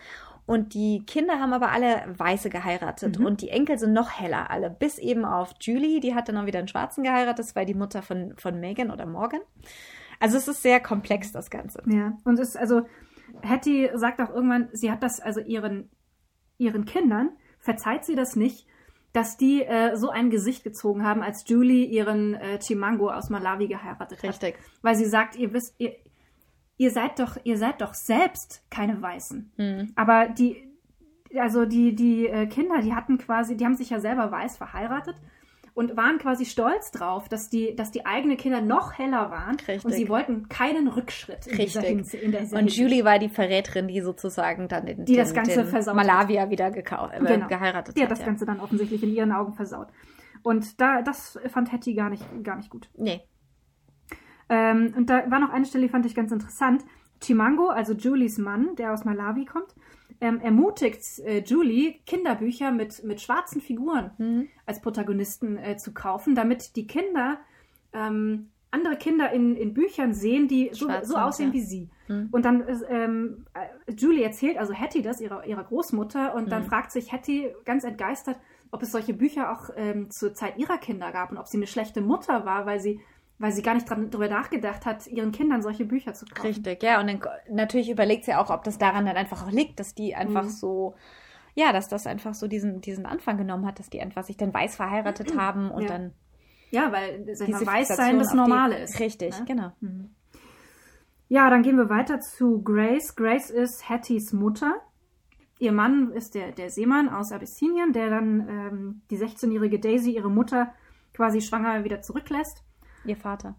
Und 0.44 0.74
die 0.74 1.04
Kinder 1.06 1.38
haben 1.38 1.52
aber 1.52 1.70
alle 1.70 2.02
Weiße 2.16 2.50
geheiratet. 2.50 3.18
Mhm. 3.18 3.26
Und 3.26 3.42
die 3.42 3.50
Enkel 3.50 3.78
sind 3.78 3.92
noch 3.92 4.10
heller 4.10 4.50
alle. 4.50 4.70
Bis 4.70 4.98
eben 4.98 5.24
auf 5.24 5.54
Julie, 5.60 6.00
die 6.00 6.14
hat 6.14 6.28
dann 6.28 6.36
auch 6.36 6.46
wieder 6.46 6.58
einen 6.58 6.68
Schwarzen 6.68 7.04
geheiratet. 7.04 7.38
Das 7.38 7.54
war 7.54 7.64
die 7.64 7.74
Mutter 7.74 8.02
von, 8.02 8.34
von 8.36 8.58
Megan 8.58 8.90
oder 8.90 9.06
Morgan. 9.06 9.40
Also 10.18 10.36
es 10.36 10.48
ist 10.48 10.62
sehr 10.62 10.80
komplex, 10.80 11.32
das 11.32 11.50
Ganze. 11.50 11.82
Ja, 11.86 12.16
und 12.24 12.38
es 12.38 12.50
ist 12.50 12.56
also, 12.56 12.82
Hattie 13.42 13.90
sagt 13.94 14.20
auch 14.20 14.30
irgendwann, 14.30 14.68
sie 14.72 14.90
hat 14.90 15.02
das 15.02 15.20
also 15.20 15.40
ihren, 15.40 15.90
ihren 16.58 16.84
Kindern, 16.84 17.30
verzeiht 17.58 18.04
sie 18.04 18.16
das 18.16 18.36
nicht, 18.36 18.66
dass 19.12 19.36
die 19.36 19.62
äh, 19.62 19.96
so 19.96 20.08
ein 20.08 20.30
Gesicht 20.30 20.64
gezogen 20.64 21.04
haben, 21.04 21.22
als 21.22 21.48
Julie 21.48 21.84
ihren 21.84 22.34
äh, 22.34 22.60
Chimango 22.60 23.10
aus 23.10 23.30
Malawi 23.30 23.68
geheiratet 23.68 24.22
Richtig. 24.22 24.54
hat. 24.54 24.64
Weil 24.82 24.94
sie 24.94 25.04
sagt, 25.04 25.36
ihr 25.36 25.52
wisst, 25.52 25.74
ihr, 25.78 25.94
ihr 26.78 26.90
seid 26.90 27.18
doch, 27.18 27.36
ihr 27.44 27.58
seid 27.58 27.80
doch 27.80 27.94
selbst 27.94 28.64
keine 28.70 29.00
Weißen. 29.00 29.52
Hm. 29.56 29.92
Aber 29.96 30.28
die, 30.28 30.68
also 31.36 31.66
die, 31.66 31.94
die 31.94 32.26
äh, 32.26 32.46
Kinder, 32.46 32.80
die 32.80 32.94
hatten 32.94 33.18
quasi, 33.18 33.56
die 33.56 33.64
haben 33.64 33.76
sich 33.76 33.90
ja 33.90 34.00
selber 34.00 34.30
weiß 34.30 34.56
verheiratet 34.56 35.16
und 35.74 35.96
waren 35.96 36.18
quasi 36.18 36.44
stolz 36.44 36.90
drauf, 36.90 37.28
dass 37.28 37.48
die, 37.48 37.74
dass 37.74 37.90
die 37.90 38.04
eigenen 38.04 38.36
Kinder 38.36 38.60
noch 38.60 38.98
heller 38.98 39.30
waren. 39.30 39.56
Richtig. 39.56 39.84
Und 39.84 39.92
sie 39.92 40.08
wollten 40.08 40.48
keinen 40.48 40.88
Rückschritt 40.88 41.46
in 41.46 41.56
Richtig. 41.56 41.84
Hinse, 41.84 42.16
in 42.18 42.34
Und 42.34 42.74
Julie 42.74 43.04
war 43.04 43.18
die 43.18 43.30
Verräterin, 43.30 43.88
die 43.88 44.00
sozusagen 44.02 44.68
dann 44.68 44.86
den, 44.86 45.04
die 45.04 45.12
den, 45.12 45.16
das 45.16 45.32
Ganze 45.32 45.64
versaut 45.64 45.94
Malawia 45.94 46.50
wieder 46.50 46.70
gekauft, 46.70 47.14
äh, 47.14 47.24
genau. 47.24 47.48
geheiratet 47.48 47.96
die 47.96 48.02
hat. 48.02 48.08
Die 48.08 48.12
hat 48.12 48.18
das 48.18 48.24
Ganze 48.24 48.44
dann 48.44 48.60
offensichtlich 48.60 49.02
in 49.02 49.14
ihren 49.14 49.32
Augen 49.32 49.54
versaut. 49.54 49.88
Und 50.42 50.80
da, 50.80 51.02
das 51.02 51.38
fand 51.48 51.72
Hattie 51.72 51.94
gar 51.94 52.10
nicht, 52.10 52.24
gar 52.42 52.56
nicht 52.56 52.68
gut. 52.68 52.90
Nee. 52.96 53.22
Ähm, 54.48 54.92
und 54.96 55.08
da 55.08 55.30
war 55.30 55.38
noch 55.38 55.50
eine 55.50 55.64
Stelle, 55.64 55.86
die 55.86 55.90
fand 55.90 56.04
ich 56.04 56.14
ganz 56.14 56.32
interessant. 56.32 56.84
Chimango, 57.22 57.68
also 57.68 57.94
Julies 57.94 58.38
Mann, 58.38 58.74
der 58.76 58.92
aus 58.92 59.04
Malawi 59.04 59.46
kommt, 59.46 59.74
ähm, 60.22 60.40
ermutigt 60.40 61.18
äh, 61.26 61.42
Julie, 61.44 61.96
Kinderbücher 62.06 62.70
mit, 62.70 63.02
mit 63.04 63.20
schwarzen 63.20 63.60
Figuren 63.60 64.12
Mhm. 64.18 64.48
als 64.64 64.80
Protagonisten 64.80 65.58
äh, 65.58 65.76
zu 65.76 65.92
kaufen, 65.92 66.34
damit 66.34 66.76
die 66.76 66.86
Kinder 66.86 67.38
ähm, 67.92 68.48
andere 68.70 68.96
Kinder 68.96 69.30
in, 69.32 69.54
in 69.54 69.74
Büchern 69.74 70.14
sehen, 70.14 70.48
die 70.48 70.70
so, 70.72 70.88
so 71.02 71.16
aussehen 71.16 71.48
ja. 71.48 71.54
wie 71.54 71.60
sie. 71.60 71.90
Mhm. 72.08 72.28
Und 72.30 72.44
dann 72.46 72.62
ist, 72.62 72.82
ähm, 72.88 73.44
äh, 73.52 73.92
Julie 73.92 74.24
erzählt, 74.24 74.56
also 74.56 74.72
Hattie 74.72 75.02
das, 75.02 75.20
ihrer, 75.20 75.44
ihrer 75.44 75.64
Großmutter, 75.64 76.34
und 76.34 76.50
dann 76.50 76.62
Mhm. 76.62 76.68
fragt 76.68 76.90
sich 76.92 77.12
Hattie 77.12 77.50
ganz 77.66 77.84
entgeistert, 77.84 78.38
ob 78.70 78.82
es 78.82 78.92
solche 78.92 79.12
Bücher 79.12 79.52
auch 79.52 79.68
ähm, 79.76 80.08
zur 80.10 80.32
Zeit 80.32 80.56
ihrer 80.56 80.78
Kinder 80.78 81.12
gab 81.12 81.30
und 81.30 81.36
ob 81.36 81.48
sie 81.48 81.58
eine 81.58 81.66
schlechte 81.66 82.00
Mutter 82.00 82.46
war, 82.46 82.64
weil 82.64 82.80
sie, 82.80 83.00
weil 83.42 83.52
sie 83.52 83.60
gar 83.62 83.74
nicht 83.74 83.90
dran, 83.90 84.10
darüber 84.10 84.28
nachgedacht 84.28 84.86
hat, 84.86 85.06
ihren 85.06 85.32
Kindern 85.32 85.60
solche 85.62 85.84
Bücher 85.84 86.14
zu 86.14 86.24
kaufen. 86.26 86.46
Richtig, 86.46 86.82
ja. 86.82 87.00
Und 87.00 87.08
dann 87.08 87.20
natürlich 87.50 87.90
überlegt 87.90 88.24
sie 88.24 88.34
auch, 88.34 88.48
ob 88.50 88.64
das 88.64 88.78
daran 88.78 89.04
dann 89.04 89.16
einfach 89.16 89.44
auch 89.46 89.50
liegt, 89.50 89.78
dass 89.80 89.94
die 89.94 90.14
einfach 90.14 90.44
Mhm. 90.44 90.48
so, 90.50 90.94
ja, 91.54 91.72
dass 91.72 91.88
das 91.88 92.06
einfach 92.06 92.34
so 92.34 92.48
diesen, 92.48 92.80
diesen 92.80 93.04
Anfang 93.04 93.36
genommen 93.36 93.66
hat, 93.66 93.78
dass 93.78 93.90
die 93.90 94.00
einfach 94.00 94.24
sich 94.24 94.36
dann 94.38 94.54
weiß 94.54 94.76
verheiratet 94.76 95.36
haben 95.36 95.70
und 95.70 95.82
Ja. 95.82 95.88
dann 95.88 96.12
Ja, 96.70 96.90
weil 96.92 97.26
sag 97.34 97.48
mal, 97.48 97.58
diese 97.58 97.66
weiß 97.70 97.88
sein 97.88 98.18
das 98.18 98.28
auf 98.28 98.32
die- 98.32 98.36
Normale 98.38 98.78
ist. 98.78 98.98
Richtig, 99.00 99.38
ne? 99.38 99.44
genau. 99.44 99.72
Ja, 101.28 101.48
dann 101.50 101.62
gehen 101.62 101.76
wir 101.76 101.88
weiter 101.88 102.20
zu 102.20 102.62
Grace. 102.62 103.14
Grace 103.16 103.50
ist 103.50 103.88
Hatties 103.88 104.32
Mutter. 104.32 104.74
Ihr 105.58 105.72
Mann 105.72 106.10
ist 106.12 106.34
der, 106.34 106.52
der 106.52 106.70
Seemann 106.70 107.08
aus 107.08 107.32
Abyssinien, 107.32 107.92
der 107.92 108.10
dann 108.10 108.48
ähm, 108.48 109.02
die 109.10 109.16
16-jährige 109.18 109.78
Daisy, 109.78 110.10
ihre 110.12 110.30
Mutter, 110.30 110.72
quasi 111.14 111.40
schwanger 111.40 111.84
wieder 111.84 112.00
zurücklässt. 112.02 112.64
Ihr 113.04 113.16
Vater. 113.16 113.54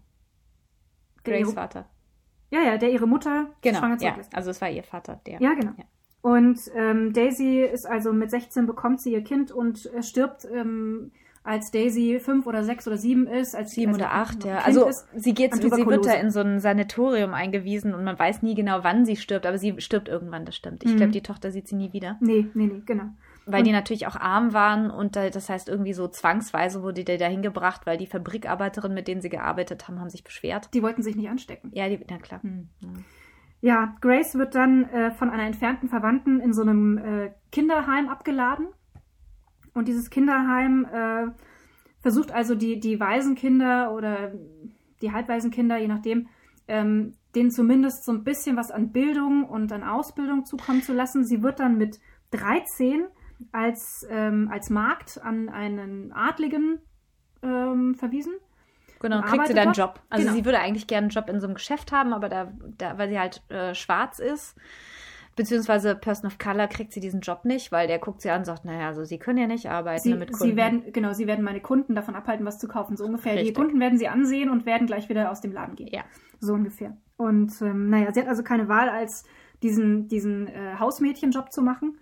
Der 1.26 1.32
Grace 1.34 1.40
ihre, 1.48 1.52
Vater. 1.52 1.86
ja, 2.50 2.62
ja, 2.62 2.76
der 2.78 2.90
ihre 2.90 3.06
Mutter 3.06 3.46
Genau, 3.62 3.78
schwanger 3.78 3.94
ja. 3.94 3.98
zurücklässt. 4.00 4.34
Also 4.34 4.50
es 4.50 4.60
war 4.60 4.70
ihr 4.70 4.82
Vater, 4.82 5.20
der. 5.26 5.40
Ja, 5.40 5.54
genau. 5.54 5.72
Ja. 5.76 5.84
Und 6.22 6.58
ähm, 6.74 7.12
Daisy 7.12 7.60
ist 7.62 7.86
also 7.86 8.12
mit 8.12 8.30
16 8.30 8.66
bekommt 8.66 9.00
sie 9.00 9.12
ihr 9.12 9.22
Kind 9.22 9.50
und 9.52 9.86
äh, 9.94 10.02
stirbt, 10.02 10.46
ähm, 10.52 11.12
als 11.42 11.70
Daisy 11.70 12.18
fünf 12.20 12.46
oder 12.46 12.64
sechs 12.64 12.86
oder 12.86 12.96
sieben 12.96 13.26
ist, 13.26 13.54
als 13.54 13.72
Sieben 13.72 13.92
als 13.92 13.98
oder 13.98 14.12
acht, 14.14 14.44
ja. 14.44 14.58
Also 14.60 14.86
ist. 14.88 15.06
sie 15.14 15.34
geht, 15.34 15.54
sie 15.54 15.70
wird 15.70 16.06
da 16.06 16.12
in 16.14 16.30
so 16.30 16.40
ein 16.40 16.58
Sanatorium 16.60 17.34
eingewiesen 17.34 17.92
und 17.92 18.02
man 18.04 18.18
weiß 18.18 18.40
nie 18.40 18.54
genau, 18.54 18.78
wann 18.82 19.04
sie 19.04 19.16
stirbt, 19.16 19.44
aber 19.44 19.58
sie 19.58 19.78
stirbt 19.82 20.08
irgendwann, 20.08 20.46
das 20.46 20.56
stimmt. 20.56 20.82
Ich 20.84 20.92
Mhm. 20.92 20.96
glaube, 20.96 21.12
die 21.12 21.20
Tochter 21.20 21.50
sieht 21.50 21.68
sie 21.68 21.74
nie 21.76 21.92
wieder. 21.92 22.16
Nee, 22.20 22.46
nee, 22.54 22.66
nee, 22.68 22.82
genau. 22.86 23.10
Weil 23.46 23.62
die 23.62 23.72
natürlich 23.72 24.06
auch 24.06 24.16
arm 24.16 24.54
waren 24.54 24.90
und 24.90 25.16
da, 25.16 25.28
das 25.28 25.50
heißt 25.50 25.68
irgendwie 25.68 25.92
so 25.92 26.08
zwangsweise 26.08 26.82
wurde 26.82 27.04
die 27.04 27.18
dahin 27.18 27.42
gebracht, 27.42 27.82
weil 27.84 27.98
die 27.98 28.06
Fabrikarbeiterinnen, 28.06 28.94
mit 28.94 29.06
denen 29.06 29.20
sie 29.20 29.28
gearbeitet 29.28 29.86
haben, 29.86 30.00
haben 30.00 30.08
sich 30.08 30.24
beschwert. 30.24 30.72
Die 30.72 30.82
wollten 30.82 31.02
sich 31.02 31.14
nicht 31.14 31.28
anstecken. 31.28 31.70
Ja, 31.74 31.88
die, 31.88 32.00
na 32.08 32.18
klar. 32.18 32.42
Hm. 32.42 32.68
Ja, 33.60 33.96
Grace 34.00 34.34
wird 34.34 34.54
dann 34.54 34.84
äh, 34.84 35.10
von 35.10 35.30
einer 35.30 35.44
entfernten 35.44 35.88
Verwandten 35.88 36.40
in 36.40 36.52
so 36.52 36.62
einem 36.62 36.98
äh, 36.98 37.32
Kinderheim 37.52 38.08
abgeladen. 38.08 38.68
Und 39.74 39.88
dieses 39.88 40.10
Kinderheim 40.10 40.86
äh, 40.86 41.26
versucht 42.00 42.32
also 42.32 42.54
die, 42.54 42.80
die 42.80 43.00
Waisenkinder 43.00 43.92
oder 43.92 44.32
die 45.02 45.12
Halbwaisenkinder, 45.12 45.78
je 45.78 45.88
nachdem, 45.88 46.28
ähm, 46.68 47.14
denen 47.34 47.50
zumindest 47.50 48.04
so 48.04 48.12
ein 48.12 48.24
bisschen 48.24 48.56
was 48.56 48.70
an 48.70 48.92
Bildung 48.92 49.44
und 49.44 49.72
an 49.72 49.82
Ausbildung 49.82 50.44
zukommen 50.44 50.82
zu 50.82 50.92
lassen. 50.92 51.24
Sie 51.24 51.42
wird 51.42 51.60
dann 51.60 51.76
mit 51.76 52.00
13 52.30 53.04
als, 53.52 54.06
ähm, 54.10 54.48
als 54.52 54.70
Magd 54.70 55.20
an 55.22 55.48
einen 55.48 56.12
Adligen 56.12 56.78
ähm, 57.42 57.94
verwiesen. 57.94 58.34
Genau, 59.00 59.18
Und 59.18 59.26
kriegt 59.26 59.48
sie 59.48 59.54
dann 59.54 59.64
einen? 59.68 59.74
Job. 59.74 60.00
Also 60.08 60.24
Genau. 60.24 60.36
sie 60.36 60.44
würde 60.44 60.60
eigentlich 60.60 60.86
gerne 60.86 61.04
einen 61.06 61.10
Job 61.10 61.28
in 61.28 61.40
so 61.40 61.46
einem 61.46 61.54
Geschäft 61.54 61.92
haben, 61.92 62.12
aber 62.14 62.28
da, 62.28 62.52
da 62.78 62.96
weil 62.96 63.10
sie 63.10 63.18
halt 63.18 63.42
äh, 63.50 63.74
schwarz 63.74 64.18
ist, 64.18 64.56
beziehungsweise 65.36 65.94
Person 65.94 66.26
of 66.28 66.38
Color, 66.38 66.68
kriegt 66.68 66.92
sie 66.92 67.00
diesen 67.00 67.20
Job 67.20 67.44
nicht, 67.44 67.72
weil 67.72 67.86
der 67.86 67.98
guckt 67.98 68.22
sie 68.22 68.30
an 68.30 68.38
und 68.40 68.44
sagt, 68.44 68.64
naja, 68.64 68.86
also 68.86 69.04
sie 69.04 69.18
können 69.18 69.38
ja 69.38 69.46
nicht 69.46 69.68
arbeiten 69.68 70.02
Sie, 70.02 70.14
mit 70.14 70.30
Kunden. 70.32 70.44
sie 70.44 70.56
werden, 70.56 70.92
genau, 70.92 71.12
sie 71.12 71.26
werden 71.26 71.44
meine 71.44 71.60
Kunden 71.60 71.94
davon 71.94 72.14
abhalten, 72.14 72.46
was 72.46 72.58
zu 72.58 72.68
kaufen. 72.68 72.96
So 72.96 73.04
ungefähr. 73.04 73.32
Richtig. 73.34 73.48
Die 73.48 73.60
Kunden 73.60 73.80
werden 73.80 73.98
sie 73.98 74.08
ansehen 74.08 74.48
und 74.48 74.64
werden 74.64 74.86
gleich 74.86 75.08
wieder 75.08 75.30
aus 75.30 75.40
dem 75.40 75.52
Laden 75.52 75.74
gehen. 75.76 75.88
Ja. 75.92 76.04
So 76.40 76.54
ungefähr. 76.54 76.96
Und 77.16 77.60
ähm, 77.62 77.90
naja, 77.90 78.12
sie 78.12 78.20
hat 78.20 78.28
also 78.28 78.42
keine 78.42 78.68
Wahl, 78.68 78.88
als 78.88 79.24
diesen, 79.62 80.08
diesen 80.08 80.46
äh, 80.46 80.76
Hausmädchenjob 80.78 81.52
zu 81.52 81.62
machen. 81.62 81.98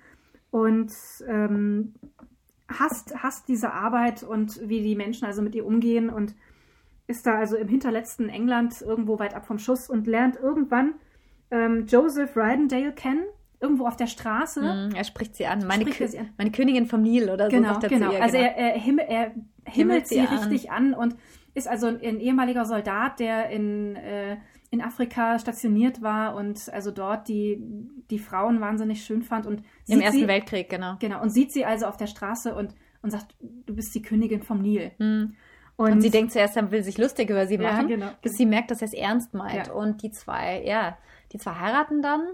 Und 0.52 0.92
ähm, 1.26 1.94
hasst, 2.68 3.14
hasst 3.22 3.48
diese 3.48 3.72
Arbeit 3.72 4.22
und 4.22 4.60
wie 4.68 4.82
die 4.82 4.94
Menschen 4.94 5.24
also 5.24 5.42
mit 5.42 5.54
ihr 5.54 5.66
umgehen 5.66 6.10
und 6.10 6.34
ist 7.06 7.26
da 7.26 7.38
also 7.38 7.56
im 7.56 7.68
hinterletzten 7.68 8.28
England 8.28 8.80
irgendwo 8.80 9.18
weit 9.18 9.34
ab 9.34 9.46
vom 9.46 9.58
Schuss 9.58 9.90
und 9.90 10.06
lernt 10.06 10.36
irgendwann 10.36 10.94
ähm, 11.50 11.86
Joseph 11.86 12.36
Rydendale 12.36 12.92
kennen, 12.92 13.24
irgendwo 13.60 13.86
auf 13.86 13.96
der 13.96 14.06
Straße. 14.06 14.60
Mhm, 14.60 14.94
er 14.94 15.04
spricht 15.04 15.36
sie 15.36 15.46
an. 15.46 15.66
Meine, 15.66 15.84
er 15.84 15.90
Kö 15.90 16.06
sie 16.06 16.18
an. 16.18 16.30
meine 16.36 16.50
Königin 16.52 16.86
vom 16.86 17.02
Nil 17.02 17.30
oder 17.30 17.50
so 17.50 17.56
Genau, 17.56 17.78
er 17.80 17.88
genau. 17.88 18.12
ihr. 18.12 18.22
Also 18.22 18.36
genau. 18.36 18.50
er, 18.50 18.74
er, 18.74 18.80
himmel, 18.80 19.04
er 19.08 19.32
himmelt 19.64 20.06
sie 20.06 20.16
sie 20.16 20.20
an. 20.20 20.38
richtig 20.38 20.70
an 20.70 20.94
und 20.94 21.16
ist 21.54 21.66
also 21.66 21.86
ein, 21.86 22.00
ein 22.02 22.20
ehemaliger 22.20 22.64
Soldat, 22.66 23.20
der 23.20 23.50
in, 23.50 23.96
äh, 23.96 24.36
in 24.72 24.80
Afrika 24.80 25.38
stationiert 25.38 26.00
war 26.00 26.34
und 26.34 26.72
also 26.72 26.90
dort 26.90 27.28
die, 27.28 27.62
die 28.10 28.18
Frauen 28.18 28.62
wahnsinnig 28.62 29.04
schön 29.04 29.22
fand 29.22 29.46
und 29.46 29.62
Im 29.86 30.00
Ersten 30.00 30.20
sie, 30.20 30.28
Weltkrieg, 30.28 30.70
genau. 30.70 30.96
Genau, 30.98 31.20
und 31.20 31.28
sieht 31.28 31.52
sie 31.52 31.66
also 31.66 31.84
auf 31.84 31.98
der 31.98 32.06
Straße 32.06 32.54
und, 32.54 32.74
und 33.02 33.10
sagt, 33.10 33.36
du 33.38 33.76
bist 33.76 33.94
die 33.94 34.00
Königin 34.00 34.42
vom 34.42 34.62
Nil. 34.62 34.92
Mhm. 34.98 35.36
Und, 35.76 36.00
sie 36.00 36.10
denkt 36.10 36.32
zuerst, 36.32 36.56
er 36.56 36.70
will 36.70 36.82
sich 36.82 36.96
lustig 36.96 37.28
über 37.28 37.46
sie 37.46 37.56
Ja, 37.56 37.72
machen, 37.72 37.88
genau. 37.88 38.10
bis 38.22 38.32
sie 38.32 38.46
merkt, 38.46 38.70
dass 38.70 38.80
er 38.80 38.88
es 38.88 38.94
ernst 38.94 39.34
meint. 39.34 39.66
Ja. 39.66 39.72
Und 39.74 40.02
die 40.02 40.10
zwei, 40.10 40.62
ja, 40.64 40.96
die 41.32 41.38
zwei 41.38 41.52
heiraten 41.52 42.00
dann, 42.00 42.28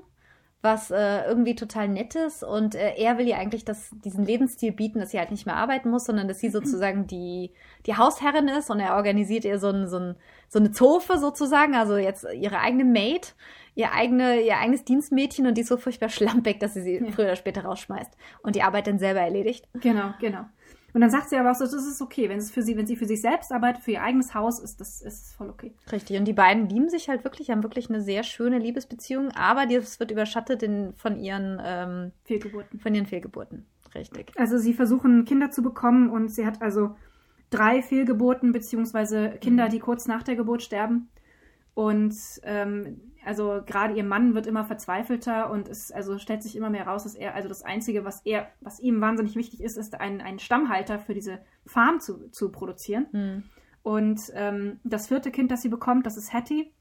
was 0.61 0.91
äh, 0.91 1.25
irgendwie 1.27 1.55
total 1.55 1.89
nett 1.89 2.15
ist. 2.17 2.43
Und 2.43 2.75
äh, 2.75 2.95
er 2.97 3.17
will 3.19 3.29
ihr 3.29 3.39
eigentlich 3.39 3.65
das, 3.65 3.91
diesen 4.05 4.25
Lebensstil 4.25 4.73
bieten, 4.73 4.99
dass 4.99 5.11
sie 5.13 5.19
halt 5.19 5.31
nicht 5.31 5.47
mehr 5.47 5.57
arbeiten 5.57 5.89
muss, 5.91 6.05
sondern 6.05 6.27
dass 6.27 6.41
sie 6.41 6.51
sozusagen 6.51 7.07
die, 7.07 7.53
die 7.87 7.97
Hausherrin 7.97 8.49
ist 8.49 8.69
und 8.71 8.81
er 8.81 8.97
organisiert 8.97 9.45
ihr 9.45 9.59
so, 9.59 9.69
ein, 9.71 9.89
so, 9.89 9.99
ein, 9.99 10.17
so 10.49 10.59
eine 10.59 10.73
Zofe 10.73 11.19
sozusagen, 11.19 11.75
also 11.77 11.97
jetzt 11.97 12.27
ihre 12.35 12.59
eigene 12.59 12.85
Maid, 12.85 13.35
ihr, 13.77 13.93
eigene, 13.93 14.41
ihr 14.41 14.59
eigenes 14.59 14.85
Dienstmädchen 14.85 15.47
und 15.47 15.55
die 15.55 15.61
ist 15.61 15.69
so 15.69 15.77
furchtbar 15.77 16.09
schlampig, 16.09 16.59
dass 16.59 16.75
sie 16.75 16.83
sie 16.83 16.97
Ja. 16.97 17.13
früher 17.13 17.27
oder 17.27 17.37
später 17.37 17.65
rausschmeißt 17.65 18.11
und 18.43 18.57
die 18.57 18.63
Arbeit 18.63 18.89
dann 18.89 18.99
selber 18.99 19.21
erledigt. 19.21 19.69
Genau, 19.75 20.13
genau. 20.21 20.45
Und 20.99 21.03
dann 21.03 21.11
sagt 21.11 21.29
sie 21.29 21.37
aber 21.37 21.53
auch 21.53 21.55
so, 21.55 21.63
das 21.63 21.75
ist 21.87 22.03
okay, 22.03 22.29
wenn 22.29 22.39
es 22.39 22.51
für 22.51 22.61
sie, 22.61 22.77
wenn 22.77 22.89
sie 22.89 22.97
für 22.97 23.07
sich 23.07 23.21
selbst 23.21 23.53
arbeitet, 23.53 23.85
für 23.85 23.93
ihr 23.93 24.03
eigenes 24.03 24.35
Haus, 24.35 24.59
ist 24.59 24.81
das 24.81 25.01
ist 25.01 25.33
voll 25.37 25.49
okay. 25.49 25.73
Richtig, 25.93 26.19
und 26.19 26.25
die 26.25 26.33
beiden 26.33 26.69
lieben 26.69 26.89
sich 26.89 27.09
halt 27.09 27.23
wirklich, 27.23 27.53
haben 27.53 27.63
wirklich 27.63 27.89
eine 27.89 28.01
sehr 28.01 28.25
schöne 28.25 28.59
Liebesbeziehung, 28.59 29.31
aber 29.31 29.67
das 29.67 30.01
wird 30.01 30.11
überschattet 30.11 30.65
in, 30.65 30.95
von, 30.97 31.17
ihren, 31.17 31.63
ähm, 31.65 32.11
Fehlgeburten. 32.25 32.81
von 32.81 32.93
ihren 32.97 33.07
Fehlgeburten. 33.07 33.65
Richtig. 33.95 34.33
Also 34.37 34.59
sie 34.59 34.75
versuchen 34.75 35.25
Kinder 35.25 35.53
zu 35.53 35.63
bekommen 35.63 36.11
und 36.11 36.33
sie 36.33 36.45
hat 36.45 36.63
also 36.63 36.97
drei 37.51 37.81
Fehlgeburten 37.81 38.51
beziehungsweise 38.51 39.37
Kinder, 39.41 39.67
Mhm. 39.67 39.71
die 39.71 39.79
kurz 39.79 40.09
nach 40.09 40.25
der 40.25 40.35
Geburt 40.35 40.65
sterben. 40.65 41.11
Und 41.75 42.17
ähm, 42.43 43.13
also 43.29 43.61
gerade 43.67 43.95
ihr 43.95 44.05
Mann 44.05 44.35
wird 44.35 44.47
immer 44.47 44.65
verzweifelter 44.65 45.51
und 45.51 45.69
es 45.69 45.93
also 45.93 46.19
stellt 46.19 46.43
sich 46.43 46.57
immer 46.57 46.71
mehr 46.71 46.87
raus, 46.87 47.05
dass 47.05 47.15
er 47.15 47.35
also 47.35 47.47
das 47.47 47.63
Einzige, 47.63 48.03
was 48.05 48.23
er, 48.25 48.49
was 48.63 48.81
ihm 48.81 49.03
wahnsinnig 49.03 49.37
wichtig 49.37 49.63
ist, 49.63 49.77
ist 49.77 50.01
einen, 50.01 50.23
einen 50.23 50.39
Stammhalter 50.39 50.99
für 50.99 51.13
diese 51.13 51.41
Farm 51.67 52.01
zu, 52.01 52.31
zu 52.31 52.51
produzieren. 52.51 53.07
Hm. 53.13 53.43
Und 53.83 54.33
ähm, 54.35 54.81
das 54.83 55.09
vierte 55.09 55.31
Kind, 55.31 55.51
das 55.51 55.61
sie 55.61 55.69
bekommt, 55.69 56.07
das 56.07 56.17
ist 56.17 56.33
Hattie. 56.33 56.73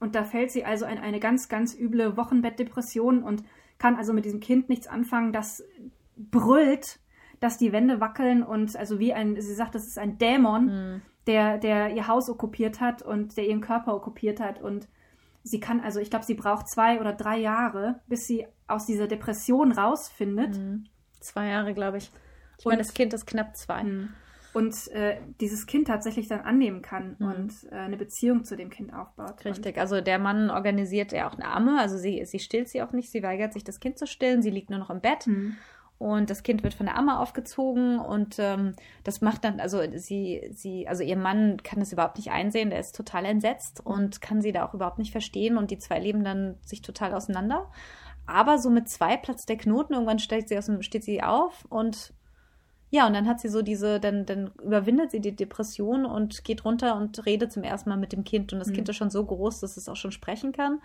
Und 0.00 0.16
da 0.16 0.24
fällt 0.24 0.50
sie 0.50 0.64
also 0.64 0.86
in 0.86 0.98
eine 0.98 1.20
ganz, 1.20 1.48
ganz 1.48 1.72
üble 1.78 2.16
Wochenbettdepression 2.16 3.22
und 3.22 3.44
kann 3.78 3.94
also 3.94 4.12
mit 4.12 4.24
diesem 4.24 4.40
Kind 4.40 4.68
nichts 4.68 4.88
anfangen, 4.88 5.32
das 5.32 5.64
brüllt, 6.16 6.98
dass 7.38 7.58
die 7.58 7.72
Wände 7.72 8.00
wackeln 8.00 8.42
und 8.42 8.76
also 8.76 8.98
wie 8.98 9.14
ein, 9.14 9.40
sie 9.40 9.54
sagt, 9.54 9.76
das 9.76 9.86
ist 9.86 9.98
ein 9.98 10.18
Dämon, 10.18 10.68
Hm. 10.68 11.02
der, 11.28 11.58
der 11.58 11.94
ihr 11.94 12.08
Haus 12.08 12.28
okkupiert 12.28 12.80
hat 12.80 13.02
und 13.02 13.36
der 13.36 13.46
ihren 13.46 13.60
Körper 13.60 13.94
okkupiert 13.94 14.40
hat. 14.40 14.60
Und 14.60 14.88
sie 15.42 15.60
kann, 15.60 15.80
also 15.80 16.00
ich 16.00 16.10
glaube, 16.10 16.24
sie 16.24 16.34
braucht 16.34 16.68
zwei 16.68 17.00
oder 17.00 17.12
drei 17.12 17.38
Jahre, 17.38 18.00
bis 18.06 18.26
sie 18.26 18.46
aus 18.66 18.86
dieser 18.86 19.06
Depression 19.06 19.72
rausfindet. 19.72 20.56
Hm. 20.56 20.84
Zwei 21.20 21.48
Jahre, 21.48 21.74
glaube 21.74 21.98
ich. 21.98 22.10
Ich 22.58 22.66
Und- 22.66 22.70
meine, 22.72 22.82
das 22.82 22.94
Kind 22.94 23.12
ist 23.14 23.26
knapp 23.26 23.56
zwei. 23.56 23.84
Und 24.52 24.88
äh, 24.88 25.18
dieses 25.40 25.66
Kind 25.66 25.86
tatsächlich 25.86 26.26
dann 26.26 26.40
annehmen 26.40 26.82
kann 26.82 27.14
Mhm. 27.20 27.26
und 27.26 27.52
äh, 27.70 27.76
eine 27.76 27.96
Beziehung 27.96 28.42
zu 28.44 28.56
dem 28.56 28.68
Kind 28.68 28.92
aufbaut. 28.92 29.44
Richtig, 29.44 29.78
also 29.78 30.00
der 30.00 30.18
Mann 30.18 30.50
organisiert 30.50 31.12
ja 31.12 31.28
auch 31.28 31.34
eine 31.34 31.46
Amme, 31.46 31.78
also 31.78 31.96
sie, 31.96 32.24
sie 32.24 32.40
stillt 32.40 32.68
sie 32.68 32.82
auch 32.82 32.90
nicht, 32.92 33.10
sie 33.12 33.22
weigert 33.22 33.52
sich, 33.52 33.62
das 33.62 33.78
Kind 33.78 33.96
zu 33.96 34.08
stillen, 34.08 34.42
sie 34.42 34.50
liegt 34.50 34.68
nur 34.68 34.80
noch 34.80 34.90
im 34.90 35.00
Bett. 35.00 35.26
Und, 35.28 35.32
hm. 35.34 35.56
Und 36.00 36.30
das 36.30 36.42
Kind 36.42 36.62
wird 36.62 36.72
von 36.72 36.86
der 36.86 36.96
Amme 36.96 37.20
aufgezogen 37.20 37.98
und 37.98 38.38
ähm, 38.38 38.72
das 39.04 39.20
macht 39.20 39.44
dann, 39.44 39.60
also 39.60 39.82
sie, 39.96 40.48
sie, 40.50 40.88
also 40.88 41.02
ihr 41.02 41.18
Mann 41.18 41.62
kann 41.62 41.78
das 41.78 41.92
überhaupt 41.92 42.16
nicht 42.16 42.30
einsehen, 42.30 42.70
der 42.70 42.80
ist 42.80 42.96
total 42.96 43.26
entsetzt 43.26 43.84
und 43.84 44.22
kann 44.22 44.40
sie 44.40 44.50
da 44.50 44.64
auch 44.64 44.72
überhaupt 44.72 44.98
nicht 44.98 45.12
verstehen 45.12 45.58
und 45.58 45.70
die 45.70 45.76
zwei 45.76 45.98
leben 45.98 46.24
dann 46.24 46.56
sich 46.62 46.80
total 46.80 47.12
auseinander. 47.12 47.70
Aber 48.24 48.56
so 48.56 48.70
mit 48.70 48.88
zwei 48.88 49.18
platzt 49.18 49.50
der 49.50 49.58
Knoten, 49.58 49.92
irgendwann 49.92 50.18
steht 50.20 50.48
sie, 50.48 50.56
aus 50.56 50.66
dem, 50.66 50.80
steht 50.80 51.04
sie 51.04 51.22
auf 51.22 51.66
und 51.68 52.14
Ja, 52.88 53.06
und 53.06 53.12
dann 53.12 53.28
hat 53.28 53.40
sie 53.40 53.50
so 53.50 53.60
diese, 53.60 54.00
dann, 54.00 54.24
dann 54.24 54.52
überwindet 54.64 55.10
sie 55.10 55.20
die 55.20 55.36
Depression 55.36 56.06
und 56.06 56.44
geht 56.44 56.64
runter 56.64 56.96
und 56.96 57.26
redet 57.26 57.52
zum 57.52 57.62
ersten 57.62 57.90
Mal 57.90 57.98
mit 57.98 58.12
dem 58.12 58.24
Kind. 58.24 58.54
Und 58.54 58.58
das 58.58 58.68
mhm. 58.68 58.72
Kind 58.72 58.88
ist 58.88 58.96
schon 58.96 59.10
so 59.10 59.22
groß, 59.22 59.60
dass 59.60 59.76
es 59.76 59.86
auch 59.86 59.96
schon 59.96 60.12
sprechen 60.12 60.52
kann. 60.52 60.80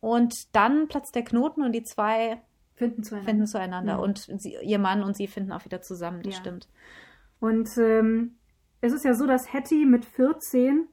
Und 0.00 0.56
dann 0.56 0.88
platzt 0.88 1.14
der 1.14 1.22
Knoten 1.22 1.62
und 1.62 1.70
die 1.70 1.84
zwei 1.84 2.40
finden 2.80 3.02
zueinander. 3.04 3.30
Finden 3.30 3.46
zueinander. 3.46 3.96
Mhm. 3.98 4.02
Und 4.02 4.18
sie, 4.40 4.56
ihr 4.62 4.78
Mann 4.78 5.02
und 5.02 5.16
sie 5.16 5.26
finden 5.26 5.52
auch 5.52 5.64
wieder 5.66 5.82
zusammen, 5.82 6.22
das 6.22 6.34
ja. 6.34 6.40
stimmt. 6.40 6.68
Und 7.38 7.68
ähm, 7.76 8.36
es 8.80 8.92
ist 8.94 9.04
ja 9.04 9.14
so, 9.14 9.26
dass 9.26 9.52
Hattie 9.52 9.84
mit 9.84 10.06
14 10.06 10.88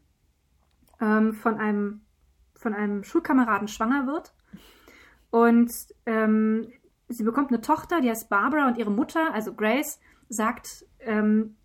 ähm, 1.00 1.34
von, 1.34 1.56
einem, 1.58 2.02
von 2.56 2.74
einem 2.74 3.04
Schulkameraden 3.04 3.70
schwanger 3.70 4.06
wird. 4.06 4.34
Und 5.30 5.72
ähm, 6.06 6.68
sie 7.08 7.24
bekommt 7.24 7.50
eine 7.50 7.62
Tochter, 7.62 8.02
die 8.02 8.10
heißt 8.10 8.30
Barbara, 8.30 8.68
und 8.68 8.78
ihre 8.78 8.92
Mutter, 8.92 9.34
also 9.34 9.54
Grace, 9.54 10.00
sagt, 10.28 10.86
ähm, 11.00 11.56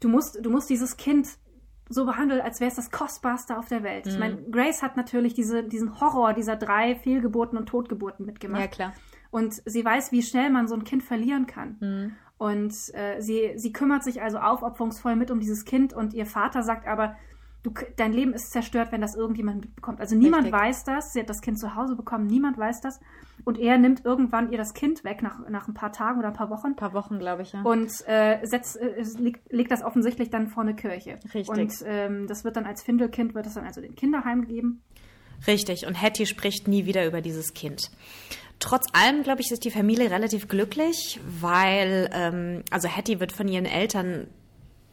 du, 0.00 0.08
musst, 0.08 0.38
du 0.42 0.48
musst 0.48 0.70
dieses 0.70 0.96
Kind 0.96 1.28
so 1.88 2.06
behandeln, 2.06 2.40
als 2.40 2.60
wäre 2.60 2.70
es 2.70 2.76
das 2.76 2.90
Kostbarste 2.90 3.58
auf 3.58 3.68
der 3.68 3.82
Welt. 3.82 4.06
Mhm. 4.06 4.12
Ich 4.12 4.18
meine, 4.18 4.42
Grace 4.50 4.82
hat 4.82 4.96
natürlich 4.96 5.34
diese, 5.34 5.62
diesen 5.62 6.00
Horror 6.00 6.32
dieser 6.32 6.56
drei 6.56 6.96
Fehlgeburten 6.96 7.58
und 7.58 7.66
Totgeburten 7.66 8.24
mitgemacht. 8.24 8.62
Ja, 8.62 8.68
klar. 8.68 8.92
Und 9.30 9.62
sie 9.64 9.84
weiß, 9.84 10.12
wie 10.12 10.22
schnell 10.22 10.50
man 10.50 10.68
so 10.68 10.74
ein 10.74 10.84
Kind 10.84 11.02
verlieren 11.02 11.46
kann. 11.46 11.76
Mhm. 11.80 12.12
Und 12.38 12.74
äh, 12.94 13.20
sie, 13.20 13.52
sie 13.56 13.72
kümmert 13.72 14.04
sich 14.04 14.20
also 14.20 14.38
aufopferungsvoll 14.38 15.16
mit 15.16 15.30
um 15.30 15.40
dieses 15.40 15.64
Kind 15.64 15.94
und 15.94 16.12
ihr 16.12 16.26
Vater 16.26 16.62
sagt 16.62 16.86
aber, 16.86 17.16
du, 17.66 17.72
dein 17.96 18.12
Leben 18.12 18.32
ist 18.32 18.52
zerstört, 18.52 18.92
wenn 18.92 19.00
das 19.00 19.14
irgendjemand 19.14 19.62
mitbekommt. 19.62 20.00
Also 20.00 20.14
niemand 20.14 20.44
Richtig. 20.44 20.60
weiß 20.60 20.84
das. 20.84 21.12
Sie 21.12 21.20
hat 21.20 21.28
das 21.28 21.40
Kind 21.40 21.58
zu 21.58 21.74
Hause 21.74 21.96
bekommen, 21.96 22.26
niemand 22.26 22.58
weiß 22.58 22.80
das. 22.80 23.00
Und 23.44 23.58
er 23.58 23.78
nimmt 23.78 24.04
irgendwann 24.04 24.50
ihr 24.50 24.58
das 24.58 24.74
Kind 24.74 25.04
weg, 25.04 25.22
nach, 25.22 25.48
nach 25.48 25.68
ein 25.68 25.74
paar 25.74 25.92
Tagen 25.92 26.18
oder 26.18 26.28
ein 26.28 26.34
paar 26.34 26.50
Wochen. 26.50 26.68
Ein 26.68 26.76
paar 26.76 26.94
Wochen, 26.94 27.18
glaube 27.18 27.42
ich, 27.42 27.52
ja. 27.52 27.62
Und 27.62 27.90
äh, 28.06 28.44
setzt, 28.44 28.76
äh, 28.76 29.02
legt, 29.18 29.52
legt, 29.52 29.70
das 29.70 29.82
offensichtlich 29.82 30.30
dann 30.30 30.48
vor 30.48 30.62
eine 30.62 30.74
Kirche. 30.74 31.18
Richtig. 31.34 31.48
Und 31.48 31.72
ähm, 31.86 32.26
das 32.26 32.44
wird 32.44 32.56
dann 32.56 32.66
als 32.66 32.82
Findelkind, 32.82 33.34
wird 33.34 33.46
das 33.46 33.54
dann 33.54 33.64
also 33.64 33.80
dem 33.80 33.94
Kinderheim 33.94 34.42
gegeben. 34.42 34.82
Richtig. 35.46 35.86
Und 35.86 36.00
Hattie 36.00 36.26
spricht 36.26 36.66
nie 36.66 36.86
wieder 36.86 37.06
über 37.06 37.20
dieses 37.20 37.54
Kind. 37.54 37.90
Trotz 38.58 38.86
allem, 38.92 39.22
glaube 39.22 39.42
ich, 39.42 39.50
ist 39.50 39.64
die 39.64 39.70
Familie 39.70 40.10
relativ 40.10 40.48
glücklich, 40.48 41.20
weil, 41.40 42.08
ähm, 42.12 42.62
also 42.70 42.88
Hattie 42.88 43.20
wird 43.20 43.32
von 43.32 43.48
ihren 43.48 43.66
Eltern 43.66 44.28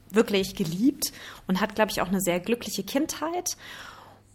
wirklich 0.09 0.55
geliebt 0.55 1.11
und 1.47 1.61
hat, 1.61 1.75
glaube 1.75 1.91
ich, 1.91 2.01
auch 2.01 2.07
eine 2.07 2.21
sehr 2.21 2.39
glückliche 2.39 2.83
Kindheit. 2.83 3.57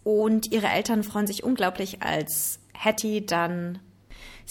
Und 0.03 0.51
ihre 0.51 0.67
Eltern 0.67 1.03
freuen 1.03 1.27
sich 1.27 1.43
unglaublich, 1.43 2.01
als 2.01 2.59
Hattie 2.73 3.25
dann 3.25 3.79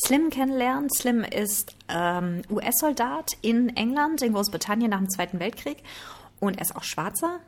Slim 0.07 0.31
kennenlernt. 0.31 0.95
Slim 0.95 1.25
ist 1.25 1.75
ähm, 1.89 2.43
US-Soldat 2.51 3.33
in 3.43 3.77
England, 3.77 4.23
in 4.23 4.33
Großbritannien 4.33 4.91
nach 4.91 4.99
dem 4.99 5.11
Zweiten 5.11 5.41
Weltkrieg. 5.41 5.83
Und 6.41 6.57
er 6.57 6.63
ist 6.63 6.77
auch 6.77 6.85
Schwarzer. 6.85 7.41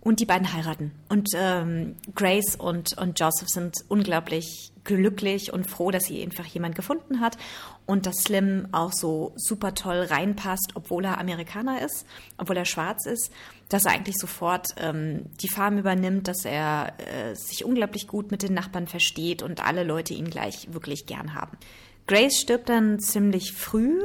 Und 0.00 0.20
die 0.20 0.26
beiden 0.26 0.52
heiraten. 0.52 0.92
Und 1.08 1.30
ähm, 1.34 1.96
Grace 2.14 2.54
und, 2.56 2.96
und 2.98 3.18
Joseph 3.18 3.48
sind 3.48 3.76
unglaublich 3.88 4.72
glücklich 4.88 5.52
und 5.52 5.70
froh, 5.70 5.90
dass 5.90 6.04
sie 6.04 6.22
einfach 6.22 6.46
jemand 6.46 6.74
gefunden 6.74 7.20
hat 7.20 7.36
und 7.84 8.06
dass 8.06 8.22
Slim 8.22 8.68
auch 8.72 8.92
so 8.92 9.32
super 9.36 9.74
toll 9.74 10.00
reinpasst, 10.00 10.72
obwohl 10.74 11.04
er 11.04 11.18
Amerikaner 11.18 11.82
ist, 11.82 12.06
obwohl 12.38 12.56
er 12.56 12.64
schwarz 12.64 13.04
ist, 13.04 13.30
dass 13.68 13.84
er 13.84 13.92
eigentlich 13.92 14.16
sofort 14.16 14.68
ähm, 14.78 15.26
die 15.42 15.50
Farm 15.50 15.76
übernimmt, 15.76 16.26
dass 16.26 16.46
er 16.46 16.94
äh, 16.98 17.34
sich 17.34 17.66
unglaublich 17.66 18.08
gut 18.08 18.30
mit 18.30 18.42
den 18.42 18.54
Nachbarn 18.54 18.86
versteht 18.86 19.42
und 19.42 19.62
alle 19.64 19.84
Leute 19.84 20.14
ihn 20.14 20.30
gleich 20.30 20.72
wirklich 20.72 21.04
gern 21.04 21.34
haben. 21.34 21.58
Grace 22.06 22.40
stirbt 22.40 22.70
dann 22.70 22.98
ziemlich 22.98 23.52
früh. 23.52 24.00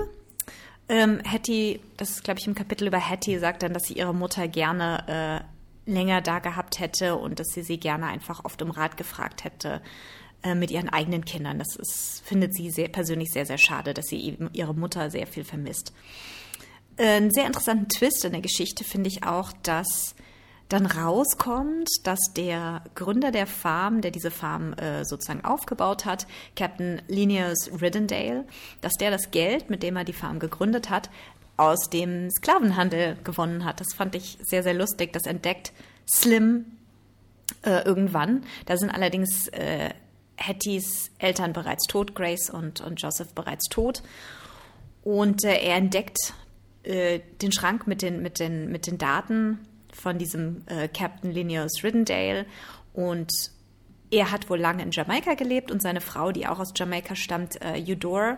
Ähm, 0.90 1.22
Hattie, 1.24 1.80
das 1.96 2.10
ist 2.10 2.24
glaube 2.26 2.42
ich 2.42 2.48
im 2.48 2.56
Kapitel 2.56 2.88
über 2.88 3.00
Hattie, 3.00 3.40
sagt 3.40 3.64
dann, 3.64 3.74
dass 3.74 3.84
sie 3.84 3.94
ihre 3.94 4.14
Mutter 4.14 4.50
gerne 4.50 5.46
äh, 5.88 5.90
länger 5.90 6.20
da 6.20 6.40
gehabt 6.40 6.82
hätte 6.82 7.16
und 7.16 7.40
dass 7.40 7.48
sie 7.54 7.64
sie 7.64 7.78
gerne 7.78 8.08
einfach 8.08 8.44
oft 8.44 8.62
um 8.62 8.72
Rat 8.72 8.98
gefragt 8.98 9.46
hätte 9.46 9.82
äh, 10.44 10.56
mit 10.56 10.72
ihren 10.72 10.90
eigenen 10.90 11.26
Kindern. 11.26 11.60
Das 11.60 11.76
ist, 11.76 12.22
findet 12.26 12.56
sie 12.56 12.70
sehr, 12.70 12.90
persönlich 12.90 13.32
sehr, 13.32 13.46
sehr 13.46 13.58
schade, 13.58 13.94
dass 13.94 14.06
sie 14.08 14.22
eben 14.22 14.50
ihre 14.54 14.74
Mutter 14.74 15.10
sehr 15.10 15.28
viel 15.28 15.44
vermisst. 15.44 15.94
Äh, 16.98 17.18
einen 17.18 17.32
sehr 17.32 17.46
interessanten 17.46 17.90
Twist 17.90 18.26
in 18.26 18.34
der 18.34 18.42
Geschichte 18.42 18.84
finde 18.84 19.10
ich 19.10 19.24
auch, 19.24 19.52
dass 19.64 20.16
dann 20.70 20.86
rauskommt, 20.86 21.88
dass 22.04 22.20
der 22.36 22.84
Gründer 22.96 23.32
der 23.32 23.48
Farm, 23.48 24.02
der 24.02 24.12
diese 24.12 24.32
Farm 24.32 24.74
äh, 24.74 25.06
sozusagen 25.06 25.46
aufgebaut 25.46 26.06
hat, 26.06 26.26
Captain 26.56 27.02
Linnaeus 27.08 27.70
Riddendale, 27.82 28.46
dass 28.82 28.94
der 28.94 29.12
das 29.12 29.32
Geld, 29.32 29.70
mit 29.70 29.84
dem 29.84 29.98
er 29.98 30.04
die 30.04 30.14
Farm 30.14 30.40
gegründet 30.40 30.90
hat, 30.90 31.10
aus 31.58 31.90
dem 31.90 32.30
Sklavenhandel 32.32 33.18
gewonnen 33.24 33.66
hat. 33.66 33.80
Das 33.80 33.94
fand 33.94 34.16
ich 34.16 34.38
sehr, 34.42 34.64
sehr 34.64 34.74
lustig. 34.74 35.14
Das 35.14 35.26
entdeckt 35.26 35.72
Slim 36.12 36.66
äh, 37.64 37.84
irgendwann. 37.86 38.44
Da 38.66 38.78
sind 38.78 38.90
allerdings 38.90 39.48
äh, 39.50 39.92
Hatties 40.38 41.12
Eltern 41.20 41.54
bereits 41.54 41.88
tot, 41.88 42.16
Grace 42.16 42.50
und, 42.50 42.82
und 42.82 43.02
Joseph 43.02 43.34
bereits 43.34 43.66
tot. 43.70 44.04
Und 45.04 45.44
äh, 45.44 45.58
er 45.58 45.76
entdeckt 45.76 46.34
äh, 46.84 47.20
den 47.42 47.52
Schrank 47.52 47.88
mit 47.88 48.02
den, 48.02 48.22
mit, 48.22 48.40
den, 48.40 48.72
mit 48.72 48.88
den 48.88 48.98
Daten 48.98 49.60
von 49.94 50.18
diesem 50.18 50.64
äh, 50.68 50.88
Captain 50.88 51.32
Linnaeus 51.32 51.84
Riddendale 51.84 52.46
und 52.94 53.32
er 54.12 54.32
hat 54.32 54.50
wohl 54.50 54.60
lange 54.60 54.84
in 54.84 54.92
Jamaika 54.92 55.34
gelebt 55.34 55.72
und 55.72 55.82
seine 55.82 56.02
Frau, 56.02 56.32
die 56.32 56.46
auch 56.46 56.60
aus 56.60 56.74
Jamaika 56.76 57.16
stammt, 57.16 57.62
äh, 57.62 57.84
Eudore, 57.88 58.38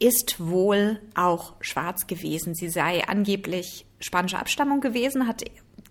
ist 0.00 0.36
wohl 0.38 1.00
auch 1.14 1.54
schwarz 1.60 2.06
gewesen. 2.06 2.54
Sie 2.54 2.68
sei 2.68 3.06
angeblich 3.06 3.86
spanischer 4.00 4.40
Abstammung 4.40 4.80
gewesen, 4.80 5.28
hat 5.28 5.44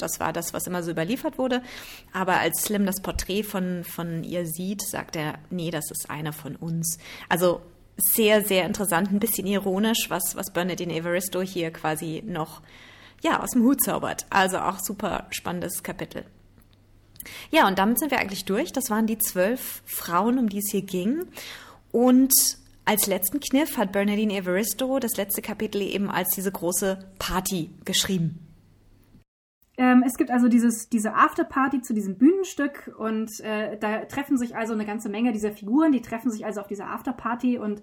das 0.04 0.20
war 0.20 0.34
das, 0.34 0.54
was 0.54 0.68
immer 0.68 0.84
so 0.84 0.92
überliefert 0.92 1.38
wurde. 1.38 1.64
Aber 2.12 2.40
als 2.40 2.62
Slim 2.62 2.86
das 2.86 3.02
Porträt 3.02 3.44
von, 3.44 3.84
von 3.84 4.24
ihr 4.24 4.46
sieht, 4.46 4.82
sagt 4.82 5.16
er, 5.16 5.40
nee, 5.50 5.72
das 5.72 5.90
ist 5.90 6.10
einer 6.10 6.34
von 6.34 6.56
uns. 6.56 6.98
Also 7.30 7.62
sehr, 7.98 8.44
sehr 8.44 8.66
interessant, 8.66 9.12
ein 9.12 9.20
bisschen 9.20 9.48
ironisch, 9.48 10.10
was, 10.10 10.36
was 10.36 10.52
Bernadine 10.52 10.96
Evaristo 10.96 11.42
hier 11.42 11.72
quasi 11.72 12.24
noch 12.26 12.62
ja, 13.22 13.42
aus 13.42 13.52
dem 13.52 13.64
Hut 13.64 13.82
zaubert. 13.82 14.26
Also 14.30 14.60
auch 14.60 14.80
super 14.80 15.28
spannendes 15.30 15.84
Kapitel. 15.84 16.26
Ja, 17.52 17.68
und 17.68 17.80
damit 17.80 18.00
sind 18.00 18.12
wir 18.12 18.20
eigentlich 18.20 18.46
durch. 18.46 18.74
Das 18.74 18.90
waren 18.90 19.08
die 19.08 19.18
zwölf 19.18 19.82
Frauen, 19.86 20.38
um 20.38 20.50
die 20.50 20.60
es 20.60 20.72
hier 20.72 20.82
ging. 20.82 21.24
Und 21.92 22.34
als 22.86 23.08
letzten 23.08 23.40
Kniff 23.40 23.78
hat 23.78 23.94
Bernadine 23.94 24.36
Evaristo 24.36 25.00
das 25.00 25.16
letzte 25.16 25.42
Kapitel 25.42 25.82
eben 25.82 26.10
als 26.10 26.32
diese 26.36 26.52
große 26.52 27.00
Party 27.18 27.70
geschrieben. 27.86 28.43
Ähm, 29.78 30.04
es 30.06 30.18
gibt 30.18 30.30
also 30.30 30.48
dieses, 30.48 30.90
diese 30.90 31.16
Afterparty 31.16 31.82
zu 31.82 31.94
diesem 31.94 32.18
Bühnenstück 32.18 32.94
und 32.98 33.40
äh, 33.40 33.78
da 33.80 34.06
treffen 34.06 34.38
sich 34.38 34.56
also 34.56 34.74
eine 34.74 34.86
ganze 34.86 35.10
Menge 35.10 35.32
dieser 35.32 35.52
Figuren, 35.52 35.92
die 35.92 36.02
treffen 36.02 36.30
sich 36.30 36.46
also 36.46 36.62
auf 36.62 36.68
dieser 36.68 36.90
Afterparty 36.90 37.58
und 37.58 37.82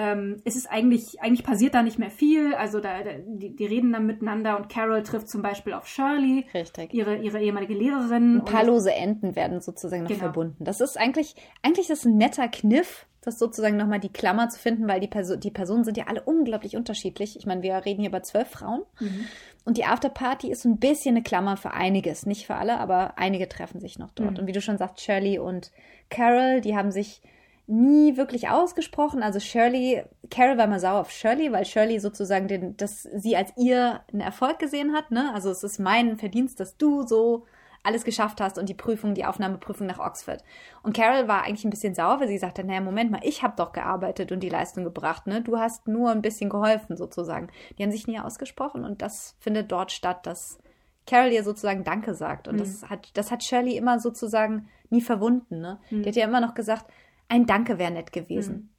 ähm, 0.00 0.36
es 0.44 0.54
ist 0.54 0.70
eigentlich, 0.70 1.20
eigentlich 1.20 1.44
passiert 1.44 1.74
da 1.74 1.82
nicht 1.82 1.98
mehr 1.98 2.10
viel. 2.10 2.54
Also 2.54 2.78
da, 2.78 3.02
da 3.02 3.10
die, 3.26 3.56
die, 3.56 3.66
reden 3.66 3.92
dann 3.92 4.06
miteinander 4.06 4.56
und 4.56 4.68
Carol 4.68 5.02
trifft 5.02 5.28
zum 5.28 5.42
Beispiel 5.42 5.72
auf 5.72 5.88
Shirley, 5.88 6.46
Richtig. 6.54 6.94
Ihre, 6.94 7.16
ihre 7.16 7.42
ehemalige 7.42 7.74
Lehrerin. 7.74 8.36
Ein 8.36 8.44
paar 8.44 8.62
lose 8.62 8.92
Enden 8.92 9.34
werden 9.34 9.60
sozusagen 9.60 10.04
noch 10.04 10.08
genau. 10.08 10.20
verbunden. 10.20 10.62
Das 10.62 10.80
ist 10.80 10.96
eigentlich, 10.96 11.34
eigentlich 11.62 11.90
ist 11.90 12.04
ein 12.04 12.16
netter 12.16 12.46
Kniff, 12.46 13.06
das 13.22 13.40
sozusagen 13.40 13.76
nochmal 13.76 13.98
die 13.98 14.12
Klammer 14.12 14.48
zu 14.48 14.60
finden, 14.60 14.86
weil 14.86 15.00
die, 15.00 15.08
Perso 15.08 15.34
die 15.34 15.50
Personen 15.50 15.82
sind 15.82 15.96
ja 15.96 16.06
alle 16.06 16.22
unglaublich 16.22 16.76
unterschiedlich. 16.76 17.36
Ich 17.36 17.46
meine, 17.46 17.62
wir 17.62 17.84
reden 17.84 18.00
hier 18.00 18.10
über 18.10 18.22
zwölf 18.22 18.48
Frauen. 18.48 18.82
Mhm. 19.00 19.26
Und 19.64 19.76
die 19.76 19.84
Afterparty 19.84 20.50
ist 20.50 20.64
ein 20.64 20.78
bisschen 20.78 21.16
eine 21.16 21.22
Klammer 21.22 21.56
für 21.56 21.72
einiges. 21.72 22.24
Nicht 22.24 22.46
für 22.46 22.54
alle, 22.54 22.78
aber 22.78 23.18
einige 23.18 23.48
treffen 23.48 23.80
sich 23.80 23.98
noch 23.98 24.10
dort. 24.12 24.32
Mhm. 24.32 24.38
Und 24.38 24.46
wie 24.46 24.52
du 24.52 24.60
schon 24.60 24.78
sagst, 24.78 25.00
Shirley 25.00 25.38
und 25.38 25.70
Carol, 26.08 26.60
die 26.60 26.76
haben 26.76 26.90
sich 26.90 27.20
nie 27.66 28.16
wirklich 28.16 28.48
ausgesprochen. 28.48 29.22
Also 29.22 29.40
Shirley, 29.40 30.02
Carol 30.30 30.56
war 30.56 30.66
mal 30.66 30.80
sauer 30.80 31.00
auf 31.00 31.10
Shirley, 31.10 31.52
weil 31.52 31.66
Shirley 31.66 32.00
sozusagen 32.00 32.48
den, 32.48 32.76
dass 32.78 33.02
sie 33.02 33.36
als 33.36 33.52
ihr 33.56 34.00
einen 34.10 34.22
Erfolg 34.22 34.58
gesehen 34.58 34.94
hat. 34.94 35.10
Ne? 35.10 35.32
Also 35.34 35.50
es 35.50 35.62
ist 35.62 35.78
mein 35.78 36.16
Verdienst, 36.16 36.60
dass 36.60 36.78
du 36.78 37.06
so 37.06 37.44
alles 37.88 38.04
geschafft 38.04 38.40
hast 38.40 38.58
und 38.58 38.68
die 38.68 38.74
Prüfung, 38.74 39.14
die 39.14 39.24
Aufnahmeprüfung 39.24 39.86
nach 39.86 39.98
Oxford. 39.98 40.44
Und 40.82 40.94
Carol 40.94 41.26
war 41.26 41.42
eigentlich 41.42 41.64
ein 41.64 41.70
bisschen 41.70 41.94
sauer, 41.94 42.20
weil 42.20 42.28
sie 42.28 42.38
sagte, 42.38 42.62
naja, 42.62 42.80
Moment 42.80 43.10
mal, 43.10 43.20
ich 43.22 43.42
habe 43.42 43.54
doch 43.56 43.72
gearbeitet 43.72 44.30
und 44.30 44.40
die 44.40 44.50
Leistung 44.50 44.84
gebracht, 44.84 45.26
ne? 45.26 45.42
Du 45.42 45.58
hast 45.58 45.88
nur 45.88 46.10
ein 46.10 46.22
bisschen 46.22 46.50
geholfen 46.50 46.96
sozusagen. 46.96 47.48
Die 47.78 47.82
haben 47.82 47.90
sich 47.90 48.06
nie 48.06 48.20
ausgesprochen 48.20 48.84
und 48.84 49.00
das 49.00 49.36
findet 49.40 49.72
dort 49.72 49.90
statt, 49.90 50.26
dass 50.26 50.58
Carol 51.06 51.32
ihr 51.32 51.42
sozusagen 51.42 51.82
Danke 51.82 52.14
sagt. 52.14 52.46
Und 52.46 52.56
mhm. 52.56 52.60
das 52.60 52.88
hat, 52.88 53.16
das 53.16 53.30
hat 53.30 53.42
Shirley 53.42 53.76
immer 53.76 53.98
sozusagen 53.98 54.68
nie 54.90 55.00
verwunden, 55.00 55.60
ne? 55.60 55.80
Mhm. 55.90 56.02
Die 56.02 56.08
hat 56.10 56.16
ja 56.16 56.26
immer 56.26 56.40
noch 56.40 56.54
gesagt, 56.54 56.86
ein 57.28 57.46
Danke 57.46 57.78
wäre 57.78 57.90
nett 57.90 58.12
gewesen. 58.12 58.70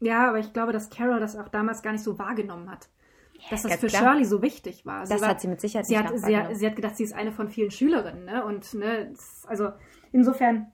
Mhm. 0.00 0.06
Ja, 0.06 0.28
aber 0.28 0.38
ich 0.38 0.52
glaube, 0.52 0.72
dass 0.72 0.90
Carol 0.90 1.20
das 1.20 1.36
auch 1.36 1.48
damals 1.48 1.82
gar 1.82 1.92
nicht 1.92 2.04
so 2.04 2.18
wahrgenommen 2.18 2.70
hat 2.70 2.88
dass 3.50 3.62
das 3.62 3.76
für 3.76 3.86
klar. 3.86 4.02
Shirley 4.02 4.24
so 4.24 4.42
wichtig 4.42 4.86
war. 4.86 5.06
Sie 5.06 5.12
das 5.12 5.22
war, 5.22 5.30
hat 5.30 5.40
sie 5.40 5.48
mit 5.48 5.60
Sicherheit 5.60 5.86
sie 5.86 5.98
hat, 5.98 6.18
sie, 6.18 6.36
hat, 6.36 6.56
sie 6.56 6.66
hat 6.66 6.76
gedacht, 6.76 6.96
sie 6.96 7.04
ist 7.04 7.12
eine 7.12 7.32
von 7.32 7.48
vielen 7.48 7.70
Schülerinnen. 7.70 8.24
Ne? 8.24 8.44
Und 8.44 8.74
ne, 8.74 9.12
also 9.46 9.70
insofern, 10.12 10.72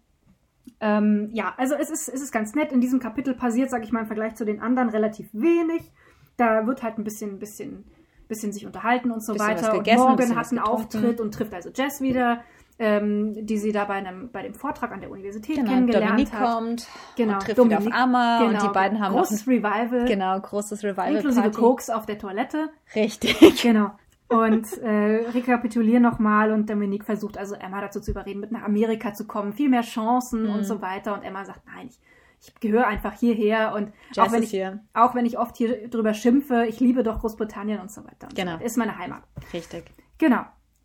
ähm, 0.81 1.31
ja, 1.33 1.55
also 1.57 1.75
es 1.75 1.91
ist, 1.91 2.09
es 2.09 2.23
ist 2.23 2.33
ganz 2.33 2.55
nett. 2.55 2.73
In 2.73 2.81
diesem 2.81 3.01
Kapitel 3.01 3.35
passiert, 3.35 3.71
sage 3.71 3.85
ich 3.85 3.93
mal, 3.93 4.01
im 4.01 4.07
Vergleich 4.07 4.35
zu 4.35 4.45
den 4.45 4.61
anderen 4.61 4.89
relativ 4.89 5.29
wenig. 5.33 5.93
Da 6.37 6.67
wird 6.67 6.83
halt 6.83 6.99
ein 6.99 7.05
bisschen, 7.05 7.39
bisschen, 7.39 7.85
bisschen 8.29 8.53
sich 8.53 8.67
unterhalten 8.67 9.11
und 9.11 9.23
so 9.23 9.39
weiter. 9.39 9.75
Und 9.77 9.87
Morgan 9.87 10.37
hat 10.37 10.51
einen 10.51 10.59
getrunken. 10.59 10.61
Auftritt 10.61 11.21
und 11.21 11.35
trifft 11.35 11.55
also 11.55 11.71
Jess 11.75 12.01
wieder, 12.01 12.43
ähm, 12.79 13.47
die 13.47 13.59
sie 13.59 13.73
da 13.73 13.85
bei, 13.85 13.95
einem, 13.95 14.31
bei 14.33 14.43
dem 14.43 14.55
Vortrag 14.55 14.93
an 14.93 15.01
der 15.01 15.11
Universität 15.11 15.57
Genau, 15.57 15.71
kennengelernt 15.71 16.11
Dominik 16.11 16.33
hat. 16.33 16.55
kommt 16.55 16.87
Genau, 17.17 17.35
und 17.35 17.43
trifft 17.43 17.59
Dominik, 17.59 17.81
wieder 17.87 17.95
auf 17.97 18.03
Amma 18.03 18.43
und 18.45 18.49
Genau. 18.51 18.63
die 18.67 18.73
beiden 18.73 19.01
haben 19.01 19.13
noch 19.13 19.21
großes 19.23 19.47
Revival, 19.47 20.01
ein, 20.01 20.07
genau, 20.07 20.41
großes 20.41 20.83
Revival 20.85 21.15
inklusive 21.17 21.43
Party. 21.43 21.57
Koks 21.61 21.91
auf 21.91 22.07
der 22.07 22.19
Toilette. 22.19 22.71
Richtig. 22.95 23.63
Genau. 23.63 23.91
Und 24.29 24.79
äh, 24.79 25.29
rekapitulieren 25.31 26.03
nochmal 26.03 26.53
und 26.53 26.71
Dominique 26.71 27.05
versucht 27.05 27.37
also 27.37 27.55
Emma 27.55 27.83
dazu 27.83 28.01
zu 28.01 28.13
überreden, 28.13 28.41
mit 28.41 28.51
nach 28.51 28.63
Amerika 28.63 29.13
zu 29.13 29.27
kommen, 29.27 29.53
viel 29.53 29.69
mehr 29.69 29.83
Chancen 29.83 30.45
Mhm. 30.45 30.55
und 30.55 30.65
so 30.65 30.81
weiter. 30.81 31.13
Und 31.13 31.23
Emma 31.23 31.45
sagt, 31.45 31.61
nein, 31.67 31.89
ich, 31.89 31.99
ich 32.41 32.55
gehöre 32.59 32.87
einfach 32.87 33.13
hierher 33.13 33.75
und 33.75 33.93
auch 34.19 34.33
wenn, 34.33 34.43
ich, 34.43 34.49
hier. 34.51 34.81
auch 34.95 35.15
wenn 35.15 35.27
ich 35.27 35.39
oft 35.39 35.57
hier 35.59 35.87
drüber 35.89 36.15
schimpfe, 36.15 36.65
ich 36.67 36.81
liebe 36.81 37.03
doch 37.03 37.21
Großbritannien 37.21 37.79
und 37.79 37.91
so 37.91 38.03
weiter. 38.05 38.29
Und 38.29 38.35
Genau. 38.35 38.53
So 38.53 38.57
weiter. 38.57 38.65
Ist 38.65 38.79
meine 38.79 38.97
Heimat. 38.97 39.23
Richtig. 39.53 39.93
Genau. 40.17 40.41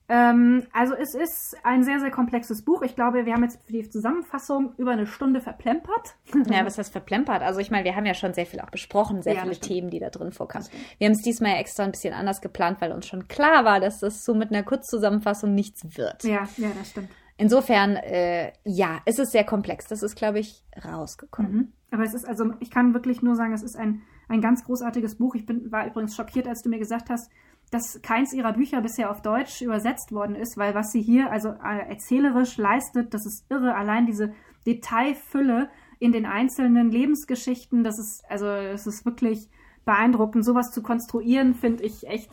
Ähm, 0.09 0.65
also 0.71 0.93
es 0.93 1.13
ist 1.13 1.57
ein 1.63 1.83
sehr, 1.83 1.99
sehr 1.99 2.11
komplexes 2.11 2.63
Buch. 2.63 2.81
Ich 2.81 2.95
glaube, 2.95 3.25
wir 3.25 3.33
haben 3.33 3.43
jetzt 3.43 3.59
für 3.65 3.73
die 3.73 3.89
Zusammenfassung 3.89 4.73
über 4.77 4.91
eine 4.91 5.05
Stunde 5.05 5.41
verplempert. 5.41 6.15
Ja, 6.49 6.65
was 6.65 6.77
heißt 6.77 6.91
verplempert? 6.91 7.41
Also 7.41 7.59
ich 7.59 7.71
meine, 7.71 7.83
wir 7.83 7.95
haben 7.95 8.05
ja 8.05 8.13
schon 8.13 8.33
sehr 8.33 8.45
viel 8.45 8.61
auch 8.61 8.69
besprochen, 8.69 9.21
sehr 9.21 9.33
Ja, 9.33 9.41
viele 9.41 9.55
stimmt. 9.55 9.67
Themen, 9.67 9.89
die 9.89 9.99
da 9.99 10.09
drin 10.09 10.31
vorkamen. 10.31 10.65
Wir 10.97 11.07
haben 11.07 11.13
es 11.13 11.21
diesmal 11.21 11.51
ja 11.51 11.57
extra 11.57 11.83
ein 11.83 11.91
bisschen 11.91 12.13
anders 12.13 12.39
geplant, 12.39 12.79
weil 12.79 12.93
uns 12.93 13.05
schon 13.05 13.27
klar 13.27 13.65
war, 13.65 13.81
dass 13.81 13.99
das 13.99 14.23
so 14.23 14.33
mit 14.33 14.49
einer 14.51 14.63
Kurzzusammenfassung 14.63 15.53
nichts 15.53 15.97
wird. 15.97 16.23
Ja, 16.23 16.47
ja, 16.55 16.69
das 16.77 16.91
stimmt. 16.91 17.09
Insofern, 17.37 17.97
äh, 17.97 18.51
ja, 18.63 18.99
es 19.05 19.19
ist 19.19 19.31
sehr 19.31 19.43
komplex. 19.43 19.87
Das 19.87 20.01
ist, 20.01 20.15
glaube 20.15 20.39
ich, 20.39 20.63
rausgekommen. 20.83 21.51
Mhm. 21.51 21.73
Aber 21.91 22.03
es 22.03 22.13
ist 22.13 22.27
also, 22.27 22.53
ich 22.59 22.71
kann 22.71 22.93
wirklich 22.93 23.21
nur 23.21 23.35
sagen, 23.35 23.53
es 23.53 23.61
ist 23.63 23.75
ein, 23.77 24.01
ein 24.27 24.41
ganz 24.41 24.63
großartiges 24.63 25.17
Buch. 25.17 25.35
Ich 25.35 25.45
bin, 25.45 25.71
war 25.71 25.85
übrigens 25.85 26.15
schockiert, 26.15 26.47
als 26.47 26.61
du 26.61 26.69
mir 26.69 26.79
gesagt 26.79 27.09
hast, 27.09 27.29
dass 27.71 28.01
keins 28.01 28.33
ihrer 28.33 28.53
Bücher 28.53 28.81
bisher 28.81 29.11
auf 29.11 29.21
Deutsch 29.21 29.61
übersetzt 29.61 30.11
worden 30.11 30.35
ist, 30.35 30.57
weil 30.57 30.73
was 30.73 30.91
sie 30.91 31.01
hier 31.01 31.31
also 31.31 31.49
äh, 31.49 31.89
erzählerisch 31.89 32.57
leistet, 32.57 33.13
das 33.13 33.25
ist 33.25 33.45
irre. 33.49 33.75
Allein 33.75 34.05
diese 34.05 34.33
Detailfülle 34.65 35.69
in 35.99 36.11
den 36.11 36.25
einzelnen 36.25 36.91
Lebensgeschichten, 36.91 37.83
das 37.83 37.99
ist, 37.99 38.23
also, 38.29 38.47
es 38.47 38.85
ist 38.87 39.05
wirklich 39.05 39.49
beeindruckend. 39.85 40.45
Sowas 40.45 40.71
zu 40.71 40.81
konstruieren, 40.83 41.55
finde 41.55 41.83
ich 41.83 42.07
echt, 42.07 42.29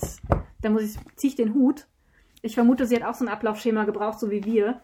da 0.60 0.70
muss 0.70 0.82
ich, 0.82 0.96
ziehe 1.16 1.30
ich 1.30 1.36
den 1.36 1.54
Hut. 1.54 1.86
Ich 2.42 2.54
vermute, 2.54 2.86
sie 2.86 2.94
hat 2.96 3.02
auch 3.04 3.14
so 3.14 3.24
ein 3.24 3.28
Ablaufschema 3.30 3.84
gebraucht, 3.84 4.20
so 4.20 4.30
wie 4.30 4.44
wir. 4.44 4.82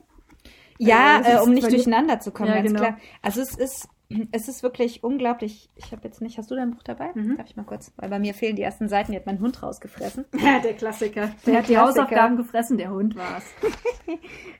Ja, 0.78 1.18
Äh, 1.20 1.22
das 1.22 1.34
äh, 1.34 1.44
um 1.44 1.50
nicht 1.50 1.64
völlig- 1.64 1.84
durcheinander 1.84 2.20
zu 2.20 2.30
kommen, 2.32 2.48
Ja, 2.48 2.54
ganz 2.56 2.68
genau. 2.68 2.80
klar. 2.80 2.98
Also 3.22 3.42
es 3.42 3.54
ist, 3.56 3.88
es 4.32 4.48
ist 4.48 4.62
wirklich 4.62 5.04
unglaublich. 5.04 5.70
Ich 5.76 5.92
habe 5.92 6.02
jetzt 6.04 6.20
nicht, 6.20 6.36
hast 6.38 6.50
du 6.50 6.56
dein 6.56 6.72
Buch 6.72 6.82
dabei? 6.82 7.10
Mhm. 7.14 7.36
Darf 7.36 7.46
ich 7.48 7.56
mal 7.56 7.64
kurz? 7.64 7.92
Weil 7.96 8.08
bei 8.10 8.18
mir 8.18 8.34
fehlen 8.34 8.56
die 8.56 8.62
ersten 8.62 8.88
Seiten, 8.88 9.12
die 9.12 9.16
hat 9.18 9.26
mein 9.26 9.40
Hund 9.40 9.62
rausgefressen. 9.62 10.24
Ja, 10.40 10.58
der 10.58 10.74
Klassiker. 10.74 11.28
Der, 11.46 11.52
Der 11.52 11.58
hat 11.58 11.68
die 11.68 11.74
Klassiker. 11.74 12.02
Hausaufgaben 12.02 12.36
gefressen, 12.36 12.78
der 12.78 12.90
Hund 12.90 13.14
war 13.16 13.38
es. 13.38 13.44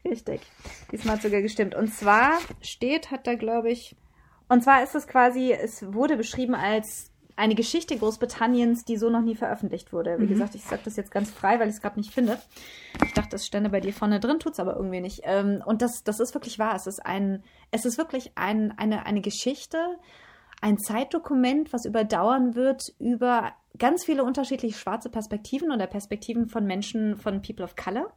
Richtig. 0.10 0.40
Diesmal 0.92 1.16
hat 1.16 1.22
sogar 1.22 1.42
gestimmt. 1.42 1.74
Und 1.74 1.92
zwar 1.92 2.38
steht, 2.60 3.10
hat 3.10 3.26
da, 3.26 3.34
glaube 3.34 3.70
ich. 3.70 3.96
Und 4.48 4.62
zwar 4.62 4.82
ist 4.82 4.94
es 4.94 5.06
quasi, 5.06 5.52
es 5.52 5.92
wurde 5.92 6.16
beschrieben 6.16 6.54
als 6.54 7.09
eine 7.40 7.54
Geschichte 7.54 7.96
Großbritanniens, 7.96 8.84
die 8.84 8.98
so 8.98 9.08
noch 9.08 9.22
nie 9.22 9.34
veröffentlicht 9.34 9.92
wurde. 9.94 10.18
Wie 10.18 10.24
Mhm. 10.24 10.28
gesagt, 10.28 10.54
ich 10.54 10.62
sage 10.62 10.82
das 10.84 10.96
jetzt 10.96 11.10
ganz 11.10 11.30
frei, 11.30 11.58
weil 11.58 11.68
ich 11.68 11.76
es 11.76 11.80
gerade 11.80 11.98
nicht 11.98 12.12
finde. 12.12 12.38
Ich 13.04 13.14
dachte, 13.14 13.36
es 13.36 13.46
stände 13.46 13.70
bei 13.70 13.80
dir 13.80 13.94
vorne 13.94 14.20
drin, 14.20 14.38
tut's 14.38 14.60
aber 14.60 14.76
irgendwie 14.76 15.00
nicht. 15.00 15.22
Ähm, 15.24 15.62
und 15.64 15.80
das, 15.80 16.04
das 16.04 16.20
ist 16.20 16.34
wirklich 16.34 16.58
wahr. 16.58 16.74
Es 16.76 16.86
ist 16.86 17.04
ein, 17.04 17.42
es 17.70 17.86
ist 17.86 17.96
wirklich 17.96 18.32
ein, 18.34 18.72
eine, 18.76 19.06
eine 19.06 19.22
Geschichte, 19.22 19.78
ein 20.60 20.76
Zeitdokument, 20.78 21.72
was 21.72 21.86
überdauern 21.86 22.54
wird 22.54 22.82
über 22.98 23.52
ganz 23.78 24.04
viele 24.04 24.22
unterschiedliche 24.24 24.76
schwarze 24.76 25.08
Perspektiven 25.08 25.72
oder 25.72 25.86
Perspektiven 25.86 26.46
von 26.48 26.66
Menschen, 26.66 27.16
von 27.16 27.40
People 27.40 27.64
of 27.64 27.74
Color 27.76 28.12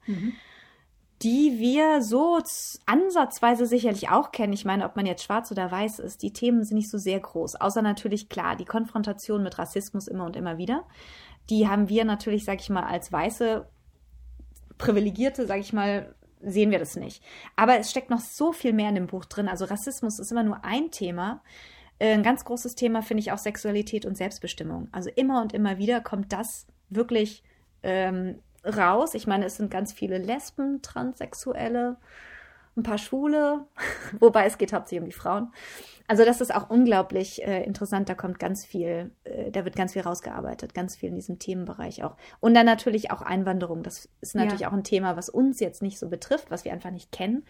die 1.23 1.57
wir 1.57 2.01
so 2.01 2.39
ansatzweise 2.85 3.65
sicherlich 3.65 4.09
auch 4.09 4.31
kennen. 4.31 4.53
Ich 4.53 4.65
meine, 4.65 4.85
ob 4.85 4.95
man 4.95 5.05
jetzt 5.05 5.23
schwarz 5.23 5.51
oder 5.51 5.71
weiß 5.71 5.99
ist, 5.99 6.21
die 6.21 6.33
Themen 6.33 6.63
sind 6.63 6.77
nicht 6.77 6.89
so 6.89 6.97
sehr 6.97 7.19
groß. 7.19 7.55
Außer 7.55 7.81
natürlich, 7.81 8.29
klar, 8.29 8.55
die 8.55 8.65
Konfrontation 8.65 9.41
mit 9.41 9.57
Rassismus 9.57 10.07
immer 10.07 10.25
und 10.25 10.35
immer 10.35 10.57
wieder. 10.57 10.83
Die 11.49 11.67
haben 11.67 11.89
wir 11.89 12.05
natürlich, 12.05 12.45
sag 12.45 12.59
ich 12.59 12.69
mal, 12.69 12.83
als 12.83 13.11
weiße 13.11 13.65
Privilegierte, 14.77 15.47
sag 15.47 15.59
ich 15.59 15.71
mal, 15.71 16.13
sehen 16.41 16.71
wir 16.71 16.79
das 16.79 16.95
nicht. 16.97 17.23
Aber 17.55 17.79
es 17.79 17.89
steckt 17.89 18.09
noch 18.09 18.19
so 18.19 18.51
viel 18.51 18.73
mehr 18.73 18.89
in 18.89 18.95
dem 18.95 19.07
Buch 19.07 19.25
drin. 19.25 19.47
Also 19.47 19.65
Rassismus 19.65 20.19
ist 20.19 20.31
immer 20.31 20.43
nur 20.43 20.65
ein 20.65 20.91
Thema. 20.91 21.41
Äh, 21.99 22.13
Ein 22.13 22.23
ganz 22.23 22.43
großes 22.43 22.75
Thema 22.75 23.01
finde 23.01 23.21
ich 23.21 23.31
auch 23.31 23.37
Sexualität 23.37 24.05
und 24.05 24.17
Selbstbestimmung. 24.17 24.89
Also 24.91 25.09
immer 25.15 25.41
und 25.41 25.53
immer 25.53 25.77
wieder 25.77 26.01
kommt 26.01 26.33
das 26.33 26.67
wirklich 26.89 27.43
ähm, 27.81 28.39
raus. 28.65 29.13
Ich 29.13 29.27
meine, 29.27 29.45
es 29.45 29.57
sind 29.57 29.69
ganz 29.71 29.93
viele 29.93 30.17
Lesben, 30.17 30.81
Transsexuelle, 30.81 31.97
ein 32.75 32.83
paar 32.83 32.97
Schwule, 32.97 33.65
wobei 34.19 34.45
es 34.45 34.57
geht 34.57 34.73
hauptsächlich 34.73 35.01
um 35.01 35.09
die 35.09 35.15
Frauen. 35.15 35.51
Also 36.07 36.25
das 36.25 36.41
ist 36.41 36.53
auch 36.53 36.69
unglaublich 36.69 37.41
äh, 37.47 37.63
interessant. 37.63 38.09
Da 38.09 38.13
kommt 38.15 38.37
ganz 38.39 38.65
viel, 38.65 39.11
äh, 39.23 39.51
da 39.51 39.63
wird 39.63 39.75
ganz 39.75 39.93
viel 39.93 40.01
rausgearbeitet, 40.01 40.73
ganz 40.73 40.97
viel 40.97 41.09
in 41.09 41.15
diesem 41.15 41.39
Themenbereich 41.39 42.03
auch. 42.03 42.17
Und 42.41 42.53
dann 42.55 42.65
natürlich 42.65 43.11
auch 43.11 43.21
Einwanderung. 43.21 43.83
Das 43.83 44.09
ist 44.19 44.35
natürlich 44.35 44.61
Ja. 44.61 44.69
auch 44.69 44.73
ein 44.73 44.83
Thema, 44.83 45.15
was 45.15 45.29
uns 45.29 45.59
jetzt 45.61 45.81
nicht 45.81 45.97
so 45.99 46.09
betrifft, 46.09 46.51
was 46.51 46.65
wir 46.65 46.73
einfach 46.73 46.91
nicht 46.91 47.11
kennen. 47.11 47.45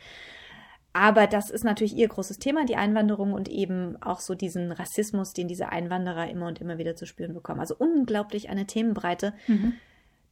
Aber 0.95 1.26
das 1.26 1.49
ist 1.49 1.64
natürlich 1.64 1.95
ihr 1.95 2.07
großes 2.07 2.38
Thema, 2.38 2.65
die 2.65 2.76
Einwanderung 2.76 3.34
und 3.34 3.49
eben 3.49 3.99
auch 4.03 4.19
so 4.19 4.35
diesen 4.35 4.72
Rassismus, 4.72 5.34
den 5.34 5.48
diese 5.48 5.69
Einwanderer 5.69 6.30
immer 6.30 6.45
und 6.48 6.61
immer 6.61 6.77
wieder 6.77 6.95
zu 6.95 7.07
spüren 7.07 7.34
bekommen. 7.34 7.60
Also 7.60 7.76
unglaublich 7.76 8.49
eine 8.49 8.68
Themenbreite, 8.68 9.34
Mhm. 9.48 9.73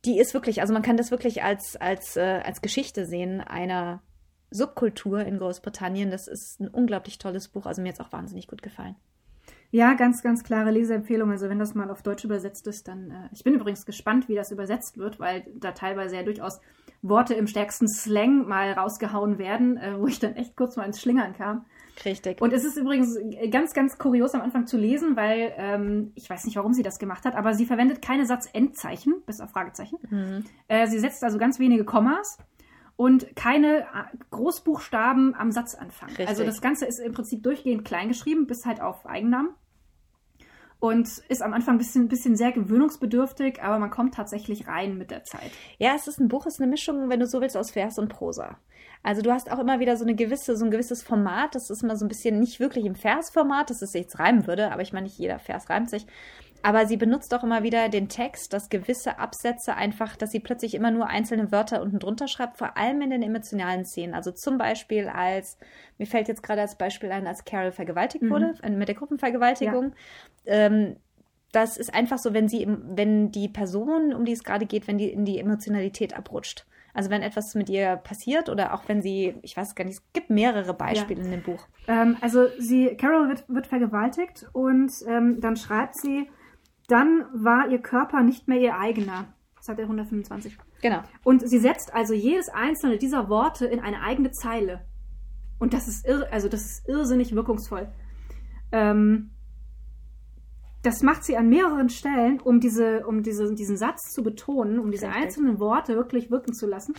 Die 0.06 0.20
ist 0.20 0.34
wirklich, 0.34 0.62
also 0.62 0.74
man 0.74 0.82
kann 0.82 0.98
das 0.98 1.12
wirklich 1.12 1.44
als, 1.44 1.76
als, 1.76 2.18
äh, 2.18 2.42
als 2.44 2.62
Geschichte 2.62 3.06
sehen, 3.06 3.42
einer 3.42 4.02
Subkultur 4.50 5.22
in 5.26 5.38
Großbritannien. 5.38 6.12
Das 6.12 6.28
ist 6.28 6.60
ein 6.60 6.68
unglaublich 6.68 7.18
tolles 7.18 7.48
Buch. 7.48 7.66
Also 7.66 7.82
mir 7.82 7.94
es 7.94 8.00
auch 8.00 8.12
wahnsinnig 8.12 8.48
gut 8.48 8.62
gefallen. 8.62 8.96
Ja, 9.74 9.94
ganz, 9.94 10.22
ganz 10.22 10.44
klare 10.44 10.72
Leseempfehlung. 10.72 11.32
Also 11.32 11.48
wenn 11.48 11.60
das 11.60 11.74
mal 11.74 11.90
auf 11.90 12.02
Deutsch 12.02 12.26
übersetzt 12.26 12.68
ist, 12.68 12.90
dann. 12.90 13.12
Äh, 13.12 13.30
ich 13.32 13.44
bin 13.44 13.54
übrigens 13.54 13.86
gespannt, 13.86 14.28
wie 14.28 14.36
das 14.36 14.52
übersetzt 14.52 14.98
wird, 14.98 15.20
weil 15.20 15.46
da 15.56 15.72
teilweise 15.72 16.18
ja 16.18 16.24
durchaus 16.24 16.60
Worte 17.02 17.34
im 17.34 17.48
stärksten 17.48 17.88
Slang 17.88 18.48
mal 18.48 18.74
rausgehauen 18.74 19.38
werden, 19.38 19.78
äh, 19.78 19.98
wo 19.98 20.08
ich 20.08 20.20
dann 20.20 20.36
echt 20.36 20.58
kurz 20.58 20.76
mal 20.76 20.86
ins 20.86 21.02
Schlingern 21.02 21.34
kam. 21.34 21.66
Richtig. 22.06 22.42
Und 22.42 22.54
es 22.54 22.64
ist 22.64 22.78
übrigens 22.78 23.18
ganz, 23.50 23.74
ganz 23.74 23.98
kurios 23.98 24.34
am 24.34 24.42
Anfang 24.42 24.68
zu 24.68 24.78
lesen, 24.78 25.16
weil 25.16 25.54
ähm, 25.58 26.12
ich 26.16 26.30
weiß 26.30 26.46
nicht, 26.46 26.56
warum 26.56 26.74
sie 26.74 26.84
das 26.84 27.00
gemacht 27.00 27.26
hat, 27.26 27.36
aber 27.36 27.54
sie 27.54 27.66
verwendet 27.66 28.02
keine 28.02 28.26
Satzendzeichen, 28.26 29.22
bis 29.26 29.42
auf 29.42 29.52
Fragezeichen. 29.52 29.98
Mhm. 30.10 30.46
Äh, 30.68 30.88
sie 30.88 31.00
setzt 31.00 31.24
also 31.24 31.38
ganz 31.38 31.60
wenige 31.60 31.86
Kommas 31.86 32.38
und 32.96 33.36
keine 33.36 33.80
äh, 33.80 33.86
Großbuchstaben 34.30 35.34
am 35.36 35.52
Satzanfang. 35.52 36.10
Richtig. 36.10 36.28
Also 36.28 36.44
das 36.44 36.62
Ganze 36.62 36.86
ist 36.86 37.00
im 37.00 37.14
Prinzip 37.14 37.44
durchgehend 37.44 37.86
klein 37.86 38.08
geschrieben, 38.08 38.48
bis 38.48 38.66
halt 38.66 38.82
auf 38.82 39.06
Eigennamen. 39.06 39.56
Und 40.80 41.08
ist 41.30 41.44
am 41.44 41.54
Anfang 41.54 41.76
ein 41.76 41.78
bisschen, 41.78 42.08
bisschen 42.08 42.36
sehr 42.36 42.52
gewöhnungsbedürftig, 42.52 43.62
aber 43.62 43.78
man 43.78 43.92
kommt 43.92 44.16
tatsächlich 44.16 44.68
rein 44.68 44.98
mit 44.98 45.12
der 45.12 45.24
Zeit. 45.24 45.52
Ja, 45.78 45.94
es 45.96 46.08
ist 46.08 46.20
ein 46.20 46.28
Buch, 46.28 46.48
es 46.48 46.56
ist 46.56 46.62
eine 46.62 46.72
Mischung, 46.72 47.08
wenn 47.10 47.20
du 47.20 47.28
so 47.28 47.40
willst, 47.40 47.56
aus 47.56 47.70
Vers 47.70 48.00
und 48.00 48.10
Prosa. 48.10 48.58
Also 49.04 49.22
du 49.22 49.32
hast 49.32 49.52
auch 49.52 49.60
immer 49.60 49.80
wieder 49.80 49.98
so 49.98 50.04
eine 50.04 50.16
gewisse, 50.16 50.56
so 50.56 50.66
ein 50.66 50.72
gewisses 50.72 51.02
Format. 51.02 51.56
Das 51.56 51.70
ist 51.70 51.82
immer 51.84 51.96
so 51.96 52.06
ein 52.06 52.10
bisschen 52.10 52.40
nicht 52.40 52.60
wirklich 52.60 52.86
im 52.86 52.96
Versformat, 52.96 53.70
dass 53.70 53.82
es 53.82 53.94
jetzt 53.94 54.20
reimen 54.20 54.46
würde, 54.48 54.72
aber 54.72 54.82
ich 54.84 54.94
meine, 54.94 55.06
nicht 55.06 55.18
jeder 55.18 55.40
Vers 55.40 55.70
reimt 55.70 55.90
sich. 55.90 56.06
Aber 56.64 56.86
sie 56.86 56.98
benutzt 56.98 57.34
auch 57.34 57.44
immer 57.44 57.64
wieder 57.64 57.90
den 57.90 58.08
Text, 58.08 58.54
dass 58.54 58.70
gewisse 58.70 59.18
Absätze 59.18 59.76
einfach, 59.76 60.16
dass 60.16 60.30
sie 60.30 60.40
plötzlich 60.40 60.76
immer 60.76 60.92
nur 60.92 61.08
einzelne 61.08 61.52
Wörter 61.52 61.82
unten 61.82 61.98
drunter 61.98 62.28
schreibt, 62.28 62.60
vor 62.60 62.78
allem 62.78 63.02
in 63.02 63.10
den 63.10 63.24
emotionalen 63.24 63.84
Szenen. 63.84 64.14
Also 64.14 64.32
zum 64.32 64.60
Beispiel 64.60 65.08
als, 65.08 65.58
mir 65.98 66.06
fällt 66.06 66.28
jetzt 66.28 66.44
gerade 66.44 66.62
als 66.62 66.76
Beispiel 66.76 67.12
ein, 67.12 67.26
als 67.26 67.46
Carol 67.46 67.72
vergewaltigt 67.72 68.26
Mhm. 68.26 68.30
wurde, 68.30 68.54
mit 68.70 68.88
der 68.88 68.96
Gruppenvergewaltigung. 68.96 69.94
Ähm, 70.46 70.98
das 71.52 71.78
ist 71.78 71.94
einfach 71.94 72.20
so, 72.20 72.34
wenn 72.34 72.48
sie, 72.48 72.68
wenn 72.68 73.32
die 73.32 73.50
Person, 73.50 74.14
um 74.14 74.24
die 74.24 74.32
es 74.34 74.44
gerade 74.44 74.68
geht, 74.68 74.88
wenn 74.88 75.00
die 75.00 75.10
in 75.10 75.26
die 75.26 75.40
Emotionalität 75.40 76.16
abrutscht. 76.16 76.68
Also 76.94 77.10
wenn 77.10 77.22
etwas 77.22 77.56
mit 77.56 77.70
ihr 77.70 77.98
passiert 77.98 78.50
oder 78.50 78.74
auch 78.74 78.88
wenn 78.88 79.02
sie, 79.02 79.36
ich 79.42 79.56
weiß 79.56 79.76
gar 79.76 79.86
nicht, 79.86 79.96
es 79.96 80.14
gibt 80.14 80.30
mehrere 80.30 80.74
Beispiele 80.74 81.22
in 81.22 81.32
dem 81.32 81.44
Buch. 81.44 81.66
Ähm, 81.88 82.18
also 82.22 82.48
sie, 82.60 82.96
Carol 82.98 83.30
wird, 83.30 83.48
wird 83.48 83.68
vergewaltigt 83.68 84.48
und 84.54 84.92
ähm, 85.08 85.40
dann 85.40 85.56
schreibt 85.56 85.96
sie, 85.96 86.30
dann 86.88 87.26
war 87.34 87.70
ihr 87.70 87.80
Körper 87.80 88.22
nicht 88.22 88.48
mehr 88.48 88.60
ihr 88.60 88.78
eigener. 88.78 89.34
Das 89.56 89.70
hat 89.70 89.80
er 89.80 89.86
125. 89.86 90.58
Genau. 90.82 91.02
Und 91.24 91.48
sie 91.48 91.60
setzt 91.60 91.94
also 91.94 92.14
jedes 92.14 92.50
einzelne 92.50 92.98
dieser 92.98 93.30
Worte 93.30 93.66
in 93.66 93.80
eine 93.80 94.02
eigene 94.02 94.32
Zeile. 94.32 94.82
Und 95.60 95.74
das 95.74 95.88
ist 95.88 96.08
irr, 96.08 96.28
also 96.32 96.50
das 96.50 96.66
ist 96.66 96.90
irrsinnig 96.90 97.36
wirkungsvoll. 97.36 97.88
Ähm, 98.72 99.30
das 100.84 101.02
macht 101.04 101.24
sie 101.24 101.38
an 101.38 101.50
mehreren 101.50 101.90
Stellen, 101.90 102.40
um 102.40 102.60
diese, 102.60 103.06
um 103.06 103.24
diese, 103.24 103.54
diesen 103.54 103.78
Satz 103.78 104.14
zu 104.14 104.24
betonen, 104.24 104.80
um 104.80 104.92
diese 104.92 105.08
Richtig. 105.08 105.24
einzelnen 105.24 105.60
Worte 105.60 105.96
wirklich 105.96 106.32
wirken 106.32 106.54
zu 106.54 106.68
lassen. 106.68 106.96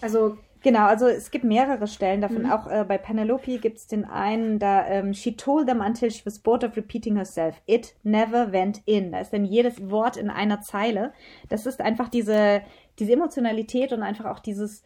Also 0.00 0.36
Genau, 0.64 0.86
also 0.86 1.06
es 1.08 1.30
gibt 1.30 1.44
mehrere 1.44 1.86
Stellen 1.86 2.22
davon. 2.22 2.44
Mhm. 2.44 2.50
Auch 2.50 2.66
äh, 2.66 2.86
bei 2.88 2.96
Penelope 2.96 3.58
gibt 3.58 3.76
es 3.76 3.86
den 3.86 4.06
einen, 4.06 4.58
da 4.58 4.86
ähm, 4.86 5.12
she 5.12 5.36
told 5.36 5.66
them 5.66 5.82
until 5.82 6.10
she 6.10 6.24
was 6.24 6.38
bored 6.38 6.64
of 6.64 6.74
repeating 6.74 7.16
herself. 7.16 7.60
It 7.66 7.94
never 8.02 8.50
went 8.50 8.80
in. 8.86 9.12
Da 9.12 9.20
ist 9.20 9.34
dann 9.34 9.44
jedes 9.44 9.90
Wort 9.90 10.16
in 10.16 10.30
einer 10.30 10.62
Zeile. 10.62 11.12
Das 11.50 11.66
ist 11.66 11.82
einfach 11.82 12.08
diese, 12.08 12.62
diese 12.98 13.12
Emotionalität 13.12 13.92
und 13.92 14.02
einfach 14.02 14.24
auch 14.24 14.38
dieses, 14.38 14.82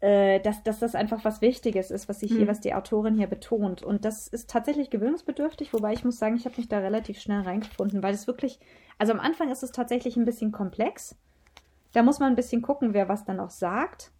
äh, 0.00 0.40
dass, 0.40 0.62
dass 0.62 0.78
das 0.78 0.94
einfach 0.94 1.24
was 1.24 1.42
Wichtiges 1.42 1.90
ist, 1.90 2.08
was 2.08 2.20
sich 2.20 2.30
hier, 2.30 2.44
mhm. 2.44 2.48
was 2.48 2.60
die 2.60 2.74
Autorin 2.74 3.16
hier 3.16 3.26
betont. 3.26 3.82
Und 3.82 4.04
das 4.04 4.28
ist 4.28 4.48
tatsächlich 4.48 4.90
gewöhnungsbedürftig, 4.90 5.72
wobei 5.74 5.92
ich 5.92 6.04
muss 6.04 6.18
sagen, 6.18 6.36
ich 6.36 6.46
habe 6.46 6.56
mich 6.56 6.68
da 6.68 6.78
relativ 6.78 7.20
schnell 7.20 7.42
reingefunden, 7.42 8.02
weil 8.02 8.14
es 8.14 8.26
wirklich, 8.26 8.58
also 8.98 9.12
am 9.12 9.20
Anfang 9.20 9.50
ist 9.50 9.62
es 9.62 9.72
tatsächlich 9.72 10.16
ein 10.16 10.24
bisschen 10.24 10.52
komplex. 10.52 11.16
Da 11.92 12.02
muss 12.02 12.18
man 12.18 12.32
ein 12.32 12.36
bisschen 12.36 12.62
gucken, 12.62 12.94
wer 12.94 13.08
was 13.08 13.24
dann 13.24 13.40
auch 13.40 13.50
sagt. 13.50 14.12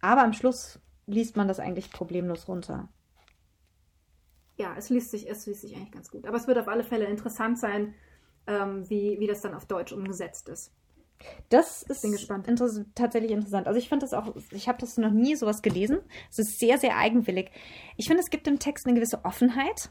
Aber 0.00 0.22
am 0.22 0.32
Schluss 0.32 0.80
liest 1.06 1.36
man 1.36 1.48
das 1.48 1.58
eigentlich 1.58 1.90
problemlos 1.90 2.46
runter. 2.46 2.88
Ja, 4.56 4.74
es 4.76 4.90
liest 4.90 5.10
sich, 5.10 5.28
es 5.28 5.46
liest 5.46 5.62
sich 5.62 5.74
eigentlich 5.74 5.92
ganz 5.92 6.10
gut. 6.10 6.26
Aber 6.26 6.36
es 6.36 6.46
wird 6.46 6.58
auf 6.58 6.68
alle 6.68 6.84
Fälle 6.84 7.06
interessant 7.06 7.58
sein, 7.58 7.94
ähm, 8.46 8.88
wie, 8.88 9.18
wie 9.18 9.26
das 9.26 9.40
dann 9.40 9.54
auf 9.54 9.66
Deutsch 9.66 9.92
umgesetzt 9.92 10.48
ist. 10.48 10.72
Das 11.48 11.82
ist 11.82 12.04
inter 12.04 12.42
tatsächlich 12.94 13.32
interessant. 13.32 13.66
Also 13.66 13.78
ich 13.78 13.88
finde 13.88 14.04
das 14.04 14.14
auch, 14.14 14.34
ich 14.50 14.68
habe 14.68 14.78
das 14.78 14.96
noch 14.96 15.10
nie 15.10 15.36
sowas 15.36 15.62
gelesen. 15.62 15.98
Es 16.30 16.38
ist 16.38 16.58
sehr, 16.58 16.78
sehr 16.78 16.96
eigenwillig. 16.96 17.50
Ich 17.96 18.06
finde, 18.06 18.22
es 18.22 18.30
gibt 18.30 18.46
im 18.48 18.58
Text 18.58 18.86
eine 18.86 18.94
gewisse 18.94 19.24
Offenheit. 19.24 19.90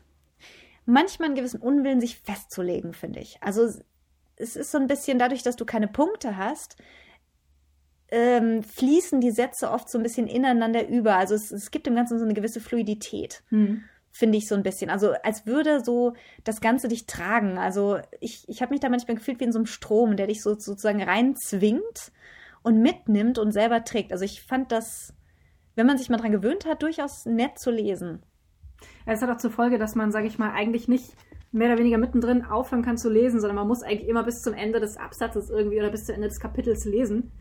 Manchmal 0.86 1.28
einen 1.28 1.36
gewissen 1.36 1.62
Unwillen, 1.62 2.02
sich 2.02 2.18
festzulegen, 2.18 2.94
finde 2.94 3.20
ich. 3.20 3.38
Also 3.42 3.70
es 4.36 4.56
ist 4.56 4.72
so 4.72 4.78
ein 4.78 4.88
bisschen 4.88 5.20
dadurch, 5.20 5.44
dass 5.44 5.56
du 5.56 5.66
keine 5.66 5.88
Punkte 5.88 6.38
hast, 6.38 6.78
ähm, 8.10 8.64
fließen 8.64 9.22
die 9.22 9.32
Sätze 9.32 9.72
oft 9.72 9.90
so 9.90 9.98
ein 9.98 10.04
bisschen 10.04 10.28
ineinander 10.28 10.88
über. 10.88 11.16
Also 11.16 11.36
es, 11.36 11.52
es 11.52 11.72
gibt 11.72 11.88
im 11.88 11.96
Ganzen 11.96 12.20
so 12.20 12.26
eine 12.26 12.34
gewisse 12.34 12.60
Fluidität. 12.60 13.44
Hm. 13.50 13.84
Finde 14.12 14.38
ich 14.38 14.48
so 14.48 14.56
ein 14.56 14.64
bisschen. 14.64 14.90
Also 14.90 15.14
als 15.24 15.46
würde 15.46 15.84
so 15.84 16.14
das 16.44 16.60
Ganze 16.60 16.88
dich 16.88 17.06
tragen. 17.06 17.58
Also 17.58 18.00
ich, 18.20 18.44
ich 18.48 18.62
habe 18.62 18.72
mich 18.72 18.82
da 18.82 18.90
manchmal 18.90 19.16
gefühlt 19.16 19.40
wie 19.40 19.46
in 19.46 19.52
so 19.52 19.60
einem 19.60 19.66
Strom, 19.66 20.18
der 20.18 20.28
dich 20.28 20.42
so, 20.42 20.52
sozusagen 20.52 21.02
reinzwingt 21.02 22.12
und 22.62 22.82
mitnimmt 22.82 23.40
und 23.40 23.52
selber 23.52 23.84
trägt. 23.84 24.12
Also 24.12 24.26
ich 24.26 24.42
fand 24.42 24.72
das, 24.72 25.14
wenn 25.76 25.88
man 25.88 25.98
sich 25.98 26.10
mal 26.10 26.18
dran 26.18 26.32
gewöhnt 26.32 26.66
hat, 26.66 26.84
durchaus 26.84 27.26
nett 27.26 27.58
zu 27.58 27.72
lesen. 27.72 28.22
Es 29.06 29.22
hat 29.22 29.30
auch 29.30 29.38
zur 29.38 29.52
Folge, 29.52 29.78
dass 29.78 29.96
man, 29.96 30.12
sage 30.12 30.28
ich 30.28 30.38
mal, 30.38 30.52
eigentlich 30.52 30.88
nicht 30.88 31.14
mehr 31.52 31.70
oder 31.70 31.80
weniger 31.80 31.98
mittendrin 31.98 32.44
aufhören 32.44 32.82
kann 32.82 32.98
zu 32.98 33.10
lesen, 33.10 33.40
sondern 33.40 33.56
man 33.56 33.68
muss 33.68 33.84
eigentlich 33.84 34.10
immer 34.10 34.24
bis 34.24 34.42
zum 34.42 34.54
Ende 34.54 34.80
des 34.80 34.98
Absatzes 34.98 35.50
irgendwie 35.50 35.80
oder 35.80 35.90
bis 35.90 36.06
zum 36.06 36.16
Ende 36.16 36.28
des 36.28 36.40
Kapitels 36.40 36.86
lesen 36.86 37.32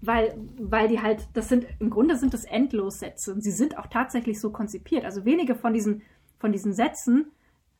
weil, 0.00 0.34
weil 0.58 0.88
die 0.88 1.00
halt, 1.00 1.28
das 1.34 1.48
sind, 1.48 1.66
im 1.78 1.90
Grunde 1.90 2.16
sind 2.16 2.32
das 2.32 2.44
Endlossätze 2.44 3.32
und 3.32 3.42
sie 3.42 3.50
sind 3.50 3.78
auch 3.78 3.86
tatsächlich 3.86 4.40
so 4.40 4.50
konzipiert. 4.50 5.04
Also 5.04 5.24
wenige 5.24 5.54
von 5.54 5.72
diesen, 5.72 6.02
von 6.40 6.50
diesen 6.50 6.72
Sätzen 6.72 7.30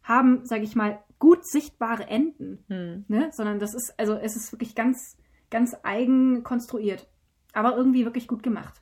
haben, 0.04 0.44
sage 0.44 0.62
ich 0.62 0.76
mal, 0.76 1.02
gut 1.18 1.44
sichtbare 1.44 2.06
Enden, 2.06 2.64
hm. 2.68 3.04
ne? 3.08 3.30
sondern 3.32 3.58
das 3.58 3.74
ist, 3.74 3.92
also 3.98 4.14
es 4.14 4.36
ist 4.36 4.52
wirklich 4.52 4.74
ganz, 4.74 5.16
ganz 5.50 5.74
eigen 5.82 6.44
konstruiert, 6.44 7.08
aber 7.52 7.76
irgendwie 7.76 8.04
wirklich 8.04 8.28
gut 8.28 8.42
gemacht. 8.42 8.80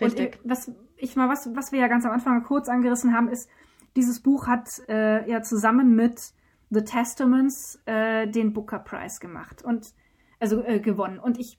Richtig. 0.00 0.38
Und 0.42 0.50
was 0.50 0.72
ich 0.96 1.14
mal, 1.16 1.28
was, 1.28 1.48
was 1.54 1.72
wir 1.72 1.80
ja 1.80 1.88
ganz 1.88 2.06
am 2.06 2.12
Anfang 2.12 2.42
kurz 2.42 2.68
angerissen 2.68 3.14
haben, 3.14 3.28
ist, 3.28 3.48
dieses 3.94 4.20
Buch 4.20 4.46
hat 4.46 4.68
äh, 4.88 5.28
ja 5.30 5.42
zusammen 5.42 5.94
mit 5.94 6.32
The 6.70 6.82
Testaments 6.82 7.78
äh, 7.84 8.26
den 8.26 8.52
Booker 8.54 8.78
Prize 8.78 9.20
gemacht 9.20 9.62
und 9.62 9.92
also 10.40 10.64
äh, 10.64 10.80
gewonnen. 10.80 11.18
Und 11.18 11.38
ich 11.38 11.58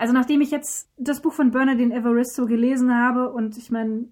also 0.00 0.14
nachdem 0.14 0.40
ich 0.40 0.50
jetzt 0.50 0.88
das 0.96 1.20
Buch 1.20 1.34
von 1.34 1.50
Bernardine 1.50 1.94
Evaristo 1.94 2.46
gelesen 2.46 2.96
habe 2.96 3.30
und 3.30 3.58
ich 3.58 3.70
meine, 3.70 4.08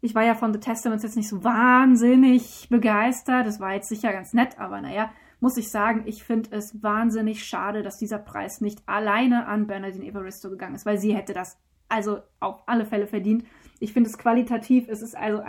ich 0.00 0.14
war 0.14 0.24
ja 0.24 0.34
von 0.34 0.52
The 0.52 0.60
Testaments 0.60 1.02
jetzt 1.02 1.16
nicht 1.16 1.28
so 1.28 1.42
wahnsinnig 1.42 2.68
begeistert. 2.70 3.46
Das 3.46 3.60
war 3.60 3.74
jetzt 3.74 3.88
sicher 3.88 4.12
ganz 4.12 4.32
nett, 4.32 4.58
aber 4.58 4.80
naja, 4.80 5.10
muss 5.40 5.56
ich 5.56 5.70
sagen, 5.70 6.02
ich 6.06 6.24
finde 6.24 6.50
es 6.56 6.82
wahnsinnig 6.82 7.44
schade, 7.44 7.82
dass 7.82 7.98
dieser 7.98 8.18
Preis 8.18 8.60
nicht 8.60 8.82
alleine 8.86 9.46
an 9.46 9.66
Bernardine 9.66 10.06
Evaristo 10.06 10.50
gegangen 10.50 10.74
ist, 10.74 10.86
weil 10.86 10.98
sie 10.98 11.14
hätte 11.14 11.32
das 11.32 11.58
also 11.88 12.20
auf 12.40 12.62
alle 12.66 12.84
Fälle 12.84 13.06
verdient. 13.06 13.44
Ich 13.78 13.92
finde 13.92 14.08
es 14.08 14.18
qualitativ, 14.18 14.88
es 14.88 15.02
ist 15.02 15.16
also, 15.16 15.42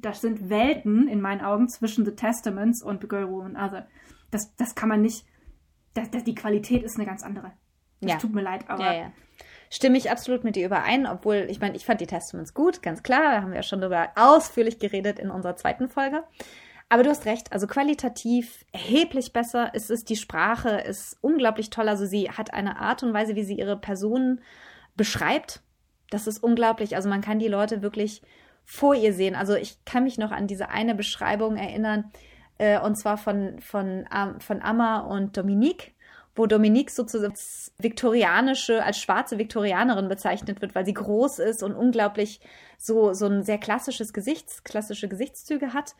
das 0.00 0.20
sind 0.20 0.48
Welten 0.48 1.08
in 1.08 1.20
meinen 1.20 1.40
Augen 1.40 1.68
zwischen 1.68 2.04
The 2.04 2.12
Testaments 2.12 2.82
und 2.82 3.02
The 3.02 3.08
Girl, 3.08 3.28
Woman, 3.28 3.56
Other. 3.56 3.86
Das, 4.30 4.54
das 4.56 4.74
kann 4.74 4.88
man 4.88 5.02
nicht, 5.02 5.26
das, 5.94 6.10
das, 6.10 6.24
die 6.24 6.34
Qualität 6.34 6.82
ist 6.82 6.96
eine 6.96 7.06
ganz 7.06 7.22
andere. 7.22 7.52
Es 8.00 8.10
ja. 8.10 8.16
tut 8.18 8.34
mir 8.34 8.42
leid, 8.42 8.68
aber. 8.68 8.84
Ja, 8.84 8.92
ja. 8.92 9.12
Stimme 9.70 9.98
ich 9.98 10.10
absolut 10.10 10.44
mit 10.44 10.56
dir 10.56 10.66
überein, 10.66 11.06
obwohl, 11.06 11.46
ich 11.48 11.60
meine, 11.60 11.76
ich 11.76 11.84
fand 11.84 12.00
die 12.00 12.06
Testaments 12.06 12.54
gut, 12.54 12.82
ganz 12.82 13.02
klar. 13.02 13.32
Da 13.32 13.42
haben 13.42 13.50
wir 13.50 13.56
ja 13.56 13.62
schon 13.62 13.80
darüber 13.80 14.10
ausführlich 14.14 14.78
geredet 14.78 15.18
in 15.18 15.30
unserer 15.30 15.56
zweiten 15.56 15.88
Folge. 15.88 16.22
Aber 16.88 17.02
du 17.02 17.10
hast 17.10 17.26
recht, 17.26 17.52
also 17.52 17.66
qualitativ 17.66 18.64
erheblich 18.72 19.32
besser. 19.32 19.70
Es 19.74 19.90
ist 19.90 20.08
die 20.08 20.16
Sprache, 20.16 20.70
ist 20.70 21.18
unglaublich 21.20 21.70
toll. 21.70 21.88
Also 21.88 22.06
sie 22.06 22.30
hat 22.30 22.54
eine 22.54 22.78
Art 22.78 23.02
und 23.02 23.12
Weise, 23.12 23.34
wie 23.34 23.42
sie 23.42 23.58
ihre 23.58 23.76
Personen 23.76 24.40
beschreibt. 24.96 25.62
Das 26.10 26.28
ist 26.28 26.42
unglaublich. 26.42 26.94
Also 26.94 27.08
man 27.08 27.22
kann 27.22 27.40
die 27.40 27.48
Leute 27.48 27.82
wirklich 27.82 28.22
vor 28.64 28.94
ihr 28.94 29.12
sehen. 29.12 29.34
Also 29.34 29.54
ich 29.54 29.84
kann 29.84 30.04
mich 30.04 30.16
noch 30.16 30.30
an 30.30 30.46
diese 30.46 30.68
eine 30.68 30.94
Beschreibung 30.94 31.56
erinnern, 31.56 32.12
äh, 32.58 32.80
und 32.80 32.96
zwar 32.96 33.18
von, 33.18 33.60
von, 33.60 34.06
von 34.38 34.62
Amma 34.62 35.00
und 35.00 35.36
Dominique 35.36 35.94
wo 36.36 36.46
Dominique 36.46 36.90
sozusagen 36.90 37.32
als 37.32 37.72
viktorianische, 37.78 38.84
als 38.84 38.98
schwarze 38.98 39.38
Viktorianerin 39.38 40.08
bezeichnet 40.08 40.60
wird, 40.60 40.74
weil 40.74 40.84
sie 40.84 40.94
groß 40.94 41.38
ist 41.40 41.62
und 41.62 41.74
unglaublich 41.74 42.40
so, 42.78 43.12
so 43.14 43.26
ein 43.26 43.42
sehr 43.42 43.58
klassisches 43.58 44.12
Gesichts, 44.12 44.62
klassische 44.62 45.08
Gesichtszüge 45.08 45.72
hat. 45.72 45.96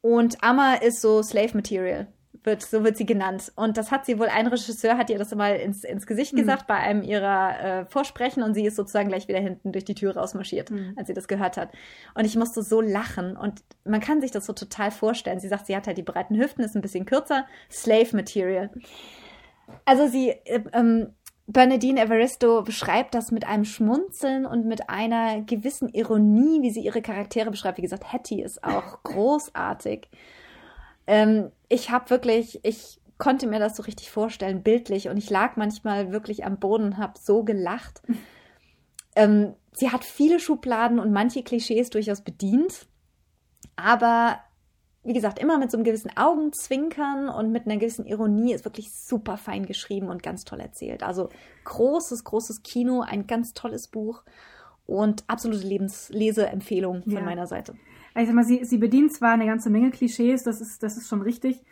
Und 0.00 0.42
Amma 0.42 0.74
ist 0.74 1.00
so 1.00 1.22
Slave 1.22 1.56
Material, 1.56 2.06
wird, 2.44 2.62
so 2.62 2.84
wird 2.84 2.96
sie 2.96 3.06
genannt. 3.06 3.52
Und 3.56 3.76
das 3.76 3.90
hat 3.90 4.06
sie 4.06 4.18
wohl, 4.18 4.28
ein 4.28 4.46
Regisseur 4.46 4.96
hat 4.96 5.10
ihr 5.10 5.18
das 5.18 5.34
mal 5.34 5.56
ins, 5.56 5.82
ins 5.82 6.06
Gesicht 6.06 6.34
mhm. 6.34 6.38
gesagt 6.38 6.68
bei 6.68 6.76
einem 6.76 7.02
ihrer 7.02 7.60
äh, 7.60 7.86
Vorsprechen 7.86 8.44
und 8.44 8.54
sie 8.54 8.64
ist 8.64 8.76
sozusagen 8.76 9.08
gleich 9.08 9.26
wieder 9.26 9.40
hinten 9.40 9.72
durch 9.72 9.84
die 9.84 9.94
Tür 9.94 10.16
rausmarschiert, 10.16 10.70
mhm. 10.70 10.94
als 10.96 11.08
sie 11.08 11.14
das 11.14 11.26
gehört 11.26 11.56
hat. 11.56 11.70
Und 12.14 12.24
ich 12.24 12.36
musste 12.36 12.62
so 12.62 12.80
lachen 12.80 13.36
und 13.36 13.62
man 13.84 14.00
kann 14.00 14.20
sich 14.20 14.30
das 14.30 14.46
so 14.46 14.52
total 14.52 14.92
vorstellen. 14.92 15.40
Sie 15.40 15.48
sagt, 15.48 15.66
sie 15.66 15.76
hat 15.76 15.88
halt 15.88 15.98
die 15.98 16.02
breiten 16.02 16.36
Hüften, 16.36 16.62
ist 16.62 16.76
ein 16.76 16.82
bisschen 16.82 17.06
kürzer, 17.06 17.46
Slave 17.70 18.14
Material. 18.14 18.70
Also 19.84 20.06
sie, 20.06 20.30
äh, 20.30 20.62
ähm, 20.72 21.14
Bernadine 21.46 22.02
Evaristo 22.02 22.62
beschreibt 22.62 23.14
das 23.14 23.30
mit 23.30 23.46
einem 23.46 23.64
Schmunzeln 23.64 24.44
und 24.44 24.66
mit 24.66 24.90
einer 24.90 25.40
gewissen 25.40 25.88
Ironie, 25.88 26.60
wie 26.60 26.70
sie 26.70 26.82
ihre 26.82 27.00
Charaktere 27.00 27.50
beschreibt. 27.50 27.78
Wie 27.78 27.82
gesagt, 27.82 28.12
Hattie 28.12 28.42
ist 28.42 28.62
auch 28.62 29.02
großartig. 29.02 30.10
Ähm, 31.06 31.50
ich 31.70 31.90
habe 31.90 32.10
wirklich, 32.10 32.60
ich 32.64 33.00
konnte 33.16 33.46
mir 33.46 33.58
das 33.58 33.76
so 33.76 33.82
richtig 33.82 34.10
vorstellen, 34.10 34.62
bildlich, 34.62 35.08
und 35.08 35.16
ich 35.16 35.30
lag 35.30 35.56
manchmal 35.56 36.12
wirklich 36.12 36.44
am 36.44 36.58
Boden 36.58 36.84
und 36.84 36.98
habe 36.98 37.18
so 37.18 37.44
gelacht. 37.44 38.02
ähm, 39.16 39.54
sie 39.72 39.90
hat 39.90 40.04
viele 40.04 40.40
Schubladen 40.40 40.98
und 40.98 41.12
manche 41.12 41.42
Klischees 41.42 41.88
durchaus 41.88 42.20
bedient, 42.20 42.86
aber 43.74 44.38
wie 45.04 45.12
gesagt, 45.12 45.38
immer 45.38 45.58
mit 45.58 45.70
so 45.70 45.76
einem 45.76 45.84
gewissen 45.84 46.10
Augenzwinkern 46.16 47.28
und 47.28 47.52
mit 47.52 47.66
einer 47.66 47.76
gewissen 47.76 48.06
Ironie 48.06 48.52
ist 48.52 48.64
wirklich 48.64 48.92
super 48.92 49.36
fein 49.36 49.64
geschrieben 49.64 50.08
und 50.08 50.22
ganz 50.22 50.44
toll 50.44 50.60
erzählt. 50.60 51.02
Also 51.02 51.30
großes, 51.64 52.24
großes 52.24 52.62
Kino, 52.62 53.00
ein 53.00 53.26
ganz 53.26 53.52
tolles 53.52 53.88
Buch 53.88 54.22
und 54.86 55.24
absolute 55.28 55.66
Lebensleseempfehlung 55.66 57.02
von 57.04 57.12
ja. 57.12 57.20
meiner 57.20 57.46
Seite. 57.46 57.74
Also 58.14 58.22
ich 58.22 58.26
sag 58.26 58.34
mal, 58.34 58.44
sie, 58.44 58.64
sie 58.64 58.78
bedient 58.78 59.12
zwar 59.14 59.32
eine 59.32 59.46
ganze 59.46 59.70
Menge 59.70 59.90
Klischees, 59.90 60.42
das 60.42 60.60
ist, 60.60 60.82
das 60.82 60.96
ist 60.96 61.08
schon 61.08 61.22
richtig, 61.22 61.62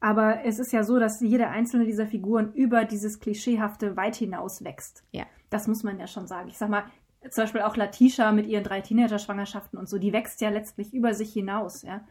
aber 0.00 0.44
es 0.44 0.58
ist 0.58 0.72
ja 0.72 0.84
so, 0.84 0.98
dass 0.98 1.20
jede 1.20 1.48
einzelne 1.48 1.84
dieser 1.84 2.06
Figuren 2.06 2.52
über 2.52 2.84
dieses 2.84 3.18
Klischeehafte 3.18 3.96
weit 3.96 4.14
hinaus 4.16 4.62
wächst. 4.62 5.04
Ja. 5.10 5.24
Das 5.50 5.66
muss 5.66 5.82
man 5.82 5.98
ja 5.98 6.06
schon 6.06 6.26
sagen. 6.26 6.48
Ich 6.48 6.58
sag 6.58 6.68
mal, 6.68 6.84
zum 7.30 7.44
Beispiel 7.44 7.62
auch 7.62 7.76
Latisha 7.76 8.30
mit 8.32 8.46
ihren 8.46 8.64
drei 8.64 8.80
Teenager-Schwangerschaften 8.80 9.78
und 9.78 9.88
so, 9.88 9.98
die 9.98 10.12
wächst 10.12 10.40
ja 10.40 10.50
letztlich 10.50 10.94
über 10.94 11.14
sich 11.14 11.32
hinaus, 11.32 11.82
ja. 11.82 12.02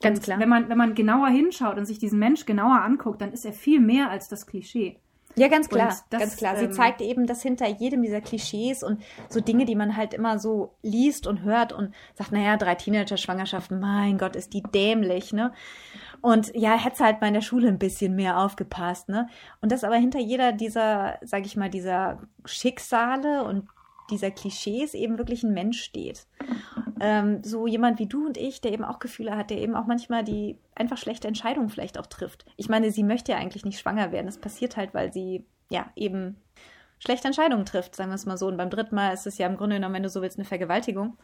Ganz 0.00 0.20
klar. 0.20 0.38
Wenn 0.38 0.48
man, 0.48 0.68
wenn 0.68 0.78
man 0.78 0.94
genauer 0.94 1.28
hinschaut 1.28 1.78
und 1.78 1.86
sich 1.86 1.98
diesen 1.98 2.18
Mensch 2.18 2.46
genauer 2.46 2.82
anguckt, 2.82 3.20
dann 3.20 3.32
ist 3.32 3.44
er 3.44 3.52
viel 3.52 3.80
mehr 3.80 4.10
als 4.10 4.28
das 4.28 4.46
Klischee. 4.46 4.98
Ja, 5.38 5.48
ganz 5.48 5.68
klar, 5.68 5.88
das, 5.88 6.20
ganz 6.20 6.36
klar. 6.38 6.56
Sie 6.56 6.64
ähm, 6.64 6.72
zeigt 6.72 7.02
eben, 7.02 7.26
dass 7.26 7.42
hinter 7.42 7.68
jedem 7.68 8.00
dieser 8.00 8.22
Klischees 8.22 8.82
und 8.82 9.02
so 9.28 9.40
Dinge, 9.40 9.66
die 9.66 9.74
man 9.74 9.94
halt 9.94 10.14
immer 10.14 10.38
so 10.38 10.72
liest 10.82 11.26
und 11.26 11.42
hört 11.42 11.74
und 11.74 11.94
sagt, 12.14 12.32
naja, 12.32 12.56
drei 12.56 12.74
Teenager-Schwangerschaften, 12.74 13.78
mein 13.78 14.16
Gott, 14.16 14.34
ist 14.34 14.54
die 14.54 14.62
dämlich, 14.62 15.34
ne? 15.34 15.52
Und 16.22 16.54
ja, 16.54 16.78
hätte 16.78 17.04
halt 17.04 17.20
mal 17.20 17.28
in 17.28 17.34
der 17.34 17.42
Schule 17.42 17.68
ein 17.68 17.78
bisschen 17.78 18.16
mehr 18.16 18.38
aufgepasst, 18.38 19.10
ne? 19.10 19.28
Und 19.60 19.72
das 19.72 19.84
aber 19.84 19.96
hinter 19.96 20.20
jeder 20.20 20.52
dieser, 20.52 21.18
sag 21.20 21.44
ich 21.44 21.54
mal, 21.54 21.68
dieser 21.68 22.18
Schicksale 22.46 23.44
und 23.44 23.68
dieser 24.10 24.30
Klischees 24.30 24.94
eben 24.94 25.18
wirklich 25.18 25.42
ein 25.42 25.52
Mensch 25.52 25.82
steht. 25.82 26.26
Ähm, 27.00 27.42
so 27.42 27.66
jemand 27.66 27.98
wie 27.98 28.06
du 28.06 28.26
und 28.26 28.36
ich, 28.36 28.60
der 28.60 28.72
eben 28.72 28.84
auch 28.84 28.98
Gefühle 28.98 29.36
hat, 29.36 29.50
der 29.50 29.58
eben 29.58 29.74
auch 29.74 29.86
manchmal 29.86 30.24
die 30.24 30.58
einfach 30.74 30.96
schlechte 30.96 31.28
Entscheidungen 31.28 31.68
vielleicht 31.68 31.98
auch 31.98 32.06
trifft. 32.06 32.46
Ich 32.56 32.68
meine, 32.68 32.90
sie 32.90 33.02
möchte 33.02 33.32
ja 33.32 33.38
eigentlich 33.38 33.64
nicht 33.64 33.78
schwanger 33.78 34.12
werden. 34.12 34.26
Das 34.26 34.38
passiert 34.38 34.76
halt, 34.76 34.94
weil 34.94 35.12
sie 35.12 35.44
ja 35.68 35.90
eben 35.96 36.36
schlechte 36.98 37.28
Entscheidungen 37.28 37.66
trifft, 37.66 37.94
sagen 37.94 38.10
wir 38.10 38.14
es 38.14 38.26
mal 38.26 38.38
so. 38.38 38.46
Und 38.46 38.56
beim 38.56 38.70
dritten 38.70 38.94
Mal 38.94 39.12
ist 39.12 39.26
es 39.26 39.38
ja 39.38 39.46
im 39.46 39.56
Grunde 39.56 39.76
genommen, 39.76 39.94
wenn 39.94 40.02
du 40.02 40.08
so 40.08 40.22
willst, 40.22 40.38
eine 40.38 40.46
Vergewaltigung. 40.46 41.18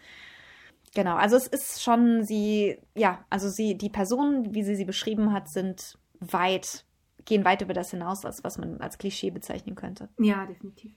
Genau, 0.95 1.17
also 1.17 1.37
es 1.37 1.47
ist 1.47 1.83
schon 1.83 2.23
sie, 2.23 2.79
ja, 2.95 3.25
also 3.31 3.49
sie, 3.49 3.79
die 3.79 3.89
Personen, 3.89 4.55
wie 4.55 4.63
sie 4.63 4.77
sie 4.77 4.85
beschrieben 4.85 5.33
hat, 5.33 5.49
sind 5.49 5.99
weit, 6.21 6.85
gehen 7.25 7.45
weit 7.45 7.63
über 7.63 7.73
das 7.73 7.91
hinaus, 7.91 8.25
was, 8.25 8.45
was 8.45 8.59
man 8.59 8.79
als 8.81 8.99
Klischee 8.99 9.31
bezeichnen 9.31 9.75
könnte. 9.75 10.11
Ja, 10.19 10.45
definitiv. 10.45 10.93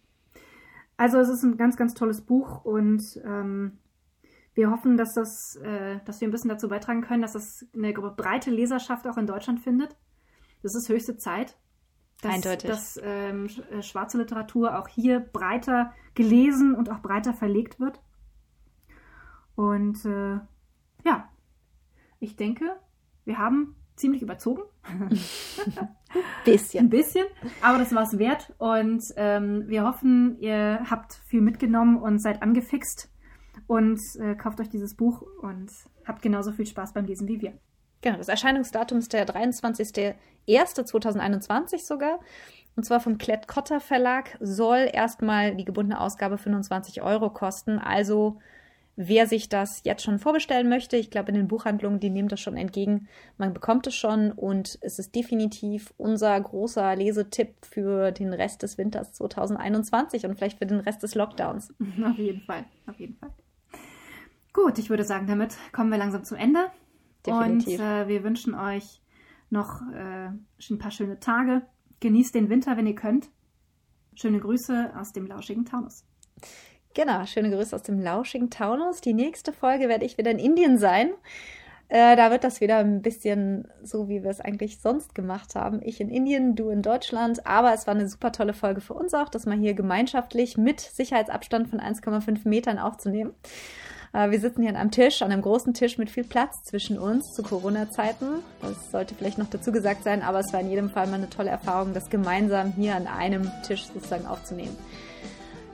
Also 0.97 1.19
es 1.19 1.29
ist 1.29 1.43
ein 1.43 1.57
ganz, 1.57 1.77
ganz 1.77 1.93
tolles 1.93 2.21
Buch 2.21 2.63
und 2.63 3.21
ähm, 3.25 3.77
wir 4.53 4.71
hoffen, 4.71 4.95
dass 4.95 5.13
das, 5.13 5.57
äh, 5.57 5.99
dass 6.05 6.21
wir 6.21 6.27
ein 6.27 6.31
bisschen 6.31 6.49
dazu 6.49 6.69
beitragen 6.69 7.01
können, 7.01 7.21
dass 7.21 7.33
das 7.33 7.65
eine 7.73 7.93
breite 7.93 8.49
Leserschaft 8.49 9.05
auch 9.07 9.17
in 9.17 9.27
Deutschland 9.27 9.59
findet. 9.59 9.97
Das 10.63 10.73
ist 10.75 10.89
höchste 10.89 11.17
Zeit. 11.17 11.57
Dass, 12.21 12.33
Eindeutig. 12.33 12.69
Dass 12.69 12.99
ähm, 13.03 13.49
äh, 13.71 13.81
schwarze 13.81 14.17
Literatur 14.17 14.79
auch 14.79 14.87
hier 14.87 15.19
breiter 15.19 15.93
gelesen 16.13 16.73
und 16.73 16.89
auch 16.89 16.99
breiter 16.99 17.33
verlegt 17.33 17.79
wird. 17.79 17.99
Und 19.55 20.05
äh, 20.05 20.39
ja, 21.03 21.29
ich 22.19 22.37
denke, 22.37 22.79
wir 23.25 23.37
haben 23.37 23.75
ziemlich 23.95 24.21
überzogen. 24.21 24.61
bisschen. 26.45 26.85
Ein 26.85 26.89
bisschen, 26.89 27.25
aber 27.61 27.77
das 27.77 27.93
war 27.93 28.03
es 28.03 28.17
wert. 28.17 28.53
Und 28.57 29.03
ähm, 29.15 29.65
wir 29.67 29.83
hoffen, 29.83 30.37
ihr 30.39 30.81
habt 30.89 31.13
viel 31.27 31.41
mitgenommen 31.41 31.97
und 31.97 32.19
seid 32.19 32.41
angefixt 32.41 33.09
und 33.67 33.99
äh, 34.19 34.35
kauft 34.35 34.59
euch 34.59 34.69
dieses 34.69 34.95
Buch 34.95 35.23
und 35.41 35.71
habt 36.05 36.21
genauso 36.21 36.51
viel 36.51 36.65
Spaß 36.65 36.93
beim 36.93 37.05
Lesen 37.05 37.27
wie 37.27 37.41
wir. 37.41 37.53
Genau, 38.01 38.17
das 38.17 38.27
Erscheinungsdatum 38.27 38.99
ist 38.99 39.13
der 39.13 39.27
23.01.2021 39.27 41.79
sogar. 41.79 42.19
Und 42.75 42.83
zwar 42.83 42.99
vom 42.99 43.17
Klett-Cotta 43.17 43.79
Verlag 43.79 44.37
soll 44.41 44.89
erstmal 44.91 45.55
die 45.55 45.65
gebundene 45.65 45.99
Ausgabe 45.99 46.37
25 46.37 47.01
Euro 47.01 47.29
kosten. 47.29 47.79
Also 47.79 48.39
wer 48.95 49.27
sich 49.27 49.49
das 49.49 49.81
jetzt 49.83 50.03
schon 50.03 50.19
vorbestellen 50.19 50.69
möchte, 50.69 50.97
ich 50.97 51.11
glaube 51.11 51.29
in 51.29 51.35
den 51.35 51.47
Buchhandlungen, 51.47 51.99
die 51.99 52.09
nehmen 52.09 52.29
das 52.29 52.39
schon 52.39 52.57
entgegen. 52.57 53.07
Man 53.37 53.53
bekommt 53.53 53.87
es 53.87 53.95
schon 53.95 54.31
und 54.31 54.77
es 54.81 54.99
ist 54.99 55.15
definitiv 55.15 55.93
unser 55.97 56.39
großer 56.39 56.95
Lesetipp 56.95 57.53
für 57.65 58.11
den 58.11 58.33
Rest 58.33 58.63
des 58.63 58.77
Winters 58.77 59.13
2021 59.13 60.25
und 60.25 60.35
vielleicht 60.35 60.59
für 60.59 60.65
den 60.65 60.79
Rest 60.79 61.03
des 61.03 61.15
Lockdowns. 61.15 61.73
Auf 62.05 62.17
jeden 62.17 62.41
Fall, 62.41 62.65
auf 62.85 62.99
jeden 62.99 63.15
Fall. 63.15 63.31
Gut, 64.53 64.79
ich 64.79 64.89
würde 64.89 65.03
sagen, 65.03 65.27
damit 65.27 65.57
kommen 65.73 65.91
wir 65.91 65.97
langsam 65.97 66.23
zum 66.23 66.37
Ende. 66.37 66.71
Definitiv. 67.25 67.79
Und 67.79 67.85
äh, 67.85 68.07
wir 68.07 68.23
wünschen 68.23 68.53
euch 68.55 69.01
noch 69.49 69.81
äh, 69.91 70.29
ein 70.29 70.77
paar 70.79 70.91
schöne 70.91 71.19
Tage. 71.19 71.63
Genießt 71.99 72.33
den 72.35 72.49
Winter, 72.49 72.77
wenn 72.77 72.87
ihr 72.87 72.95
könnt. 72.95 73.29
Schöne 74.15 74.39
Grüße 74.39 74.93
aus 74.95 75.11
dem 75.11 75.25
lauschigen 75.25 75.65
Taunus. 75.65 76.05
Genau, 76.95 77.25
schöne 77.25 77.51
Grüße 77.51 77.75
aus 77.75 77.83
dem 77.83 77.99
lauschigen 77.99 78.49
Taunus. 78.49 79.01
Die 79.01 79.13
nächste 79.13 79.51
Folge 79.51 79.89
werde 79.89 80.05
ich 80.05 80.17
wieder 80.17 80.31
in 80.31 80.39
Indien 80.39 80.77
sein. 80.77 81.09
Äh, 81.89 82.15
da 82.15 82.31
wird 82.31 82.45
das 82.45 82.61
wieder 82.61 82.77
ein 82.77 83.01
bisschen 83.01 83.67
so, 83.83 84.07
wie 84.07 84.23
wir 84.23 84.31
es 84.31 84.39
eigentlich 84.39 84.79
sonst 84.79 85.13
gemacht 85.13 85.55
haben. 85.55 85.81
Ich 85.83 85.99
in 85.99 86.07
Indien, 86.07 86.55
du 86.55 86.69
in 86.69 86.81
Deutschland. 86.81 87.45
Aber 87.45 87.73
es 87.73 87.85
war 87.85 87.95
eine 87.95 88.07
super 88.07 88.31
tolle 88.31 88.53
Folge 88.53 88.79
für 88.79 88.93
uns 88.93 89.13
auch, 89.13 89.27
das 89.27 89.45
mal 89.45 89.57
hier 89.57 89.73
gemeinschaftlich 89.73 90.55
mit 90.55 90.79
Sicherheitsabstand 90.79 91.67
von 91.67 91.81
1,5 91.81 92.47
Metern 92.47 92.79
aufzunehmen. 92.79 93.33
Äh, 94.13 94.31
wir 94.31 94.39
sitzen 94.39 94.61
hier 94.61 94.69
an 94.69 94.77
einem 94.77 94.91
Tisch, 94.91 95.21
an 95.21 95.33
einem 95.33 95.41
großen 95.41 95.73
Tisch 95.73 95.97
mit 95.97 96.09
viel 96.09 96.23
Platz 96.23 96.63
zwischen 96.63 96.97
uns 96.97 97.33
zu 97.33 97.43
Corona-Zeiten. 97.43 98.39
Das 98.61 98.91
sollte 98.91 99.15
vielleicht 99.15 99.37
noch 99.37 99.49
dazu 99.49 99.73
gesagt 99.73 100.05
sein, 100.05 100.21
aber 100.21 100.39
es 100.39 100.53
war 100.53 100.61
in 100.61 100.69
jedem 100.69 100.89
Fall 100.89 101.07
mal 101.07 101.15
eine 101.15 101.29
tolle 101.29 101.49
Erfahrung, 101.49 101.93
das 101.93 102.09
gemeinsam 102.09 102.71
hier 102.71 102.95
an 102.95 103.05
einem 103.05 103.51
Tisch 103.67 103.83
sozusagen 103.83 104.27
aufzunehmen. 104.27 104.77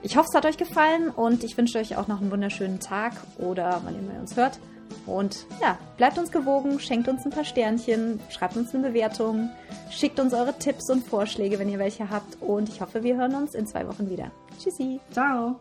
Ich 0.04 0.16
hoffe, 0.16 0.28
es 0.30 0.34
hat 0.34 0.46
euch 0.46 0.56
gefallen 0.56 1.10
und 1.10 1.44
ich 1.44 1.56
wünsche 1.56 1.78
euch 1.78 1.96
auch 1.96 2.08
noch 2.08 2.20
einen 2.20 2.32
wunderschönen 2.32 2.80
Tag 2.80 3.12
oder 3.38 3.80
wann 3.84 3.94
ihr 3.94 4.20
uns 4.20 4.36
hört. 4.36 4.58
Und 5.06 5.46
ja, 5.60 5.78
bleibt 5.96 6.18
uns 6.18 6.30
gewogen, 6.32 6.80
schenkt 6.80 7.08
uns 7.08 7.24
ein 7.24 7.30
paar 7.30 7.44
Sternchen, 7.44 8.20
schreibt 8.28 8.56
uns 8.56 8.74
eine 8.74 8.88
Bewertung, 8.88 9.48
schickt 9.90 10.18
uns 10.20 10.34
eure 10.34 10.58
Tipps 10.58 10.90
und 10.90 11.06
Vorschläge, 11.06 11.58
wenn 11.58 11.68
ihr 11.68 11.78
welche 11.78 12.10
habt. 12.10 12.42
Und 12.42 12.68
ich 12.68 12.80
hoffe, 12.80 13.04
wir 13.04 13.16
hören 13.16 13.34
uns 13.36 13.54
in 13.54 13.66
zwei 13.66 13.86
Wochen 13.86 14.10
wieder. 14.10 14.30
Tschüssi. 14.58 15.00
Ciao. 15.12 15.60